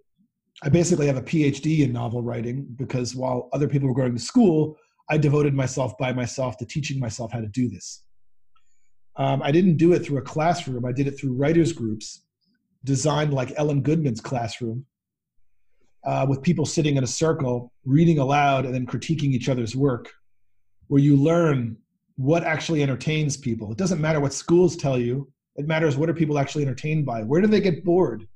I 0.64 0.70
basically 0.70 1.06
have 1.06 1.16
a 1.16 1.22
PhD 1.22 1.82
in 1.82 1.94
novel 1.94 2.24
writing 2.24 2.66
because 2.78 3.16
while 3.16 3.48
other 3.54 3.68
people 3.68 3.88
were 3.88 3.94
going 3.94 4.16
to 4.16 4.20
school, 4.20 4.76
I 5.08 5.20
devoted 5.20 5.54
myself 5.54 6.00
by 6.00 6.14
myself 6.14 6.58
to 6.58 6.66
teaching 6.66 7.00
myself 7.00 7.32
how 7.32 7.42
to 7.42 7.48
do 7.48 7.70
this. 7.70 8.06
Um, 9.18 9.44
I 9.44 9.52
didn't 9.52 9.78
do 9.78 9.94
it 9.94 10.00
through 10.00 10.18
a 10.18 10.24
classroom. 10.24 10.84
I 10.84 10.92
did 10.92 11.06
it 11.06 11.12
through 11.12 11.34
writers 11.34 11.72
groups, 11.72 12.24
designed 12.86 13.36
like 13.36 13.54
Ellen 13.56 13.84
Goodman's 13.84 14.20
classroom, 14.20 14.84
uh, 16.08 16.26
with 16.28 16.42
people 16.42 16.66
sitting 16.66 16.96
in 16.96 17.04
a 17.04 17.14
circle, 17.24 17.72
reading 17.86 18.18
aloud, 18.18 18.66
and 18.66 18.74
then 18.74 18.88
critiquing 18.88 19.32
each 19.32 19.48
other's 19.48 19.76
work, 19.76 20.10
where 20.88 21.00
you 21.00 21.16
learn 21.16 21.78
what 22.20 22.44
actually 22.44 22.84
entertains 22.84 23.38
people. 23.38 23.72
It 23.72 23.78
doesn't 23.78 24.02
matter 24.02 24.20
what 24.20 24.34
schools 24.34 24.76
tell 24.76 25.00
you. 25.00 25.32
It 25.56 25.68
matters 25.68 25.98
what 25.98 26.10
are 26.10 26.14
people 26.14 26.38
actually 26.38 26.64
entertained 26.64 27.06
by. 27.06 27.24
Where 27.24 27.42
do 27.42 27.48
they 27.48 27.62
get 27.62 27.84
bored? 27.84 28.28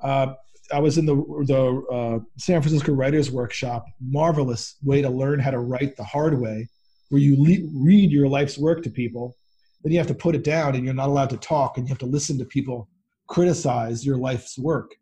Uh, 0.00 0.34
I 0.72 0.78
was 0.78 0.98
in 0.98 1.06
the 1.06 1.16
the 1.46 1.62
uh, 1.92 2.18
San 2.38 2.62
Francisco 2.62 2.92
Writers 2.92 3.30
Workshop. 3.30 3.84
Marvelous 4.00 4.76
way 4.82 5.02
to 5.02 5.10
learn 5.10 5.40
how 5.40 5.50
to 5.50 5.58
write 5.58 5.96
the 5.96 6.04
hard 6.04 6.40
way, 6.40 6.68
where 7.08 7.20
you 7.20 7.36
le- 7.36 7.68
read 7.84 8.10
your 8.10 8.28
life's 8.28 8.56
work 8.56 8.82
to 8.84 8.90
people 8.90 9.36
then 9.82 9.92
you 9.92 9.98
have 9.98 10.06
to 10.08 10.14
put 10.14 10.34
it 10.34 10.44
down 10.44 10.74
and 10.74 10.84
you're 10.84 10.94
not 10.94 11.08
allowed 11.08 11.30
to 11.30 11.36
talk 11.38 11.78
and 11.78 11.86
you 11.86 11.90
have 11.90 11.98
to 11.98 12.06
listen 12.06 12.38
to 12.38 12.44
people 12.44 12.88
criticize 13.28 14.04
your 14.04 14.16
life's 14.16 14.58
work. 14.58 14.94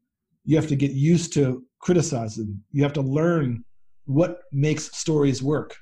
You 0.44 0.56
have 0.56 0.68
to 0.68 0.76
get 0.76 0.92
used 0.92 1.32
to 1.34 1.64
criticizing. 1.80 2.62
You 2.72 2.82
have 2.82 2.92
to 2.94 3.00
learn 3.00 3.64
what 4.04 4.40
makes 4.52 4.96
stories 4.96 5.42
work. 5.42 5.74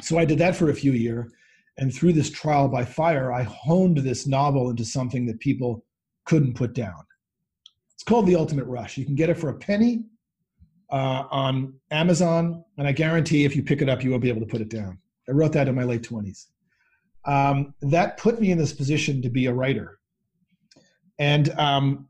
So 0.00 0.18
I 0.18 0.24
did 0.24 0.38
that 0.38 0.56
for 0.56 0.70
a 0.70 0.74
few 0.74 0.92
years. 0.92 1.30
And 1.78 1.94
through 1.94 2.12
this 2.12 2.30
trial 2.30 2.68
by 2.68 2.84
fire, 2.84 3.32
I 3.32 3.42
honed 3.42 3.98
this 3.98 4.26
novel 4.26 4.70
into 4.70 4.84
something 4.84 5.26
that 5.26 5.40
people 5.40 5.84
couldn't 6.24 6.54
put 6.54 6.74
down. 6.74 7.02
It's 7.94 8.04
called 8.04 8.26
The 8.26 8.36
Ultimate 8.36 8.66
Rush. 8.66 8.96
You 8.96 9.04
can 9.04 9.14
get 9.14 9.30
it 9.30 9.38
for 9.38 9.48
a 9.48 9.54
penny 9.54 10.04
uh, 10.90 11.24
on 11.30 11.74
Amazon, 11.90 12.64
and 12.76 12.86
I 12.86 12.92
guarantee 12.92 13.44
if 13.44 13.56
you 13.56 13.62
pick 13.62 13.80
it 13.80 13.88
up, 13.88 14.04
you 14.04 14.10
won't 14.10 14.22
be 14.22 14.28
able 14.28 14.40
to 14.40 14.46
put 14.46 14.60
it 14.60 14.68
down. 14.68 14.98
I 15.28 15.32
wrote 15.32 15.52
that 15.52 15.68
in 15.68 15.74
my 15.74 15.84
late 15.84 16.02
20s 16.02 16.46
um, 17.24 17.74
that 17.80 18.16
put 18.16 18.40
me 18.40 18.50
in 18.50 18.58
this 18.58 18.72
position 18.72 19.22
to 19.22 19.30
be 19.30 19.46
a 19.46 19.52
writer. 19.52 19.98
And 21.18 21.50
um, 21.58 22.08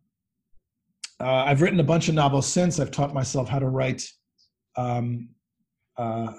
uh, 1.21 1.45
I've 1.47 1.61
written 1.61 1.81
a 1.81 1.85
bunch 1.85 2.09
of 2.09 2.15
novels 2.15 2.47
since. 2.47 2.81
I've 2.81 2.91
taught 2.91 3.13
myself 3.13 3.49
how 3.49 3.59
to 3.59 3.69
write 3.69 4.11
um, 4.77 5.29
uh, 5.97 6.33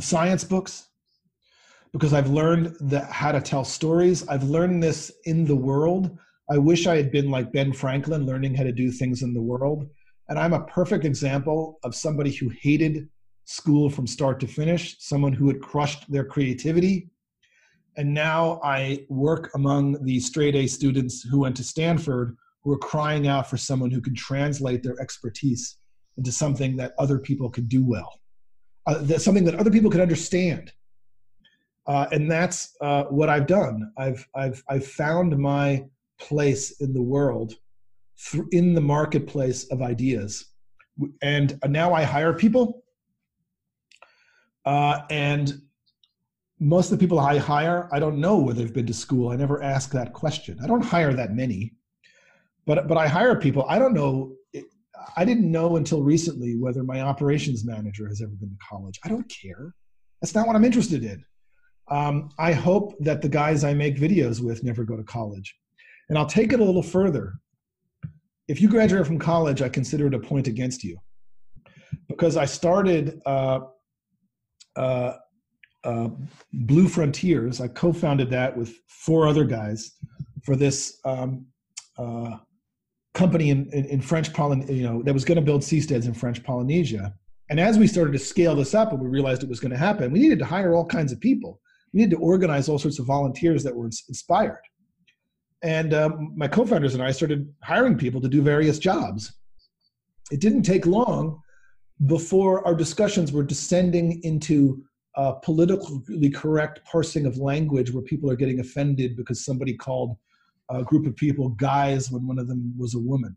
science 0.00 0.44
books 0.44 0.88
because 1.92 2.12
I've 2.12 2.30
learned 2.30 2.76
that 2.80 3.10
how 3.10 3.32
to 3.32 3.40
tell 3.40 3.64
stories. 3.64 4.26
I've 4.28 4.44
learned 4.44 4.82
this 4.82 5.10
in 5.24 5.44
the 5.44 5.56
world. 5.56 6.18
I 6.50 6.58
wish 6.58 6.86
I 6.86 6.96
had 6.96 7.10
been 7.10 7.30
like 7.30 7.52
Ben 7.52 7.72
Franklin, 7.72 8.26
learning 8.26 8.54
how 8.54 8.64
to 8.64 8.72
do 8.72 8.90
things 8.90 9.22
in 9.22 9.34
the 9.34 9.42
world. 9.42 9.88
And 10.28 10.38
I'm 10.38 10.52
a 10.52 10.64
perfect 10.64 11.04
example 11.04 11.78
of 11.84 11.94
somebody 11.94 12.32
who 12.32 12.50
hated 12.60 13.08
school 13.44 13.88
from 13.88 14.06
start 14.06 14.40
to 14.40 14.46
finish, 14.46 14.96
someone 14.98 15.32
who 15.32 15.48
had 15.48 15.60
crushed 15.60 16.10
their 16.10 16.24
creativity. 16.24 17.08
And 17.96 18.12
now 18.12 18.60
I 18.62 19.06
work 19.08 19.50
among 19.54 20.04
the 20.04 20.20
straight 20.20 20.54
A 20.54 20.66
students 20.66 21.22
who 21.22 21.40
went 21.40 21.56
to 21.56 21.64
Stanford 21.64 22.36
who 22.62 22.72
are 22.72 22.78
crying 22.78 23.26
out 23.26 23.48
for 23.48 23.56
someone 23.56 23.90
who 23.90 24.00
can 24.00 24.14
translate 24.14 24.82
their 24.82 25.00
expertise 25.00 25.78
into 26.18 26.30
something 26.30 26.76
that 26.76 26.92
other 26.98 27.18
people 27.18 27.48
could 27.48 27.68
do 27.68 27.84
well, 27.84 28.20
uh, 28.88 28.98
that 29.02 29.20
something 29.20 29.44
that 29.44 29.54
other 29.56 29.70
people 29.70 29.90
could 29.90 30.00
understand. 30.00 30.72
Uh, 31.86 32.06
and 32.10 32.30
that's 32.30 32.74
uh, 32.80 33.04
what 33.04 33.28
I've 33.28 33.46
done. 33.46 33.92
I've, 33.98 34.26
I've, 34.34 34.62
I've 34.68 34.86
found 34.86 35.38
my 35.38 35.84
place 36.18 36.80
in 36.80 36.94
the 36.94 37.02
world, 37.02 37.54
th- 38.30 38.44
in 38.52 38.74
the 38.74 38.80
marketplace 38.80 39.64
of 39.70 39.82
ideas. 39.82 40.46
And 41.22 41.58
now 41.68 41.92
I 41.92 42.02
hire 42.02 42.32
people. 42.32 42.82
Uh, 44.64 45.00
and 45.10 45.60
most 46.58 46.90
of 46.90 46.98
the 46.98 47.02
people 47.02 47.18
I 47.18 47.36
hire, 47.36 47.88
I 47.92 47.98
don't 47.98 48.18
know 48.18 48.38
where 48.38 48.54
they've 48.54 48.72
been 48.72 48.86
to 48.86 48.94
school. 48.94 49.30
I 49.30 49.36
never 49.36 49.62
ask 49.62 49.92
that 49.92 50.12
question. 50.14 50.58
I 50.62 50.66
don't 50.66 50.84
hire 50.84 51.12
that 51.12 51.34
many. 51.34 51.74
But, 52.66 52.88
but 52.88 52.96
I 52.96 53.06
hire 53.06 53.36
people. 53.36 53.64
I 53.68 53.78
don't 53.78 53.94
know 53.94 54.32
I 55.16 55.24
didn't 55.24 55.50
know 55.50 55.76
until 55.76 56.02
recently 56.02 56.56
whether 56.56 56.82
my 56.82 57.00
operations 57.00 57.64
manager 57.64 58.08
has 58.08 58.20
ever 58.20 58.32
been 58.32 58.50
to 58.50 58.56
college. 58.68 58.98
I 59.04 59.08
don't 59.08 59.28
care. 59.28 59.74
That's 60.20 60.34
not 60.34 60.46
what 60.46 60.56
I'm 60.56 60.64
interested 60.64 61.04
in. 61.04 61.24
Um, 61.90 62.30
I 62.38 62.52
hope 62.52 62.94
that 63.00 63.22
the 63.22 63.28
guys 63.28 63.64
I 63.64 63.74
make 63.74 63.96
videos 63.96 64.40
with 64.40 64.62
never 64.62 64.84
go 64.84 64.96
to 64.96 65.04
college. 65.04 65.54
And 66.08 66.18
I'll 66.18 66.26
take 66.26 66.52
it 66.52 66.60
a 66.60 66.64
little 66.64 66.82
further. 66.82 67.34
If 68.46 68.60
you 68.60 68.68
graduate 68.68 69.06
from 69.06 69.18
college, 69.18 69.62
I 69.62 69.68
consider 69.68 70.06
it 70.06 70.14
a 70.14 70.18
point 70.18 70.48
against 70.48 70.82
you 70.84 70.98
because 72.08 72.36
I 72.36 72.46
started 72.46 73.20
uh, 73.26 73.60
uh, 74.76 75.14
uh, 75.84 76.08
Blue 76.52 76.88
Frontiers. 76.88 77.60
I 77.60 77.68
co 77.68 77.92
founded 77.92 78.30
that 78.30 78.56
with 78.56 78.74
four 78.88 79.28
other 79.28 79.44
guys 79.44 79.92
for 80.44 80.56
this 80.56 80.98
um, 81.04 81.46
uh, 81.98 82.38
company 83.14 83.50
in, 83.50 83.68
in, 83.72 83.84
in 83.86 84.00
French 84.00 84.32
Polynesia, 84.32 84.72
you 84.72 84.82
know, 84.82 85.02
that 85.02 85.14
was 85.14 85.24
going 85.24 85.36
to 85.36 85.42
build 85.42 85.62
seasteads 85.62 86.06
in 86.06 86.14
French 86.14 86.42
Polynesia. 86.42 87.14
And 87.50 87.58
as 87.58 87.78
we 87.78 87.86
started 87.86 88.12
to 88.12 88.18
scale 88.18 88.54
this 88.54 88.74
up 88.74 88.92
and 88.92 89.00
we 89.00 89.08
realized 89.08 89.42
it 89.42 89.48
was 89.48 89.60
going 89.60 89.70
to 89.70 89.78
happen, 89.78 90.12
we 90.12 90.18
needed 90.20 90.38
to 90.40 90.44
hire 90.44 90.74
all 90.74 90.84
kinds 90.84 91.12
of 91.12 91.20
people. 91.20 91.60
We 91.92 92.00
needed 92.00 92.16
to 92.16 92.22
organize 92.22 92.68
all 92.68 92.78
sorts 92.78 92.98
of 92.98 93.06
volunteers 93.06 93.64
that 93.64 93.74
were 93.74 93.86
inspired. 93.86 94.60
And 95.62 95.94
um, 95.94 96.32
my 96.36 96.46
co 96.46 96.64
founders 96.64 96.94
and 96.94 97.02
I 97.02 97.10
started 97.10 97.52
hiring 97.62 97.96
people 97.96 98.20
to 98.20 98.28
do 98.28 98.42
various 98.42 98.78
jobs. 98.78 99.32
It 100.30 100.40
didn't 100.40 100.62
take 100.62 100.86
long 100.86 101.40
before 102.06 102.64
our 102.66 102.74
discussions 102.74 103.32
were 103.32 103.42
descending 103.42 104.22
into 104.22 104.84
politically 105.42 106.30
correct 106.30 106.80
parsing 106.84 107.26
of 107.26 107.38
language 107.38 107.92
where 107.92 108.02
people 108.02 108.30
are 108.30 108.36
getting 108.36 108.60
offended 108.60 109.16
because 109.16 109.44
somebody 109.44 109.74
called 109.74 110.16
a 110.70 110.82
group 110.82 111.06
of 111.06 111.16
people 111.16 111.50
guys 111.50 112.10
when 112.10 112.26
one 112.26 112.38
of 112.38 112.48
them 112.48 112.74
was 112.78 112.94
a 112.94 112.98
woman. 112.98 113.36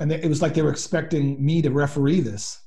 And 0.00 0.10
it 0.10 0.28
was 0.28 0.42
like 0.42 0.54
they 0.54 0.62
were 0.62 0.70
expecting 0.70 1.44
me 1.44 1.62
to 1.62 1.70
referee 1.70 2.20
this. 2.20 2.60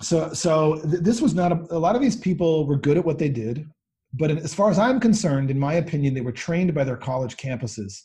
So, 0.00 0.32
so 0.32 0.80
th- 0.80 1.02
this 1.02 1.20
was 1.20 1.34
not 1.34 1.52
a, 1.52 1.66
a 1.70 1.78
lot 1.78 1.94
of 1.94 2.00
these 2.00 2.16
people 2.16 2.66
were 2.66 2.78
good 2.78 2.96
at 2.96 3.04
what 3.04 3.18
they 3.18 3.28
did, 3.28 3.68
but 4.14 4.30
as 4.30 4.54
far 4.54 4.70
as 4.70 4.78
I'm 4.78 4.98
concerned, 4.98 5.50
in 5.50 5.58
my 5.58 5.74
opinion, 5.74 6.14
they 6.14 6.22
were 6.22 6.32
trained 6.32 6.72
by 6.74 6.84
their 6.84 6.96
college 6.96 7.36
campuses 7.36 8.04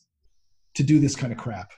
to 0.75 0.83
do 0.83 0.99
this 0.99 1.15
kind 1.15 1.31
of 1.31 1.39
crap. 1.39 1.71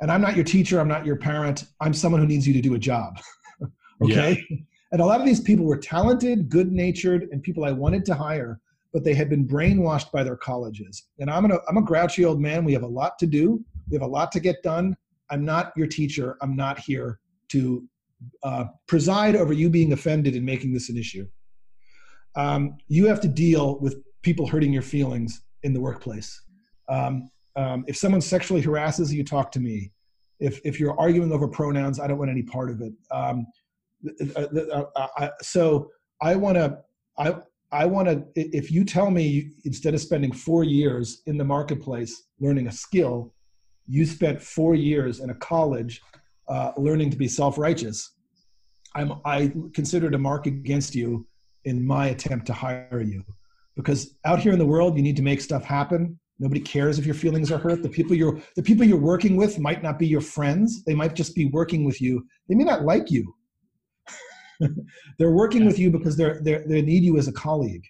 And 0.00 0.12
I'm 0.12 0.20
not 0.20 0.36
your 0.36 0.44
teacher. 0.44 0.78
I'm 0.78 0.86
not 0.86 1.04
your 1.04 1.16
parent. 1.16 1.64
I'm 1.80 1.92
someone 1.92 2.20
who 2.20 2.26
needs 2.26 2.46
you 2.46 2.54
to 2.54 2.60
do 2.60 2.74
a 2.74 2.78
job. 2.78 3.18
okay. 4.04 4.44
Yeah. 4.48 4.56
And 4.92 5.02
a 5.02 5.04
lot 5.04 5.20
of 5.20 5.26
these 5.26 5.40
people 5.40 5.66
were 5.66 5.76
talented, 5.76 6.48
good 6.48 6.72
natured, 6.72 7.28
and 7.32 7.42
people 7.42 7.64
I 7.64 7.72
wanted 7.72 8.04
to 8.06 8.14
hire 8.14 8.60
but 8.92 9.04
they 9.04 9.14
had 9.14 9.28
been 9.28 9.46
brainwashed 9.46 10.10
by 10.12 10.22
their 10.22 10.36
colleges. 10.36 11.04
And 11.18 11.30
I'm, 11.30 11.42
gonna, 11.42 11.60
I'm 11.68 11.76
a 11.76 11.82
grouchy 11.82 12.24
old 12.24 12.40
man. 12.40 12.64
We 12.64 12.72
have 12.72 12.82
a 12.82 12.86
lot 12.86 13.18
to 13.18 13.26
do. 13.26 13.64
We 13.88 13.96
have 13.96 14.02
a 14.02 14.10
lot 14.10 14.32
to 14.32 14.40
get 14.40 14.62
done. 14.62 14.96
I'm 15.30 15.44
not 15.44 15.72
your 15.76 15.86
teacher. 15.86 16.36
I'm 16.40 16.56
not 16.56 16.78
here 16.78 17.20
to 17.48 17.86
uh, 18.42 18.64
preside 18.86 19.36
over 19.36 19.52
you 19.52 19.70
being 19.70 19.92
offended 19.92 20.34
and 20.34 20.44
making 20.44 20.72
this 20.72 20.88
an 20.88 20.96
issue. 20.96 21.26
Um, 22.34 22.78
you 22.88 23.06
have 23.06 23.20
to 23.22 23.28
deal 23.28 23.78
with 23.80 24.02
people 24.22 24.46
hurting 24.46 24.72
your 24.72 24.82
feelings 24.82 25.42
in 25.62 25.72
the 25.72 25.80
workplace. 25.80 26.42
Um, 26.88 27.30
um, 27.56 27.84
if 27.88 27.96
someone 27.96 28.20
sexually 28.20 28.60
harasses 28.60 29.12
you, 29.12 29.24
talk 29.24 29.50
to 29.52 29.60
me. 29.60 29.92
If, 30.40 30.60
if 30.64 30.78
you're 30.78 30.98
arguing 30.98 31.32
over 31.32 31.48
pronouns, 31.48 31.98
I 31.98 32.06
don't 32.06 32.18
want 32.18 32.30
any 32.30 32.42
part 32.42 32.70
of 32.70 32.80
it. 32.80 32.92
Um, 33.10 33.46
uh, 34.36 34.46
uh, 34.72 35.06
uh, 35.18 35.30
so 35.42 35.90
I 36.22 36.36
want 36.36 36.56
to, 36.56 36.78
I, 37.18 37.34
I 37.70 37.84
want 37.84 38.08
to, 38.08 38.24
if 38.34 38.70
you 38.70 38.84
tell 38.84 39.10
me 39.10 39.50
instead 39.64 39.94
of 39.94 40.00
spending 40.00 40.32
four 40.32 40.64
years 40.64 41.22
in 41.26 41.36
the 41.36 41.44
marketplace 41.44 42.24
learning 42.40 42.66
a 42.66 42.72
skill, 42.72 43.34
you 43.86 44.06
spent 44.06 44.40
four 44.40 44.74
years 44.74 45.20
in 45.20 45.30
a 45.30 45.34
college 45.34 46.00
uh, 46.48 46.72
learning 46.76 47.10
to 47.10 47.16
be 47.16 47.28
self 47.28 47.58
righteous, 47.58 48.14
I'm, 48.94 49.20
I 49.24 49.52
consider 49.74 50.08
it 50.08 50.14
a 50.14 50.18
mark 50.18 50.46
against 50.46 50.94
you 50.94 51.26
in 51.64 51.86
my 51.86 52.08
attempt 52.08 52.46
to 52.46 52.52
hire 52.52 53.02
you. 53.02 53.22
Because 53.76 54.16
out 54.24 54.40
here 54.40 54.52
in 54.52 54.58
the 54.58 54.66
world, 54.66 54.96
you 54.96 55.02
need 55.02 55.16
to 55.16 55.22
make 55.22 55.40
stuff 55.40 55.62
happen. 55.62 56.18
Nobody 56.40 56.60
cares 56.60 56.98
if 56.98 57.04
your 57.04 57.14
feelings 57.14 57.52
are 57.52 57.58
hurt. 57.58 57.82
The 57.82 57.88
people 57.88 58.16
you're 58.16 58.40
the 58.56 58.62
people 58.62 58.84
you're 58.84 58.96
working 58.96 59.36
with 59.36 59.58
might 59.58 59.82
not 59.82 59.98
be 59.98 60.06
your 60.06 60.20
friends. 60.20 60.84
They 60.84 60.94
might 60.94 61.14
just 61.14 61.34
be 61.34 61.46
working 61.46 61.84
with 61.84 62.00
you. 62.00 62.26
They 62.48 62.54
may 62.54 62.64
not 62.64 62.84
like 62.84 63.10
you. 63.10 63.34
they're 65.18 65.30
working 65.30 65.64
with 65.64 65.78
you 65.78 65.90
because 65.90 66.16
they're, 66.16 66.40
they're, 66.42 66.64
they 66.66 66.82
need 66.82 67.02
you 67.02 67.18
as 67.18 67.28
a 67.28 67.32
colleague. 67.32 67.84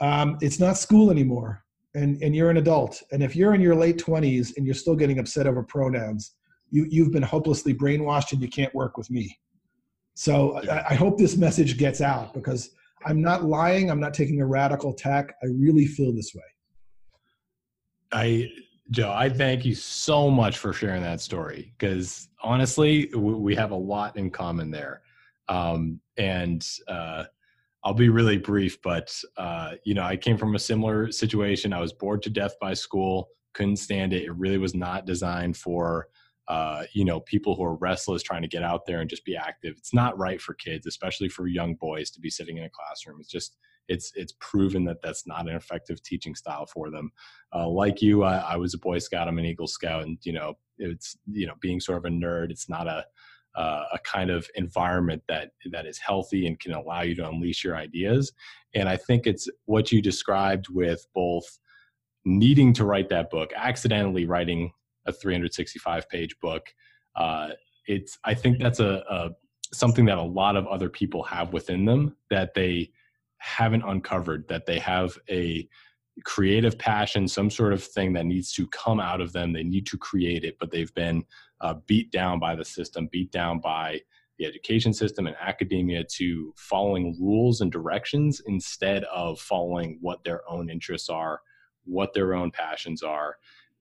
Um, 0.00 0.38
it's 0.40 0.58
not 0.58 0.76
school 0.76 1.10
anymore, 1.10 1.64
and, 1.94 2.20
and 2.22 2.34
you're 2.34 2.50
an 2.50 2.56
adult. 2.56 3.02
And 3.12 3.22
if 3.22 3.36
you're 3.36 3.54
in 3.54 3.60
your 3.60 3.74
late 3.74 3.98
20s 3.98 4.56
and 4.56 4.66
you're 4.66 4.74
still 4.74 4.96
getting 4.96 5.18
upset 5.18 5.46
over 5.46 5.62
pronouns, 5.62 6.32
you, 6.70 6.86
you've 6.90 7.12
been 7.12 7.22
hopelessly 7.22 7.74
brainwashed 7.74 8.32
and 8.32 8.42
you 8.42 8.48
can't 8.48 8.74
work 8.74 8.96
with 8.96 9.10
me. 9.10 9.38
So 10.14 10.58
I, 10.68 10.90
I 10.90 10.94
hope 10.94 11.18
this 11.18 11.36
message 11.36 11.78
gets 11.78 12.00
out 12.00 12.34
because 12.34 12.70
I'm 13.04 13.20
not 13.20 13.44
lying. 13.44 13.90
I'm 13.90 14.00
not 14.00 14.14
taking 14.14 14.40
a 14.40 14.46
radical 14.46 14.92
tack. 14.92 15.34
I 15.42 15.46
really 15.46 15.86
feel 15.86 16.12
this 16.12 16.34
way. 16.34 16.42
I 18.12 18.48
Joe, 18.90 19.12
I 19.12 19.30
thank 19.30 19.64
you 19.64 19.74
so 19.74 20.30
much 20.30 20.58
for 20.58 20.72
sharing 20.72 21.02
that 21.02 21.20
story 21.20 21.72
because 21.78 22.28
honestly, 22.42 23.06
we 23.14 23.54
have 23.54 23.70
a 23.70 23.76
lot 23.76 24.16
in 24.16 24.30
common 24.30 24.70
there. 24.70 25.00
Um, 25.48 26.00
and 26.16 26.66
uh, 26.88 27.24
I'll 27.82 27.94
be 27.94 28.08
really 28.08 28.38
brief, 28.38 28.80
but 28.82 29.14
uh, 29.36 29.72
you 29.84 29.94
know, 29.94 30.02
I 30.02 30.16
came 30.16 30.38
from 30.38 30.54
a 30.54 30.58
similar 30.58 31.12
situation. 31.12 31.72
I 31.72 31.80
was 31.80 31.92
bored 31.92 32.22
to 32.22 32.30
death 32.30 32.54
by 32.60 32.74
school, 32.74 33.28
couldn't 33.52 33.76
stand 33.76 34.12
it. 34.12 34.24
It 34.24 34.36
really 34.36 34.58
was 34.58 34.74
not 34.74 35.06
designed 35.06 35.56
for 35.56 36.08
uh, 36.48 36.84
you 36.92 37.04
know 37.04 37.20
people 37.20 37.54
who 37.54 37.64
are 37.64 37.76
restless 37.76 38.22
trying 38.22 38.42
to 38.42 38.48
get 38.48 38.62
out 38.62 38.86
there 38.86 39.00
and 39.00 39.10
just 39.10 39.24
be 39.24 39.36
active. 39.36 39.74
It's 39.78 39.94
not 39.94 40.18
right 40.18 40.40
for 40.40 40.54
kids, 40.54 40.86
especially 40.86 41.28
for 41.28 41.46
young 41.46 41.74
boys, 41.74 42.10
to 42.10 42.20
be 42.20 42.30
sitting 42.30 42.58
in 42.58 42.64
a 42.64 42.70
classroom. 42.70 43.18
It's 43.20 43.30
just 43.30 43.56
it's 43.88 44.12
it's 44.14 44.34
proven 44.40 44.84
that 44.84 45.02
that's 45.02 45.26
not 45.26 45.48
an 45.48 45.56
effective 45.56 46.02
teaching 46.02 46.34
style 46.34 46.66
for 46.66 46.90
them. 46.90 47.12
Uh, 47.54 47.68
like 47.68 48.02
you, 48.02 48.24
I, 48.24 48.38
I 48.38 48.56
was 48.56 48.74
a 48.74 48.78
Boy 48.78 48.98
Scout. 48.98 49.28
I'm 49.28 49.38
an 49.38 49.44
Eagle 49.44 49.66
Scout, 49.66 50.02
and 50.02 50.18
you 50.22 50.32
know, 50.32 50.54
it's 50.78 51.16
you 51.30 51.46
know, 51.46 51.54
being 51.60 51.80
sort 51.80 51.98
of 51.98 52.04
a 52.06 52.08
nerd. 52.08 52.50
It's 52.50 52.68
not 52.68 52.86
a 52.86 53.04
uh, 53.54 53.84
a 53.92 53.98
kind 54.00 54.30
of 54.30 54.48
environment 54.54 55.22
that 55.28 55.50
that 55.70 55.86
is 55.86 55.98
healthy 55.98 56.46
and 56.46 56.58
can 56.58 56.72
allow 56.72 57.02
you 57.02 57.14
to 57.14 57.28
unleash 57.28 57.64
your 57.64 57.76
ideas. 57.76 58.32
And 58.74 58.88
I 58.88 58.96
think 58.96 59.26
it's 59.26 59.48
what 59.66 59.92
you 59.92 60.02
described 60.02 60.68
with 60.68 61.06
both 61.14 61.58
needing 62.24 62.72
to 62.74 62.84
write 62.84 63.08
that 63.10 63.30
book, 63.30 63.52
accidentally 63.54 64.26
writing 64.26 64.72
a 65.06 65.12
365 65.12 66.08
page 66.08 66.36
book. 66.40 66.72
Uh, 67.16 67.50
it's 67.86 68.18
I 68.24 68.34
think 68.34 68.58
that's 68.58 68.80
a, 68.80 69.04
a 69.08 69.30
something 69.72 70.04
that 70.06 70.18
a 70.18 70.22
lot 70.22 70.56
of 70.56 70.66
other 70.66 70.88
people 70.88 71.22
have 71.24 71.52
within 71.52 71.84
them 71.84 72.16
that 72.30 72.54
they 72.54 72.90
haven't 73.38 73.82
uncovered. 73.82 74.48
That 74.48 74.66
they 74.66 74.78
have 74.78 75.16
a 75.30 75.68
creative 76.24 76.78
passion, 76.78 77.26
some 77.26 77.50
sort 77.50 77.72
of 77.72 77.82
thing 77.82 78.12
that 78.12 78.26
needs 78.26 78.52
to 78.52 78.66
come 78.68 79.00
out 79.00 79.20
of 79.20 79.32
them. 79.32 79.52
They 79.52 79.64
need 79.64 79.86
to 79.86 79.98
create 79.98 80.44
it, 80.44 80.56
but 80.60 80.70
they've 80.70 80.94
been 80.94 81.24
uh, 81.64 81.74
beat 81.86 82.12
down 82.12 82.38
by 82.38 82.54
the 82.54 82.64
system, 82.64 83.08
beat 83.10 83.32
down 83.32 83.58
by 83.58 83.98
the 84.38 84.44
education 84.44 84.92
system 84.92 85.26
and 85.26 85.34
academia 85.40 86.04
to 86.04 86.52
following 86.56 87.16
rules 87.18 87.62
and 87.62 87.72
directions 87.72 88.42
instead 88.46 89.02
of 89.04 89.40
following 89.40 89.96
what 90.02 90.22
their 90.24 90.42
own 90.48 90.68
interests 90.68 91.08
are, 91.08 91.40
what 91.84 92.12
their 92.12 92.34
own 92.34 92.50
passions 92.50 93.02
are, 93.02 93.36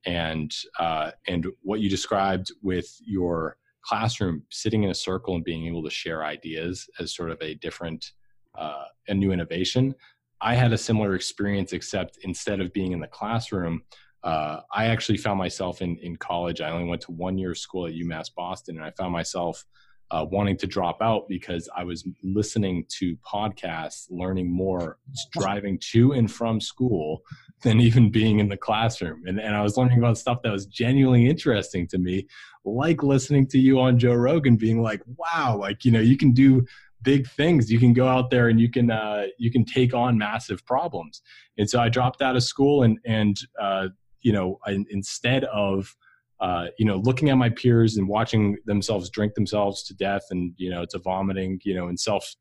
and 0.05 0.55
uh, 0.79 1.11
and 1.27 1.45
what 1.61 1.81
you 1.81 1.89
described 1.89 2.51
with 2.61 2.97
your 3.05 3.57
classroom, 3.81 4.43
sitting 4.49 4.83
in 4.83 4.89
a 4.89 4.95
circle 4.95 5.35
and 5.35 5.43
being 5.43 5.67
able 5.67 5.83
to 5.83 5.89
share 5.89 6.23
ideas 6.23 6.89
as 6.99 7.13
sort 7.13 7.31
of 7.31 7.41
a 7.41 7.55
different, 7.55 8.13
uh, 8.57 8.85
a 9.09 9.13
new 9.13 9.33
innovation. 9.33 9.93
I 10.39 10.55
had 10.55 10.71
a 10.71 10.77
similar 10.77 11.15
experience, 11.15 11.73
except 11.73 12.19
instead 12.21 12.61
of 12.61 12.71
being 12.71 12.93
in 12.93 13.01
the 13.01 13.07
classroom, 13.07 13.81
uh, 14.23 14.61
I 14.73 14.85
actually 14.85 15.17
found 15.17 15.37
myself 15.37 15.81
in 15.81 15.97
in 15.97 16.15
college. 16.15 16.61
I 16.61 16.69
only 16.69 16.87
went 16.87 17.01
to 17.03 17.11
one 17.11 17.37
year 17.37 17.51
of 17.51 17.57
school 17.57 17.87
at 17.87 17.93
UMass 17.93 18.33
Boston, 18.35 18.77
and 18.77 18.85
I 18.85 18.91
found 18.91 19.11
myself 19.11 19.65
uh, 20.13 20.23
wanting 20.31 20.55
to 20.55 20.67
drop 20.67 21.01
out 21.01 21.27
because 21.27 21.67
I 21.75 21.83
was 21.83 22.07
listening 22.23 22.85
to 22.99 23.17
podcasts, 23.17 24.05
learning 24.11 24.51
more, 24.51 24.97
driving 25.31 25.79
to 25.91 26.13
and 26.13 26.31
from 26.31 26.61
school 26.61 27.23
than 27.63 27.79
even 27.79 28.11
being 28.11 28.39
in 28.39 28.47
the 28.47 28.57
classroom. 28.57 29.23
And, 29.25 29.39
and 29.39 29.55
I 29.55 29.61
was 29.61 29.75
learning 29.75 29.97
about 29.97 30.17
stuff 30.17 30.41
that 30.43 30.51
was 30.51 30.67
genuinely 30.67 31.27
interesting 31.27 31.87
to 31.87 31.97
me, 31.97 32.27
like 32.63 33.01
listening 33.01 33.47
to 33.47 33.59
you 33.59 33.79
on 33.79 33.97
Joe 33.97 34.13
Rogan, 34.13 34.55
being 34.55 34.81
like, 34.81 35.01
wow, 35.17 35.57
like, 35.57 35.83
you 35.83 35.91
know, 35.91 36.01
you 36.01 36.17
can 36.17 36.31
do 36.31 36.63
big 37.01 37.27
things. 37.27 37.71
You 37.71 37.79
can 37.79 37.93
go 37.93 38.07
out 38.07 38.29
there 38.29 38.49
and 38.49 38.59
you 38.59 38.69
can, 38.69 38.91
uh, 38.91 39.25
you 39.39 39.51
can 39.51 39.65
take 39.65 39.93
on 39.93 40.17
massive 40.17 40.63
problems. 40.65 41.21
And 41.57 41.69
so 41.69 41.79
I 41.79 41.89
dropped 41.89 42.21
out 42.21 42.35
of 42.35 42.43
school 42.43 42.83
and, 42.83 42.99
and, 43.05 43.37
uh, 43.59 43.87
you 44.23 44.33
know, 44.33 44.59
I, 44.65 44.83
instead 44.89 45.43
of, 45.45 45.95
uh, 46.39 46.67
you 46.77 46.85
know, 46.85 46.97
looking 46.97 47.29
at 47.29 47.37
my 47.37 47.49
peers 47.49 47.97
and 47.97 48.07
watching 48.07 48.57
themselves 48.65 49.09
drink 49.09 49.35
themselves 49.35 49.83
to 49.83 49.93
death 49.93 50.23
and, 50.31 50.53
you 50.57 50.69
know, 50.69 50.85
to 50.89 50.99
vomiting, 50.99 51.59
you 51.63 51.75
know, 51.75 51.87
in 51.87 51.97
self 51.97 52.33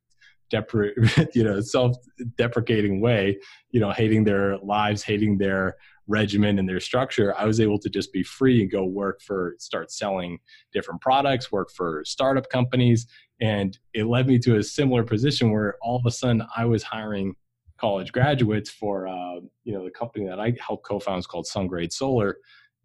you 1.34 1.44
know, 1.44 1.60
self 1.60 1.96
deprecating 2.36 3.00
way, 3.00 3.38
you 3.70 3.80
know, 3.80 3.90
hating 3.90 4.24
their 4.24 4.58
lives, 4.58 5.02
hating 5.02 5.38
their 5.38 5.76
regimen 6.06 6.58
and 6.58 6.68
their 6.68 6.80
structure, 6.80 7.34
I 7.38 7.46
was 7.46 7.60
able 7.60 7.78
to 7.78 7.88
just 7.88 8.12
be 8.12 8.22
free 8.22 8.60
and 8.60 8.70
go 8.70 8.84
work 8.84 9.20
for, 9.22 9.54
start 9.58 9.90
selling 9.90 10.38
different 10.72 11.00
products, 11.00 11.52
work 11.52 11.70
for 11.70 12.02
startup 12.04 12.48
companies. 12.50 13.06
And 13.40 13.78
it 13.94 14.04
led 14.04 14.26
me 14.26 14.38
to 14.40 14.56
a 14.56 14.62
similar 14.62 15.04
position 15.04 15.50
where 15.50 15.76
all 15.82 15.96
of 15.96 16.06
a 16.06 16.10
sudden 16.10 16.42
I 16.56 16.64
was 16.64 16.82
hiring 16.82 17.34
college 17.82 18.12
graduates 18.12 18.70
for, 18.70 19.08
uh, 19.08 19.40
you 19.64 19.74
know, 19.74 19.84
the 19.84 19.90
company 19.90 20.24
that 20.26 20.38
I 20.38 20.54
helped 20.64 20.86
co-found 20.86 21.18
is 21.18 21.26
called 21.26 21.46
SunGrade 21.52 21.92
Solar. 21.92 22.36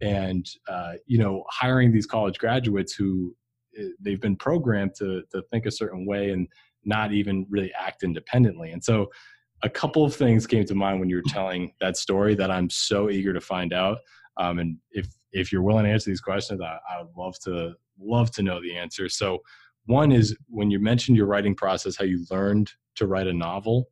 And 0.01 0.45
uh, 0.69 0.93
you 1.07 1.17
know 1.17 1.43
hiring 1.49 1.91
these 1.91 2.05
college 2.05 2.37
graduates 2.37 2.93
who 2.93 3.35
eh, 3.79 3.87
they've 3.99 4.21
been 4.21 4.35
programmed 4.35 4.93
to 4.99 5.23
to 5.31 5.41
think 5.49 5.65
a 5.65 5.71
certain 5.71 6.05
way 6.05 6.29
and 6.29 6.47
not 6.85 7.13
even 7.13 7.47
really 7.49 7.71
act 7.73 8.03
independently. 8.03 8.71
And 8.71 8.83
so 8.83 9.07
a 9.63 9.69
couple 9.69 10.05
of 10.05 10.15
things 10.15 10.45
came 10.45 10.65
to 10.65 10.75
mind 10.75 10.99
when 10.99 11.09
you 11.09 11.15
were 11.15 11.23
telling 11.27 11.73
that 11.81 11.97
story 11.97 12.35
that 12.35 12.51
i'm 12.51 12.69
so 12.69 13.09
eager 13.09 13.33
to 13.33 13.41
find 13.41 13.73
out. 13.73 13.97
Um, 14.37 14.59
and 14.59 14.77
if 14.91 15.07
if 15.31 15.51
you're 15.51 15.63
willing 15.63 15.85
to 15.85 15.91
answer 15.91 16.11
these 16.11 16.21
questions 16.21 16.61
I, 16.61 16.77
I 16.87 17.01
would 17.01 17.15
love 17.17 17.39
to 17.45 17.73
love 17.99 18.29
to 18.31 18.43
know 18.43 18.61
the 18.61 18.77
answer. 18.77 19.09
So 19.09 19.39
one 19.87 20.11
is 20.11 20.37
when 20.47 20.69
you 20.69 20.79
mentioned 20.79 21.17
your 21.17 21.25
writing 21.25 21.55
process 21.55 21.97
how 21.97 22.05
you 22.05 22.23
learned 22.29 22.71
to 22.97 23.07
write 23.07 23.25
a 23.25 23.33
novel 23.33 23.89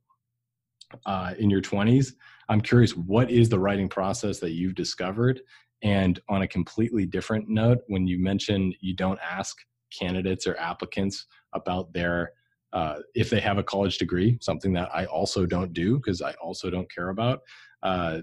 uh, 1.05 1.33
in 1.39 1.49
your 1.49 1.61
20s 1.61 2.13
i'm 2.49 2.61
curious 2.61 2.95
what 2.95 3.29
is 3.29 3.49
the 3.49 3.59
writing 3.59 3.89
process 3.89 4.39
that 4.39 4.51
you've 4.51 4.75
discovered 4.75 5.41
and 5.85 6.19
on 6.29 6.41
a 6.41 6.47
completely 6.47 7.05
different 7.05 7.47
note, 7.47 7.79
when 7.87 8.07
you 8.07 8.17
mention 8.17 8.73
you 8.81 8.95
don't 8.95 9.19
ask 9.21 9.57
candidates 9.97 10.47
or 10.47 10.57
applicants 10.57 11.27
about 11.53 11.93
their 11.93 12.31
uh, 12.73 12.99
if 13.13 13.29
they 13.29 13.39
have 13.39 13.57
a 13.57 13.63
college 13.63 13.99
degree, 13.99 14.37
something 14.41 14.73
that 14.73 14.89
I 14.93 15.05
also 15.05 15.45
don't 15.45 15.71
do 15.71 15.97
because 15.97 16.21
I 16.21 16.33
also 16.33 16.69
don't 16.69 16.91
care 16.93 17.09
about. 17.09 17.41
Uh, 17.81 18.21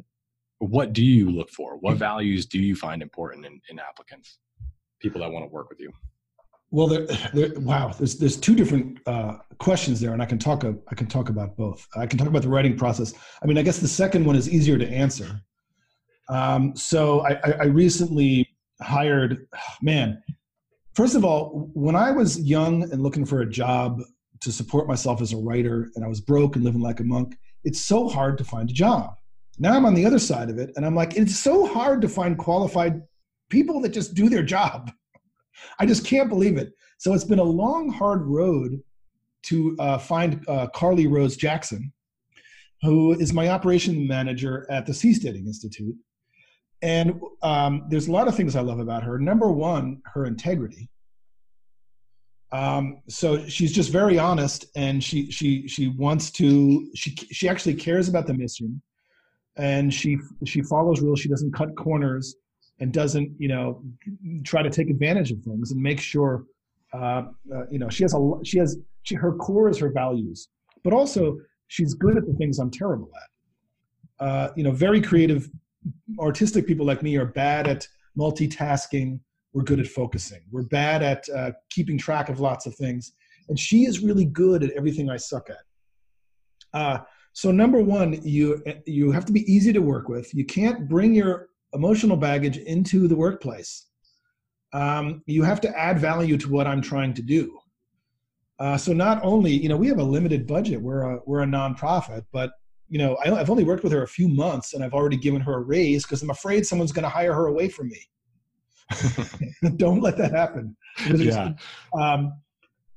what 0.58 0.92
do 0.92 1.02
you 1.02 1.30
look 1.30 1.48
for? 1.48 1.78
What 1.78 1.96
values 1.96 2.44
do 2.44 2.58
you 2.58 2.76
find 2.76 3.00
important 3.00 3.46
in, 3.46 3.60
in 3.70 3.78
applicants, 3.78 4.38
people 5.00 5.22
that 5.22 5.32
want 5.32 5.44
to 5.44 5.48
work 5.48 5.70
with 5.70 5.80
you? 5.80 5.90
Well, 6.72 6.88
there, 6.88 7.06
there, 7.32 7.52
wow, 7.60 7.94
there's 7.96 8.16
there's 8.18 8.36
two 8.36 8.56
different 8.56 8.98
uh, 9.06 9.36
questions 9.58 10.00
there, 10.00 10.12
and 10.14 10.20
I 10.22 10.26
can 10.26 10.38
talk 10.38 10.64
I 10.64 10.94
can 10.94 11.06
talk 11.06 11.28
about 11.28 11.56
both. 11.56 11.86
I 11.94 12.06
can 12.06 12.18
talk 12.18 12.26
about 12.26 12.42
the 12.42 12.48
writing 12.48 12.76
process. 12.76 13.14
I 13.42 13.46
mean, 13.46 13.58
I 13.58 13.62
guess 13.62 13.78
the 13.78 13.86
second 13.86 14.24
one 14.24 14.34
is 14.34 14.48
easier 14.48 14.78
to 14.78 14.88
answer 14.88 15.40
um, 16.28 16.74
so 16.76 17.20
I, 17.26 17.34
I 17.60 17.64
recently 17.64 18.48
hired, 18.80 19.46
man, 19.80 20.22
first 20.94 21.14
of 21.14 21.24
all, 21.24 21.70
when 21.74 21.96
I 21.96 22.10
was 22.10 22.40
young 22.40 22.84
and 22.90 23.02
looking 23.02 23.24
for 23.24 23.40
a 23.40 23.48
job 23.48 24.00
to 24.40 24.52
support 24.52 24.88
myself 24.88 25.20
as 25.20 25.32
a 25.32 25.36
writer 25.36 25.90
and 25.94 26.04
I 26.04 26.08
was 26.08 26.20
broke 26.20 26.56
and 26.56 26.64
living 26.64 26.80
like 26.80 27.00
a 27.00 27.04
monk, 27.04 27.36
it's 27.64 27.80
so 27.80 28.08
hard 28.08 28.38
to 28.38 28.44
find 28.44 28.70
a 28.70 28.72
job. 28.72 29.14
Now 29.58 29.74
I'm 29.74 29.84
on 29.84 29.94
the 29.94 30.06
other 30.06 30.18
side 30.18 30.50
of 30.50 30.58
it 30.58 30.72
and 30.76 30.86
I'm 30.86 30.94
like, 30.94 31.16
it's 31.16 31.38
so 31.38 31.66
hard 31.66 32.00
to 32.00 32.08
find 32.08 32.38
qualified 32.38 33.02
people 33.50 33.80
that 33.82 33.90
just 33.90 34.14
do 34.14 34.28
their 34.28 34.42
job. 34.42 34.90
I 35.78 35.86
just 35.86 36.04
can't 36.04 36.28
believe 36.28 36.56
it. 36.56 36.72
So 36.98 37.14
it's 37.14 37.24
been 37.24 37.38
a 37.38 37.44
long, 37.44 37.90
hard 37.90 38.22
road 38.22 38.80
to 39.44 39.76
uh, 39.78 39.98
find 39.98 40.44
uh, 40.48 40.68
Carly 40.68 41.06
Rose 41.06 41.36
Jackson, 41.36 41.92
who 42.82 43.12
is 43.12 43.32
my 43.32 43.48
operation 43.48 44.06
manager 44.06 44.66
at 44.70 44.86
the 44.86 44.92
Seasteading 44.92 45.46
Institute. 45.46 45.96
And 46.82 47.20
um, 47.42 47.86
there's 47.88 48.08
a 48.08 48.12
lot 48.12 48.28
of 48.28 48.36
things 48.36 48.56
I 48.56 48.60
love 48.60 48.80
about 48.80 49.02
her. 49.02 49.18
Number 49.18 49.50
one, 49.50 50.02
her 50.14 50.26
integrity. 50.26 50.88
Um, 52.52 52.98
so 53.08 53.46
she's 53.48 53.72
just 53.72 53.90
very 53.90 54.18
honest, 54.18 54.66
and 54.76 55.02
she 55.02 55.30
she 55.30 55.66
she 55.66 55.88
wants 55.88 56.30
to. 56.32 56.90
She 56.94 57.16
she 57.16 57.48
actually 57.48 57.74
cares 57.74 58.08
about 58.08 58.26
the 58.26 58.34
mission, 58.34 58.82
and 59.56 59.92
she 59.92 60.18
she 60.44 60.60
follows 60.62 61.00
rules. 61.00 61.20
She 61.20 61.30
doesn't 61.30 61.54
cut 61.54 61.74
corners, 61.76 62.36
and 62.80 62.92
doesn't 62.92 63.32
you 63.38 63.48
know 63.48 63.82
try 64.44 64.62
to 64.62 64.70
take 64.70 64.90
advantage 64.90 65.30
of 65.30 65.40
things, 65.40 65.72
and 65.72 65.80
make 65.80 66.00
sure 66.00 66.44
uh, 66.92 67.22
uh, 67.54 67.66
you 67.70 67.78
know 67.78 67.88
she 67.88 68.04
has 68.04 68.14
a 68.14 68.30
she 68.44 68.58
has 68.58 68.78
she 69.02 69.14
her 69.14 69.32
core 69.34 69.68
is 69.68 69.78
her 69.78 69.90
values, 69.90 70.48
but 70.84 70.92
also 70.92 71.38
she's 71.68 71.94
good 71.94 72.16
at 72.16 72.26
the 72.26 72.34
things 72.34 72.58
I'm 72.58 72.70
terrible 72.70 73.10
at. 73.16 74.26
Uh, 74.26 74.52
you 74.56 74.62
know, 74.62 74.70
very 74.70 75.00
creative 75.00 75.50
artistic 76.18 76.66
people 76.66 76.86
like 76.86 77.02
me 77.02 77.16
are 77.16 77.26
bad 77.26 77.66
at 77.66 77.88
multitasking. 78.16 79.18
We're 79.52 79.64
good 79.64 79.80
at 79.80 79.86
focusing. 79.86 80.42
We're 80.50 80.64
bad 80.64 81.02
at 81.02 81.28
uh, 81.28 81.52
keeping 81.70 81.98
track 81.98 82.28
of 82.28 82.40
lots 82.40 82.66
of 82.66 82.74
things. 82.74 83.12
And 83.48 83.58
she 83.58 83.84
is 83.84 84.00
really 84.00 84.24
good 84.24 84.62
at 84.62 84.70
everything 84.72 85.10
I 85.10 85.16
suck 85.16 85.48
at. 85.50 85.58
Uh, 86.72 86.98
so 87.32 87.50
number 87.50 87.80
one, 87.80 88.20
you 88.22 88.62
you 88.86 89.10
have 89.10 89.24
to 89.24 89.32
be 89.32 89.50
easy 89.52 89.72
to 89.72 89.80
work 89.80 90.08
with. 90.08 90.32
You 90.34 90.44
can't 90.44 90.88
bring 90.88 91.14
your 91.14 91.48
emotional 91.74 92.16
baggage 92.16 92.58
into 92.58 93.08
the 93.08 93.16
workplace. 93.16 93.86
Um, 94.72 95.22
you 95.26 95.42
have 95.42 95.60
to 95.62 95.78
add 95.78 95.98
value 95.98 96.36
to 96.38 96.50
what 96.50 96.66
I'm 96.66 96.80
trying 96.80 97.14
to 97.14 97.22
do. 97.22 97.58
Uh, 98.58 98.76
so 98.76 98.92
not 98.92 99.20
only, 99.22 99.52
you 99.52 99.68
know, 99.68 99.76
we 99.76 99.88
have 99.88 99.98
a 99.98 100.04
limited 100.04 100.46
budget. 100.46 100.80
We're 100.80 101.02
a 101.02 101.20
we're 101.26 101.42
a 101.42 101.46
nonprofit, 101.46 102.24
but 102.32 102.52
you 102.88 102.98
know, 102.98 103.16
I, 103.24 103.28
have 103.28 103.50
only 103.50 103.64
worked 103.64 103.82
with 103.82 103.92
her 103.92 104.02
a 104.02 104.08
few 104.08 104.28
months 104.28 104.74
and 104.74 104.84
I've 104.84 104.92
already 104.92 105.16
given 105.16 105.40
her 105.40 105.54
a 105.54 105.60
raise 105.60 106.04
because 106.04 106.22
I'm 106.22 106.30
afraid 106.30 106.66
someone's 106.66 106.92
going 106.92 107.04
to 107.04 107.08
hire 107.08 107.32
her 107.32 107.46
away 107.46 107.68
from 107.70 107.88
me. 107.88 108.06
Don't 109.76 110.00
let 110.00 110.18
that 110.18 110.32
happen. 110.32 110.76
Yeah. 111.06 111.54
Um, 111.98 112.34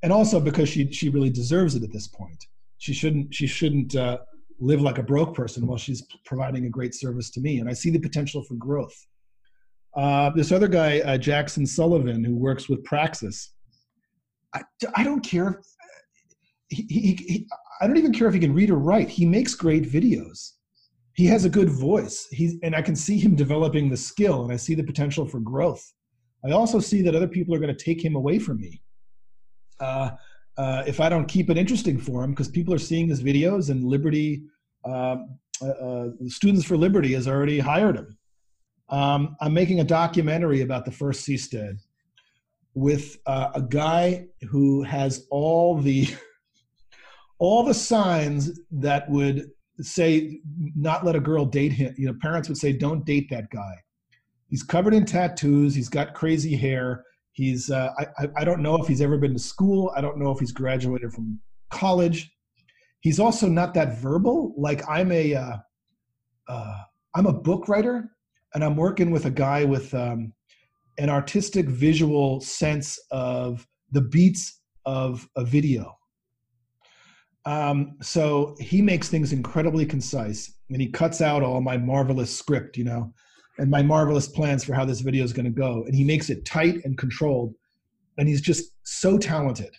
and 0.04 0.12
also 0.12 0.40
because 0.40 0.70
she 0.70 0.92
she 0.92 1.10
really 1.10 1.30
deserves 1.30 1.76
it 1.76 1.84
at 1.84 1.92
this 1.92 2.08
point. 2.08 2.46
She 2.78 2.94
shouldn't 2.94 3.34
she 3.34 3.48
shouldn't 3.48 3.96
uh, 3.96 4.20
live 4.60 4.82
like 4.82 4.98
a 4.98 5.04
broke 5.04 5.36
person 5.36 5.68
while 5.68 5.78
she's 5.78 6.06
providing 6.26 6.66
a 6.66 6.70
great 6.70 6.94
service 6.94 7.30
to 7.32 7.42
me. 7.42 7.60
And 7.60 7.70
I 7.70 7.74
see 7.74 7.90
the 7.90 8.00
potential 8.00 8.44
for 8.44 8.56
growth. 8.56 8.96
Uh, 9.96 10.30
this 10.32 10.52
other 10.52 10.68
guy, 10.68 11.00
uh, 11.02 11.18
Jackson 11.18 11.66
Sullivan, 11.66 12.24
who 12.24 12.36
works 12.36 12.68
with 12.68 12.84
Praxis, 12.84 13.54
I, 14.54 14.62
I 14.96 15.04
don't 15.04 15.22
care. 15.22 15.62
He, 16.70 16.86
he, 16.90 17.14
he, 17.28 17.48
I 17.82 17.88
don't 17.88 17.98
even 17.98 18.14
care 18.14 18.28
if 18.28 18.34
he 18.34 18.40
can 18.40 18.54
read 18.54 18.70
or 18.70 18.78
write. 18.78 19.10
He 19.10 19.26
makes 19.26 19.54
great 19.54 19.84
videos. 19.84 20.52
He 21.14 21.26
has 21.28 21.46
a 21.46 21.50
good 21.50 21.70
voice. 21.70 22.28
He's, 22.32 22.56
and 22.64 22.76
I 22.76 22.82
can 22.82 22.96
see 22.96 23.18
him 23.18 23.36
developing 23.36 23.90
the 23.90 23.98
skill 23.98 24.44
and 24.44 24.52
I 24.52 24.58
see 24.58 24.76
the 24.76 24.84
potential 24.84 25.26
for 25.26 25.40
growth. 25.40 25.84
I 26.46 26.52
also 26.52 26.80
see 26.80 27.02
that 27.02 27.16
other 27.16 27.28
people 27.28 27.56
are 27.56 27.60
going 27.60 27.76
to 27.76 27.84
take 27.84 28.04
him 28.04 28.16
away 28.16 28.38
from 28.40 28.60
me. 28.60 28.82
Uh, 29.80 30.12
uh, 30.58 30.84
if 30.88 31.00
I 31.00 31.10
don't 31.10 31.28
keep 31.28 31.50
it 31.50 31.58
interesting 31.58 32.00
for 32.00 32.24
him, 32.24 32.32
because 32.32 32.48
people 32.48 32.74
are 32.74 32.80
seeing 32.80 33.08
his 33.08 33.22
videos 33.22 33.70
and 33.70 33.84
Liberty, 33.84 34.44
um, 34.86 35.38
uh, 35.62 35.68
uh, 35.68 36.10
Students 36.28 36.66
for 36.66 36.78
Liberty 36.78 37.14
has 37.14 37.28
already 37.28 37.60
hired 37.60 37.98
him. 37.98 38.18
Um, 38.90 39.36
I'm 39.42 39.54
making 39.54 39.80
a 39.80 39.84
documentary 39.84 40.62
about 40.62 40.86
the 40.86 40.92
first 40.92 41.28
Seastead 41.28 41.80
with 42.74 43.18
uh, 43.26 43.52
a 43.56 43.62
guy 43.62 44.28
who 44.50 44.84
has 44.84 45.26
all 45.32 45.78
the 45.78 46.08
all 47.40 47.64
the 47.64 47.74
signs 47.74 48.60
that 48.72 49.10
would 49.10 49.50
say 49.82 50.40
not 50.76 51.06
let 51.06 51.16
a 51.16 51.20
girl 51.20 51.46
date 51.46 51.72
him. 51.72 51.94
You 51.98 52.08
know, 52.08 52.16
parents 52.22 52.48
would 52.48 52.58
say, 52.58 52.72
don't 52.74 53.06
date 53.06 53.30
that 53.30 53.50
guy. 53.50 53.76
He's 54.48 54.64
covered 54.64 54.94
in 54.94 55.06
tattoos. 55.06 55.76
He's 55.76 55.90
got 55.90 56.14
crazy 56.14 56.56
hair. 56.56 57.04
He's 57.36 57.70
uh, 57.70 57.92
I, 58.18 58.30
I 58.38 58.44
don't 58.46 58.62
know 58.62 58.82
if 58.82 58.88
he's 58.88 59.02
ever 59.02 59.18
been 59.18 59.34
to 59.34 59.40
school. 59.40 59.92
I 59.94 60.00
don't 60.00 60.18
know 60.18 60.32
if 60.32 60.40
he's 60.40 60.54
graduated 60.54 61.12
from 61.12 61.38
college. 61.70 62.32
He's 63.02 63.20
also 63.20 63.50
not 63.50 63.74
that 63.74 64.00
verbal. 64.00 64.54
Like 64.58 64.82
I'm 64.90 65.12
a 65.12 65.36
uh, 65.36 65.58
uh, 66.48 66.78
I'm 67.14 67.26
a 67.26 67.34
book 67.34 67.68
writer, 67.68 68.10
and 68.54 68.64
I'm 68.64 68.78
working 68.78 69.12
with 69.12 69.26
a 69.26 69.32
guy 69.32 69.66
with 69.66 69.94
um, 69.94 70.32
an 70.98 71.10
artistic 71.10 71.68
visual 71.68 72.40
sense 72.40 72.98
of 73.12 73.68
the 73.92 74.02
beats 74.02 74.62
of 74.86 75.28
a 75.36 75.44
video. 75.44 75.94
Um, 77.46 77.98
so 78.02 78.56
he 78.62 78.82
makes 78.82 79.10
things 79.10 79.34
incredibly 79.34 79.86
concise 79.86 80.52
and 80.70 80.82
he 80.82 80.90
cuts 80.90 81.22
out 81.22 81.44
all 81.44 81.62
my 81.62 81.78
marvelous 81.78 82.36
script, 82.36 82.76
you 82.76 82.86
know, 82.86 83.14
and 83.58 83.70
my 83.70 83.82
marvelous 83.82 84.28
plans 84.28 84.64
for 84.64 84.74
how 84.74 84.86
this 84.86 85.02
video 85.02 85.24
is 85.24 85.34
going 85.34 85.46
to 85.46 85.52
go. 85.52 85.84
And 85.86 85.96
he 85.96 86.04
makes 86.04 86.30
it 86.30 86.46
tight 86.46 86.84
and 86.84 86.98
controlled. 86.98 87.54
And 88.18 88.28
he's 88.28 88.42
just 88.42 88.72
so 88.84 89.18
talented. 89.18 89.74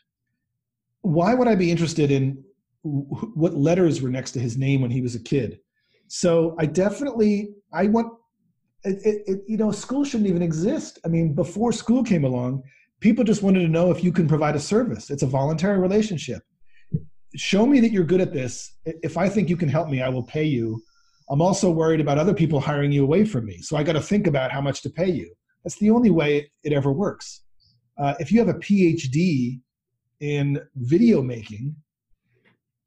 Why 1.02 1.34
would 1.34 1.48
I 1.48 1.54
be 1.54 1.70
interested 1.70 2.10
in 2.10 2.42
what 2.82 3.54
letters 3.54 4.02
were 4.02 4.08
next 4.08 4.32
to 4.32 4.40
his 4.40 4.56
name 4.56 4.80
when 4.80 4.90
he 4.90 5.00
was 5.00 5.14
a 5.14 5.20
kid? 5.20 5.60
So 6.08 6.54
I 6.58 6.66
definitely, 6.66 7.54
I 7.72 7.86
want, 7.86 8.12
it, 8.84 8.98
it, 9.04 9.22
it, 9.26 9.42
you 9.46 9.56
know, 9.56 9.72
school 9.72 10.04
shouldn't 10.04 10.28
even 10.28 10.42
exist. 10.42 10.98
I 11.04 11.08
mean, 11.08 11.34
before 11.34 11.72
school 11.72 12.02
came 12.02 12.24
along, 12.24 12.62
people 13.00 13.24
just 13.24 13.42
wanted 13.42 13.60
to 13.60 13.68
know 13.68 13.90
if 13.90 14.04
you 14.04 14.12
can 14.12 14.28
provide 14.28 14.56
a 14.56 14.60
service. 14.60 15.10
It's 15.10 15.22
a 15.22 15.26
voluntary 15.26 15.78
relationship 15.78 16.42
show 17.36 17.66
me 17.66 17.80
that 17.80 17.92
you're 17.92 18.04
good 18.04 18.20
at 18.20 18.32
this. 18.32 18.76
If 18.84 19.16
I 19.16 19.28
think 19.28 19.48
you 19.48 19.56
can 19.56 19.68
help 19.68 19.88
me, 19.88 20.02
I 20.02 20.08
will 20.08 20.22
pay 20.22 20.44
you. 20.44 20.82
I'm 21.28 21.42
also 21.42 21.70
worried 21.70 22.00
about 22.00 22.18
other 22.18 22.34
people 22.34 22.60
hiring 22.60 22.92
you 22.92 23.02
away 23.02 23.24
from 23.24 23.46
me. 23.46 23.58
So 23.58 23.76
I 23.76 23.82
got 23.82 23.94
to 23.94 24.00
think 24.00 24.26
about 24.26 24.52
how 24.52 24.60
much 24.60 24.82
to 24.82 24.90
pay 24.90 25.10
you. 25.10 25.32
That's 25.64 25.78
the 25.78 25.90
only 25.90 26.10
way 26.10 26.50
it 26.62 26.72
ever 26.72 26.92
works. 26.92 27.42
Uh, 27.98 28.14
if 28.20 28.30
you 28.30 28.38
have 28.38 28.48
a 28.48 28.58
PhD 28.58 29.60
in 30.20 30.60
video 30.76 31.22
making, 31.22 31.74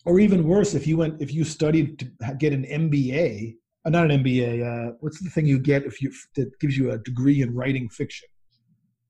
or 0.06 0.20
even 0.20 0.48
worse, 0.48 0.74
if 0.74 0.88
you 0.88 0.98
went, 0.98 1.22
if 1.22 1.34
you 1.34 1.44
studied 1.44 2.00
to 2.00 2.36
get 2.38 2.54
an 2.54 2.64
MBA, 2.64 3.56
uh, 3.86 3.90
not 3.90 4.10
an 4.10 4.24
MBA, 4.24 4.64
uh, 4.64 4.94
what's 5.02 5.22
the 5.22 5.30
thing 5.30 5.46
you 5.46 5.60
get 5.60 5.84
if 5.84 6.02
you 6.02 6.12
that 6.36 6.58
gives 6.60 6.78
you 6.78 6.92
a 6.92 6.98
degree 7.00 7.42
in 7.42 7.54
writing 7.54 7.90
fiction? 7.90 8.30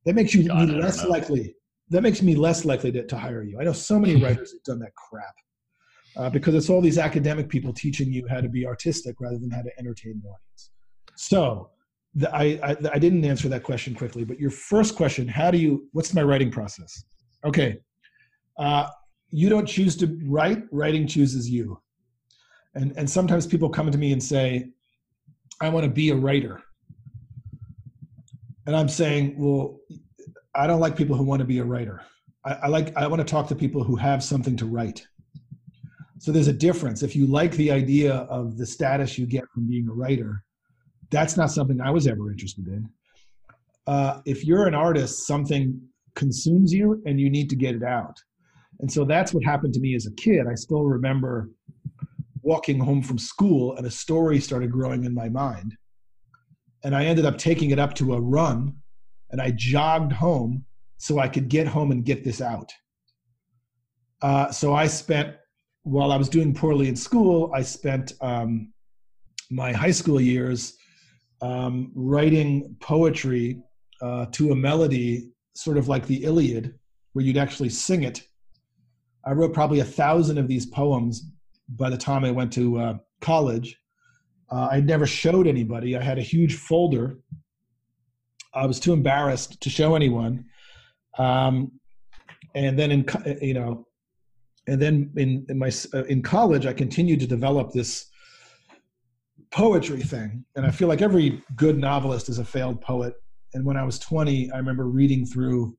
That 0.05 0.15
makes 0.15 0.33
you 0.33 0.47
God, 0.47 0.69
less 0.69 1.05
likely 1.05 1.53
that 1.89 2.01
makes 2.01 2.21
me 2.21 2.35
less 2.35 2.65
likely 2.65 2.91
to, 2.91 3.05
to 3.05 3.17
hire 3.17 3.43
you. 3.43 3.59
I 3.59 3.63
know 3.63 3.73
so 3.73 3.99
many 3.99 4.15
writers 4.23 4.51
have 4.51 4.63
done 4.63 4.79
that 4.79 4.93
crap 4.95 5.35
uh, 6.17 6.29
because 6.29 6.55
it's 6.55 6.69
all 6.69 6.81
these 6.81 6.97
academic 6.97 7.49
people 7.49 7.73
teaching 7.73 8.11
you 8.11 8.25
how 8.27 8.41
to 8.41 8.49
be 8.49 8.65
artistic 8.65 9.15
rather 9.19 9.37
than 9.37 9.49
how 9.49 9.61
to 9.61 9.71
entertain 9.79 10.21
the 10.23 10.29
audience. 10.29 10.71
So 11.15 11.69
the, 12.15 12.33
I, 12.35 12.59
I, 12.63 12.77
I 12.93 12.99
didn't 12.99 13.23
answer 13.25 13.49
that 13.49 13.63
question 13.63 13.93
quickly, 13.93 14.23
but 14.23 14.39
your 14.39 14.51
first 14.51 14.95
question, 14.95 15.27
how 15.27 15.51
do 15.51 15.57
you, 15.57 15.87
what's 15.93 16.13
my 16.13 16.23
writing 16.23 16.51
process? 16.51 17.03
Okay. 17.45 17.79
Uh, 18.57 18.87
you 19.29 19.47
don't 19.49 19.65
choose 19.65 19.95
to 19.97 20.19
write, 20.25 20.63
writing 20.71 21.07
chooses 21.07 21.49
you. 21.49 21.79
And, 22.75 22.93
and 22.97 23.09
sometimes 23.09 23.47
people 23.47 23.69
come 23.69 23.91
to 23.91 23.97
me 23.97 24.11
and 24.11 24.21
say, 24.21 24.69
I 25.61 25.69
want 25.69 25.83
to 25.83 25.89
be 25.91 26.09
a 26.09 26.15
writer. 26.15 26.61
And 28.65 28.75
I'm 28.75 28.89
saying, 28.89 29.35
well, 29.37 29.79
I 30.55 30.67
don't 30.67 30.79
like 30.79 30.95
people 30.95 31.15
who 31.15 31.23
want 31.23 31.39
to 31.39 31.45
be 31.45 31.59
a 31.59 31.63
writer. 31.63 32.01
I, 32.45 32.53
I 32.53 32.67
like 32.67 32.95
I 32.95 33.07
want 33.07 33.19
to 33.19 33.25
talk 33.25 33.47
to 33.47 33.55
people 33.55 33.83
who 33.83 33.95
have 33.95 34.23
something 34.23 34.55
to 34.57 34.65
write. 34.65 35.05
So 36.19 36.33
there's 36.33 36.49
a 36.49 36.53
difference. 36.53 37.01
If 37.01 37.15
you 37.15 37.25
like 37.25 37.53
the 37.53 37.71
idea 37.71 38.13
of 38.13 38.57
the 38.57 38.65
status 38.65 39.17
you 39.17 39.25
get 39.25 39.45
from 39.53 39.67
being 39.67 39.87
a 39.87 39.93
writer, 39.93 40.43
that's 41.09 41.37
not 41.37 41.49
something 41.49 41.79
I 41.79 41.91
was 41.91 42.07
ever 42.07 42.29
interested 42.29 42.67
in. 42.67 42.89
Uh, 43.87 44.21
if 44.25 44.45
you're 44.45 44.67
an 44.67 44.75
artist, 44.75 45.25
something 45.25 45.81
consumes 46.15 46.73
you 46.73 47.01
and 47.05 47.19
you 47.19 47.29
need 47.29 47.49
to 47.49 47.55
get 47.55 47.73
it 47.73 47.83
out. 47.83 48.17
And 48.81 48.91
so 48.91 49.05
that's 49.05 49.33
what 49.33 49.43
happened 49.45 49.73
to 49.73 49.79
me 49.79 49.95
as 49.95 50.05
a 50.07 50.11
kid. 50.11 50.45
I 50.45 50.55
still 50.55 50.83
remember 50.83 51.49
walking 52.41 52.79
home 52.79 53.01
from 53.01 53.17
school 53.17 53.75
and 53.77 53.87
a 53.87 53.91
story 53.91 54.39
started 54.39 54.71
growing 54.71 55.05
in 55.05 55.13
my 55.13 55.29
mind. 55.29 55.75
And 56.83 56.95
I 56.95 57.05
ended 57.05 57.25
up 57.25 57.37
taking 57.37 57.71
it 57.71 57.79
up 57.79 57.93
to 57.95 58.13
a 58.13 58.21
run 58.21 58.75
and 59.31 59.41
I 59.41 59.51
jogged 59.51 60.11
home 60.11 60.65
so 60.97 61.19
I 61.19 61.29
could 61.29 61.47
get 61.47 61.67
home 61.67 61.91
and 61.91 62.03
get 62.03 62.25
this 62.25 62.41
out. 62.41 62.71
Uh, 64.21 64.51
so 64.51 64.73
I 64.73 64.87
spent, 64.87 65.35
while 65.89 66.11
I 66.11 66.17
was 66.17 66.29
doing 66.29 66.53
poorly 66.53 66.87
in 66.87 66.95
school, 66.95 67.51
I 67.53 67.61
spent 67.61 68.13
um, 68.21 68.73
my 69.49 69.71
high 69.71 69.91
school 69.91 70.21
years 70.21 70.77
um, 71.41 71.91
writing 71.95 72.75
poetry 72.79 73.61
uh, 74.01 74.27
to 74.31 74.51
a 74.51 74.55
melody, 74.55 75.31
sort 75.53 75.77
of 75.77 75.87
like 75.87 76.05
the 76.05 76.23
Iliad, 76.23 76.73
where 77.13 77.25
you'd 77.25 77.37
actually 77.37 77.69
sing 77.69 78.03
it. 78.03 78.23
I 79.25 79.31
wrote 79.31 79.53
probably 79.53 79.79
a 79.79 79.85
thousand 79.85 80.37
of 80.37 80.47
these 80.47 80.65
poems 80.65 81.31
by 81.69 81.89
the 81.89 81.97
time 81.97 82.23
I 82.23 82.31
went 82.31 82.53
to 82.53 82.79
uh, 82.79 82.97
college. 83.21 83.77
Uh, 84.51 84.69
I 84.71 84.79
never 84.79 85.05
showed 85.05 85.47
anybody. 85.47 85.95
I 85.95 86.01
had 86.01 86.17
a 86.17 86.23
huge 86.23 86.55
folder 86.55 87.17
I 88.53 88.65
was 88.65 88.79
too 88.79 88.93
embarrassed 88.93 89.61
to 89.61 89.69
show 89.69 89.95
anyone. 89.95 90.45
Um, 91.17 91.71
and 92.55 92.77
then 92.77 92.91
in 92.91 93.05
you 93.41 93.53
know, 93.53 93.87
and 94.69 94.81
then 94.81 95.11
in 95.15 95.45
in 95.49 95.57
my 95.57 95.71
uh, 95.93 96.03
in 96.05 96.21
college, 96.21 96.65
I 96.65 96.73
continued 96.73 97.19
to 97.21 97.27
develop 97.27 97.71
this 97.71 98.07
poetry 99.51 100.01
thing, 100.01 100.45
and 100.55 100.65
I 100.65 100.71
feel 100.71 100.87
like 100.87 101.01
every 101.01 101.43
good 101.55 101.77
novelist 101.77 102.29
is 102.29 102.39
a 102.39 102.45
failed 102.45 102.81
poet. 102.81 103.13
And 103.53 103.65
when 103.65 103.77
I 103.77 103.83
was 103.83 103.97
20, 103.97 104.51
I 104.51 104.57
remember 104.57 104.85
reading 104.85 105.25
through 105.25 105.75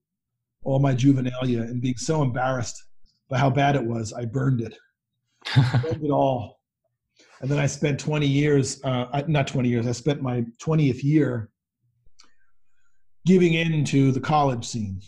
all 0.64 0.80
my 0.80 0.94
juvenilia 0.94 1.62
and 1.62 1.80
being 1.80 1.96
so 1.96 2.22
embarrassed 2.22 2.82
by 3.28 3.38
how 3.38 3.48
bad 3.48 3.76
it 3.76 3.84
was, 3.84 4.12
I 4.12 4.24
burned 4.24 4.60
it. 4.60 4.74
burned 5.54 6.04
it 6.04 6.10
all. 6.10 6.58
And 7.40 7.50
then 7.50 7.58
I 7.58 7.66
spent 7.66 7.98
20 7.98 8.26
years, 8.26 8.82
uh, 8.84 9.22
not 9.28 9.46
20 9.46 9.68
years, 9.68 9.86
I 9.86 9.92
spent 9.92 10.20
my 10.20 10.44
20th 10.62 11.02
year 11.02 11.48
giving 13.24 13.54
in 13.54 13.84
to 13.86 14.12
the 14.12 14.20
college 14.20 14.66
scene. 14.66 15.00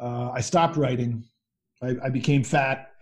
Uh, 0.00 0.30
I 0.30 0.40
stopped 0.40 0.76
writing. 0.76 1.24
I, 1.82 1.94
I, 2.04 2.08
became 2.08 2.42
fat. 2.42 2.92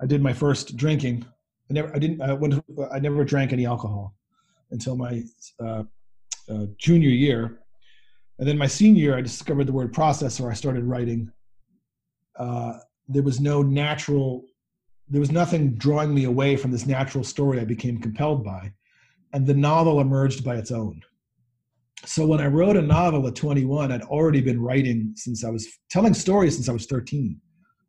I 0.00 0.06
did 0.06 0.22
my 0.22 0.32
first 0.32 0.76
drinking. 0.76 1.24
I 1.70 1.74
never, 1.74 1.94
I 1.94 1.98
didn't, 1.98 2.20
I, 2.20 2.32
went, 2.32 2.62
I 2.92 2.98
never 2.98 3.24
drank 3.24 3.52
any 3.52 3.66
alcohol 3.66 4.14
until 4.70 4.96
my 4.96 5.22
uh, 5.62 5.84
uh, 6.48 6.66
junior 6.78 7.10
year. 7.10 7.60
And 8.38 8.48
then 8.48 8.58
my 8.58 8.66
senior 8.66 9.02
year, 9.02 9.16
I 9.16 9.20
discovered 9.20 9.66
the 9.66 9.72
word 9.72 9.92
processor. 9.92 10.50
I 10.50 10.54
started 10.54 10.84
writing. 10.84 11.30
Uh, 12.38 12.78
there 13.08 13.22
was 13.22 13.40
no 13.40 13.62
natural, 13.62 14.44
there 15.08 15.20
was 15.20 15.32
nothing 15.32 15.74
drawing 15.74 16.14
me 16.14 16.24
away 16.24 16.56
from 16.56 16.70
this 16.70 16.86
natural 16.86 17.24
story 17.24 17.60
I 17.60 17.64
became 17.64 17.98
compelled 17.98 18.44
by. 18.44 18.72
And 19.32 19.46
the 19.46 19.54
novel 19.54 20.00
emerged 20.00 20.44
by 20.44 20.56
its 20.56 20.70
own 20.70 21.02
so 22.04 22.26
when 22.26 22.40
I 22.40 22.46
wrote 22.46 22.76
a 22.76 22.82
novel 22.82 23.26
at 23.26 23.34
21, 23.34 23.92
I'd 23.92 24.02
already 24.02 24.40
been 24.40 24.60
writing 24.60 25.12
since 25.16 25.44
I 25.44 25.50
was 25.50 25.66
telling 25.90 26.14
stories 26.14 26.54
since 26.54 26.68
I 26.68 26.72
was 26.72 26.86
13. 26.86 27.38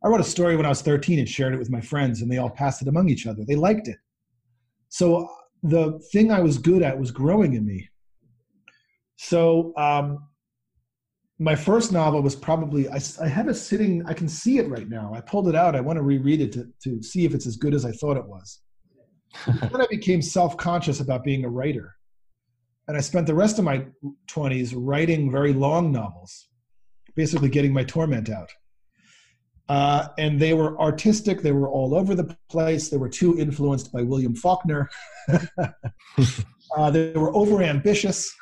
I 0.03 0.07
wrote 0.07 0.19
a 0.19 0.25
story 0.25 0.55
when 0.55 0.65
I 0.65 0.69
was 0.69 0.81
13 0.81 1.19
and 1.19 1.29
shared 1.29 1.53
it 1.53 1.59
with 1.59 1.69
my 1.69 1.81
friends, 1.81 2.21
and 2.21 2.31
they 2.31 2.37
all 2.37 2.49
passed 2.49 2.81
it 2.81 2.87
among 2.87 3.09
each 3.09 3.27
other. 3.27 3.43
They 3.45 3.55
liked 3.55 3.87
it. 3.87 3.97
So 4.89 5.29
the 5.63 5.99
thing 6.11 6.31
I 6.31 6.41
was 6.41 6.57
good 6.57 6.81
at 6.81 6.99
was 6.99 7.11
growing 7.11 7.53
in 7.53 7.65
me. 7.65 7.87
So 9.17 9.73
um, 9.77 10.27
my 11.37 11.55
first 11.55 11.91
novel 11.91 12.21
was 12.21 12.35
probably 12.35 12.89
I, 12.89 12.99
I 13.21 13.27
have 13.27 13.47
it 13.47 13.53
sitting. 13.53 14.03
I 14.07 14.13
can 14.13 14.27
see 14.27 14.57
it 14.57 14.67
right 14.69 14.89
now. 14.89 15.13
I 15.13 15.21
pulled 15.21 15.47
it 15.47 15.55
out. 15.55 15.75
I 15.75 15.81
want 15.81 15.97
to 15.97 16.03
reread 16.03 16.41
it 16.41 16.51
to 16.53 16.67
to 16.83 17.03
see 17.03 17.25
if 17.25 17.33
it's 17.33 17.45
as 17.45 17.55
good 17.55 17.75
as 17.75 17.85
I 17.85 17.91
thought 17.91 18.17
it 18.17 18.25
was. 18.25 18.59
then 19.45 19.81
I 19.81 19.87
became 19.89 20.21
self 20.21 20.57
conscious 20.57 20.99
about 20.99 21.23
being 21.23 21.45
a 21.45 21.49
writer 21.49 21.95
and 22.91 22.97
I 22.97 23.01
spent 23.01 23.27
the 23.27 23.33
rest 23.33 23.57
of 23.57 23.63
my 23.63 23.85
20s 24.29 24.73
writing 24.75 25.31
very 25.31 25.53
long 25.53 25.93
novels, 25.93 26.47
basically 27.15 27.47
getting 27.47 27.71
my 27.71 27.85
torment 27.85 28.29
out. 28.29 28.51
Uh, 29.69 30.09
and 30.17 30.39
they 30.39 30.53
were 30.53 30.77
artistic, 30.79 31.41
they 31.41 31.51
were 31.51 31.69
all 31.69 31.95
over 31.95 32.13
the 32.13 32.35
place. 32.49 32.89
They 32.89 32.97
were 32.97 33.09
too 33.09 33.39
influenced 33.39 33.91
by 33.93 34.01
William 34.01 34.35
Faulkner. 34.35 34.89
uh, 36.77 36.91
they 36.91 37.13
were 37.13 37.33
over 37.35 37.63
ambitious. 37.63 38.33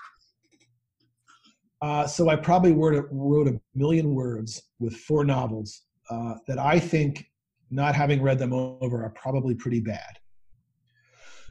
Uh, 1.82 2.06
so 2.08 2.30
I 2.30 2.36
probably 2.36 2.74
wrote, 2.74 3.08
wrote 3.12 3.48
a 3.48 3.60
million 3.76 4.14
words 4.14 4.64
with 4.80 4.96
four 4.96 5.24
novels 5.24 5.84
uh, 6.10 6.36
that 6.48 6.60
I 6.60 6.80
think, 6.80 7.26
not 7.72 7.96
having 7.96 8.22
read 8.22 8.40
them 8.40 8.52
over, 8.52 9.04
are 9.04 9.12
probably 9.12 9.54
pretty 9.54 9.80
bad. 9.80 10.18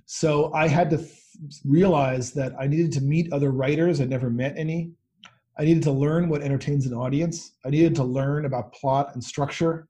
So 0.06 0.52
I 0.52 0.66
had 0.66 0.90
to 0.90 0.96
th- 0.98 1.12
realize 1.64 2.32
that 2.32 2.52
I 2.58 2.66
needed 2.66 2.92
to 2.92 3.00
meet 3.00 3.32
other 3.32 3.52
writers. 3.52 4.00
I 4.00 4.04
never 4.04 4.28
met 4.28 4.54
any. 4.56 4.92
I 5.58 5.64
needed 5.64 5.82
to 5.84 5.92
learn 5.92 6.28
what 6.28 6.42
entertains 6.42 6.86
an 6.86 6.94
audience. 6.94 7.52
I 7.66 7.70
needed 7.70 7.94
to 7.96 8.04
learn 8.04 8.44
about 8.44 8.72
plot 8.72 9.10
and 9.14 9.22
structure. 9.22 9.88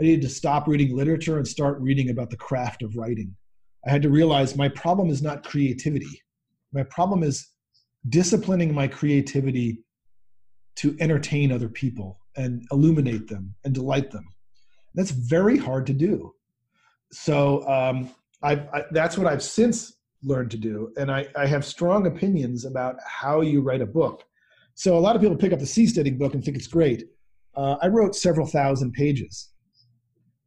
I 0.00 0.04
needed 0.04 0.22
to 0.22 0.28
stop 0.28 0.66
reading 0.66 0.96
literature 0.96 1.38
and 1.38 1.46
start 1.46 1.80
reading 1.80 2.10
about 2.10 2.30
the 2.30 2.36
craft 2.36 2.82
of 2.82 2.96
writing. 2.96 3.34
I 3.86 3.90
had 3.90 4.02
to 4.02 4.10
realize 4.10 4.56
my 4.56 4.68
problem 4.68 5.08
is 5.10 5.22
not 5.22 5.44
creativity. 5.44 6.20
My 6.72 6.82
problem 6.84 7.22
is 7.22 7.48
disciplining 8.08 8.74
my 8.74 8.88
creativity 8.88 9.82
to 10.76 10.96
entertain 11.00 11.52
other 11.52 11.68
people 11.68 12.18
and 12.36 12.64
illuminate 12.72 13.28
them 13.28 13.54
and 13.64 13.74
delight 13.74 14.10
them. 14.10 14.24
That's 14.94 15.10
very 15.10 15.56
hard 15.56 15.86
to 15.86 15.92
do. 15.92 16.34
So 17.12 17.68
um, 17.68 18.10
I, 18.42 18.84
that's 18.90 19.16
what 19.16 19.26
I've 19.26 19.42
since 19.42 19.94
learned 20.22 20.50
to 20.50 20.56
do, 20.56 20.92
and 20.96 21.10
I, 21.10 21.28
I 21.36 21.46
have 21.46 21.64
strong 21.64 22.06
opinions 22.06 22.64
about 22.64 22.96
how 23.06 23.40
you 23.40 23.60
write 23.60 23.80
a 23.80 23.86
book. 23.86 24.24
So 24.78 24.96
a 24.96 25.00
lot 25.00 25.16
of 25.16 25.22
people 25.22 25.36
pick 25.36 25.52
up 25.52 25.58
the 25.58 25.64
seasteading 25.64 26.18
book 26.20 26.34
and 26.34 26.44
think 26.44 26.56
it's 26.56 26.68
great. 26.68 27.02
Uh, 27.56 27.74
I 27.82 27.88
wrote 27.88 28.14
several 28.14 28.46
thousand 28.46 28.92
pages 28.92 29.48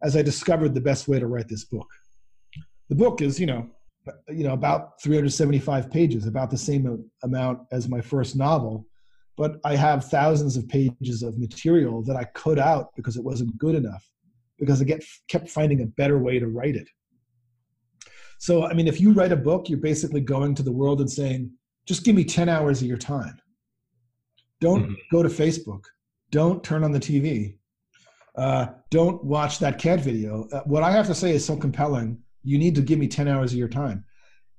as 0.03 0.15
I 0.15 0.21
discovered 0.21 0.73
the 0.73 0.79
best 0.79 1.09
way 1.09 1.19
to 1.19 1.27
write 1.27 1.49
this 1.49 1.65
book. 1.65 1.87
The 2.87 2.95
book 2.95 3.21
is, 3.21 3.41
you 3.41 3.45
know, 3.45 3.67
you 4.29 4.45
know, 4.45 4.53
about 4.53 5.01
375 5.01 5.91
pages, 5.91 6.27
about 6.27 6.49
the 6.49 6.57
same 6.57 7.03
amount 7.23 7.59
as 7.73 7.89
my 7.89 7.99
first 7.99 8.37
novel, 8.37 8.85
but 9.35 9.59
I 9.65 9.75
have 9.75 10.05
thousands 10.05 10.55
of 10.55 10.65
pages 10.69 11.23
of 11.23 11.37
material 11.37 12.01
that 12.03 12.15
I 12.15 12.23
cut 12.33 12.57
out 12.57 12.95
because 12.95 13.17
it 13.17 13.23
wasn't 13.25 13.57
good 13.57 13.75
enough, 13.75 14.09
because 14.57 14.81
I 14.81 14.85
get 14.85 15.03
kept 15.27 15.49
finding 15.49 15.81
a 15.81 15.87
better 15.87 16.19
way 16.19 16.39
to 16.39 16.47
write 16.47 16.77
it. 16.77 16.87
So, 18.37 18.65
I 18.65 18.71
mean, 18.75 18.87
if 18.87 19.01
you 19.01 19.11
write 19.11 19.33
a 19.33 19.35
book, 19.35 19.67
you're 19.67 19.77
basically 19.77 20.21
going 20.21 20.55
to 20.55 20.63
the 20.63 20.71
world 20.71 21.01
and 21.01 21.11
saying, 21.11 21.51
just 21.85 22.05
give 22.05 22.15
me 22.15 22.23
10 22.23 22.47
hours 22.47 22.81
of 22.81 22.87
your 22.87 22.97
time. 22.97 23.37
Don't 24.61 24.83
mm-hmm. 24.83 24.93
go 25.11 25.23
to 25.23 25.29
Facebook. 25.29 25.83
Don't 26.29 26.63
turn 26.63 26.83
on 26.83 26.91
the 26.91 26.99
TV. 26.99 27.57
Uh, 28.35 28.67
don't 28.89 29.21
watch 29.23 29.59
that 29.59 29.77
cat 29.77 29.99
video. 29.99 30.47
Uh, 30.53 30.61
what 30.61 30.83
I 30.83 30.91
have 30.91 31.07
to 31.07 31.15
say 31.15 31.31
is 31.31 31.43
so 31.43 31.57
compelling. 31.57 32.17
You 32.43 32.57
need 32.57 32.75
to 32.75 32.81
give 32.81 32.97
me 32.97 33.07
10 33.07 33.27
hours 33.27 33.51
of 33.51 33.59
your 33.59 33.67
time. 33.67 34.05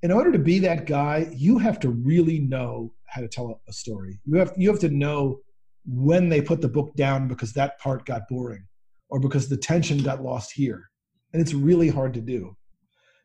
In 0.03 0.11
order 0.11 0.33
to 0.33 0.39
be 0.39 0.59
that 0.59 0.85
guy, 0.85 1.29
you 1.33 1.59
have 1.59 1.81
to 1.81 1.91
really 1.91 2.41
know 2.41 2.93
how 3.07 3.23
to 3.23 3.29
tell 3.29 3.63
a 3.69 3.73
story. 3.73 4.21
You 4.27 4.39
have, 4.39 4.53
you 4.57 4.69
have 4.69 4.81
to 4.81 4.91
know 4.91 5.39
when 5.87 6.29
they 6.29 6.43
put 6.43 6.61
the 6.61 6.69
book 6.69 6.95
down 6.97 7.29
because 7.29 7.53
that 7.55 7.79
part 7.79 8.05
got 8.05 8.29
boring 8.29 8.67
or 9.09 9.21
because 9.21 9.49
the 9.49 9.57
tension 9.57 9.99
got 9.99 10.23
lost 10.23 10.53
here. 10.53 10.91
And 11.33 11.41
it's 11.41 11.55
really 11.55 11.89
hard 11.89 12.13
to 12.15 12.21
do. 12.21 12.57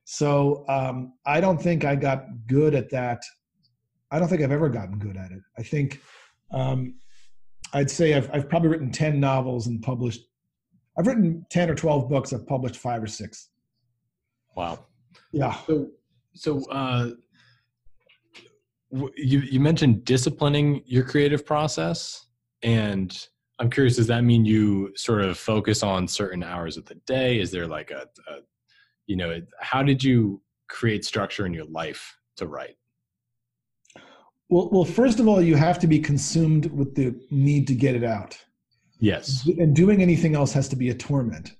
So 0.06 0.64
um, 0.70 1.14
I 1.26 1.41
don't 1.41 1.62
think 1.62 1.84
I 1.84 1.95
got 1.95 2.26
good 2.48 2.74
at 2.74 2.90
that. 2.91 3.22
I 4.12 4.20
don't 4.20 4.30
think 4.30 4.41
I've 4.41 4.52
ever 4.52 4.70
gotten 4.70 4.99
good 4.99 5.18
at 5.18 5.32
it. 5.32 5.41
I 5.58 5.64
think 5.64 5.99
um, 6.52 6.95
I'd 7.74 7.91
say 7.91 8.14
I've, 8.14 8.30
I've 8.34 8.49
probably 8.49 8.69
written 8.69 8.91
10 8.91 9.19
novels 9.19 9.68
and 9.68 9.82
published 9.82 10.22
I've 10.98 11.06
written 11.06 11.45
10 11.52 11.69
or 11.69 11.76
12 11.76 12.10
books. 12.10 12.34
I've 12.34 12.48
published 12.48 12.78
five 12.78 13.03
or 13.03 13.07
six. 13.07 13.49
Wow. 14.56 14.86
Yeah. 15.32 15.56
So, 15.68 15.90
so 16.34 16.64
uh, 16.72 17.10
you, 18.91 19.40
you 19.40 19.60
mentioned 19.60 20.06
disciplining 20.06 20.82
your 20.86 21.03
creative 21.03 21.45
process. 21.45 22.26
And 22.64 23.15
I'm 23.60 23.69
curious, 23.69 23.98
does 23.98 24.07
that 24.07 24.24
mean 24.24 24.44
you 24.44 24.91
sort 24.95 25.22
of 25.22 25.38
focus 25.38 25.84
on 25.84 26.07
certain 26.07 26.44
hours 26.44 26.78
of 26.78 26.86
the 26.86 26.95
day? 27.06 27.40
Is 27.40 27.52
there 27.52 27.68
like 27.68 27.91
a, 27.91 28.07
a 28.28 28.40
you 29.06 29.15
know, 29.15 29.40
how 29.60 29.84
did 29.84 30.03
you 30.03 30.41
create 30.68 31.06
structure 31.06 31.45
in 31.45 31.53
your 31.53 31.65
life 31.65 32.18
to 32.38 32.48
write? 32.48 32.78
Well, 34.49 34.69
well, 34.72 34.86
first 34.86 35.19
of 35.19 35.28
all, 35.28 35.41
you 35.41 35.56
have 35.56 35.78
to 35.80 35.88
be 35.88 35.99
consumed 35.99 36.68
with 36.68 36.95
the 36.95 37.15
need 37.32 37.68
to 37.68 37.76
get 37.76 37.95
it 37.95 38.03
out. 38.03 38.38
Yes. 38.99 39.45
And 39.45 39.76
doing 39.76 40.02
anything 40.02 40.36
else 40.36 40.53
has 40.53 40.69
to 40.69 40.76
be 40.76 40.90
a 40.90 40.94
torment. 40.94 41.53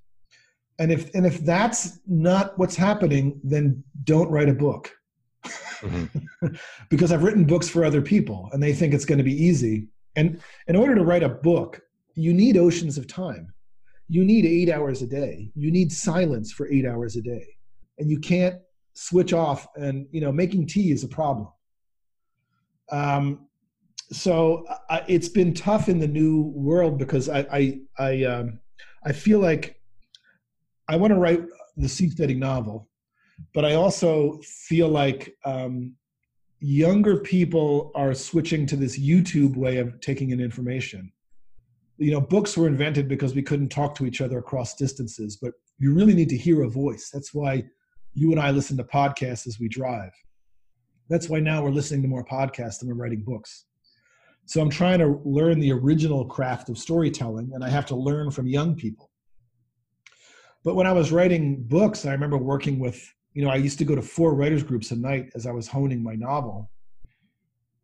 And 0.80 0.92
if 0.92 1.14
and 1.14 1.26
if 1.26 1.40
that's 1.40 2.00
not 2.08 2.58
what's 2.58 2.76
happening, 2.76 3.40
then 3.44 3.84
don't 4.04 4.30
write 4.30 4.50
a 4.50 4.54
book. 4.54 4.92
Mm-hmm. 5.46 6.48
because 6.90 7.12
I've 7.12 7.24
written 7.24 7.46
books 7.46 7.70
for 7.70 7.86
other 7.86 8.02
people 8.02 8.50
and 8.52 8.62
they 8.62 8.74
think 8.74 8.94
it's 8.94 9.06
going 9.06 9.18
to 9.18 9.24
be 9.24 9.44
easy. 9.44 9.88
And 10.16 10.42
in 10.68 10.76
order 10.76 10.96
to 10.96 11.04
write 11.04 11.24
a 11.24 11.30
book, 11.30 11.82
you 12.16 12.34
need 12.34 12.58
oceans 12.58 12.98
of 12.98 13.08
time. 13.08 13.54
You 14.10 14.24
need 14.24 14.46
eight 14.46 14.70
hours 14.70 15.02
a 15.02 15.08
day. 15.08 15.52
You 15.56 15.72
need 15.72 15.92
silence 15.92 16.52
for 16.52 16.72
eight 16.72 16.86
hours 16.86 17.16
a 17.16 17.22
day. 17.22 17.46
And 18.00 18.10
you 18.10 18.20
can't 18.20 18.56
switch 18.94 19.32
off 19.32 19.68
and 19.76 20.08
you 20.12 20.22
know 20.22 20.32
making 20.32 20.68
tea 20.68 20.92
is 20.92 21.04
a 21.04 21.08
problem. 21.08 21.48
Um, 22.92 23.48
so 24.12 24.66
it's 25.08 25.30
been 25.30 25.54
tough 25.54 25.90
in 25.90 26.00
the 26.00 26.08
new 26.08 26.54
world 26.56 26.98
because 26.98 27.30
I 27.30 27.40
I 27.52 27.80
I, 28.00 28.24
um, 28.24 28.60
I 29.06 29.12
feel 29.12 29.40
like 29.40 29.82
I 30.88 30.96
want 30.96 31.12
to 31.12 31.20
write 31.20 31.44
the 31.76 31.88
seasteading 31.88 32.38
novel, 32.38 32.90
but 33.54 33.66
I 33.66 33.76
also 33.76 34.40
feel 34.44 34.88
like 34.88 35.36
um, 35.44 35.96
younger 36.60 37.18
people 37.18 37.92
are 37.96 38.14
switching 38.14 38.66
to 38.68 38.76
this 38.76 38.98
YouTube 38.98 39.56
way 39.56 39.78
of 39.78 40.00
taking 40.00 40.32
in 40.32 40.40
information. 40.40 41.12
You 41.98 42.12
know, 42.12 42.22
books 42.22 42.56
were 42.56 42.68
invented 42.68 43.08
because 43.08 43.36
we 43.36 43.42
couldn't 43.42 43.70
talk 43.70 43.96
to 43.96 44.06
each 44.06 44.22
other 44.22 44.38
across 44.38 44.76
distances, 44.76 45.38
but 45.42 45.54
you 45.80 45.94
really 45.94 46.14
need 46.14 46.30
to 46.30 46.38
hear 46.38 46.64
a 46.64 46.70
voice. 46.70 47.10
That's 47.12 47.34
why 47.34 47.66
you 48.14 48.32
and 48.32 48.40
I 48.40 48.52
listen 48.52 48.78
to 48.78 48.84
podcasts 48.84 49.48
as 49.48 49.60
we 49.60 49.68
drive. 49.68 50.12
That's 51.10 51.30
why 51.30 51.40
now 51.40 51.64
we're 51.64 51.72
listening 51.72 52.02
to 52.02 52.08
more 52.08 52.26
podcasts 52.26 52.80
than 52.80 52.90
we're 52.90 52.96
writing 52.96 53.22
books. 53.22 53.66
So 54.46 54.62
I'm 54.62 54.70
trying 54.70 55.00
to 55.00 55.22
learn 55.26 55.60
the 55.60 55.72
original 55.72 56.26
craft 56.26 56.70
of 56.70 56.78
storytelling, 56.78 57.52
and 57.54 57.64
I 57.64 57.70
have 57.70 57.86
to 57.88 57.96
learn 57.96 58.32
from 58.32 58.48
young 58.48 58.76
people. 58.76 59.12
But 60.64 60.76
when 60.76 60.88
I 60.88 60.92
was 60.92 61.12
writing 61.12 61.64
books, 61.64 62.06
I 62.06 62.12
remember 62.12 62.38
working 62.38 62.80
with, 62.80 63.02
you 63.34 63.44
know, 63.44 63.52
I 63.52 63.56
used 63.56 63.78
to 63.80 63.86
go 63.86 63.96
to 63.96 64.02
four 64.02 64.36
writers' 64.36 64.64
groups 64.64 64.92
a 64.92 64.96
night 64.96 65.32
as 65.36 65.46
I 65.46 65.52
was 65.52 65.68
honing 65.68 66.04
my 66.04 66.16
novel. 66.16 66.70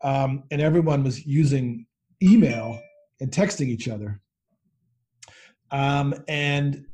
Um, 0.02 0.44
and 0.52 0.62
everyone 0.62 1.04
was 1.04 1.26
using 1.26 1.86
email 2.22 2.80
and 3.22 3.32
texting 3.32 3.68
each 3.68 3.88
other. 3.88 4.22
Um, 5.72 6.14
and 6.28 6.86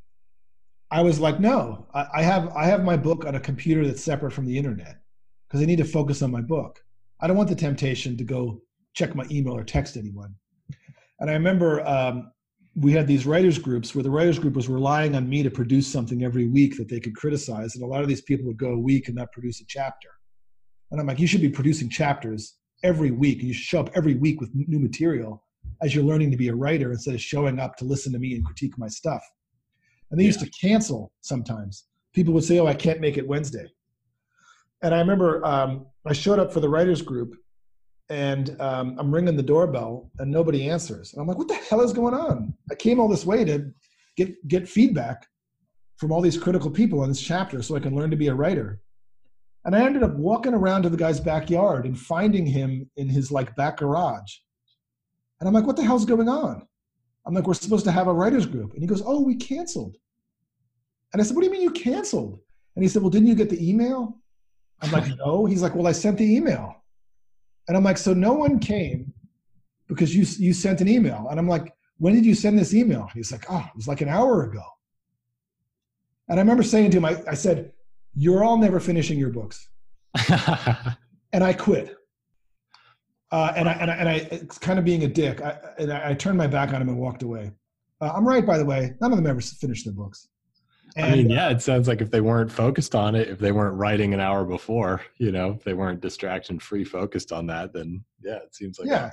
I 0.91 1.01
was 1.01 1.19
like, 1.19 1.39
no, 1.39 1.87
I, 1.93 2.07
I 2.15 2.21
have 2.23 2.49
I 2.55 2.65
have 2.65 2.83
my 2.83 2.97
book 2.97 3.25
on 3.25 3.35
a 3.35 3.39
computer 3.39 3.85
that's 3.85 4.03
separate 4.03 4.31
from 4.31 4.45
the 4.45 4.57
internet 4.57 4.98
because 5.49 5.63
I 5.63 5.65
need 5.65 5.79
to 5.79 5.85
focus 5.85 6.21
on 6.21 6.31
my 6.31 6.41
book. 6.41 6.79
I 7.21 7.27
don't 7.27 7.37
want 7.37 7.49
the 7.49 7.55
temptation 7.55 8.15
to 8.17 8.23
go 8.23 8.61
check 8.93 9.15
my 9.15 9.25
email 9.31 9.55
or 9.55 9.63
text 9.63 9.97
anyone. 9.97 10.35
And 11.19 11.29
I 11.29 11.33
remember 11.33 11.85
um, 11.87 12.31
we 12.75 12.91
had 12.93 13.07
these 13.07 13.25
writers 13.25 13.57
groups 13.57 13.93
where 13.93 14.03
the 14.03 14.11
writers 14.11 14.39
group 14.39 14.55
was 14.55 14.69
relying 14.69 15.15
on 15.15 15.27
me 15.27 15.43
to 15.43 15.49
produce 15.49 15.87
something 15.87 16.23
every 16.23 16.47
week 16.47 16.77
that 16.77 16.87
they 16.87 16.99
could 16.99 17.15
criticize, 17.15 17.75
and 17.75 17.83
a 17.83 17.87
lot 17.87 18.01
of 18.01 18.07
these 18.07 18.21
people 18.21 18.45
would 18.45 18.57
go 18.57 18.71
a 18.73 18.79
week 18.79 19.07
and 19.07 19.15
not 19.15 19.31
produce 19.31 19.59
a 19.59 19.65
chapter. 19.67 20.09
And 20.91 20.99
I'm 20.99 21.07
like, 21.07 21.19
you 21.19 21.27
should 21.27 21.41
be 21.41 21.49
producing 21.49 21.89
chapters 21.89 22.55
every 22.83 23.11
week, 23.11 23.43
you 23.43 23.53
should 23.53 23.65
show 23.65 23.79
up 23.81 23.89
every 23.95 24.15
week 24.15 24.39
with 24.39 24.51
new 24.53 24.79
material 24.79 25.43
as 25.81 25.93
you're 25.93 26.03
learning 26.03 26.31
to 26.31 26.37
be 26.37 26.47
a 26.47 26.55
writer 26.55 26.91
instead 26.91 27.13
of 27.13 27.21
showing 27.21 27.59
up 27.59 27.75
to 27.77 27.85
listen 27.85 28.13
to 28.13 28.19
me 28.19 28.35
and 28.35 28.45
critique 28.45 28.77
my 28.77 28.87
stuff. 28.87 29.21
And 30.09 30.19
they 30.19 30.23
yeah. 30.23 30.29
used 30.29 30.39
to 30.39 30.49
cancel 30.51 31.11
sometimes. 31.21 31.85
People 32.13 32.33
would 32.33 32.43
say, 32.43 32.59
"Oh, 32.59 32.65
I 32.65 32.73
can't 32.73 33.01
make 33.01 33.17
it 33.17 33.27
Wednesday." 33.27 33.67
And 34.81 34.95
I 34.95 34.99
remember 34.99 35.45
um, 35.45 35.85
I 36.05 36.13
showed 36.13 36.39
up 36.39 36.53
for 36.53 36.59
the 36.59 36.69
writers 36.69 37.01
group, 37.01 37.35
and 38.09 38.59
um, 38.61 38.95
I'm 38.97 39.13
ringing 39.13 39.35
the 39.35 39.43
doorbell 39.43 40.09
and 40.19 40.31
nobody 40.31 40.69
answers. 40.69 41.13
And 41.13 41.21
I'm 41.21 41.27
like, 41.27 41.37
what 41.37 41.47
the 41.47 41.55
hell 41.55 41.81
is 41.81 41.93
going 41.93 42.13
on? 42.13 42.53
I 42.71 42.75
came 42.75 42.99
all 42.99 43.07
this 43.07 43.25
way 43.25 43.45
to 43.45 43.71
get 44.15 44.47
get 44.47 44.67
feedback 44.67 45.27
from 45.97 46.11
all 46.11 46.21
these 46.21 46.37
critical 46.37 46.71
people 46.71 47.01
on 47.01 47.09
this 47.09 47.21
chapter 47.21 47.61
so 47.61 47.75
I 47.75 47.81
can 47.81 47.95
learn 47.95 48.09
to 48.09 48.17
be 48.17 48.27
a 48.27 48.33
writer. 48.33 48.81
And 49.65 49.75
I 49.75 49.81
ended 49.81 50.03
up 50.03 50.15
walking 50.15 50.53
around 50.53 50.83
to 50.83 50.89
the 50.89 50.97
guy's 50.97 51.19
backyard 51.19 51.85
and 51.85 51.99
finding 51.99 52.45
him 52.45 52.89
in 52.95 53.09
his 53.09 53.31
like 53.31 53.55
back 53.57 53.77
garage. 53.77 54.33
And 55.39 55.47
I'm 55.47 55.53
like, 55.53 55.67
what 55.67 55.75
the 55.75 55.83
hell's 55.83 56.05
going 56.05 56.29
on? 56.29 56.65
I'm 57.25 57.33
like, 57.33 57.45
we're 57.45 57.53
supposed 57.53 57.85
to 57.85 57.91
have 57.91 58.07
a 58.07 58.13
writers 58.13 58.45
group. 58.45 58.73
And 58.73 58.81
he 58.81 58.87
goes, 58.87 59.03
oh, 59.05 59.21
we 59.21 59.35
canceled. 59.35 59.97
And 61.11 61.21
I 61.21 61.25
said, 61.25 61.35
what 61.35 61.41
do 61.41 61.47
you 61.47 61.51
mean 61.51 61.61
you 61.61 61.71
canceled? 61.71 62.39
And 62.75 62.83
he 62.83 62.89
said, 62.89 63.01
well, 63.01 63.09
didn't 63.09 63.27
you 63.27 63.35
get 63.35 63.49
the 63.49 63.69
email? 63.69 64.17
I'm 64.81 64.91
like, 64.91 65.17
no. 65.17 65.45
He's 65.45 65.61
like, 65.61 65.75
well, 65.75 65.87
I 65.87 65.91
sent 65.91 66.17
the 66.17 66.35
email. 66.35 66.75
And 67.67 67.77
I'm 67.77 67.83
like, 67.83 67.97
so 67.97 68.13
no 68.13 68.33
one 68.33 68.59
came 68.59 69.13
because 69.87 70.15
you 70.15 70.25
you 70.43 70.53
sent 70.53 70.81
an 70.81 70.87
email. 70.87 71.27
And 71.29 71.39
I'm 71.39 71.47
like, 71.47 71.73
when 71.97 72.13
did 72.13 72.25
you 72.25 72.33
send 72.33 72.57
this 72.57 72.73
email? 72.73 73.09
He's 73.13 73.31
like, 73.31 73.45
oh, 73.49 73.65
it 73.67 73.75
was 73.75 73.87
like 73.87 74.01
an 74.01 74.09
hour 74.09 74.43
ago. 74.43 74.63
And 76.29 76.39
I 76.39 76.41
remember 76.41 76.63
saying 76.63 76.91
to 76.91 76.97
him, 76.97 77.05
I, 77.05 77.21
I 77.27 77.33
said, 77.33 77.71
you're 78.15 78.43
all 78.43 78.57
never 78.57 78.79
finishing 78.79 79.19
your 79.19 79.29
books. 79.29 79.67
and 81.33 81.43
I 81.43 81.53
quit. 81.53 81.95
Uh, 83.31 83.53
and 83.55 83.69
I 83.69 83.73
and 83.73 83.91
I, 83.91 83.93
and 83.95 84.09
I 84.09 84.13
it's 84.31 84.57
kind 84.57 84.79
of 84.79 84.85
being 84.85 85.03
a 85.03 85.07
dick. 85.07 85.41
I, 85.41 85.57
and 85.77 85.93
I, 85.93 86.09
I 86.09 86.13
turned 86.13 86.37
my 86.37 86.47
back 86.47 86.73
on 86.73 86.81
him 86.81 86.89
and 86.89 86.97
walked 86.97 87.21
away. 87.21 87.51
Uh, 88.01 88.11
I'm 88.15 88.27
right, 88.27 88.45
by 88.45 88.57
the 88.57 88.65
way. 88.65 88.93
None 89.01 89.11
of 89.11 89.17
them 89.17 89.27
ever 89.27 89.41
finished 89.41 89.85
their 89.85 89.93
books. 89.93 90.27
I 91.03 91.15
mean, 91.15 91.29
yeah, 91.29 91.49
it 91.49 91.61
sounds 91.61 91.87
like 91.87 92.01
if 92.01 92.11
they 92.11 92.21
weren't 92.21 92.51
focused 92.51 92.95
on 92.95 93.15
it, 93.15 93.29
if 93.29 93.39
they 93.39 93.51
weren't 93.51 93.75
writing 93.75 94.13
an 94.13 94.19
hour 94.19 94.45
before, 94.45 95.01
you 95.17 95.31
know, 95.31 95.51
if 95.51 95.63
they 95.63 95.73
weren't 95.73 96.01
distraction 96.01 96.59
free 96.59 96.83
focused 96.83 97.31
on 97.31 97.47
that, 97.47 97.73
then 97.73 98.03
yeah, 98.23 98.37
it 98.37 98.55
seems 98.55 98.79
like 98.79 98.87
yeah. 98.87 99.11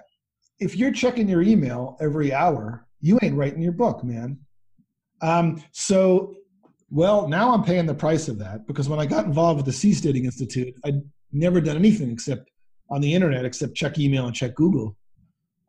If 0.58 0.76
you're 0.76 0.92
checking 0.92 1.28
your 1.28 1.42
email 1.42 1.96
every 2.00 2.32
hour, 2.32 2.86
you 3.00 3.18
ain't 3.22 3.36
writing 3.36 3.60
your 3.60 3.72
book, 3.72 4.02
man. 4.02 4.38
Um, 5.20 5.62
so, 5.72 6.34
well, 6.90 7.28
now 7.28 7.52
I'm 7.52 7.62
paying 7.62 7.86
the 7.86 7.94
price 7.94 8.28
of 8.28 8.38
that 8.38 8.66
because 8.66 8.88
when 8.88 8.98
I 8.98 9.06
got 9.06 9.26
involved 9.26 9.58
with 9.58 9.66
the 9.66 9.72
Seasteading 9.72 10.24
Institute, 10.24 10.74
I'd 10.84 11.02
never 11.32 11.60
done 11.60 11.76
anything 11.76 12.10
except 12.10 12.50
on 12.90 13.00
the 13.00 13.12
internet 13.12 13.44
except 13.44 13.74
check 13.74 13.98
email 13.98 14.26
and 14.26 14.34
check 14.34 14.54
Google. 14.54 14.96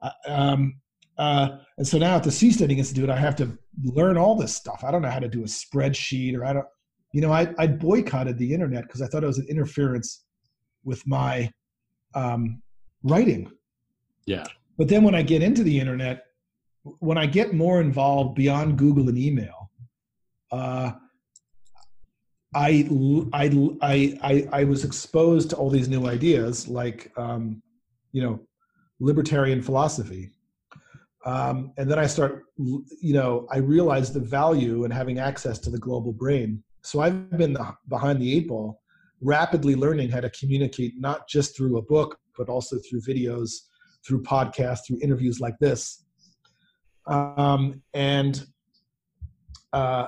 Uh, 0.02 0.12
um, 0.28 0.76
uh, 1.18 1.58
and 1.78 1.88
so 1.88 1.98
now 1.98 2.16
at 2.16 2.24
the 2.24 2.30
Seasteading 2.30 2.78
Institute, 2.78 3.10
I 3.10 3.18
have 3.18 3.36
to 3.38 3.58
learn 3.84 4.18
all 4.18 4.36
this 4.36 4.56
stuff. 4.56 4.84
I 4.84 4.92
don't 4.92 5.02
know 5.02 5.10
how 5.10 5.20
to 5.20 5.28
do 5.28 5.42
a 5.42 5.46
spreadsheet 5.46 6.36
or 6.36 6.46
I 6.46 6.54
don't, 6.54 6.66
you 7.14 7.22
know, 7.22 7.32
I, 7.32 7.54
I 7.58 7.68
boycotted 7.68 8.38
the 8.38 8.54
internet 8.54 8.84
because 8.84 9.02
I 9.02 9.08
thought 9.08 9.24
it 9.24 9.28
was 9.28 9.40
an 9.40 9.48
interference 9.50 10.26
with 10.84 11.06
my 11.08 11.52
um, 12.14 12.62
writing. 13.04 13.52
Yeah. 14.26 14.46
But 14.78 14.90
then 14.90 15.04
when 15.04 15.16
I 15.16 15.24
get 15.24 15.42
into 15.42 15.64
the 15.64 15.80
internet, 15.80 16.24
when 17.00 17.18
I 17.18 17.26
get 17.26 17.54
more 17.54 17.82
involved 17.82 18.36
beyond 18.36 18.78
Google 18.78 19.10
and 19.10 19.18
email, 19.18 19.72
uh, 20.52 20.92
I, 22.56 22.88
I, 23.34 23.76
I, 23.82 24.20
I, 24.24 24.48
I 24.52 24.64
was 24.64 24.84
exposed 24.84 25.50
to 25.50 25.56
all 25.56 25.70
these 25.70 25.90
new 25.90 26.08
ideas 26.08 26.68
like, 26.68 27.12
um, 27.18 27.62
you 28.12 28.22
know, 28.22 28.40
libertarian 29.00 29.62
philosophy. 29.62 30.32
Um, 31.28 31.74
and 31.78 31.92
then 31.92 32.00
I 32.00 32.08
start, 32.08 32.46
you 32.58 33.14
know, 33.14 33.48
I 33.52 33.58
realize 33.58 34.14
the 34.14 34.22
value 34.22 34.86
in 34.86 34.92
having 34.92 35.20
access 35.20 35.60
to 35.60 35.70
the 35.70 35.78
global 35.78 36.14
brain. 36.14 36.64
So 36.84 37.02
I've 37.02 37.38
been 37.38 37.52
the, 37.52 37.76
behind 37.90 38.22
the 38.22 38.34
eight 38.34 38.48
ball, 38.48 38.82
rapidly 39.20 39.76
learning 39.76 40.10
how 40.10 40.22
to 40.22 40.30
communicate 40.30 40.94
not 40.98 41.28
just 41.28 41.58
through 41.58 41.78
a 41.80 41.82
book, 41.82 42.18
but 42.38 42.48
also 42.48 42.78
through 42.90 43.02
videos, 43.02 43.50
through 44.06 44.24
podcasts, 44.24 44.88
through 44.88 45.00
interviews 45.02 45.42
like 45.42 45.60
this. 45.60 46.06
Um, 47.08 47.82
and 47.94 48.46
uh, 49.74 50.08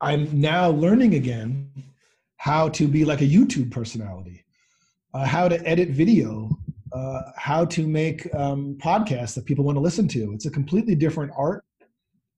I'm 0.00 0.40
now 0.40 0.70
learning 0.70 1.14
again 1.14 1.70
how 2.38 2.70
to 2.70 2.88
be 2.88 3.04
like 3.04 3.20
a 3.20 3.26
YouTube 3.26 3.70
personality, 3.70 4.46
uh, 5.12 5.26
how 5.26 5.46
to 5.46 5.60
edit 5.68 5.90
video, 5.90 6.48
uh, 6.94 7.22
how 7.36 7.64
to 7.64 7.86
make 7.86 8.32
um, 8.34 8.76
podcasts 8.78 9.34
that 9.34 9.44
people 9.44 9.64
want 9.64 9.76
to 9.76 9.80
listen 9.80 10.06
to. 10.08 10.32
It's 10.32 10.46
a 10.46 10.50
completely 10.50 10.94
different 10.94 11.32
art, 11.36 11.64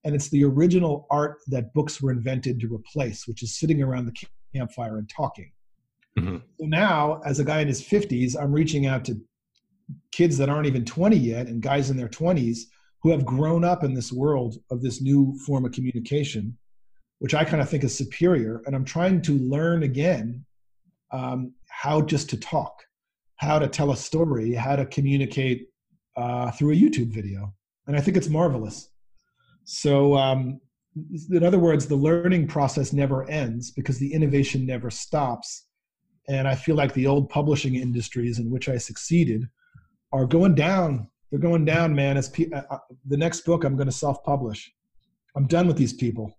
and 0.04 0.14
it's 0.14 0.28
the 0.28 0.44
original 0.44 1.06
art 1.10 1.38
that 1.48 1.72
books 1.74 2.00
were 2.00 2.10
invented 2.10 2.60
to 2.60 2.74
replace, 2.74 3.26
which 3.26 3.42
is 3.42 3.58
sitting 3.58 3.82
around 3.82 4.06
the 4.06 4.26
campfire 4.54 4.98
and 4.98 5.08
talking. 5.08 5.50
Mm-hmm. 6.18 6.36
So 6.58 6.66
now, 6.66 7.20
as 7.26 7.38
a 7.38 7.44
guy 7.44 7.60
in 7.60 7.68
his 7.68 7.82
50s, 7.82 8.40
I'm 8.40 8.52
reaching 8.52 8.86
out 8.86 9.04
to 9.06 9.20
kids 10.12 10.38
that 10.38 10.48
aren't 10.48 10.66
even 10.66 10.84
20 10.84 11.16
yet 11.16 11.46
and 11.46 11.62
guys 11.62 11.90
in 11.90 11.96
their 11.96 12.08
20s 12.08 12.60
who 13.02 13.10
have 13.10 13.24
grown 13.24 13.64
up 13.64 13.84
in 13.84 13.94
this 13.94 14.10
world 14.10 14.56
of 14.70 14.82
this 14.82 15.00
new 15.00 15.38
form 15.46 15.64
of 15.64 15.72
communication 15.72 16.56
which 17.18 17.34
I 17.34 17.44
kind 17.44 17.62
of 17.62 17.68
think 17.68 17.84
is 17.84 17.96
superior. 17.96 18.62
And 18.66 18.74
I'm 18.74 18.84
trying 18.84 19.22
to 19.22 19.32
learn 19.38 19.82
again 19.82 20.44
um, 21.12 21.52
how 21.68 22.02
just 22.02 22.28
to 22.30 22.36
talk, 22.36 22.82
how 23.36 23.58
to 23.58 23.68
tell 23.68 23.92
a 23.92 23.96
story, 23.96 24.54
how 24.54 24.76
to 24.76 24.86
communicate 24.86 25.68
uh, 26.16 26.50
through 26.50 26.72
a 26.72 26.76
YouTube 26.76 27.12
video. 27.12 27.52
And 27.86 27.96
I 27.96 28.00
think 28.00 28.16
it's 28.16 28.28
marvelous. 28.28 28.90
So, 29.64 30.16
um, 30.16 30.60
in 31.30 31.44
other 31.44 31.58
words, 31.58 31.86
the 31.86 31.96
learning 31.96 32.46
process 32.48 32.92
never 32.92 33.28
ends 33.28 33.70
because 33.70 33.98
the 33.98 34.12
innovation 34.12 34.64
never 34.64 34.90
stops. 34.90 35.66
And 36.28 36.48
I 36.48 36.54
feel 36.54 36.74
like 36.74 36.94
the 36.94 37.06
old 37.06 37.28
publishing 37.28 37.74
industries 37.74 38.38
in 38.38 38.50
which 38.50 38.68
I 38.68 38.78
succeeded 38.78 39.46
are 40.12 40.24
going 40.24 40.54
down. 40.54 41.08
They're 41.30 41.40
going 41.40 41.64
down, 41.64 41.94
man. 41.94 42.16
As 42.16 42.30
pe- 42.30 42.50
uh, 42.50 42.62
uh 42.70 42.78
the 43.06 43.16
next 43.16 43.42
book 43.42 43.64
I'm 43.64 43.76
going 43.76 43.88
to 43.88 43.92
self-publish. 43.92 44.72
I'm 45.36 45.46
done 45.46 45.66
with 45.66 45.76
these 45.76 45.92
people. 45.92 46.38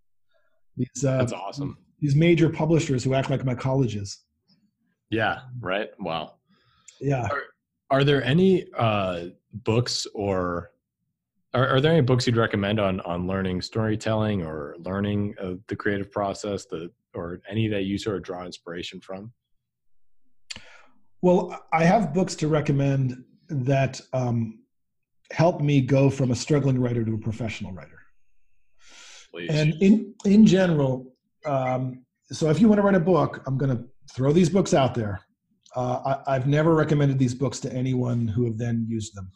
These 0.76 1.06
uh, 1.06 1.18
that's 1.18 1.34
awesome. 1.34 1.78
These 2.00 2.16
major 2.16 2.50
publishers 2.50 3.04
who 3.04 3.14
act 3.14 3.30
like 3.30 3.46
my 3.46 3.56
colleges. 3.56 4.24
Yeah. 5.10 5.40
Right. 5.60 5.90
Wow. 6.00 6.37
Yeah. 7.00 7.28
Are, 7.30 7.44
are 7.90 8.04
there 8.04 8.24
any 8.24 8.66
uh, 8.78 9.26
books 9.54 10.08
or 10.14 10.72
are, 11.54 11.68
are, 11.68 11.82
there 11.82 11.92
any 11.92 12.02
books 12.02 12.28
you'd 12.28 12.38
recommend 12.38 12.80
on 12.80 13.00
on 13.02 13.28
learning 13.28 13.62
storytelling 13.62 14.44
or 14.44 14.76
learning 14.80 15.36
uh, 15.42 15.54
the 15.68 15.76
creative 15.76 16.12
process, 16.12 16.66
the 16.66 16.92
or 17.14 17.40
any 17.50 17.68
that 17.68 17.84
you 17.84 17.98
sort 17.98 18.18
of 18.18 18.24
draw 18.24 18.46
inspiration 18.46 19.00
from? 19.00 19.32
Well, 21.22 21.66
I 21.74 21.84
have 21.84 22.14
books 22.14 22.36
to 22.36 22.48
recommend 22.48 23.24
that 23.50 24.00
um, 24.14 24.60
help 25.32 25.62
me 25.62 25.82
go 25.82 26.10
from 26.10 26.32
a 26.32 26.36
struggling 26.36 26.80
writer 26.80 27.04
to 27.04 27.14
a 27.14 27.18
professional 27.18 27.72
writer 27.72 27.98
please. 29.38 29.50
And 29.52 29.74
in 29.82 30.14
in 30.26 30.46
general, 30.46 31.14
um, 31.46 32.04
so 32.32 32.50
if 32.50 32.60
you 32.60 32.68
want 32.68 32.80
to 32.80 32.84
write 32.84 32.96
a 32.96 33.00
book, 33.00 33.42
I'm 33.46 33.58
going 33.58 33.76
to 33.76 33.84
throw 34.14 34.34
these 34.34 34.50
books 34.50 34.74
out 34.74 34.96
there. 34.96 35.20
Uh, 35.76 36.18
I, 36.28 36.34
have 36.34 36.48
never 36.48 36.74
recommended 36.74 37.20
these 37.20 37.36
books 37.36 37.60
to 37.62 37.74
anyone 37.74 38.28
who 38.28 38.46
have 38.46 38.58
then 38.58 38.86
used 38.90 39.16
them, 39.16 39.32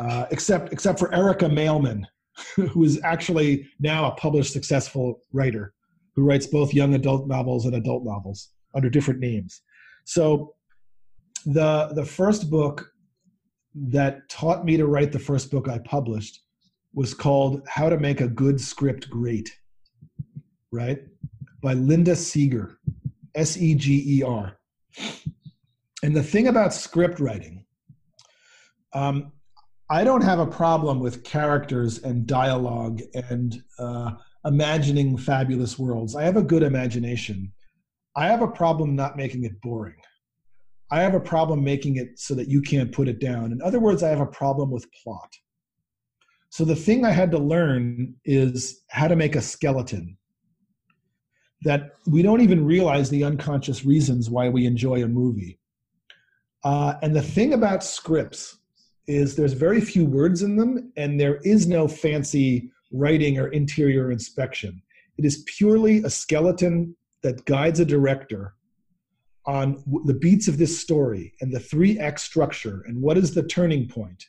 uh, 0.00 0.26
except 0.30 0.72
except 0.72 0.98
for 0.98 1.12
Erica 1.12 1.48
Mailman, 1.48 2.06
who 2.56 2.84
is 2.84 3.00
actually 3.02 3.68
now 3.80 4.06
a 4.06 4.14
published 4.14 4.52
successful 4.52 5.20
writer 5.32 5.74
who 6.14 6.22
writes 6.22 6.46
both 6.46 6.72
young 6.72 6.94
adult 6.94 7.26
novels 7.26 7.66
and 7.66 7.74
adult 7.74 8.04
novels 8.04 8.50
under 8.74 8.88
different 8.88 9.20
names. 9.20 9.62
So 10.04 10.54
the 11.46 11.90
the 11.94 12.04
first 12.04 12.50
book 12.50 12.90
that 13.74 14.28
taught 14.28 14.64
me 14.64 14.76
to 14.76 14.86
write 14.86 15.12
the 15.12 15.18
first 15.18 15.50
book 15.50 15.68
I 15.68 15.78
published 15.78 16.40
was 16.94 17.12
called 17.12 17.62
How 17.68 17.88
to 17.88 17.98
Make 17.98 18.20
a 18.20 18.28
Good 18.28 18.60
Script 18.60 19.10
Great, 19.10 19.50
right? 20.70 21.02
By 21.60 21.74
Linda 21.74 22.12
Seger, 22.12 22.76
S 23.34 23.56
E 23.56 23.74
G 23.74 24.18
E 24.18 24.22
R. 24.22 24.56
And 26.02 26.14
the 26.14 26.22
thing 26.22 26.48
about 26.48 26.74
script 26.74 27.20
writing, 27.20 27.64
um, 28.92 29.32
I 29.90 30.04
don't 30.04 30.22
have 30.22 30.38
a 30.38 30.46
problem 30.46 31.00
with 31.00 31.24
characters 31.24 31.98
and 32.02 32.26
dialogue 32.26 33.00
and 33.14 33.62
uh, 33.78 34.12
imagining 34.44 35.16
fabulous 35.16 35.78
worlds. 35.78 36.16
I 36.16 36.22
have 36.24 36.36
a 36.36 36.42
good 36.42 36.62
imagination. 36.62 37.52
I 38.16 38.26
have 38.26 38.42
a 38.42 38.48
problem 38.48 38.94
not 38.94 39.16
making 39.16 39.44
it 39.44 39.60
boring. 39.60 39.96
I 40.90 41.00
have 41.00 41.14
a 41.14 41.20
problem 41.20 41.64
making 41.64 41.96
it 41.96 42.18
so 42.18 42.34
that 42.34 42.48
you 42.48 42.62
can't 42.62 42.92
put 42.92 43.08
it 43.08 43.18
down. 43.18 43.52
In 43.52 43.60
other 43.62 43.80
words, 43.80 44.02
I 44.02 44.10
have 44.10 44.20
a 44.20 44.26
problem 44.26 44.70
with 44.70 44.86
plot. 45.02 45.32
So 46.50 46.64
the 46.64 46.76
thing 46.76 47.04
I 47.04 47.10
had 47.10 47.30
to 47.32 47.38
learn 47.38 48.14
is 48.24 48.84
how 48.90 49.08
to 49.08 49.16
make 49.16 49.34
a 49.34 49.42
skeleton. 49.42 50.16
That 51.64 51.92
we 52.06 52.22
don't 52.22 52.40
even 52.40 52.64
realize 52.64 53.08
the 53.08 53.24
unconscious 53.24 53.84
reasons 53.84 54.30
why 54.30 54.48
we 54.48 54.66
enjoy 54.66 55.02
a 55.02 55.08
movie. 55.08 55.58
Uh, 56.62 56.94
and 57.02 57.14
the 57.14 57.22
thing 57.22 57.54
about 57.54 57.82
scripts 57.82 58.58
is 59.06 59.36
there's 59.36 59.52
very 59.52 59.80
few 59.80 60.04
words 60.04 60.42
in 60.42 60.56
them, 60.56 60.92
and 60.96 61.20
there 61.20 61.36
is 61.44 61.66
no 61.66 61.86
fancy 61.88 62.70
writing 62.92 63.38
or 63.38 63.48
interior 63.48 64.10
inspection. 64.10 64.80
It 65.18 65.24
is 65.24 65.44
purely 65.46 65.98
a 65.98 66.10
skeleton 66.10 66.96
that 67.22 67.44
guides 67.44 67.80
a 67.80 67.84
director 67.84 68.54
on 69.46 69.82
the 70.04 70.14
beats 70.14 70.48
of 70.48 70.56
this 70.56 70.78
story 70.78 71.34
and 71.40 71.52
the 71.52 71.60
three 71.60 71.98
act 71.98 72.20
structure 72.20 72.82
and 72.86 73.00
what 73.00 73.18
is 73.18 73.34
the 73.34 73.42
turning 73.42 73.86
point 73.86 74.24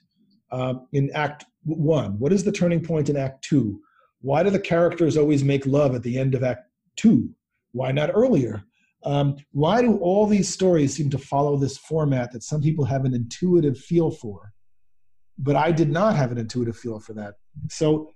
uh, 0.51 0.73
in 0.91 1.09
act 1.13 1.45
one? 1.65 2.19
What 2.19 2.31
is 2.31 2.43
the 2.43 2.51
turning 2.51 2.81
point 2.81 3.09
in 3.09 3.17
Act 3.17 3.43
two? 3.43 3.81
Why 4.21 4.43
do 4.43 4.49
the 4.49 4.59
characters 4.59 5.17
always 5.17 5.43
make 5.43 5.65
love 5.65 5.95
at 5.95 6.03
the 6.03 6.17
end 6.17 6.35
of 6.35 6.43
Act 6.43 6.69
two? 6.95 7.29
Why 7.71 7.91
not 7.91 8.11
earlier? 8.13 8.63
Um, 9.03 9.37
why 9.51 9.81
do 9.81 9.97
all 9.97 10.25
these 10.25 10.49
stories 10.49 10.95
seem 10.95 11.09
to 11.11 11.17
follow 11.17 11.57
this 11.57 11.77
format 11.77 12.31
that 12.31 12.43
some 12.43 12.61
people 12.61 12.85
have 12.85 13.05
an 13.05 13.13
intuitive 13.13 13.77
feel 13.77 14.11
for? 14.11 14.51
But 15.37 15.55
I 15.55 15.71
did 15.71 15.91
not 15.91 16.15
have 16.15 16.31
an 16.31 16.37
intuitive 16.37 16.77
feel 16.77 16.99
for 16.99 17.13
that. 17.13 17.35
So 17.69 18.09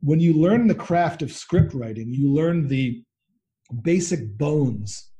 when 0.00 0.20
you 0.20 0.34
learn 0.34 0.68
the 0.68 0.74
craft 0.74 1.22
of 1.22 1.32
script 1.32 1.74
writing, 1.74 2.12
you 2.12 2.30
learn 2.30 2.68
the 2.68 3.02
basic 3.82 4.36
bones. 4.38 5.10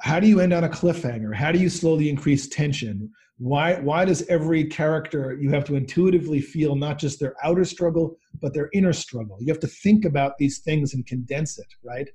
How 0.00 0.18
do 0.18 0.26
you 0.26 0.40
end 0.40 0.52
on 0.52 0.64
a 0.64 0.68
cliffhanger? 0.68 1.34
How 1.34 1.52
do 1.52 1.58
you 1.58 1.68
slowly 1.68 2.08
increase 2.08 2.48
tension? 2.48 3.12
why 3.42 3.74
why 3.80 4.04
does 4.04 4.24
every 4.28 4.64
character 4.64 5.36
you 5.40 5.50
have 5.50 5.64
to 5.64 5.74
intuitively 5.74 6.40
feel 6.40 6.76
not 6.76 6.96
just 6.96 7.18
their 7.18 7.34
outer 7.42 7.64
struggle 7.64 8.16
but 8.40 8.54
their 8.54 8.68
inner 8.72 8.92
struggle 8.92 9.36
you 9.40 9.52
have 9.52 9.60
to 9.60 9.66
think 9.66 10.04
about 10.04 10.38
these 10.38 10.60
things 10.60 10.94
and 10.94 11.04
condense 11.06 11.58
it 11.58 11.66
right 11.82 12.08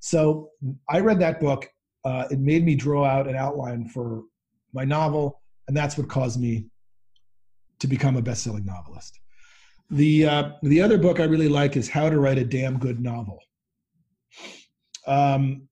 so 0.00 0.50
i 0.88 0.98
read 0.98 1.18
that 1.20 1.40
book 1.40 1.70
uh, 2.04 2.24
it 2.30 2.38
made 2.38 2.64
me 2.64 2.74
draw 2.74 3.04
out 3.04 3.28
an 3.28 3.36
outline 3.36 3.86
for 3.86 4.22
my 4.72 4.84
novel 4.84 5.40
and 5.68 5.76
that's 5.76 5.96
what 5.96 6.08
caused 6.08 6.40
me 6.40 6.66
to 7.80 7.86
become 7.86 8.16
a 8.16 8.22
best-selling 8.22 8.64
novelist. 8.64 9.20
The 9.90 10.26
uh, 10.26 10.50
the 10.62 10.80
other 10.80 10.98
book 10.98 11.18
i 11.18 11.24
really 11.24 11.48
like 11.48 11.76
is 11.76 11.88
how 11.88 12.08
to 12.08 12.18
write 12.18 12.38
a 12.38 12.44
damn 12.44 12.78
good 12.78 13.00
novel. 13.00 13.38
Um, 15.06 15.68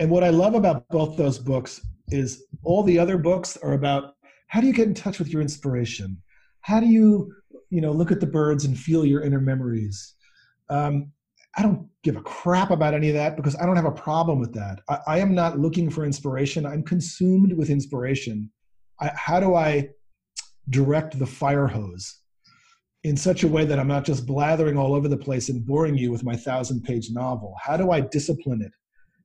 and 0.00 0.10
what 0.10 0.24
i 0.24 0.30
love 0.30 0.54
about 0.54 0.88
both 0.88 1.16
those 1.16 1.38
books 1.38 1.80
is 2.08 2.44
all 2.62 2.82
the 2.82 2.98
other 2.98 3.18
books 3.18 3.56
are 3.58 3.72
about 3.72 4.14
how 4.48 4.60
do 4.60 4.66
you 4.66 4.72
get 4.72 4.88
in 4.88 4.94
touch 4.94 5.18
with 5.18 5.28
your 5.28 5.42
inspiration? 5.42 6.20
How 6.62 6.80
do 6.80 6.86
you 6.86 7.32
you 7.70 7.80
know 7.80 7.92
look 7.92 8.10
at 8.10 8.20
the 8.20 8.26
birds 8.26 8.64
and 8.64 8.78
feel 8.78 9.04
your 9.04 9.22
inner 9.22 9.40
memories? 9.40 10.14
Um, 10.68 11.12
i 11.56 11.62
don't 11.62 11.86
give 12.02 12.16
a 12.16 12.22
crap 12.22 12.70
about 12.70 12.94
any 12.94 13.08
of 13.08 13.14
that 13.14 13.36
because 13.36 13.56
i 13.56 13.66
don't 13.66 13.76
have 13.76 13.84
a 13.84 13.90
problem 13.90 14.38
with 14.38 14.52
that 14.52 14.80
i, 14.88 14.98
I 15.06 15.18
am 15.18 15.34
not 15.34 15.58
looking 15.58 15.90
for 15.90 16.04
inspiration 16.04 16.66
i'm 16.66 16.82
consumed 16.82 17.52
with 17.52 17.70
inspiration 17.70 18.50
I, 19.00 19.10
how 19.14 19.40
do 19.40 19.54
i 19.54 19.88
direct 20.70 21.18
the 21.18 21.26
fire 21.26 21.66
hose 21.66 22.20
in 23.04 23.16
such 23.16 23.44
a 23.44 23.48
way 23.48 23.64
that 23.64 23.78
i'm 23.78 23.88
not 23.88 24.04
just 24.04 24.26
blathering 24.26 24.76
all 24.76 24.94
over 24.94 25.08
the 25.08 25.16
place 25.16 25.48
and 25.48 25.64
boring 25.64 25.96
you 25.96 26.10
with 26.10 26.24
my 26.24 26.36
thousand 26.36 26.82
page 26.82 27.10
novel 27.10 27.54
how 27.62 27.76
do 27.76 27.90
i 27.90 28.00
discipline 28.00 28.62
it 28.62 28.72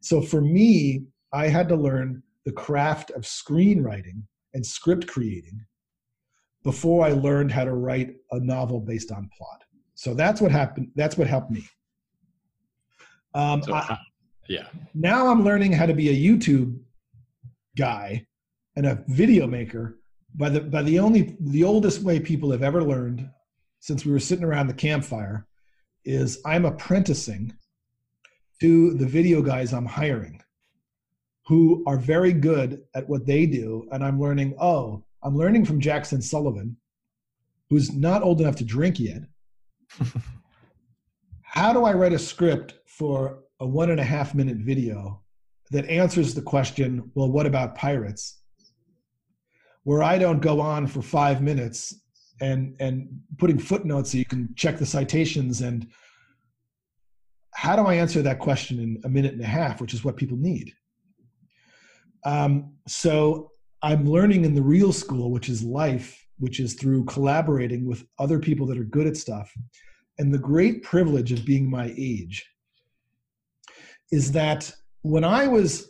so 0.01 0.21
for 0.21 0.41
me 0.41 1.03
i 1.33 1.47
had 1.47 1.67
to 1.69 1.75
learn 1.75 2.21
the 2.45 2.51
craft 2.51 3.11
of 3.11 3.23
screenwriting 3.23 4.21
and 4.53 4.65
script 4.65 5.07
creating 5.07 5.65
before 6.63 7.05
I 7.05 7.11
learned 7.11 7.51
how 7.51 7.65
to 7.65 7.73
write 7.73 8.15
a 8.31 8.39
novel 8.39 8.79
based 8.79 9.11
on 9.11 9.29
plot. 9.37 9.63
So 9.95 10.13
that's 10.13 10.41
what 10.41 10.51
happened. 10.51 10.89
That's 10.95 11.17
what 11.17 11.27
helped 11.27 11.51
me. 11.51 11.63
Um, 13.33 13.61
So, 13.63 13.73
I- 13.73 13.97
yeah. 14.47 14.67
now 14.93 15.27
I'm 15.27 15.43
learning 15.43 15.71
how 15.71 15.85
to 15.85 15.93
be 15.93 16.09
a 16.09 16.13
YouTube 16.13 16.79
guy 17.77 18.25
and 18.75 18.85
a 18.85 19.03
video 19.07 19.47
maker 19.47 19.99
by 20.35 20.49
the 20.49 20.61
by 20.61 20.81
the 20.83 20.99
only 20.99 21.35
the 21.39 21.63
oldest 21.63 22.01
way 22.01 22.19
people 22.19 22.51
have 22.51 22.63
ever 22.63 22.83
learned 22.83 23.29
since 23.79 24.05
we 24.05 24.11
were 24.11 24.19
sitting 24.19 24.43
around 24.45 24.67
the 24.67 24.73
campfire 24.73 25.47
is 26.05 26.39
I'm 26.45 26.65
apprenticing 26.65 27.53
to 28.61 28.93
the 28.95 29.05
video 29.05 29.41
guys 29.41 29.73
I'm 29.73 29.85
hiring 29.85 30.41
who 31.47 31.83
are 31.85 31.97
very 31.97 32.33
good 32.33 32.83
at 32.95 33.07
what 33.09 33.25
they 33.25 33.45
do 33.45 33.87
and 33.91 34.03
I'm 34.03 34.19
learning 34.19 34.55
oh 34.59 35.03
I'm 35.21 35.35
learning 35.37 35.65
from 35.65 35.79
Jackson 35.79 36.21
Sullivan 36.21 36.77
who's 37.69 37.91
not 37.93 38.23
old 38.23 38.41
enough 38.41 38.55
to 38.57 38.65
drink 38.65 38.99
yet 38.99 39.23
how 41.53 41.71
do 41.71 41.85
I 41.85 41.93
write 41.93 42.13
a 42.13 42.19
script 42.19 42.79
for 42.87 43.43
a 43.59 43.67
one 43.67 43.91
and 43.91 43.99
a 43.99 44.03
half 44.03 44.33
minute 44.33 44.57
video 44.57 45.21
that 45.69 45.85
answers 45.85 46.33
the 46.33 46.41
question, 46.41 47.11
well, 47.13 47.29
what 47.29 47.45
about 47.45 47.75
pirates? 47.75 48.41
Where 49.83 50.01
I 50.01 50.17
don't 50.17 50.41
go 50.41 50.59
on 50.59 50.87
for 50.87 51.03
five 51.03 51.43
minutes 51.43 51.93
and 52.41 52.75
and 52.79 53.07
putting 53.37 53.59
footnotes 53.59 54.11
so 54.11 54.17
you 54.17 54.25
can 54.25 54.49
check 54.55 54.79
the 54.79 54.85
citations 54.85 55.61
and 55.61 55.87
how 57.53 57.75
do 57.75 57.83
I 57.83 57.93
answer 57.93 58.23
that 58.23 58.39
question 58.39 58.79
in 58.79 58.99
a 59.03 59.09
minute 59.09 59.33
and 59.33 59.41
a 59.43 59.45
half, 59.45 59.79
which 59.79 59.93
is 59.93 60.03
what 60.03 60.17
people 60.17 60.37
need. 60.37 60.73
Um, 62.25 62.73
so 62.87 63.51
I'm 63.83 64.09
learning 64.09 64.43
in 64.43 64.55
the 64.55 64.63
real 64.63 64.91
school, 64.91 65.29
which 65.29 65.49
is 65.49 65.61
life, 65.61 66.19
which 66.39 66.59
is 66.59 66.73
through 66.73 67.05
collaborating 67.05 67.85
with 67.85 68.07
other 68.17 68.39
people 68.39 68.65
that 68.67 68.79
are 68.79 68.83
good 68.85 69.05
at 69.05 69.17
stuff. 69.17 69.53
And 70.19 70.33
the 70.33 70.39
great 70.39 70.83
privilege 70.83 71.31
of 71.31 71.45
being 71.45 71.69
my 71.69 71.93
age 71.97 72.45
is 74.11 74.31
that 74.31 74.71
when 75.01 75.23
I 75.23 75.47
was 75.47 75.89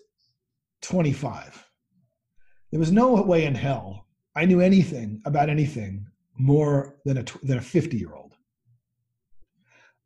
25, 0.82 1.68
there 2.72 2.80
was 2.80 2.92
no 2.92 3.14
way 3.22 3.46
in 3.46 3.56
hell 3.56 4.08
I 4.36 4.46
knew 4.46 4.62
anything 4.62 5.22
about 5.26 5.50
anything 5.50 6.08
more 6.38 6.96
than 7.06 7.20
a 7.20 7.26
than 7.44 7.60
a 7.60 7.62
50 7.62 7.98
year 7.98 8.14
old, 8.16 8.36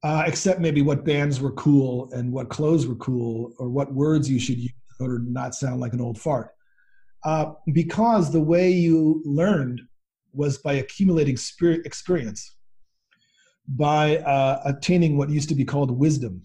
uh, 0.04 0.24
except 0.28 0.60
maybe 0.60 0.82
what 0.82 1.06
bands 1.06 1.40
were 1.40 1.54
cool 1.54 2.10
and 2.12 2.32
what 2.32 2.50
clothes 2.50 2.86
were 2.86 2.96
cool 2.96 3.54
or 3.58 3.70
what 3.70 3.94
words 3.94 4.30
you 4.30 4.40
should 4.40 4.58
use 4.58 4.74
in 5.00 5.06
order 5.06 5.20
to 5.20 5.32
not 5.32 5.56
sound 5.56 5.80
like 5.80 5.94
an 5.94 6.02
old 6.02 6.20
fart. 6.20 6.50
Uh, 7.24 7.54
because 7.74 8.32
the 8.32 8.40
way 8.40 8.70
you 8.70 9.22
learned 9.26 9.82
was 10.34 10.58
by 10.58 10.74
accumulating 10.74 11.38
experience, 11.86 12.57
by 13.68 14.18
uh, 14.18 14.62
attaining 14.66 15.18
what 15.18 15.30
used 15.30 15.50
to 15.50 15.56
be 15.56 15.66
called 15.66 15.92
wisdom 15.92 16.44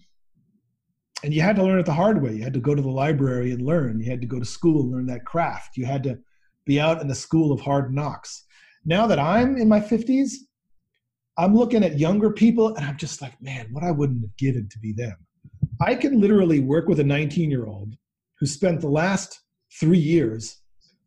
and 1.23 1.33
you 1.33 1.41
had 1.41 1.55
to 1.55 1.63
learn 1.63 1.79
it 1.79 1.85
the 1.85 1.93
hard 1.93 2.21
way. 2.21 2.33
You 2.33 2.43
had 2.43 2.53
to 2.53 2.59
go 2.59 2.75
to 2.75 2.81
the 2.81 2.89
library 2.89 3.51
and 3.51 3.61
learn. 3.61 3.99
You 3.99 4.11
had 4.11 4.21
to 4.21 4.27
go 4.27 4.39
to 4.39 4.45
school 4.45 4.81
and 4.81 4.91
learn 4.91 5.05
that 5.07 5.25
craft. 5.25 5.77
You 5.77 5.85
had 5.85 6.03
to 6.03 6.19
be 6.65 6.79
out 6.79 7.01
in 7.01 7.07
the 7.07 7.15
school 7.15 7.51
of 7.53 7.61
hard 7.61 7.93
knocks. 7.93 8.43
Now 8.85 9.07
that 9.07 9.19
I'm 9.19 9.55
in 9.55 9.69
my 9.69 9.79
50s, 9.79 10.33
I'm 11.37 11.55
looking 11.55 11.83
at 11.83 11.97
younger 11.97 12.29
people 12.29 12.75
and 12.75 12.85
I'm 12.85 12.97
just 12.97 13.21
like, 13.21 13.41
man, 13.41 13.69
what 13.71 13.83
I 13.83 13.91
wouldn't 13.91 14.21
have 14.21 14.35
given 14.35 14.67
to 14.69 14.79
be 14.79 14.91
them. 14.91 15.15
I 15.81 15.95
can 15.95 16.19
literally 16.19 16.59
work 16.59 16.87
with 16.87 16.99
a 16.99 17.03
19 17.03 17.49
year 17.49 17.65
old 17.65 17.95
who 18.39 18.45
spent 18.45 18.81
the 18.81 18.89
last 18.89 19.41
three 19.79 19.97
years 19.97 20.57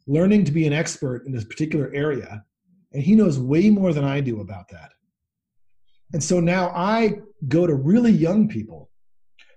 learning 0.06 0.44
to 0.44 0.52
be 0.52 0.66
an 0.66 0.72
expert 0.72 1.26
in 1.26 1.32
this 1.32 1.44
particular 1.44 1.92
area, 1.94 2.42
and 2.92 3.02
he 3.02 3.14
knows 3.14 3.38
way 3.38 3.68
more 3.68 3.92
than 3.92 4.04
I 4.04 4.20
do 4.20 4.40
about 4.40 4.68
that. 4.70 4.90
And 6.12 6.22
so 6.22 6.40
now 6.40 6.70
I 6.70 7.18
go 7.48 7.66
to 7.66 7.74
really 7.74 8.12
young 8.12 8.48
people 8.48 8.90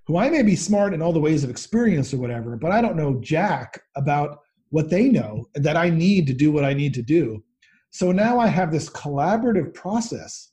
who 0.08 0.18
I 0.18 0.30
may 0.30 0.42
be 0.42 0.56
smart 0.56 0.94
in 0.94 1.02
all 1.02 1.14
the 1.14 1.20
ways 1.20 1.44
of 1.44 1.50
experience 1.50 2.14
or 2.14 2.18
whatever, 2.18 2.58
but 2.58 2.72
I 2.72 2.82
don't 2.82 2.98
know 2.98 3.20
jack 3.22 3.80
about 3.96 4.40
what 4.70 4.90
they 4.90 5.10
know 5.10 5.46
that 5.56 5.78
I 5.78 5.90
need 5.90 6.26
to 6.28 6.34
do 6.34 6.52
what 6.52 6.66
I 6.66 6.74
need 6.74 6.94
to 6.96 7.04
do. 7.04 7.44
So 7.92 8.12
now 8.12 8.40
I 8.40 8.48
have 8.48 8.72
this 8.72 8.90
collaborative 8.90 9.74
process 9.74 10.52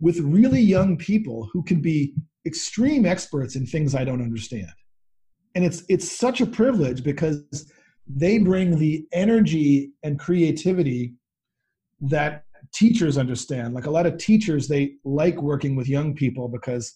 with 0.00 0.20
really 0.20 0.60
young 0.60 0.96
people 0.96 1.48
who 1.52 1.62
can 1.62 1.80
be 1.80 2.14
extreme 2.46 3.04
experts 3.04 3.56
in 3.56 3.66
things 3.66 3.94
I 3.94 4.04
don't 4.04 4.22
understand. 4.22 4.72
And 5.54 5.64
it's 5.64 5.82
it's 5.88 6.10
such 6.10 6.40
a 6.40 6.46
privilege 6.46 7.02
because 7.02 7.42
they 8.06 8.38
bring 8.38 8.78
the 8.78 9.06
energy 9.12 9.92
and 10.02 10.18
creativity 10.18 11.14
that 12.00 12.44
teachers 12.72 13.18
understand. 13.18 13.74
Like 13.74 13.86
a 13.86 13.90
lot 13.90 14.06
of 14.06 14.18
teachers 14.18 14.68
they 14.68 14.94
like 15.04 15.40
working 15.40 15.76
with 15.76 15.88
young 15.88 16.14
people 16.14 16.48
because 16.48 16.94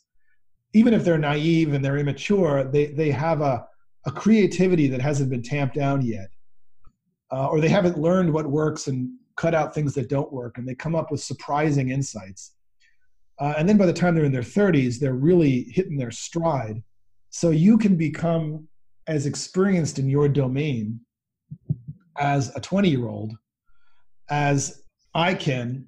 even 0.74 0.94
if 0.94 1.04
they're 1.04 1.18
naive 1.18 1.72
and 1.74 1.84
they're 1.84 1.98
immature, 1.98 2.64
they 2.64 2.86
they 2.86 3.10
have 3.10 3.40
a 3.40 3.66
a 4.06 4.10
creativity 4.10 4.88
that 4.88 5.00
hasn't 5.00 5.30
been 5.30 5.42
tamped 5.42 5.76
down 5.76 6.02
yet, 6.02 6.28
uh, 7.32 7.46
or 7.46 7.60
they 7.60 7.68
haven't 7.68 7.98
learned 7.98 8.32
what 8.32 8.46
works 8.46 8.88
and 8.88 9.10
cut 9.36 9.54
out 9.54 9.74
things 9.74 9.94
that 9.94 10.08
don't 10.08 10.32
work, 10.32 10.58
and 10.58 10.66
they 10.66 10.74
come 10.74 10.94
up 10.94 11.10
with 11.10 11.22
surprising 11.22 11.90
insights. 11.90 12.54
Uh, 13.38 13.54
and 13.56 13.68
then 13.68 13.76
by 13.76 13.86
the 13.86 13.92
time 13.92 14.14
they're 14.14 14.24
in 14.24 14.32
their 14.32 14.42
30s, 14.42 14.98
they're 14.98 15.14
really 15.14 15.64
hitting 15.70 15.96
their 15.96 16.10
stride. 16.10 16.82
So 17.30 17.50
you 17.50 17.78
can 17.78 17.96
become 17.96 18.68
as 19.06 19.26
experienced 19.26 19.98
in 19.98 20.08
your 20.08 20.28
domain 20.28 21.00
as 22.18 22.54
a 22.54 22.60
20 22.60 22.88
year 22.88 23.08
old 23.08 23.32
as 24.30 24.81
I 25.14 25.34
can 25.34 25.86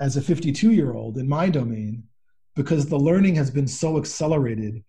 as 0.00 0.16
a 0.16 0.22
52 0.22 0.72
year 0.72 0.94
old 0.94 1.18
in 1.18 1.28
my 1.28 1.48
domain 1.48 2.04
because 2.54 2.86
the 2.86 2.98
learning 2.98 3.34
has 3.36 3.50
been 3.50 3.66
so 3.66 3.98
accelerated 3.98 4.82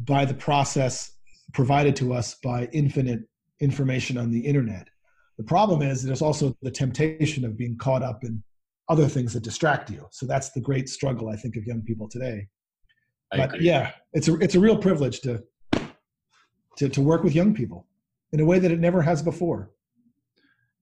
by 0.00 0.24
the 0.24 0.34
process 0.34 1.12
provided 1.52 1.96
to 1.96 2.12
us 2.12 2.34
by 2.42 2.68
infinite 2.72 3.20
information 3.60 4.18
on 4.18 4.30
the 4.30 4.40
internet. 4.40 4.88
The 5.38 5.44
problem 5.44 5.82
is 5.82 6.02
there's 6.02 6.22
also 6.22 6.56
the 6.62 6.70
temptation 6.70 7.44
of 7.44 7.56
being 7.56 7.76
caught 7.76 8.02
up 8.02 8.24
in 8.24 8.42
other 8.88 9.06
things 9.08 9.32
that 9.34 9.42
distract 9.42 9.90
you. 9.90 10.06
So 10.10 10.26
that's 10.26 10.50
the 10.50 10.60
great 10.60 10.88
struggle 10.88 11.28
I 11.28 11.36
think 11.36 11.56
of 11.56 11.64
young 11.64 11.82
people 11.82 12.08
today. 12.08 12.48
I 13.32 13.36
but 13.38 13.54
agree. 13.54 13.66
yeah, 13.66 13.92
it's 14.12 14.28
a 14.28 14.34
it's 14.36 14.54
a 14.54 14.60
real 14.60 14.76
privilege 14.76 15.20
to 15.20 15.42
to 16.76 16.88
to 16.88 17.00
work 17.00 17.24
with 17.24 17.34
young 17.34 17.54
people 17.54 17.86
in 18.32 18.40
a 18.40 18.44
way 18.44 18.58
that 18.58 18.70
it 18.70 18.80
never 18.80 19.02
has 19.02 19.22
before. 19.22 19.70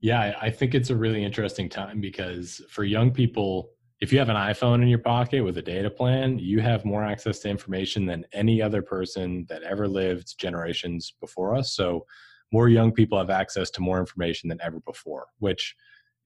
Yeah, 0.04 0.36
I- 0.42 0.50
think 0.50 0.74
it's 0.74 0.90
a 0.90 0.96
really 0.96 1.24
interesting 1.24 1.70
time 1.70 1.98
because 1.98 2.60
for 2.68 2.84
young 2.84 3.10
people, 3.10 3.70
if 4.02 4.12
you 4.12 4.18
have 4.18 4.28
an 4.28 4.36
iPhone 4.36 4.82
in 4.82 4.88
your 4.88 4.98
pocket 4.98 5.40
with 5.42 5.56
a 5.56 5.62
data 5.62 5.88
plan, 5.88 6.38
you 6.38 6.60
have 6.60 6.84
more 6.84 7.02
access 7.02 7.38
to 7.38 7.48
information 7.48 8.04
than 8.04 8.26
any 8.34 8.60
other 8.60 8.82
person 8.82 9.46
that 9.48 9.62
ever 9.62 9.88
lived 9.88 10.38
generations 10.38 11.14
before 11.22 11.54
us. 11.56 11.74
So, 11.74 12.04
more 12.52 12.68
young 12.68 12.92
people 12.92 13.16
have 13.16 13.30
access 13.30 13.70
to 13.70 13.80
more 13.80 13.98
information 13.98 14.50
than 14.50 14.60
ever 14.60 14.78
before, 14.80 15.28
which 15.38 15.74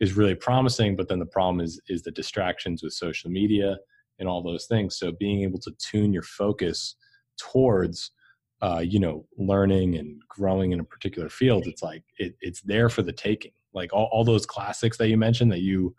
is 0.00 0.14
really 0.16 0.34
promising. 0.34 0.96
But 0.96 1.06
then 1.06 1.20
the 1.20 1.26
problem 1.38 1.60
is 1.60 1.80
is 1.88 2.02
the 2.02 2.10
distractions 2.10 2.82
with 2.82 2.94
social 2.94 3.30
media 3.30 3.76
and 4.18 4.28
all 4.28 4.42
those 4.42 4.66
things. 4.66 4.98
So, 4.98 5.12
being 5.12 5.42
able 5.44 5.60
to 5.60 5.70
tune 5.78 6.12
your 6.12 6.24
focus 6.24 6.96
towards 7.38 8.10
uh, 8.60 8.80
you 8.80 8.98
know 8.98 9.24
learning 9.36 9.96
and 9.98 10.20
growing 10.28 10.72
in 10.72 10.80
a 10.80 10.84
particular 10.84 11.28
field 11.28 11.68
it's 11.68 11.80
like 11.80 12.02
it, 12.16 12.34
it's 12.40 12.60
there 12.62 12.88
for 12.88 13.02
the 13.02 13.12
taking 13.12 13.52
like 13.74 13.93
all, 13.93 14.09
all 14.12 14.24
those 14.24 14.47
classics 14.47 14.97
that 14.99 15.09
you 15.09 15.16
mentioned 15.16 15.53
that 15.53 15.61
you 15.61 15.95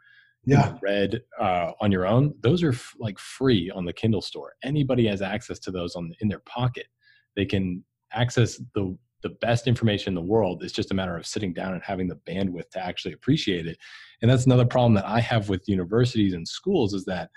Yeah. 0.45 0.77
read 0.81 1.21
uh, 1.39 1.71
on 1.81 1.91
your 1.91 2.05
own 2.07 2.33
those 2.41 2.63
are 2.63 2.71
f- 2.71 2.95
like 2.99 3.19
free 3.19 3.69
on 3.71 3.85
the 3.85 3.93
kindle 3.93 4.21
store. 4.21 4.53
Anybody 4.63 5.05
has 5.07 5.21
access 5.21 5.59
to 5.59 5.71
those 5.71 5.95
on 5.95 6.11
in 6.21 6.27
their 6.27 6.39
pocket. 6.39 6.87
They 7.35 7.45
can 7.45 7.83
access 8.13 8.61
the 8.73 8.97
the 9.21 9.29
best 9.41 9.67
information 9.67 10.11
in 10.11 10.15
the 10.15 10.21
world. 10.21 10.63
It's 10.63 10.71
just 10.71 10.91
a 10.91 10.93
matter 10.93 11.17
of 11.17 11.25
sitting 11.27 11.53
down 11.53 11.73
and 11.73 11.83
having 11.83 12.07
the 12.07 12.15
bandwidth 12.25 12.69
to 12.71 12.79
actually 12.83 13.13
appreciate 13.13 13.67
it. 13.67 13.77
And 14.21 14.31
that's 14.31 14.45
another 14.45 14.65
problem 14.65 14.93
that 14.93 15.05
i 15.05 15.19
have 15.19 15.49
with 15.49 15.67
universities 15.67 16.33
and 16.33 16.47
schools 16.47 16.93
is 16.93 17.03
that 17.05 17.29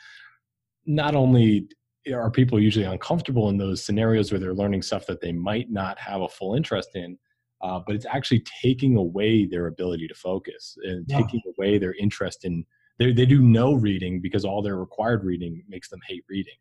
not 0.86 1.14
only 1.14 1.66
are 2.12 2.30
people 2.30 2.58
usually 2.60 2.84
uncomfortable 2.84 3.48
in 3.48 3.56
those 3.56 3.84
scenarios 3.84 4.32
where 4.32 4.40
they're 4.40 4.54
learning 4.54 4.82
stuff 4.82 5.06
that 5.06 5.20
they 5.20 5.32
might 5.32 5.70
not 5.70 5.98
have 5.98 6.20
a 6.22 6.28
full 6.28 6.54
interest 6.54 6.90
in 6.94 7.16
uh, 7.62 7.80
but 7.86 7.94
it's 7.94 8.06
actually 8.06 8.42
taking 8.62 8.96
away 8.96 9.46
their 9.46 9.68
ability 9.68 10.08
to 10.08 10.14
focus 10.14 10.76
and 10.82 11.04
Yeah. 11.08 11.18
taking 11.18 11.40
away 11.56 11.78
their 11.78 11.94
interest 11.94 12.44
in 12.44 12.64
they, 12.98 13.12
they 13.12 13.26
do 13.26 13.40
no 13.40 13.72
reading 13.72 14.20
because 14.20 14.44
all 14.44 14.62
their 14.62 14.76
required 14.76 15.24
reading 15.24 15.62
makes 15.68 15.88
them 15.88 16.00
hate 16.06 16.24
reading 16.28 16.54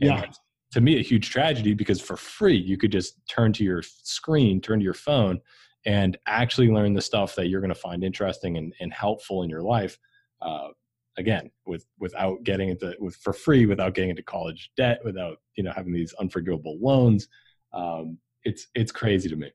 and 0.00 0.10
Yeah. 0.10 0.24
to 0.72 0.80
me 0.80 0.98
a 0.98 1.02
huge 1.02 1.30
tragedy 1.30 1.72
because 1.74 2.00
for 2.00 2.16
free 2.16 2.56
you 2.56 2.76
could 2.76 2.92
just 2.92 3.20
turn 3.28 3.52
to 3.54 3.64
your 3.64 3.82
screen 3.82 4.60
turn 4.60 4.78
to 4.78 4.84
your 4.84 4.94
phone 4.94 5.40
and 5.86 6.16
actually 6.26 6.68
learn 6.68 6.94
the 6.94 7.02
stuff 7.02 7.34
that 7.34 7.48
you're 7.48 7.60
going 7.60 7.68
to 7.68 7.74
find 7.74 8.02
interesting 8.02 8.56
and, 8.56 8.72
and 8.80 8.92
helpful 8.92 9.42
in 9.42 9.50
your 9.50 9.62
life 9.62 9.98
uh, 10.42 10.68
again 11.16 11.50
with 11.66 11.86
without 11.98 12.42
getting 12.42 12.70
into 12.70 12.94
with 12.98 13.16
for 13.16 13.32
free 13.32 13.66
without 13.66 13.94
getting 13.94 14.10
into 14.10 14.22
college 14.22 14.70
debt 14.76 15.00
without 15.04 15.38
you 15.54 15.62
know 15.62 15.72
having 15.74 15.92
these 15.92 16.12
unforgivable 16.14 16.76
loans 16.80 17.28
um, 17.72 18.18
it's 18.44 18.66
it's 18.74 18.92
crazy 18.92 19.28
to 19.28 19.36
me 19.36 19.50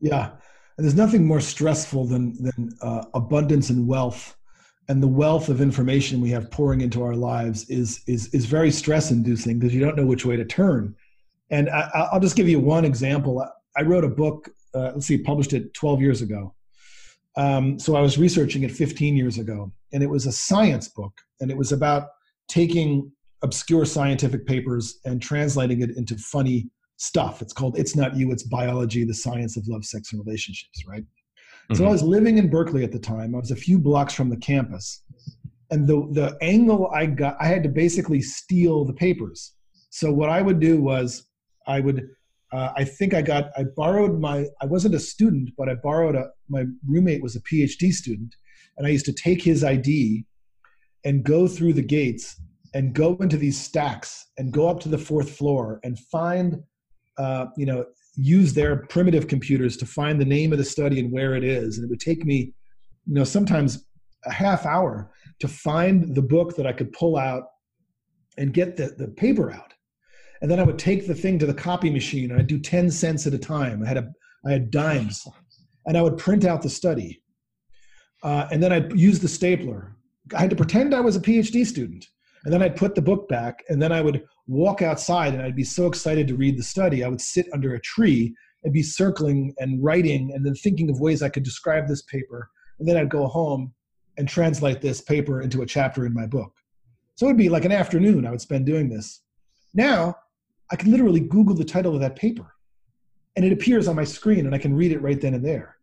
Yeah, 0.00 0.30
and 0.76 0.84
there's 0.84 0.94
nothing 0.94 1.26
more 1.26 1.40
stressful 1.40 2.06
than 2.06 2.42
than 2.42 2.70
uh, 2.80 3.04
abundance 3.14 3.70
and 3.70 3.86
wealth 3.86 4.38
and 4.88 5.02
the 5.02 5.08
wealth 5.08 5.48
of 5.48 5.60
information 5.60 6.20
we 6.20 6.30
have 6.30 6.50
pouring 6.50 6.80
into 6.80 7.02
our 7.02 7.14
lives 7.14 7.68
is 7.68 8.02
is 8.06 8.32
is 8.34 8.46
very 8.46 8.70
stress 8.70 9.10
inducing 9.10 9.58
because 9.58 9.74
you 9.74 9.80
don't 9.80 9.96
know 9.96 10.06
which 10.06 10.24
way 10.24 10.36
to 10.36 10.44
turn. 10.44 10.94
And 11.50 11.70
I, 11.70 12.08
will 12.12 12.20
just 12.20 12.36
give 12.36 12.48
you 12.48 12.60
one 12.60 12.84
example. 12.84 13.46
I 13.76 13.82
wrote 13.82 14.04
a 14.04 14.08
book. 14.08 14.50
Uh, 14.74 14.92
let's 14.94 15.06
see, 15.06 15.18
published 15.18 15.54
it 15.54 15.72
12 15.72 16.00
years 16.02 16.20
ago. 16.20 16.54
Um, 17.36 17.78
so 17.78 17.96
I 17.96 18.00
was 18.00 18.18
researching 18.18 18.64
it 18.64 18.70
15 18.70 19.16
years 19.16 19.38
ago, 19.38 19.72
and 19.92 20.02
it 20.02 20.10
was 20.10 20.26
a 20.26 20.32
science 20.32 20.88
book, 20.88 21.12
and 21.40 21.50
it 21.50 21.56
was 21.56 21.72
about 21.72 22.08
taking 22.48 23.10
obscure 23.42 23.84
scientific 23.84 24.46
papers 24.46 24.98
and 25.04 25.22
translating 25.22 25.80
it 25.80 25.96
into 25.96 26.16
funny 26.18 26.68
stuff. 26.98 27.40
It's 27.40 27.52
called 27.52 27.78
It's 27.78 27.96
Not 27.96 28.16
You, 28.16 28.30
It's 28.32 28.42
Biology, 28.42 29.04
the 29.04 29.14
Science 29.14 29.56
of 29.56 29.66
Love, 29.66 29.84
Sex, 29.84 30.12
and 30.12 30.24
Relationships, 30.24 30.84
right? 30.86 31.02
Mm-hmm. 31.02 31.74
So 31.74 31.86
I 31.86 31.90
was 31.90 32.02
living 32.02 32.38
in 32.38 32.50
Berkeley 32.50 32.84
at 32.84 32.92
the 32.92 32.98
time. 32.98 33.34
I 33.34 33.38
was 33.38 33.52
a 33.52 33.56
few 33.56 33.78
blocks 33.78 34.12
from 34.12 34.28
the 34.28 34.36
campus. 34.36 35.02
And 35.70 35.86
the, 35.86 36.08
the 36.12 36.36
angle 36.42 36.90
I 36.94 37.06
got, 37.06 37.36
I 37.40 37.46
had 37.46 37.62
to 37.62 37.68
basically 37.68 38.20
steal 38.20 38.84
the 38.84 38.92
papers. 38.92 39.54
So 39.90 40.12
what 40.12 40.28
I 40.28 40.42
would 40.42 40.60
do 40.60 40.80
was 40.80 41.28
I 41.66 41.80
would, 41.80 42.08
uh, 42.52 42.70
I 42.76 42.84
think 42.84 43.14
I 43.14 43.22
got, 43.22 43.50
I 43.56 43.64
borrowed 43.76 44.18
my, 44.18 44.46
I 44.60 44.66
wasn't 44.66 44.94
a 44.94 45.00
student, 45.00 45.50
but 45.56 45.68
I 45.68 45.74
borrowed 45.74 46.16
a, 46.16 46.28
my 46.48 46.64
roommate 46.86 47.22
was 47.22 47.36
a 47.36 47.40
PhD 47.42 47.92
student. 47.92 48.34
And 48.76 48.86
I 48.86 48.90
used 48.90 49.06
to 49.06 49.12
take 49.12 49.42
his 49.42 49.62
ID 49.62 50.24
and 51.04 51.22
go 51.22 51.46
through 51.46 51.74
the 51.74 51.82
gates 51.82 52.40
and 52.74 52.92
go 52.92 53.16
into 53.20 53.36
these 53.36 53.60
stacks 53.60 54.26
and 54.36 54.52
go 54.52 54.68
up 54.68 54.80
to 54.80 54.88
the 54.88 54.98
fourth 54.98 55.36
floor 55.36 55.80
and 55.84 55.98
find 55.98 56.62
uh, 57.18 57.46
you 57.56 57.66
know 57.66 57.84
use 58.16 58.52
their 58.52 58.76
primitive 58.86 59.28
computers 59.28 59.76
to 59.76 59.86
find 59.86 60.20
the 60.20 60.24
name 60.24 60.52
of 60.52 60.58
the 60.58 60.64
study 60.64 60.98
and 60.98 61.12
where 61.12 61.36
it 61.36 61.44
is. 61.44 61.78
And 61.78 61.84
it 61.84 61.90
would 61.90 62.00
take 62.00 62.24
me 62.24 62.52
you 63.06 63.14
know 63.14 63.24
sometimes 63.24 63.84
a 64.24 64.32
half 64.32 64.66
hour 64.66 65.10
to 65.40 65.48
find 65.48 66.14
the 66.14 66.22
book 66.22 66.56
that 66.56 66.66
i 66.66 66.72
could 66.72 66.92
pull 66.92 67.16
out 67.16 67.44
and 68.36 68.52
get 68.52 68.76
the, 68.76 68.94
the 68.98 69.08
paper 69.08 69.52
out. 69.52 69.72
And 70.42 70.50
then 70.50 70.60
i 70.60 70.62
would 70.62 70.78
take 70.78 71.06
the 71.06 71.14
thing 71.14 71.38
to 71.38 71.46
the 71.46 71.54
copy 71.54 71.90
machine. 71.90 72.30
And 72.30 72.40
i'd 72.40 72.46
do 72.46 72.58
10 72.58 72.90
cents 72.90 73.26
at 73.26 73.34
a 73.34 73.38
time. 73.38 73.82
I 73.82 73.88
had 73.88 73.98
a 73.98 74.10
i 74.46 74.52
had 74.52 74.70
dimes. 74.70 75.26
And 75.86 75.96
i 75.96 76.02
would 76.02 76.18
print 76.18 76.44
out 76.44 76.62
the 76.62 76.70
study. 76.70 77.22
Uh, 78.22 78.48
and 78.50 78.62
then 78.62 78.72
i'd 78.72 78.98
use 78.98 79.20
the 79.20 79.28
stapler. 79.28 79.96
I 80.34 80.40
had 80.40 80.50
to 80.50 80.56
pretend 80.56 80.94
i 80.94 81.00
was 81.00 81.16
a 81.16 81.20
phd 81.20 81.66
student 81.66 82.06
and 82.44 82.52
then 82.52 82.62
I'd 82.62 82.76
put 82.76 82.94
the 82.94 83.02
book 83.02 83.28
back, 83.28 83.64
and 83.68 83.80
then 83.80 83.92
I 83.92 84.00
would 84.00 84.24
walk 84.46 84.82
outside, 84.82 85.34
and 85.34 85.42
I'd 85.42 85.56
be 85.56 85.64
so 85.64 85.86
excited 85.86 86.26
to 86.28 86.36
read 86.36 86.58
the 86.58 86.62
study. 86.62 87.04
I 87.04 87.08
would 87.08 87.20
sit 87.20 87.46
under 87.52 87.74
a 87.74 87.80
tree 87.80 88.34
and 88.64 88.72
be 88.72 88.82
circling 88.82 89.54
and 89.58 89.82
writing, 89.82 90.32
and 90.34 90.44
then 90.44 90.54
thinking 90.54 90.90
of 90.90 91.00
ways 91.00 91.22
I 91.22 91.28
could 91.28 91.42
describe 91.42 91.86
this 91.86 92.02
paper. 92.02 92.50
And 92.78 92.88
then 92.88 92.96
I'd 92.96 93.10
go 93.10 93.26
home 93.26 93.72
and 94.16 94.28
translate 94.28 94.80
this 94.80 95.00
paper 95.00 95.42
into 95.42 95.62
a 95.62 95.66
chapter 95.66 96.06
in 96.06 96.14
my 96.14 96.26
book. 96.26 96.52
So 97.14 97.26
it 97.26 97.30
would 97.30 97.36
be 97.36 97.48
like 97.48 97.64
an 97.64 97.72
afternoon 97.72 98.26
I 98.26 98.30
would 98.30 98.40
spend 98.40 98.66
doing 98.66 98.88
this. 98.88 99.22
Now 99.74 100.14
I 100.70 100.76
can 100.76 100.90
literally 100.90 101.20
Google 101.20 101.54
the 101.54 101.64
title 101.64 101.94
of 101.94 102.00
that 102.00 102.16
paper, 102.16 102.54
and 103.36 103.44
it 103.44 103.52
appears 103.52 103.88
on 103.88 103.96
my 103.96 104.04
screen, 104.04 104.46
and 104.46 104.54
I 104.54 104.58
can 104.58 104.74
read 104.74 104.92
it 104.92 105.02
right 105.02 105.20
then 105.20 105.34
and 105.34 105.44
there. 105.44 105.76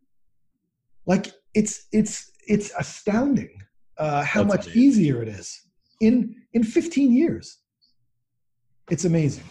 Like 1.06 1.32
it's 1.54 1.86
it's 1.92 2.32
it's 2.46 2.72
astounding 2.78 3.56
uh, 3.98 4.22
how 4.22 4.42
That's 4.42 4.54
much 4.54 4.66
amazing. 4.66 4.82
easier 4.82 5.22
it 5.22 5.28
is 5.28 5.62
in 6.00 6.34
in 6.56 6.64
15 6.64 7.12
years. 7.12 7.58
It's 8.90 9.04
amazing. 9.04 9.44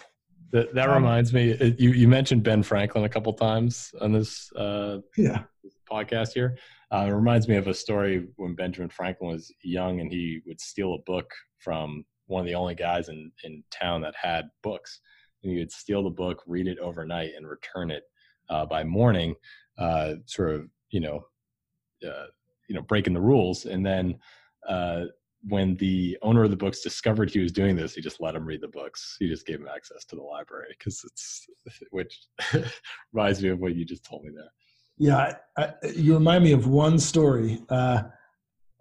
That, 0.52 0.73
that 0.73 0.90
um, 0.90 0.95
reminds 0.95 1.34
me. 1.34 1.53
Uh, 1.53 1.72
you 1.77 1.91
you 1.91 2.07
mentioned 2.07 2.44
Ben 2.44 2.64
Franklin 2.64 3.03
a 3.03 3.10
couple 3.10 3.32
times 3.34 3.94
on 4.02 4.11
this 4.11 4.52
uh, 4.53 4.99
yeah 5.18 5.44
podcast 5.90 6.34
here. 6.34 6.57
Uh, 6.91 7.06
it 7.07 7.11
reminds 7.11 7.48
me 7.48 7.57
of 7.57 7.68
a 7.68 7.73
story 7.73 8.27
when 8.38 8.56
Benjamin 8.56 8.90
Franklin 8.90 9.32
was 9.32 9.52
young 9.64 9.99
and 9.99 10.11
he 10.11 10.41
would 10.48 10.60
steal 10.60 10.95
a 10.95 10.99
book 11.06 11.30
from 11.60 12.06
one 12.27 12.41
of 12.41 12.48
the 12.48 12.56
only 12.56 12.76
guys 12.76 13.10
in, 13.10 13.32
in 13.44 13.64
town 13.72 14.02
that 14.02 14.15
had 14.15 14.45
books. 14.64 14.99
And 15.44 15.52
he 15.52 15.60
would 15.60 15.72
steal 15.72 16.03
the 16.03 16.10
book, 16.10 16.41
read 16.48 16.68
it 16.68 16.80
overnight, 16.80 17.32
and 17.36 17.48
return 17.48 17.91
it 17.91 18.03
uh, 18.49 18.65
by 18.65 18.84
morning, 18.84 19.36
uh, 19.77 20.14
sort 20.26 20.53
of, 20.53 20.69
you 20.90 21.02
know, 21.02 21.26
uh, 22.07 22.27
you 22.69 22.76
know, 22.76 22.82
breaking 22.84 23.14
the 23.14 23.22
rules. 23.22 23.65
And 23.65 23.86
then 23.86 24.15
uh, 24.68 25.06
when 25.48 25.76
the 25.78 26.18
owner 26.22 26.44
of 26.44 26.50
the 26.50 26.58
books 26.58 26.82
discovered 26.82 27.30
he 27.30 27.40
was 27.40 27.52
doing 27.52 27.76
this, 27.76 27.94
he 27.94 28.02
just 28.02 28.20
let 28.20 28.36
him 28.36 28.46
read 28.46 28.62
the 28.62 28.68
books. 28.68 29.16
He 29.20 29.28
just 29.28 29.46
gave 29.46 29.60
him 29.60 29.68
access 29.74 30.04
to 30.06 30.16
the 30.16 30.22
library 30.22 30.76
because 30.78 31.02
it's, 31.04 31.48
which 31.92 32.20
reminds 33.14 33.44
me 33.44 33.50
of 33.50 33.60
what 33.60 33.76
you 33.76 33.86
just 33.86 34.04
told 34.04 34.24
me 34.24 34.32
there. 34.34 34.52
Yeah, 34.98 35.34
I, 35.58 35.64
I, 35.64 35.74
you 35.96 36.14
remind 36.14 36.44
me 36.44 36.54
of 36.54 36.68
one 36.68 36.98
story. 36.98 37.62
Uh, 37.70 38.04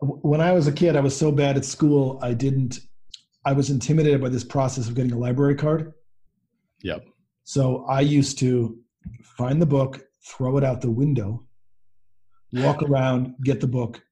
when 0.00 0.40
I 0.40 0.52
was 0.52 0.66
a 0.66 0.72
kid, 0.72 0.96
I 0.96 1.00
was 1.00 1.16
so 1.16 1.32
bad 1.32 1.56
at 1.56 1.64
school, 1.64 2.18
I 2.22 2.32
didn't. 2.34 2.80
I 3.44 3.52
was 3.52 3.68
intimidated 3.68 4.22
by 4.22 4.30
this 4.30 4.44
process 4.44 4.88
of 4.88 4.94
getting 4.94 5.12
a 5.12 5.18
library 5.18 5.56
card. 5.56 5.92
Yep. 6.82 7.04
So 7.42 7.84
I 7.88 8.00
used 8.00 8.38
to 8.38 8.78
find 9.22 9.60
the 9.60 9.66
book, 9.66 10.02
throw 10.26 10.56
it 10.56 10.64
out 10.64 10.80
the 10.80 10.90
window, 10.90 11.44
walk 12.52 12.82
around, 12.82 13.34
get 13.42 13.60
the 13.60 13.66
book, 13.66 14.02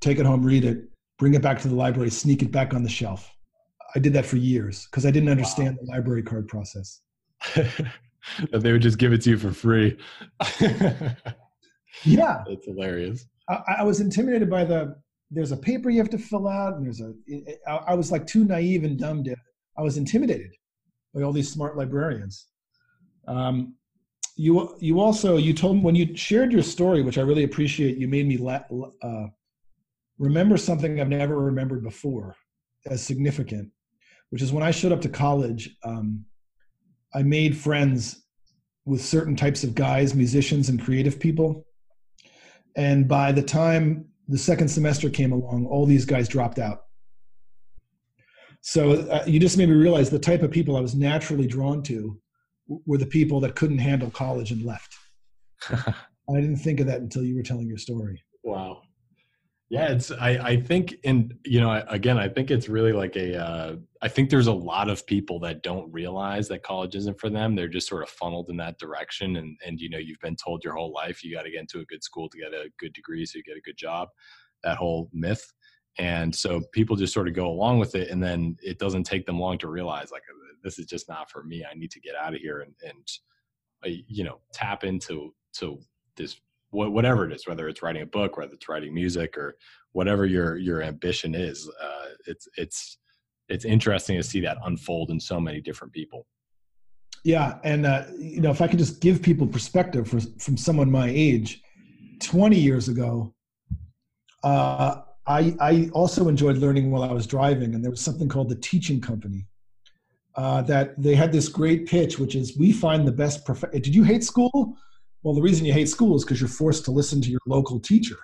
take 0.00 0.18
it 0.18 0.26
home, 0.26 0.42
read 0.42 0.64
it, 0.64 0.88
bring 1.18 1.34
it 1.34 1.42
back 1.42 1.60
to 1.60 1.68
the 1.68 1.74
library, 1.74 2.10
sneak 2.10 2.42
it 2.42 2.50
back 2.50 2.74
on 2.74 2.82
the 2.82 2.88
shelf. 2.88 3.30
I 3.94 3.98
did 3.98 4.12
that 4.14 4.26
for 4.26 4.36
years 4.36 4.86
because 4.90 5.06
I 5.06 5.10
didn't 5.10 5.28
understand 5.28 5.76
wow. 5.76 5.84
the 5.84 5.92
library 5.92 6.22
card 6.22 6.48
process. 6.48 7.00
they 8.52 8.72
would 8.72 8.82
just 8.82 8.98
give 8.98 9.12
it 9.12 9.22
to 9.22 9.30
you 9.30 9.38
for 9.38 9.52
free. 9.52 9.96
yeah, 12.04 12.42
it's 12.46 12.66
hilarious. 12.66 13.26
I, 13.48 13.76
I, 13.78 13.84
was 13.84 14.00
intimidated 14.00 14.50
by 14.50 14.64
the. 14.64 14.96
There's 15.30 15.52
a 15.52 15.56
paper 15.56 15.90
you 15.90 15.98
have 15.98 16.10
to 16.10 16.18
fill 16.18 16.48
out, 16.48 16.74
and 16.74 16.84
there's 16.84 17.00
a. 17.00 17.12
I, 17.68 17.92
I 17.92 17.94
was 17.94 18.10
like 18.10 18.26
too 18.26 18.44
naive 18.44 18.84
and 18.84 18.98
dumb 18.98 19.22
to. 19.24 19.36
I 19.76 19.82
was 19.82 19.96
intimidated 19.96 20.52
by 21.14 21.22
all 21.22 21.32
these 21.32 21.50
smart 21.50 21.76
librarians. 21.76 22.48
Um, 23.28 23.74
you 24.36 24.76
you 24.80 25.00
also 25.00 25.36
you 25.36 25.52
told 25.52 25.76
me 25.76 25.82
when 25.82 25.94
you 25.94 26.16
shared 26.16 26.52
your 26.52 26.62
story, 26.62 27.02
which 27.02 27.18
I 27.18 27.22
really 27.22 27.44
appreciate. 27.44 27.98
You 27.98 28.08
made 28.08 28.26
me 28.26 28.36
la- 28.36 28.64
uh, 29.02 29.26
remember 30.18 30.56
something 30.56 31.00
I've 31.00 31.08
never 31.08 31.38
remembered 31.38 31.82
before 31.82 32.36
as 32.86 33.02
significant, 33.02 33.70
which 34.30 34.42
is 34.42 34.52
when 34.52 34.62
I 34.62 34.70
showed 34.70 34.92
up 34.92 35.00
to 35.02 35.08
college, 35.08 35.76
um, 35.84 36.24
I 37.14 37.22
made 37.22 37.56
friends 37.56 38.24
with 38.84 39.00
certain 39.00 39.36
types 39.36 39.64
of 39.64 39.74
guys, 39.74 40.14
musicians, 40.14 40.68
and 40.68 40.82
creative 40.82 41.18
people. 41.18 41.66
And 42.76 43.08
by 43.08 43.32
the 43.32 43.42
time 43.42 44.06
the 44.28 44.38
second 44.38 44.68
semester 44.68 45.08
came 45.08 45.32
along, 45.32 45.66
all 45.66 45.86
these 45.86 46.04
guys 46.04 46.28
dropped 46.28 46.58
out. 46.58 46.82
So 48.60 48.92
uh, 48.92 49.24
you 49.26 49.38
just 49.38 49.58
made 49.58 49.68
me 49.68 49.74
realize 49.74 50.10
the 50.10 50.18
type 50.18 50.42
of 50.42 50.50
people 50.50 50.76
I 50.76 50.80
was 50.80 50.94
naturally 50.94 51.46
drawn 51.46 51.82
to 51.84 52.18
were 52.66 52.98
the 52.98 53.06
people 53.06 53.40
that 53.40 53.54
couldn't 53.56 53.78
handle 53.78 54.10
college 54.10 54.50
and 54.50 54.64
left. 54.64 54.94
I 55.70 56.40
didn't 56.40 56.56
think 56.56 56.80
of 56.80 56.86
that 56.86 57.00
until 57.00 57.22
you 57.22 57.36
were 57.36 57.42
telling 57.42 57.68
your 57.68 57.76
story. 57.76 58.22
Wow. 58.42 58.80
Yeah, 59.74 59.88
it's 59.88 60.12
I 60.12 60.30
I 60.30 60.60
think 60.60 60.94
and 61.02 61.34
you 61.44 61.60
know 61.60 61.84
again 61.88 62.16
I 62.16 62.28
think 62.28 62.52
it's 62.52 62.68
really 62.68 62.92
like 62.92 63.16
a 63.16 63.36
uh, 63.36 63.76
I 64.00 64.06
think 64.06 64.30
there's 64.30 64.46
a 64.46 64.52
lot 64.52 64.88
of 64.88 65.04
people 65.04 65.40
that 65.40 65.64
don't 65.64 65.92
realize 65.92 66.46
that 66.48 66.62
college 66.62 66.94
isn't 66.94 67.18
for 67.18 67.28
them. 67.28 67.56
They're 67.56 67.66
just 67.66 67.88
sort 67.88 68.04
of 68.04 68.08
funneled 68.08 68.50
in 68.50 68.56
that 68.58 68.78
direction 68.78 69.34
and 69.34 69.58
and 69.66 69.80
you 69.80 69.90
know 69.90 69.98
you've 69.98 70.20
been 70.20 70.36
told 70.36 70.62
your 70.62 70.74
whole 70.74 70.92
life 70.92 71.24
you 71.24 71.34
got 71.34 71.42
to 71.42 71.50
get 71.50 71.60
into 71.60 71.80
a 71.80 71.84
good 71.86 72.04
school 72.04 72.28
to 72.28 72.38
get 72.38 72.54
a 72.54 72.70
good 72.78 72.92
degree 72.92 73.26
so 73.26 73.36
you 73.36 73.42
get 73.42 73.56
a 73.56 73.62
good 73.62 73.76
job. 73.76 74.10
That 74.62 74.76
whole 74.76 75.10
myth. 75.12 75.52
And 75.98 76.32
so 76.32 76.60
people 76.72 76.94
just 76.94 77.12
sort 77.12 77.26
of 77.26 77.34
go 77.34 77.48
along 77.48 77.80
with 77.80 77.96
it 77.96 78.10
and 78.10 78.22
then 78.22 78.56
it 78.62 78.78
doesn't 78.78 79.04
take 79.04 79.26
them 79.26 79.40
long 79.40 79.58
to 79.58 79.68
realize 79.68 80.12
like 80.12 80.22
this 80.62 80.78
is 80.78 80.86
just 80.86 81.08
not 81.08 81.30
for 81.30 81.42
me. 81.42 81.64
I 81.68 81.74
need 81.74 81.90
to 81.90 82.00
get 82.00 82.14
out 82.14 82.34
of 82.34 82.40
here 82.40 82.60
and 82.60 82.74
and 82.84 83.08
uh, 83.84 84.02
you 84.06 84.22
know 84.22 84.38
tap 84.52 84.84
into 84.84 85.34
to 85.54 85.80
this 86.14 86.36
whatever 86.74 87.24
it 87.24 87.32
is, 87.32 87.46
whether 87.46 87.68
it's 87.68 87.82
writing 87.82 88.02
a 88.02 88.06
book, 88.06 88.36
whether 88.36 88.52
it's 88.54 88.68
writing 88.68 88.92
music, 88.92 89.38
or 89.38 89.56
whatever 89.92 90.26
your 90.26 90.56
your 90.56 90.82
ambition 90.82 91.34
is. 91.34 91.68
Uh, 91.82 92.06
it's 92.26 92.48
it's 92.56 92.98
it's 93.48 93.64
interesting 93.64 94.16
to 94.16 94.22
see 94.22 94.40
that 94.40 94.58
unfold 94.64 95.10
in 95.10 95.20
so 95.20 95.40
many 95.40 95.60
different 95.60 95.92
people. 95.92 96.26
Yeah, 97.24 97.58
and 97.64 97.86
uh, 97.86 98.04
you 98.18 98.40
know, 98.40 98.50
if 98.50 98.60
I 98.60 98.68
could 98.68 98.78
just 98.78 99.00
give 99.00 99.22
people 99.22 99.46
perspective 99.46 100.08
for, 100.08 100.20
from 100.38 100.56
someone 100.56 100.90
my 100.90 101.08
age, 101.08 101.62
twenty 102.20 102.58
years 102.58 102.88
ago, 102.88 103.34
uh, 104.42 105.02
I 105.26 105.56
I 105.60 105.90
also 105.92 106.28
enjoyed 106.28 106.58
learning 106.58 106.90
while 106.90 107.02
I 107.02 107.12
was 107.12 107.26
driving, 107.26 107.74
and 107.74 107.82
there 107.82 107.90
was 107.90 108.00
something 108.00 108.28
called 108.28 108.50
the 108.50 108.56
teaching 108.56 109.00
company. 109.00 109.46
Uh, 110.36 110.60
that 110.62 111.00
they 111.00 111.14
had 111.14 111.30
this 111.30 111.48
great 111.48 111.86
pitch, 111.86 112.18
which 112.18 112.34
is 112.34 112.58
we 112.58 112.72
find 112.72 113.06
the 113.06 113.12
best. 113.12 113.44
Prof- 113.46 113.70
Did 113.72 113.94
you 113.94 114.02
hate 114.02 114.24
school? 114.24 114.76
Well, 115.24 115.34
the 115.34 115.42
reason 115.42 115.64
you 115.64 115.72
hate 115.72 115.88
school 115.88 116.14
is 116.16 116.22
because 116.22 116.38
you're 116.38 116.48
forced 116.48 116.84
to 116.84 116.90
listen 116.90 117.22
to 117.22 117.30
your 117.30 117.40
local 117.46 117.80
teacher, 117.80 118.18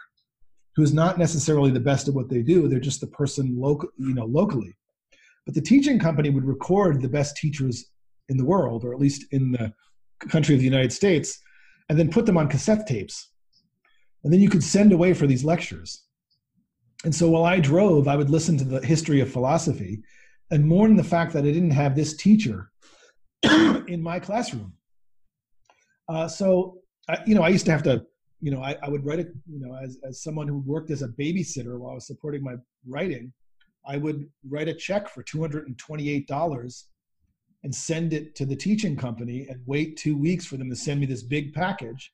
who's 0.77 0.93
not 0.93 1.19
necessarily 1.19 1.71
the 1.71 1.81
best 1.81 2.09
at 2.09 2.15
what 2.15 2.29
they 2.29 2.43
do. 2.43 2.69
They're 2.69 2.79
just 2.79 3.01
the 3.01 3.07
person 3.07 3.59
local, 3.59 3.89
you 3.97 4.15
know, 4.15 4.27
locally. 4.27 4.77
But 5.47 5.55
the 5.55 5.63
teaching 5.63 5.99
company 5.99 6.29
would 6.29 6.45
record 6.45 7.01
the 7.01 7.09
best 7.09 7.39
teachers 7.39 7.87
in 8.29 8.37
the 8.37 8.45
world, 8.45 8.85
or 8.85 8.93
at 8.93 9.01
least 9.01 9.25
in 9.33 9.51
the 9.51 9.73
country 10.29 10.55
of 10.55 10.61
the 10.61 10.67
United 10.67 10.93
States, 10.93 11.41
and 11.89 11.99
then 11.99 12.11
put 12.11 12.27
them 12.27 12.37
on 12.37 12.49
cassette 12.49 12.87
tapes. 12.87 13.31
And 14.23 14.31
then 14.31 14.41
you 14.41 14.51
could 14.51 14.63
send 14.63 14.93
away 14.93 15.15
for 15.15 15.27
these 15.27 15.43
lectures. 15.43 16.03
And 17.05 17.15
so 17.15 17.31
while 17.31 17.47
I 17.47 17.61
drove, 17.61 18.09
I 18.09 18.17
would 18.17 18.29
listen 18.29 18.59
to 18.59 18.65
the 18.65 18.85
history 18.85 19.21
of 19.21 19.33
philosophy 19.33 20.03
and 20.51 20.69
mourn 20.69 20.97
the 20.97 21.03
fact 21.03 21.33
that 21.33 21.45
I 21.45 21.53
didn't 21.53 21.71
have 21.71 21.97
this 21.97 22.15
teacher 22.15 22.71
in 23.43 24.03
my 24.03 24.21
classroom. 24.21 24.75
Uh, 26.07 26.29
so, 26.29 26.80
I, 27.11 27.23
you 27.27 27.35
know, 27.35 27.43
I 27.43 27.49
used 27.49 27.67
to 27.67 27.73
have 27.73 27.83
to, 27.85 28.05
you 28.41 28.51
know, 28.51 28.63
I, 28.63 28.77
I 28.83 28.89
would 28.89 29.05
write 29.05 29.19
it, 29.19 29.33
you 29.51 29.61
know, 29.61 29.75
as, 29.75 29.99
as 30.09 30.23
someone 30.23 30.47
who 30.47 30.59
worked 30.61 30.91
as 30.91 31.03
a 31.03 31.09
babysitter 31.09 31.79
while 31.79 31.93
I 31.93 31.95
was 31.95 32.07
supporting 32.07 32.43
my 32.43 32.55
writing, 32.87 33.33
I 33.85 33.97
would 33.97 34.29
write 34.49 34.69
a 34.69 34.75
check 34.75 35.09
for 35.09 35.25
$228 35.25 36.85
and 37.65 37.75
send 37.75 38.13
it 38.13 38.35
to 38.37 38.47
the 38.47 38.57
teaching 38.57 38.97
company 38.97 39.47
and 39.49 39.61
wait 39.67 39.97
two 39.97 40.17
weeks 40.17 40.47
for 40.47 40.57
them 40.57 40.71
to 40.71 40.77
send 40.77 41.01
me 41.01 41.07
this 41.07 41.23
big 41.23 41.53
package 41.53 42.13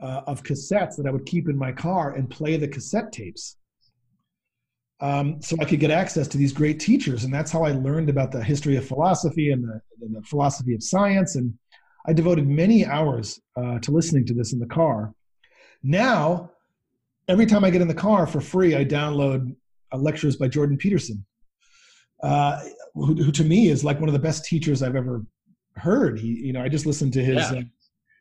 uh, 0.00 0.22
of 0.26 0.42
cassettes 0.42 0.96
that 0.96 1.06
I 1.06 1.10
would 1.10 1.26
keep 1.26 1.48
in 1.48 1.56
my 1.56 1.72
car 1.72 2.12
and 2.12 2.28
play 2.28 2.56
the 2.56 2.68
cassette 2.68 3.12
tapes. 3.12 3.56
Um, 5.00 5.40
so 5.40 5.56
I 5.60 5.64
could 5.64 5.80
get 5.80 5.90
access 5.90 6.28
to 6.28 6.38
these 6.38 6.52
great 6.52 6.80
teachers. 6.80 7.24
And 7.24 7.32
that's 7.32 7.50
how 7.50 7.64
I 7.64 7.72
learned 7.72 8.10
about 8.10 8.30
the 8.30 8.42
history 8.42 8.76
of 8.76 8.86
philosophy 8.86 9.52
and 9.52 9.64
the, 9.64 9.80
and 10.02 10.14
the 10.14 10.22
philosophy 10.22 10.74
of 10.74 10.82
science. 10.82 11.36
And 11.36 11.56
I 12.08 12.14
devoted 12.14 12.48
many 12.48 12.86
hours 12.86 13.38
uh, 13.54 13.78
to 13.80 13.90
listening 13.90 14.24
to 14.26 14.34
this 14.34 14.54
in 14.54 14.58
the 14.58 14.66
car. 14.66 15.12
Now, 15.82 16.52
every 17.28 17.44
time 17.44 17.64
I 17.64 17.70
get 17.70 17.82
in 17.82 17.88
the 17.88 17.94
car 17.94 18.26
for 18.26 18.40
free, 18.40 18.74
I 18.74 18.84
download 18.84 19.54
uh, 19.92 19.98
lectures 19.98 20.36
by 20.36 20.48
Jordan 20.48 20.78
Peterson, 20.78 21.24
uh, 22.22 22.62
who, 22.94 23.14
who, 23.14 23.30
to 23.30 23.44
me 23.44 23.68
is 23.68 23.84
like 23.84 24.00
one 24.00 24.08
of 24.08 24.14
the 24.14 24.18
best 24.18 24.46
teachers 24.46 24.82
I've 24.82 24.96
ever 24.96 25.22
heard. 25.76 26.18
He, 26.18 26.28
you 26.28 26.54
know, 26.54 26.62
I 26.62 26.70
just 26.70 26.86
listened 26.86 27.12
to 27.12 27.22
his, 27.22 27.36
yeah. 27.36 27.58
Uh, 27.58 27.62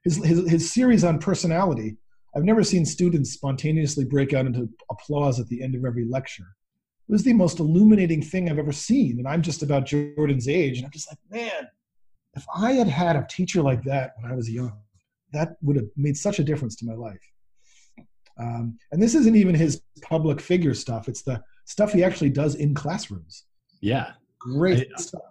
his, 0.03 0.17
his, 0.23 0.49
his 0.49 0.73
series 0.73 1.05
on 1.05 1.17
personality. 1.17 1.95
I've 2.35 2.43
never 2.43 2.63
seen 2.63 2.85
students 2.85 3.31
spontaneously 3.31 4.03
break 4.03 4.33
out 4.33 4.45
into 4.45 4.69
applause 4.91 5.39
at 5.39 5.47
the 5.47 5.63
end 5.63 5.75
of 5.75 5.85
every 5.85 6.05
lecture. 6.05 6.55
It 7.07 7.11
was 7.11 7.23
the 7.23 7.33
most 7.33 7.59
illuminating 7.59 8.21
thing 8.21 8.49
I've 8.49 8.59
ever 8.59 8.73
seen. 8.73 9.17
And 9.17 9.27
I'm 9.27 9.41
just 9.41 9.63
about 9.63 9.85
Jordan's 9.85 10.49
age. 10.49 10.77
And 10.77 10.85
I'm 10.85 10.91
just 10.91 11.09
like, 11.09 11.19
man, 11.31 11.69
if 12.37 12.45
I 12.55 12.73
had 12.73 12.87
had 12.87 13.15
a 13.15 13.25
teacher 13.29 13.61
like 13.61 13.83
that 13.83 14.13
when 14.19 14.31
I 14.31 14.35
was 14.35 14.49
young, 14.49 14.77
that 15.33 15.57
would 15.61 15.75
have 15.75 15.87
made 15.97 16.15
such 16.15 16.39
a 16.39 16.43
difference 16.43 16.75
to 16.77 16.85
my 16.85 16.93
life. 16.93 17.19
Um, 18.39 18.77
and 18.91 19.01
this 19.01 19.15
isn't 19.15 19.35
even 19.35 19.55
his 19.55 19.81
public 20.01 20.39
figure 20.39 20.73
stuff. 20.73 21.09
It's 21.09 21.23
the 21.23 21.41
stuff 21.65 21.91
he 21.91 22.03
actually 22.03 22.29
does 22.29 22.55
in 22.55 22.73
classrooms. 22.73 23.45
Yeah. 23.81 24.11
Great 24.39 24.89
I, 24.95 25.01
stuff. 25.01 25.21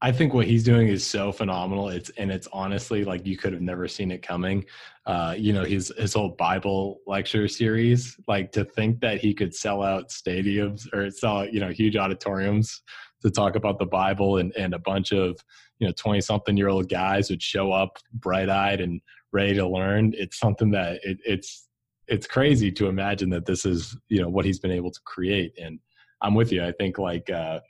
I 0.00 0.12
think 0.12 0.34
what 0.34 0.46
he's 0.46 0.64
doing 0.64 0.88
is 0.88 1.06
so 1.06 1.32
phenomenal. 1.32 1.88
It's 1.88 2.10
and 2.18 2.30
it's 2.30 2.48
honestly 2.52 3.04
like 3.04 3.26
you 3.26 3.36
could 3.36 3.52
have 3.52 3.62
never 3.62 3.88
seen 3.88 4.10
it 4.10 4.22
coming. 4.22 4.64
Uh, 5.06 5.34
you 5.36 5.52
know, 5.52 5.64
his 5.64 5.92
his 5.96 6.14
whole 6.14 6.30
Bible 6.30 7.00
lecture 7.06 7.48
series, 7.48 8.16
like 8.28 8.52
to 8.52 8.64
think 8.64 9.00
that 9.00 9.20
he 9.20 9.34
could 9.34 9.54
sell 9.54 9.82
out 9.82 10.10
stadiums 10.10 10.92
or 10.92 11.10
sell 11.10 11.38
out, 11.38 11.52
you 11.52 11.58
know, 11.58 11.70
huge 11.70 11.96
auditoriums 11.96 12.82
to 13.22 13.30
talk 13.30 13.56
about 13.56 13.78
the 13.78 13.86
Bible 13.86 14.36
and, 14.36 14.54
and 14.56 14.74
a 14.74 14.78
bunch 14.78 15.12
of, 15.12 15.36
you 15.78 15.86
know, 15.86 15.92
20 15.96 16.20
something 16.20 16.56
year 16.56 16.68
old 16.68 16.88
guys 16.88 17.30
would 17.30 17.42
show 17.42 17.72
up 17.72 17.98
bright 18.12 18.48
eyed 18.48 18.80
and 18.80 19.00
ready 19.32 19.54
to 19.54 19.66
learn. 19.66 20.12
It's 20.16 20.38
something 20.38 20.70
that 20.72 21.00
it, 21.04 21.18
it's 21.24 21.68
it's 22.08 22.26
crazy 22.26 22.72
to 22.72 22.86
imagine 22.86 23.30
that 23.30 23.46
this 23.46 23.64
is 23.64 23.96
you 24.08 24.20
know 24.20 24.28
what 24.28 24.44
he's 24.44 24.58
been 24.58 24.70
able 24.70 24.90
to 24.90 25.00
create 25.04 25.52
and 25.62 25.78
i'm 26.22 26.34
with 26.34 26.50
you 26.50 26.64
i 26.64 26.72
think 26.72 26.98
like 26.98 27.30
uh 27.30 27.60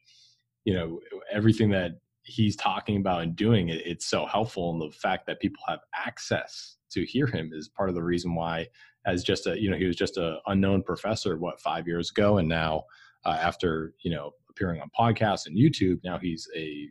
you 0.64 0.72
know 0.72 1.01
everything 1.30 1.68
that 1.70 1.93
he's 2.22 2.56
talking 2.56 2.98
about 2.98 3.22
and 3.22 3.36
doing 3.36 3.70
it, 3.70 3.80
it's 3.86 4.06
so 4.06 4.26
helpful 4.26 4.70
and 4.70 4.82
the 4.82 4.94
fact 4.94 5.26
that 5.26 5.40
people 5.40 5.62
have 5.66 5.80
access 5.94 6.76
to 6.90 7.05
hear 7.05 7.26
him 7.26 7.51
is 7.55 7.68
part 7.68 7.89
of 7.89 7.94
the 7.94 8.02
reason 8.02 8.35
why 8.35 8.66
as 9.06 9.24
just 9.24 9.47
a 9.47 9.60
you 9.60 9.70
know 9.70 9.76
he 9.76 9.86
was 9.86 9.97
just 9.97 10.16
a 10.16 10.39
unknown 10.47 10.82
professor 10.82 11.36
what 11.36 11.60
five 11.60 11.86
years 11.86 12.10
ago 12.10 12.39
and 12.39 12.48
now 12.48 12.82
uh, 13.24 13.36
after 13.40 13.94
you 14.02 14.10
know 14.10 14.30
appearing 14.51 14.80
on 14.80 14.90
podcasts 14.98 15.47
and 15.47 15.56
youtube 15.56 15.98
now 16.05 16.18
he's 16.18 16.48
a 16.56 16.89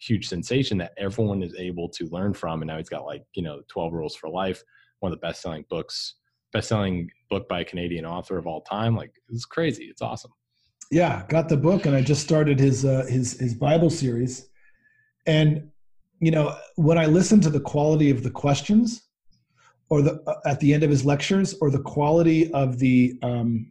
huge 0.00 0.28
sensation 0.28 0.78
that 0.78 0.92
everyone 0.96 1.42
is 1.42 1.54
able 1.58 1.88
to 1.88 2.06
learn 2.06 2.32
from 2.32 2.62
and 2.62 2.68
now 2.68 2.78
he's 2.78 2.88
got 2.88 3.04
like 3.04 3.22
you 3.34 3.42
know 3.42 3.60
12 3.68 3.92
rules 3.92 4.16
for 4.16 4.28
life 4.28 4.62
one 5.00 5.12
of 5.12 5.20
the 5.20 5.26
best 5.26 5.42
selling 5.42 5.64
books 5.68 6.14
best-selling 6.52 7.10
book 7.28 7.48
by 7.48 7.60
a 7.60 7.64
Canadian 7.64 8.04
author 8.04 8.38
of 8.38 8.46
all 8.46 8.62
time. 8.62 8.96
Like 8.96 9.12
it's 9.28 9.44
crazy. 9.44 9.84
It's 9.84 10.02
awesome. 10.02 10.32
Yeah, 10.90 11.24
got 11.28 11.48
the 11.48 11.56
book, 11.56 11.86
and 11.86 11.94
I 11.94 12.02
just 12.02 12.22
started 12.22 12.58
his 12.58 12.84
uh, 12.84 13.06
his 13.08 13.38
his 13.38 13.54
Bible 13.54 13.90
series. 13.90 14.48
And 15.26 15.70
you 16.20 16.30
know, 16.30 16.56
when 16.76 16.98
I 16.98 17.06
listen 17.06 17.40
to 17.42 17.50
the 17.50 17.60
quality 17.60 18.10
of 18.10 18.22
the 18.22 18.30
questions, 18.30 19.02
or 19.88 20.02
the 20.02 20.22
uh, 20.26 20.40
at 20.44 20.58
the 20.60 20.74
end 20.74 20.82
of 20.82 20.90
his 20.90 21.04
lectures, 21.04 21.54
or 21.60 21.70
the 21.70 21.82
quality 21.82 22.52
of 22.52 22.78
the 22.78 23.16
um, 23.22 23.70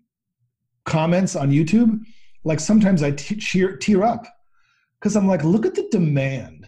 comments 0.85 1.35
on 1.35 1.51
YouTube, 1.51 1.99
like 2.45 2.59
sometimes 2.59 3.03
I 3.03 3.11
t- 3.11 3.35
tear, 3.35 3.75
tear 3.75 4.03
up 4.03 4.25
because 4.99 5.15
I'm 5.15 5.27
like, 5.27 5.43
look 5.43 5.65
at 5.65 5.75
the 5.75 5.87
demand 5.91 6.67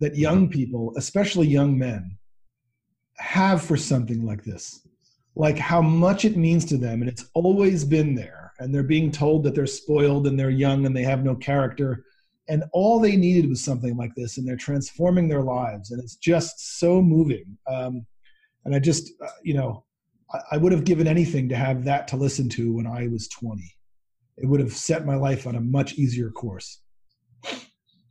that 0.00 0.16
young 0.16 0.44
mm-hmm. 0.44 0.52
people, 0.52 0.92
especially 0.96 1.48
young 1.48 1.78
men, 1.78 2.18
have 3.18 3.62
for 3.62 3.76
something 3.76 4.24
like 4.24 4.44
this. 4.44 4.86
Like 5.34 5.58
how 5.58 5.82
much 5.82 6.24
it 6.24 6.36
means 6.36 6.64
to 6.66 6.76
them 6.76 7.02
and 7.02 7.10
it's 7.10 7.28
always 7.34 7.84
been 7.84 8.14
there 8.14 8.52
and 8.58 8.74
they're 8.74 8.82
being 8.82 9.10
told 9.10 9.44
that 9.44 9.54
they're 9.54 9.66
spoiled 9.66 10.26
and 10.26 10.38
they're 10.38 10.50
young 10.50 10.86
and 10.86 10.96
they 10.96 11.02
have 11.02 11.24
no 11.24 11.34
character 11.34 12.04
and 12.48 12.64
all 12.72 13.00
they 13.00 13.16
needed 13.16 13.48
was 13.48 13.62
something 13.62 13.96
like 13.96 14.14
this 14.14 14.38
and 14.38 14.48
they're 14.48 14.56
transforming 14.56 15.28
their 15.28 15.42
lives 15.42 15.90
and 15.90 16.02
it's 16.02 16.16
just 16.16 16.78
so 16.78 17.02
moving. 17.02 17.58
Um, 17.66 18.06
and 18.66 18.74
i 18.74 18.78
just 18.78 19.12
uh, 19.22 19.28
you 19.42 19.54
know 19.54 19.84
I, 20.34 20.40
I 20.52 20.56
would 20.58 20.72
have 20.72 20.84
given 20.84 21.06
anything 21.06 21.48
to 21.48 21.56
have 21.56 21.84
that 21.84 22.06
to 22.08 22.16
listen 22.16 22.50
to 22.50 22.74
when 22.74 22.86
i 22.86 23.08
was 23.08 23.28
20 23.28 23.62
it 24.36 24.46
would 24.46 24.60
have 24.60 24.74
set 24.74 25.06
my 25.06 25.14
life 25.14 25.46
on 25.46 25.56
a 25.56 25.60
much 25.60 25.94
easier 25.94 26.30
course 26.30 26.82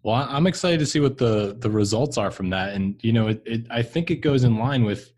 well 0.03 0.27
i'm 0.29 0.47
excited 0.47 0.79
to 0.79 0.85
see 0.85 0.99
what 0.99 1.17
the 1.17 1.55
the 1.59 1.69
results 1.69 2.17
are 2.17 2.31
from 2.31 2.49
that. 2.51 2.73
And 2.73 2.99
you 3.03 3.11
know 3.11 3.27
it, 3.27 3.41
it 3.45 3.65
i 3.71 3.81
think 3.81 4.11
it 4.11 4.17
goes 4.17 4.43
in 4.43 4.57
line 4.57 4.83
with 4.83 5.11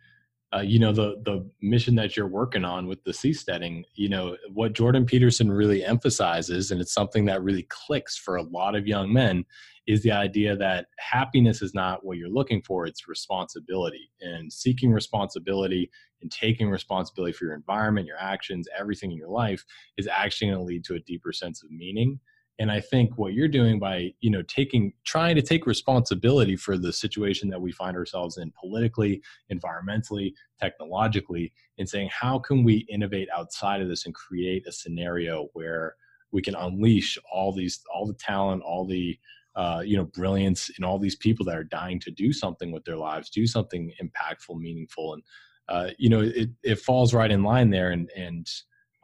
uh, 0.56 0.62
you 0.62 0.80
know 0.80 0.94
the 0.94 1.22
the 1.26 1.48
mission 1.62 1.94
that 1.96 2.16
you're 2.16 2.28
working 2.28 2.64
on 2.64 2.88
with 2.88 3.04
the 3.04 3.12
seasteading. 3.12 3.84
You 3.96 4.08
know 4.08 4.38
what 4.54 4.74
jordan 4.74 5.06
peterson 5.06 5.52
really 5.52 5.84
emphasizes 5.84 6.72
and 6.72 6.80
it's 6.80 6.94
something 6.94 7.26
that 7.26 7.44
really 7.44 7.68
clicks 7.70 8.18
for 8.18 8.38
a 8.38 8.44
lot 8.44 8.76
of 8.76 8.88
young 8.88 9.12
men 9.12 9.44
is 9.88 10.04
the 10.04 10.12
idea 10.12 10.56
that 10.56 10.88
happiness 11.00 11.62
is 11.62 11.74
not 11.74 12.06
what 12.06 12.18
you're 12.18 12.30
looking 12.30 12.62
for 12.62 12.86
it's 12.86 13.08
responsibility. 13.10 14.10
And 14.22 14.52
seeking 14.52 14.92
responsibility 14.92 15.90
and 16.22 16.32
taking 16.32 16.70
responsibility 16.70 17.34
for 17.34 17.46
your 17.46 17.56
environment 17.56 18.08
your 18.08 18.20
actions 18.20 18.70
everything 18.78 19.12
in 19.12 19.18
your 19.18 19.30
life 19.30 19.66
is 19.98 20.08
actually 20.08 20.48
going 20.48 20.60
to 20.60 20.64
lead 20.64 20.86
to 20.86 20.96
a 20.96 21.00
deeper 21.00 21.34
sense 21.34 21.62
of 21.62 21.72
meaning 21.72 22.22
and 22.60 22.72
i 22.72 22.80
think 22.80 23.18
what 23.18 23.34
you're 23.34 23.48
doing 23.48 23.80
by 23.80 24.12
you 24.20 24.30
know 24.30 24.42
taking 24.44 24.94
trying 25.04 25.36
to 25.36 25.42
take 25.42 25.66
responsibility 25.66 26.56
for 26.56 26.78
the 26.78 26.92
situation 26.92 27.50
that 27.50 27.62
we 27.62 27.72
find 27.72 27.96
ourselves 27.96 28.38
in 28.38 28.52
politically 28.60 29.22
environmentally 29.52 30.34
technologically 30.60 31.52
and 31.78 31.88
saying 31.88 32.10
how 32.12 32.40
can 32.40 32.64
we 32.64 32.86
innovate 32.90 33.28
outside 33.36 33.82
of 33.82 33.88
this 33.88 34.06
and 34.06 34.16
create 34.16 34.66
a 34.68 34.72
scenario 34.72 35.48
where 35.54 35.96
we 36.32 36.42
can 36.42 36.56
unleash 36.56 37.18
all 37.32 37.54
these 37.54 37.82
all 37.94 38.06
the 38.06 38.14
talent 38.14 38.62
all 38.64 38.86
the 38.86 39.18
uh, 39.56 39.82
you 39.84 39.98
know 39.98 40.06
brilliance 40.06 40.70
in 40.78 40.84
all 40.84 41.00
these 41.00 41.16
people 41.16 41.44
that 41.44 41.58
are 41.58 41.64
dying 41.64 42.00
to 42.00 42.12
do 42.12 42.32
something 42.32 42.72
with 42.72 42.86
their 42.86 42.98
lives 42.98 43.30
do 43.30 43.48
something 43.48 43.92
impactful 44.02 44.56
meaningful 44.56 45.14
and 45.14 45.24
uh, 45.70 45.90
you 45.98 46.10
know 46.10 46.22
it, 46.22 46.50
it 46.64 46.80
falls 46.80 47.14
right 47.14 47.32
in 47.32 47.44
line 47.44 47.72
there 47.72 47.90
and 47.90 48.10
and 48.16 48.48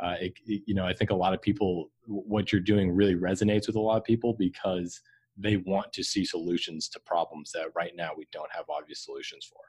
uh, 0.03 0.15
it, 0.19 0.34
it, 0.45 0.61
you 0.65 0.75
know, 0.75 0.85
I 0.85 0.93
think 0.93 1.11
a 1.11 1.15
lot 1.15 1.34
of 1.34 1.41
people, 1.41 1.89
what 2.05 2.51
you're 2.51 2.61
doing 2.61 2.91
really 2.91 3.15
resonates 3.15 3.67
with 3.67 3.77
a 3.77 3.80
lot 3.80 3.97
of 3.97 4.03
people 4.03 4.34
because 4.34 4.99
they 5.38 5.57
want 5.57 5.93
to 5.93 6.03
see 6.03 6.25
solutions 6.25 6.89
to 6.89 6.99
problems 6.99 7.51
that 7.53 7.67
right 7.73 7.93
now 7.95 8.11
we 8.15 8.27
don't 8.31 8.51
have 8.51 8.65
obvious 8.69 9.05
solutions 9.05 9.45
for. 9.45 9.61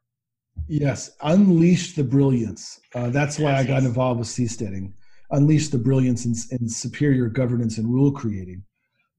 Yes, 0.66 1.12
unleash 1.22 1.94
the 1.94 2.04
brilliance. 2.04 2.80
Uh, 2.94 3.10
that's 3.10 3.38
why 3.38 3.50
yes, 3.52 3.60
I 3.60 3.66
got 3.66 3.74
yes. 3.74 3.84
involved 3.84 4.18
with 4.18 4.28
seasteading. 4.28 4.92
Unleash 5.30 5.68
the 5.68 5.78
brilliance 5.78 6.24
and, 6.26 6.70
superior 6.70 7.28
governance 7.28 7.78
and 7.78 7.92
rule 7.92 8.10
creating. 8.10 8.62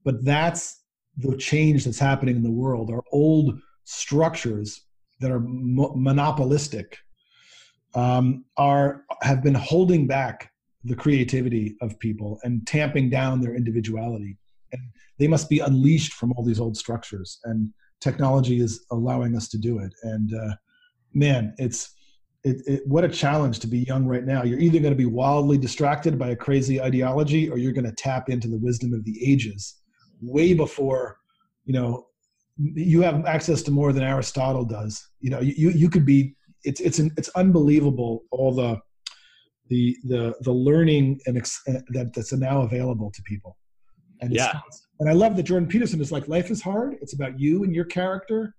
But 0.04 0.24
that's 0.24 0.82
the 1.16 1.36
change 1.36 1.84
that's 1.84 1.98
happening 1.98 2.36
in 2.36 2.42
the 2.42 2.50
world. 2.50 2.90
Our 2.90 3.02
old 3.10 3.58
structures 3.84 4.82
that 5.20 5.30
are 5.30 5.40
mo- 5.40 5.94
monopolistic 5.96 6.98
um, 7.94 8.44
are 8.56 9.04
have 9.22 9.42
been 9.42 9.54
holding 9.54 10.06
back 10.06 10.50
the 10.86 10.96
creativity 10.96 11.76
of 11.80 11.98
people 11.98 12.38
and 12.42 12.66
tamping 12.66 13.10
down 13.10 13.40
their 13.40 13.54
individuality. 13.54 14.38
And 14.72 14.82
they 15.18 15.28
must 15.28 15.48
be 15.48 15.60
unleashed 15.60 16.14
from 16.14 16.32
all 16.32 16.44
these 16.44 16.60
old 16.60 16.76
structures. 16.76 17.38
And 17.44 17.72
technology 18.00 18.60
is 18.60 18.84
allowing 18.90 19.36
us 19.36 19.48
to 19.48 19.58
do 19.58 19.78
it. 19.78 19.92
And 20.02 20.32
uh, 20.34 20.54
man, 21.14 21.54
it's 21.58 21.92
it, 22.44 22.62
it, 22.66 22.86
what 22.86 23.02
a 23.02 23.08
challenge 23.08 23.58
to 23.60 23.66
be 23.66 23.80
young 23.80 24.06
right 24.06 24.24
now. 24.24 24.44
You're 24.44 24.60
either 24.60 24.78
going 24.78 24.92
to 24.92 24.96
be 24.96 25.06
wildly 25.06 25.58
distracted 25.58 26.16
by 26.16 26.30
a 26.30 26.36
crazy 26.36 26.80
ideology, 26.80 27.50
or 27.50 27.58
you're 27.58 27.72
going 27.72 27.86
to 27.86 27.94
tap 27.94 28.28
into 28.28 28.46
the 28.46 28.58
wisdom 28.58 28.94
of 28.94 29.04
the 29.04 29.18
ages, 29.24 29.80
way 30.20 30.54
before 30.54 31.16
you 31.64 31.72
know 31.72 32.06
you 32.56 33.02
have 33.02 33.26
access 33.26 33.62
to 33.62 33.70
more 33.70 33.92
than 33.92 34.04
Aristotle 34.04 34.64
does. 34.64 35.08
You 35.20 35.30
know, 35.30 35.40
you 35.40 35.70
you 35.70 35.90
could 35.90 36.06
be. 36.06 36.36
It's 36.62 36.80
it's 36.80 36.98
an, 37.00 37.10
it's 37.16 37.28
unbelievable 37.30 38.24
all 38.30 38.52
the 38.54 38.80
the 39.68 39.96
the 40.04 40.34
the 40.40 40.52
learning 40.52 41.20
and 41.26 41.36
ex- 41.36 41.60
uh, 41.68 41.80
that 41.90 42.12
that's 42.14 42.32
now 42.32 42.62
available 42.62 43.10
to 43.12 43.22
people. 43.22 43.56
And 44.20 44.32
yeah, 44.32 44.60
and 45.00 45.08
I 45.08 45.12
love 45.12 45.36
that 45.36 45.42
Jordan 45.42 45.68
Peterson 45.68 46.00
is 46.00 46.10
like 46.10 46.28
life 46.28 46.50
is 46.50 46.62
hard. 46.62 46.96
It's 47.00 47.14
about 47.14 47.38
you 47.38 47.64
and 47.64 47.74
your 47.74 47.84
character, 47.84 48.54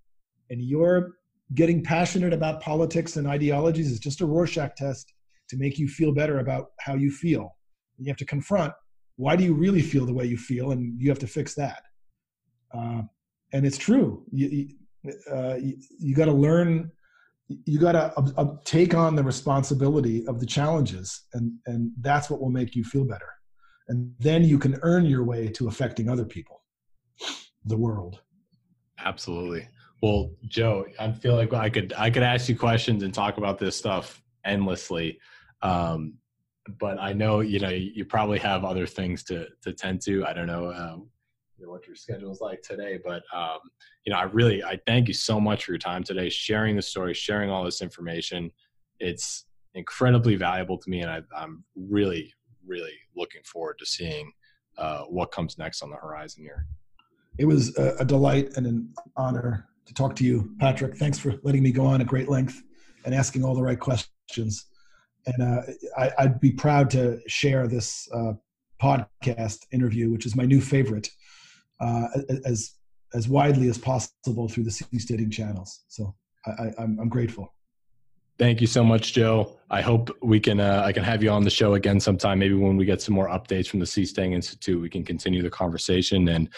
and 0.50 0.62
your 0.62 1.14
getting 1.56 1.84
passionate 1.84 2.34
about 2.34 2.62
politics 2.62 3.16
and 3.16 3.28
ideologies 3.28 3.90
is 3.90 4.00
just 4.00 4.22
a 4.22 4.26
Rorschach 4.26 4.76
test 4.76 5.14
to 5.50 5.58
make 5.58 5.80
you 5.80 5.88
feel 5.88 6.14
better 6.14 6.40
about 6.40 6.68
how 6.82 6.96
you 6.96 7.10
feel. 7.10 7.56
You 7.98 8.10
have 8.10 8.18
to 8.18 8.26
confront 8.26 8.74
why 9.16 9.36
do 9.36 9.44
you 9.44 9.54
really 9.54 9.82
feel 9.82 10.06
the 10.06 10.14
way 10.14 10.26
you 10.26 10.38
feel, 10.38 10.72
and 10.72 11.00
you 11.02 11.10
have 11.10 11.20
to 11.20 11.28
fix 11.28 11.56
that. 11.56 11.82
Uh, 12.74 13.02
and 13.54 13.66
it's 13.66 13.78
true. 13.78 14.24
You 14.32 14.70
uh, 15.32 15.56
you, 15.56 15.78
you 16.00 16.16
got 16.16 16.26
to 16.26 16.34
learn. 16.34 16.92
You 17.50 17.80
got 17.80 17.94
to 17.94 18.14
uh, 18.18 18.32
uh, 18.38 18.56
take 18.66 18.94
on 18.94 19.16
the 19.16 19.24
responsibility 19.24 20.28
of 20.28 20.40
the 20.40 20.46
challenges, 20.46 21.24
and 21.34 21.54
and 21.66 21.92
that's 22.02 22.30
what 22.30 22.42
will 22.42 22.50
make 22.50 22.76
you 22.76 22.84
feel 22.84 23.06
better. 23.06 23.30
And 23.88 24.14
then 24.20 24.44
you 24.44 24.60
can 24.60 24.78
earn 24.82 25.06
your 25.06 25.24
way 25.24 25.48
to 25.50 25.68
affecting 25.68 26.10
other 26.10 26.26
people, 26.26 26.62
the 27.66 27.78
world. 27.78 28.20
Absolutely. 29.00 29.68
Well, 30.02 30.32
Joe, 30.46 30.86
I 31.00 31.12
feel 31.12 31.36
like 31.36 31.54
I 31.54 31.70
could 31.70 31.94
I 31.98 32.10
could 32.10 32.24
ask 32.24 32.50
you 32.50 32.58
questions 32.58 33.04
and 33.04 33.14
talk 33.14 33.38
about 33.38 33.58
this 33.60 33.76
stuff 33.76 34.22
endlessly. 34.46 35.20
Um, 35.62 36.16
but 36.80 37.00
I 37.00 37.14
know 37.14 37.40
you 37.40 37.60
know 37.60 37.70
you 37.70 38.04
probably 38.06 38.40
have 38.40 38.66
other 38.66 38.86
things 38.86 39.24
to 39.26 39.48
to 39.62 39.74
tend 39.74 40.02
to. 40.02 40.26
I 40.26 40.34
don't 40.34 40.48
know, 40.48 40.72
know 40.72 41.08
what 41.66 41.88
your 41.88 41.96
schedule 41.96 42.32
is 42.32 42.42
like 42.42 42.62
today, 42.62 43.00
but 43.04 43.24
um, 43.34 43.60
you 44.06 44.14
know 44.14 44.20
I 44.20 44.24
really 44.24 44.64
I 44.64 44.80
thank 44.86 45.08
you 45.08 45.14
so 45.14 45.40
much 45.40 45.66
for 45.66 45.72
your 45.72 45.80
time 45.80 46.04
today, 46.04 46.30
sharing 46.30 46.76
the 46.76 46.82
story, 46.82 47.14
sharing 47.14 47.50
all 47.50 47.64
this 47.64 47.82
information. 47.82 48.52
It's 49.00 49.46
incredibly 49.74 50.36
valuable 50.36 50.78
to 50.78 50.90
me, 50.90 51.02
and 51.02 51.12
I, 51.12 51.22
am 51.44 51.64
really 51.76 52.34
really 52.66 52.94
looking 53.16 53.42
forward 53.44 53.78
to 53.80 53.86
seeing 53.86 54.32
uh, 54.78 55.04
what 55.04 55.32
comes 55.32 55.58
next 55.58 55.82
on 55.82 55.90
the 55.90 55.96
horizon 55.96 56.44
here. 56.44 56.66
It 57.38 57.46
was 57.46 57.76
a, 57.78 58.04
delight 58.04 58.58
and 58.58 58.66
an 58.66 58.94
honor 59.16 59.68
to 59.86 59.94
talk 59.94 60.16
to 60.18 60.26
you, 60.26 60.52
Patrick. 60.60 60.98
Thanks 60.98 61.18
for 61.18 61.36
letting 61.44 61.64
me 61.64 61.72
go 61.72 61.86
on 61.86 62.02
at 62.02 62.08
great 62.08 62.28
length 62.28 62.62
and 63.06 63.16
asking 63.16 63.46
all 63.46 63.56
the 63.56 63.62
right 63.62 63.80
questions 63.80 64.66
and 65.28 65.44
uh, 65.44 65.62
I, 65.98 66.24
would 66.24 66.40
be 66.40 66.52
proud 66.52 66.90
to 66.92 67.20
share 67.28 67.68
this 67.68 68.10
uh, 68.14 68.34
podcast 68.82 69.66
interview, 69.72 70.10
which 70.12 70.26
is 70.26 70.36
my 70.36 70.46
new 70.46 70.62
favorite, 70.62 71.10
uh, 71.80 72.08
as 72.46 72.74
as 73.14 73.28
widely 73.28 73.70
as 73.70 73.78
possible 73.78 74.50
through 74.50 74.64
the 74.64 74.70
seasteading 74.70 75.32
channels. 75.32 75.86
So 75.88 76.14
I, 76.46 76.74
am 76.78 76.98
I'm 77.00 77.10
grateful. 77.10 77.54
Thank 78.38 78.62
you 78.62 78.68
so 78.68 78.84
much, 78.84 79.14
Joe. 79.14 79.58
I 79.72 79.82
hope 79.82 80.16
we 80.22 80.40
can 80.40 80.60
uh, 80.60 80.84
I 80.86 80.92
can 80.92 81.04
have 81.04 81.24
you 81.24 81.32
on 81.32 81.44
the 81.44 81.50
show 81.50 81.74
again 81.74 82.00
sometime. 82.00 82.40
Maybe 82.40 82.54
when 82.54 82.78
we 82.78 82.86
get 82.86 83.02
some 83.02 83.16
more 83.16 83.28
updates 83.30 83.68
from 83.68 83.80
the 83.80 83.86
Seasteading 83.86 84.34
Institute, 84.34 84.80
we 84.80 84.90
can 84.90 85.04
continue 85.04 85.42
the 85.42 85.50
conversation. 85.50 86.28
And 86.28 86.50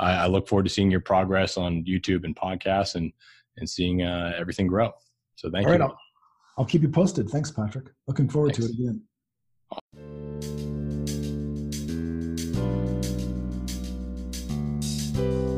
I, 0.00 0.12
I 0.12 0.26
look 0.26 0.48
forward 0.48 0.64
to 0.64 0.70
seeing 0.70 0.90
your 0.90 1.00
progress 1.00 1.56
on 1.56 1.84
YouTube 1.84 2.24
and 2.24 2.34
podcasts 2.34 2.96
and 2.96 3.12
and 3.56 3.68
seeing 3.68 4.02
uh, 4.02 4.32
everything 4.36 4.66
grow. 4.66 4.92
So 5.36 5.50
thank 5.50 5.66
All 5.66 5.74
you. 5.74 5.80
Right, 5.80 5.90
I'll 6.56 6.64
keep 6.64 6.82
you 6.82 6.88
posted. 6.88 7.30
Thanks, 7.30 7.52
Patrick. 7.52 7.86
Looking 8.08 8.28
forward 8.28 8.56
Thanks. 8.56 8.74
to 8.76 8.82
it 8.82 8.90
again. 10.50 10.67
Thank 15.18 15.30
you. 15.30 15.57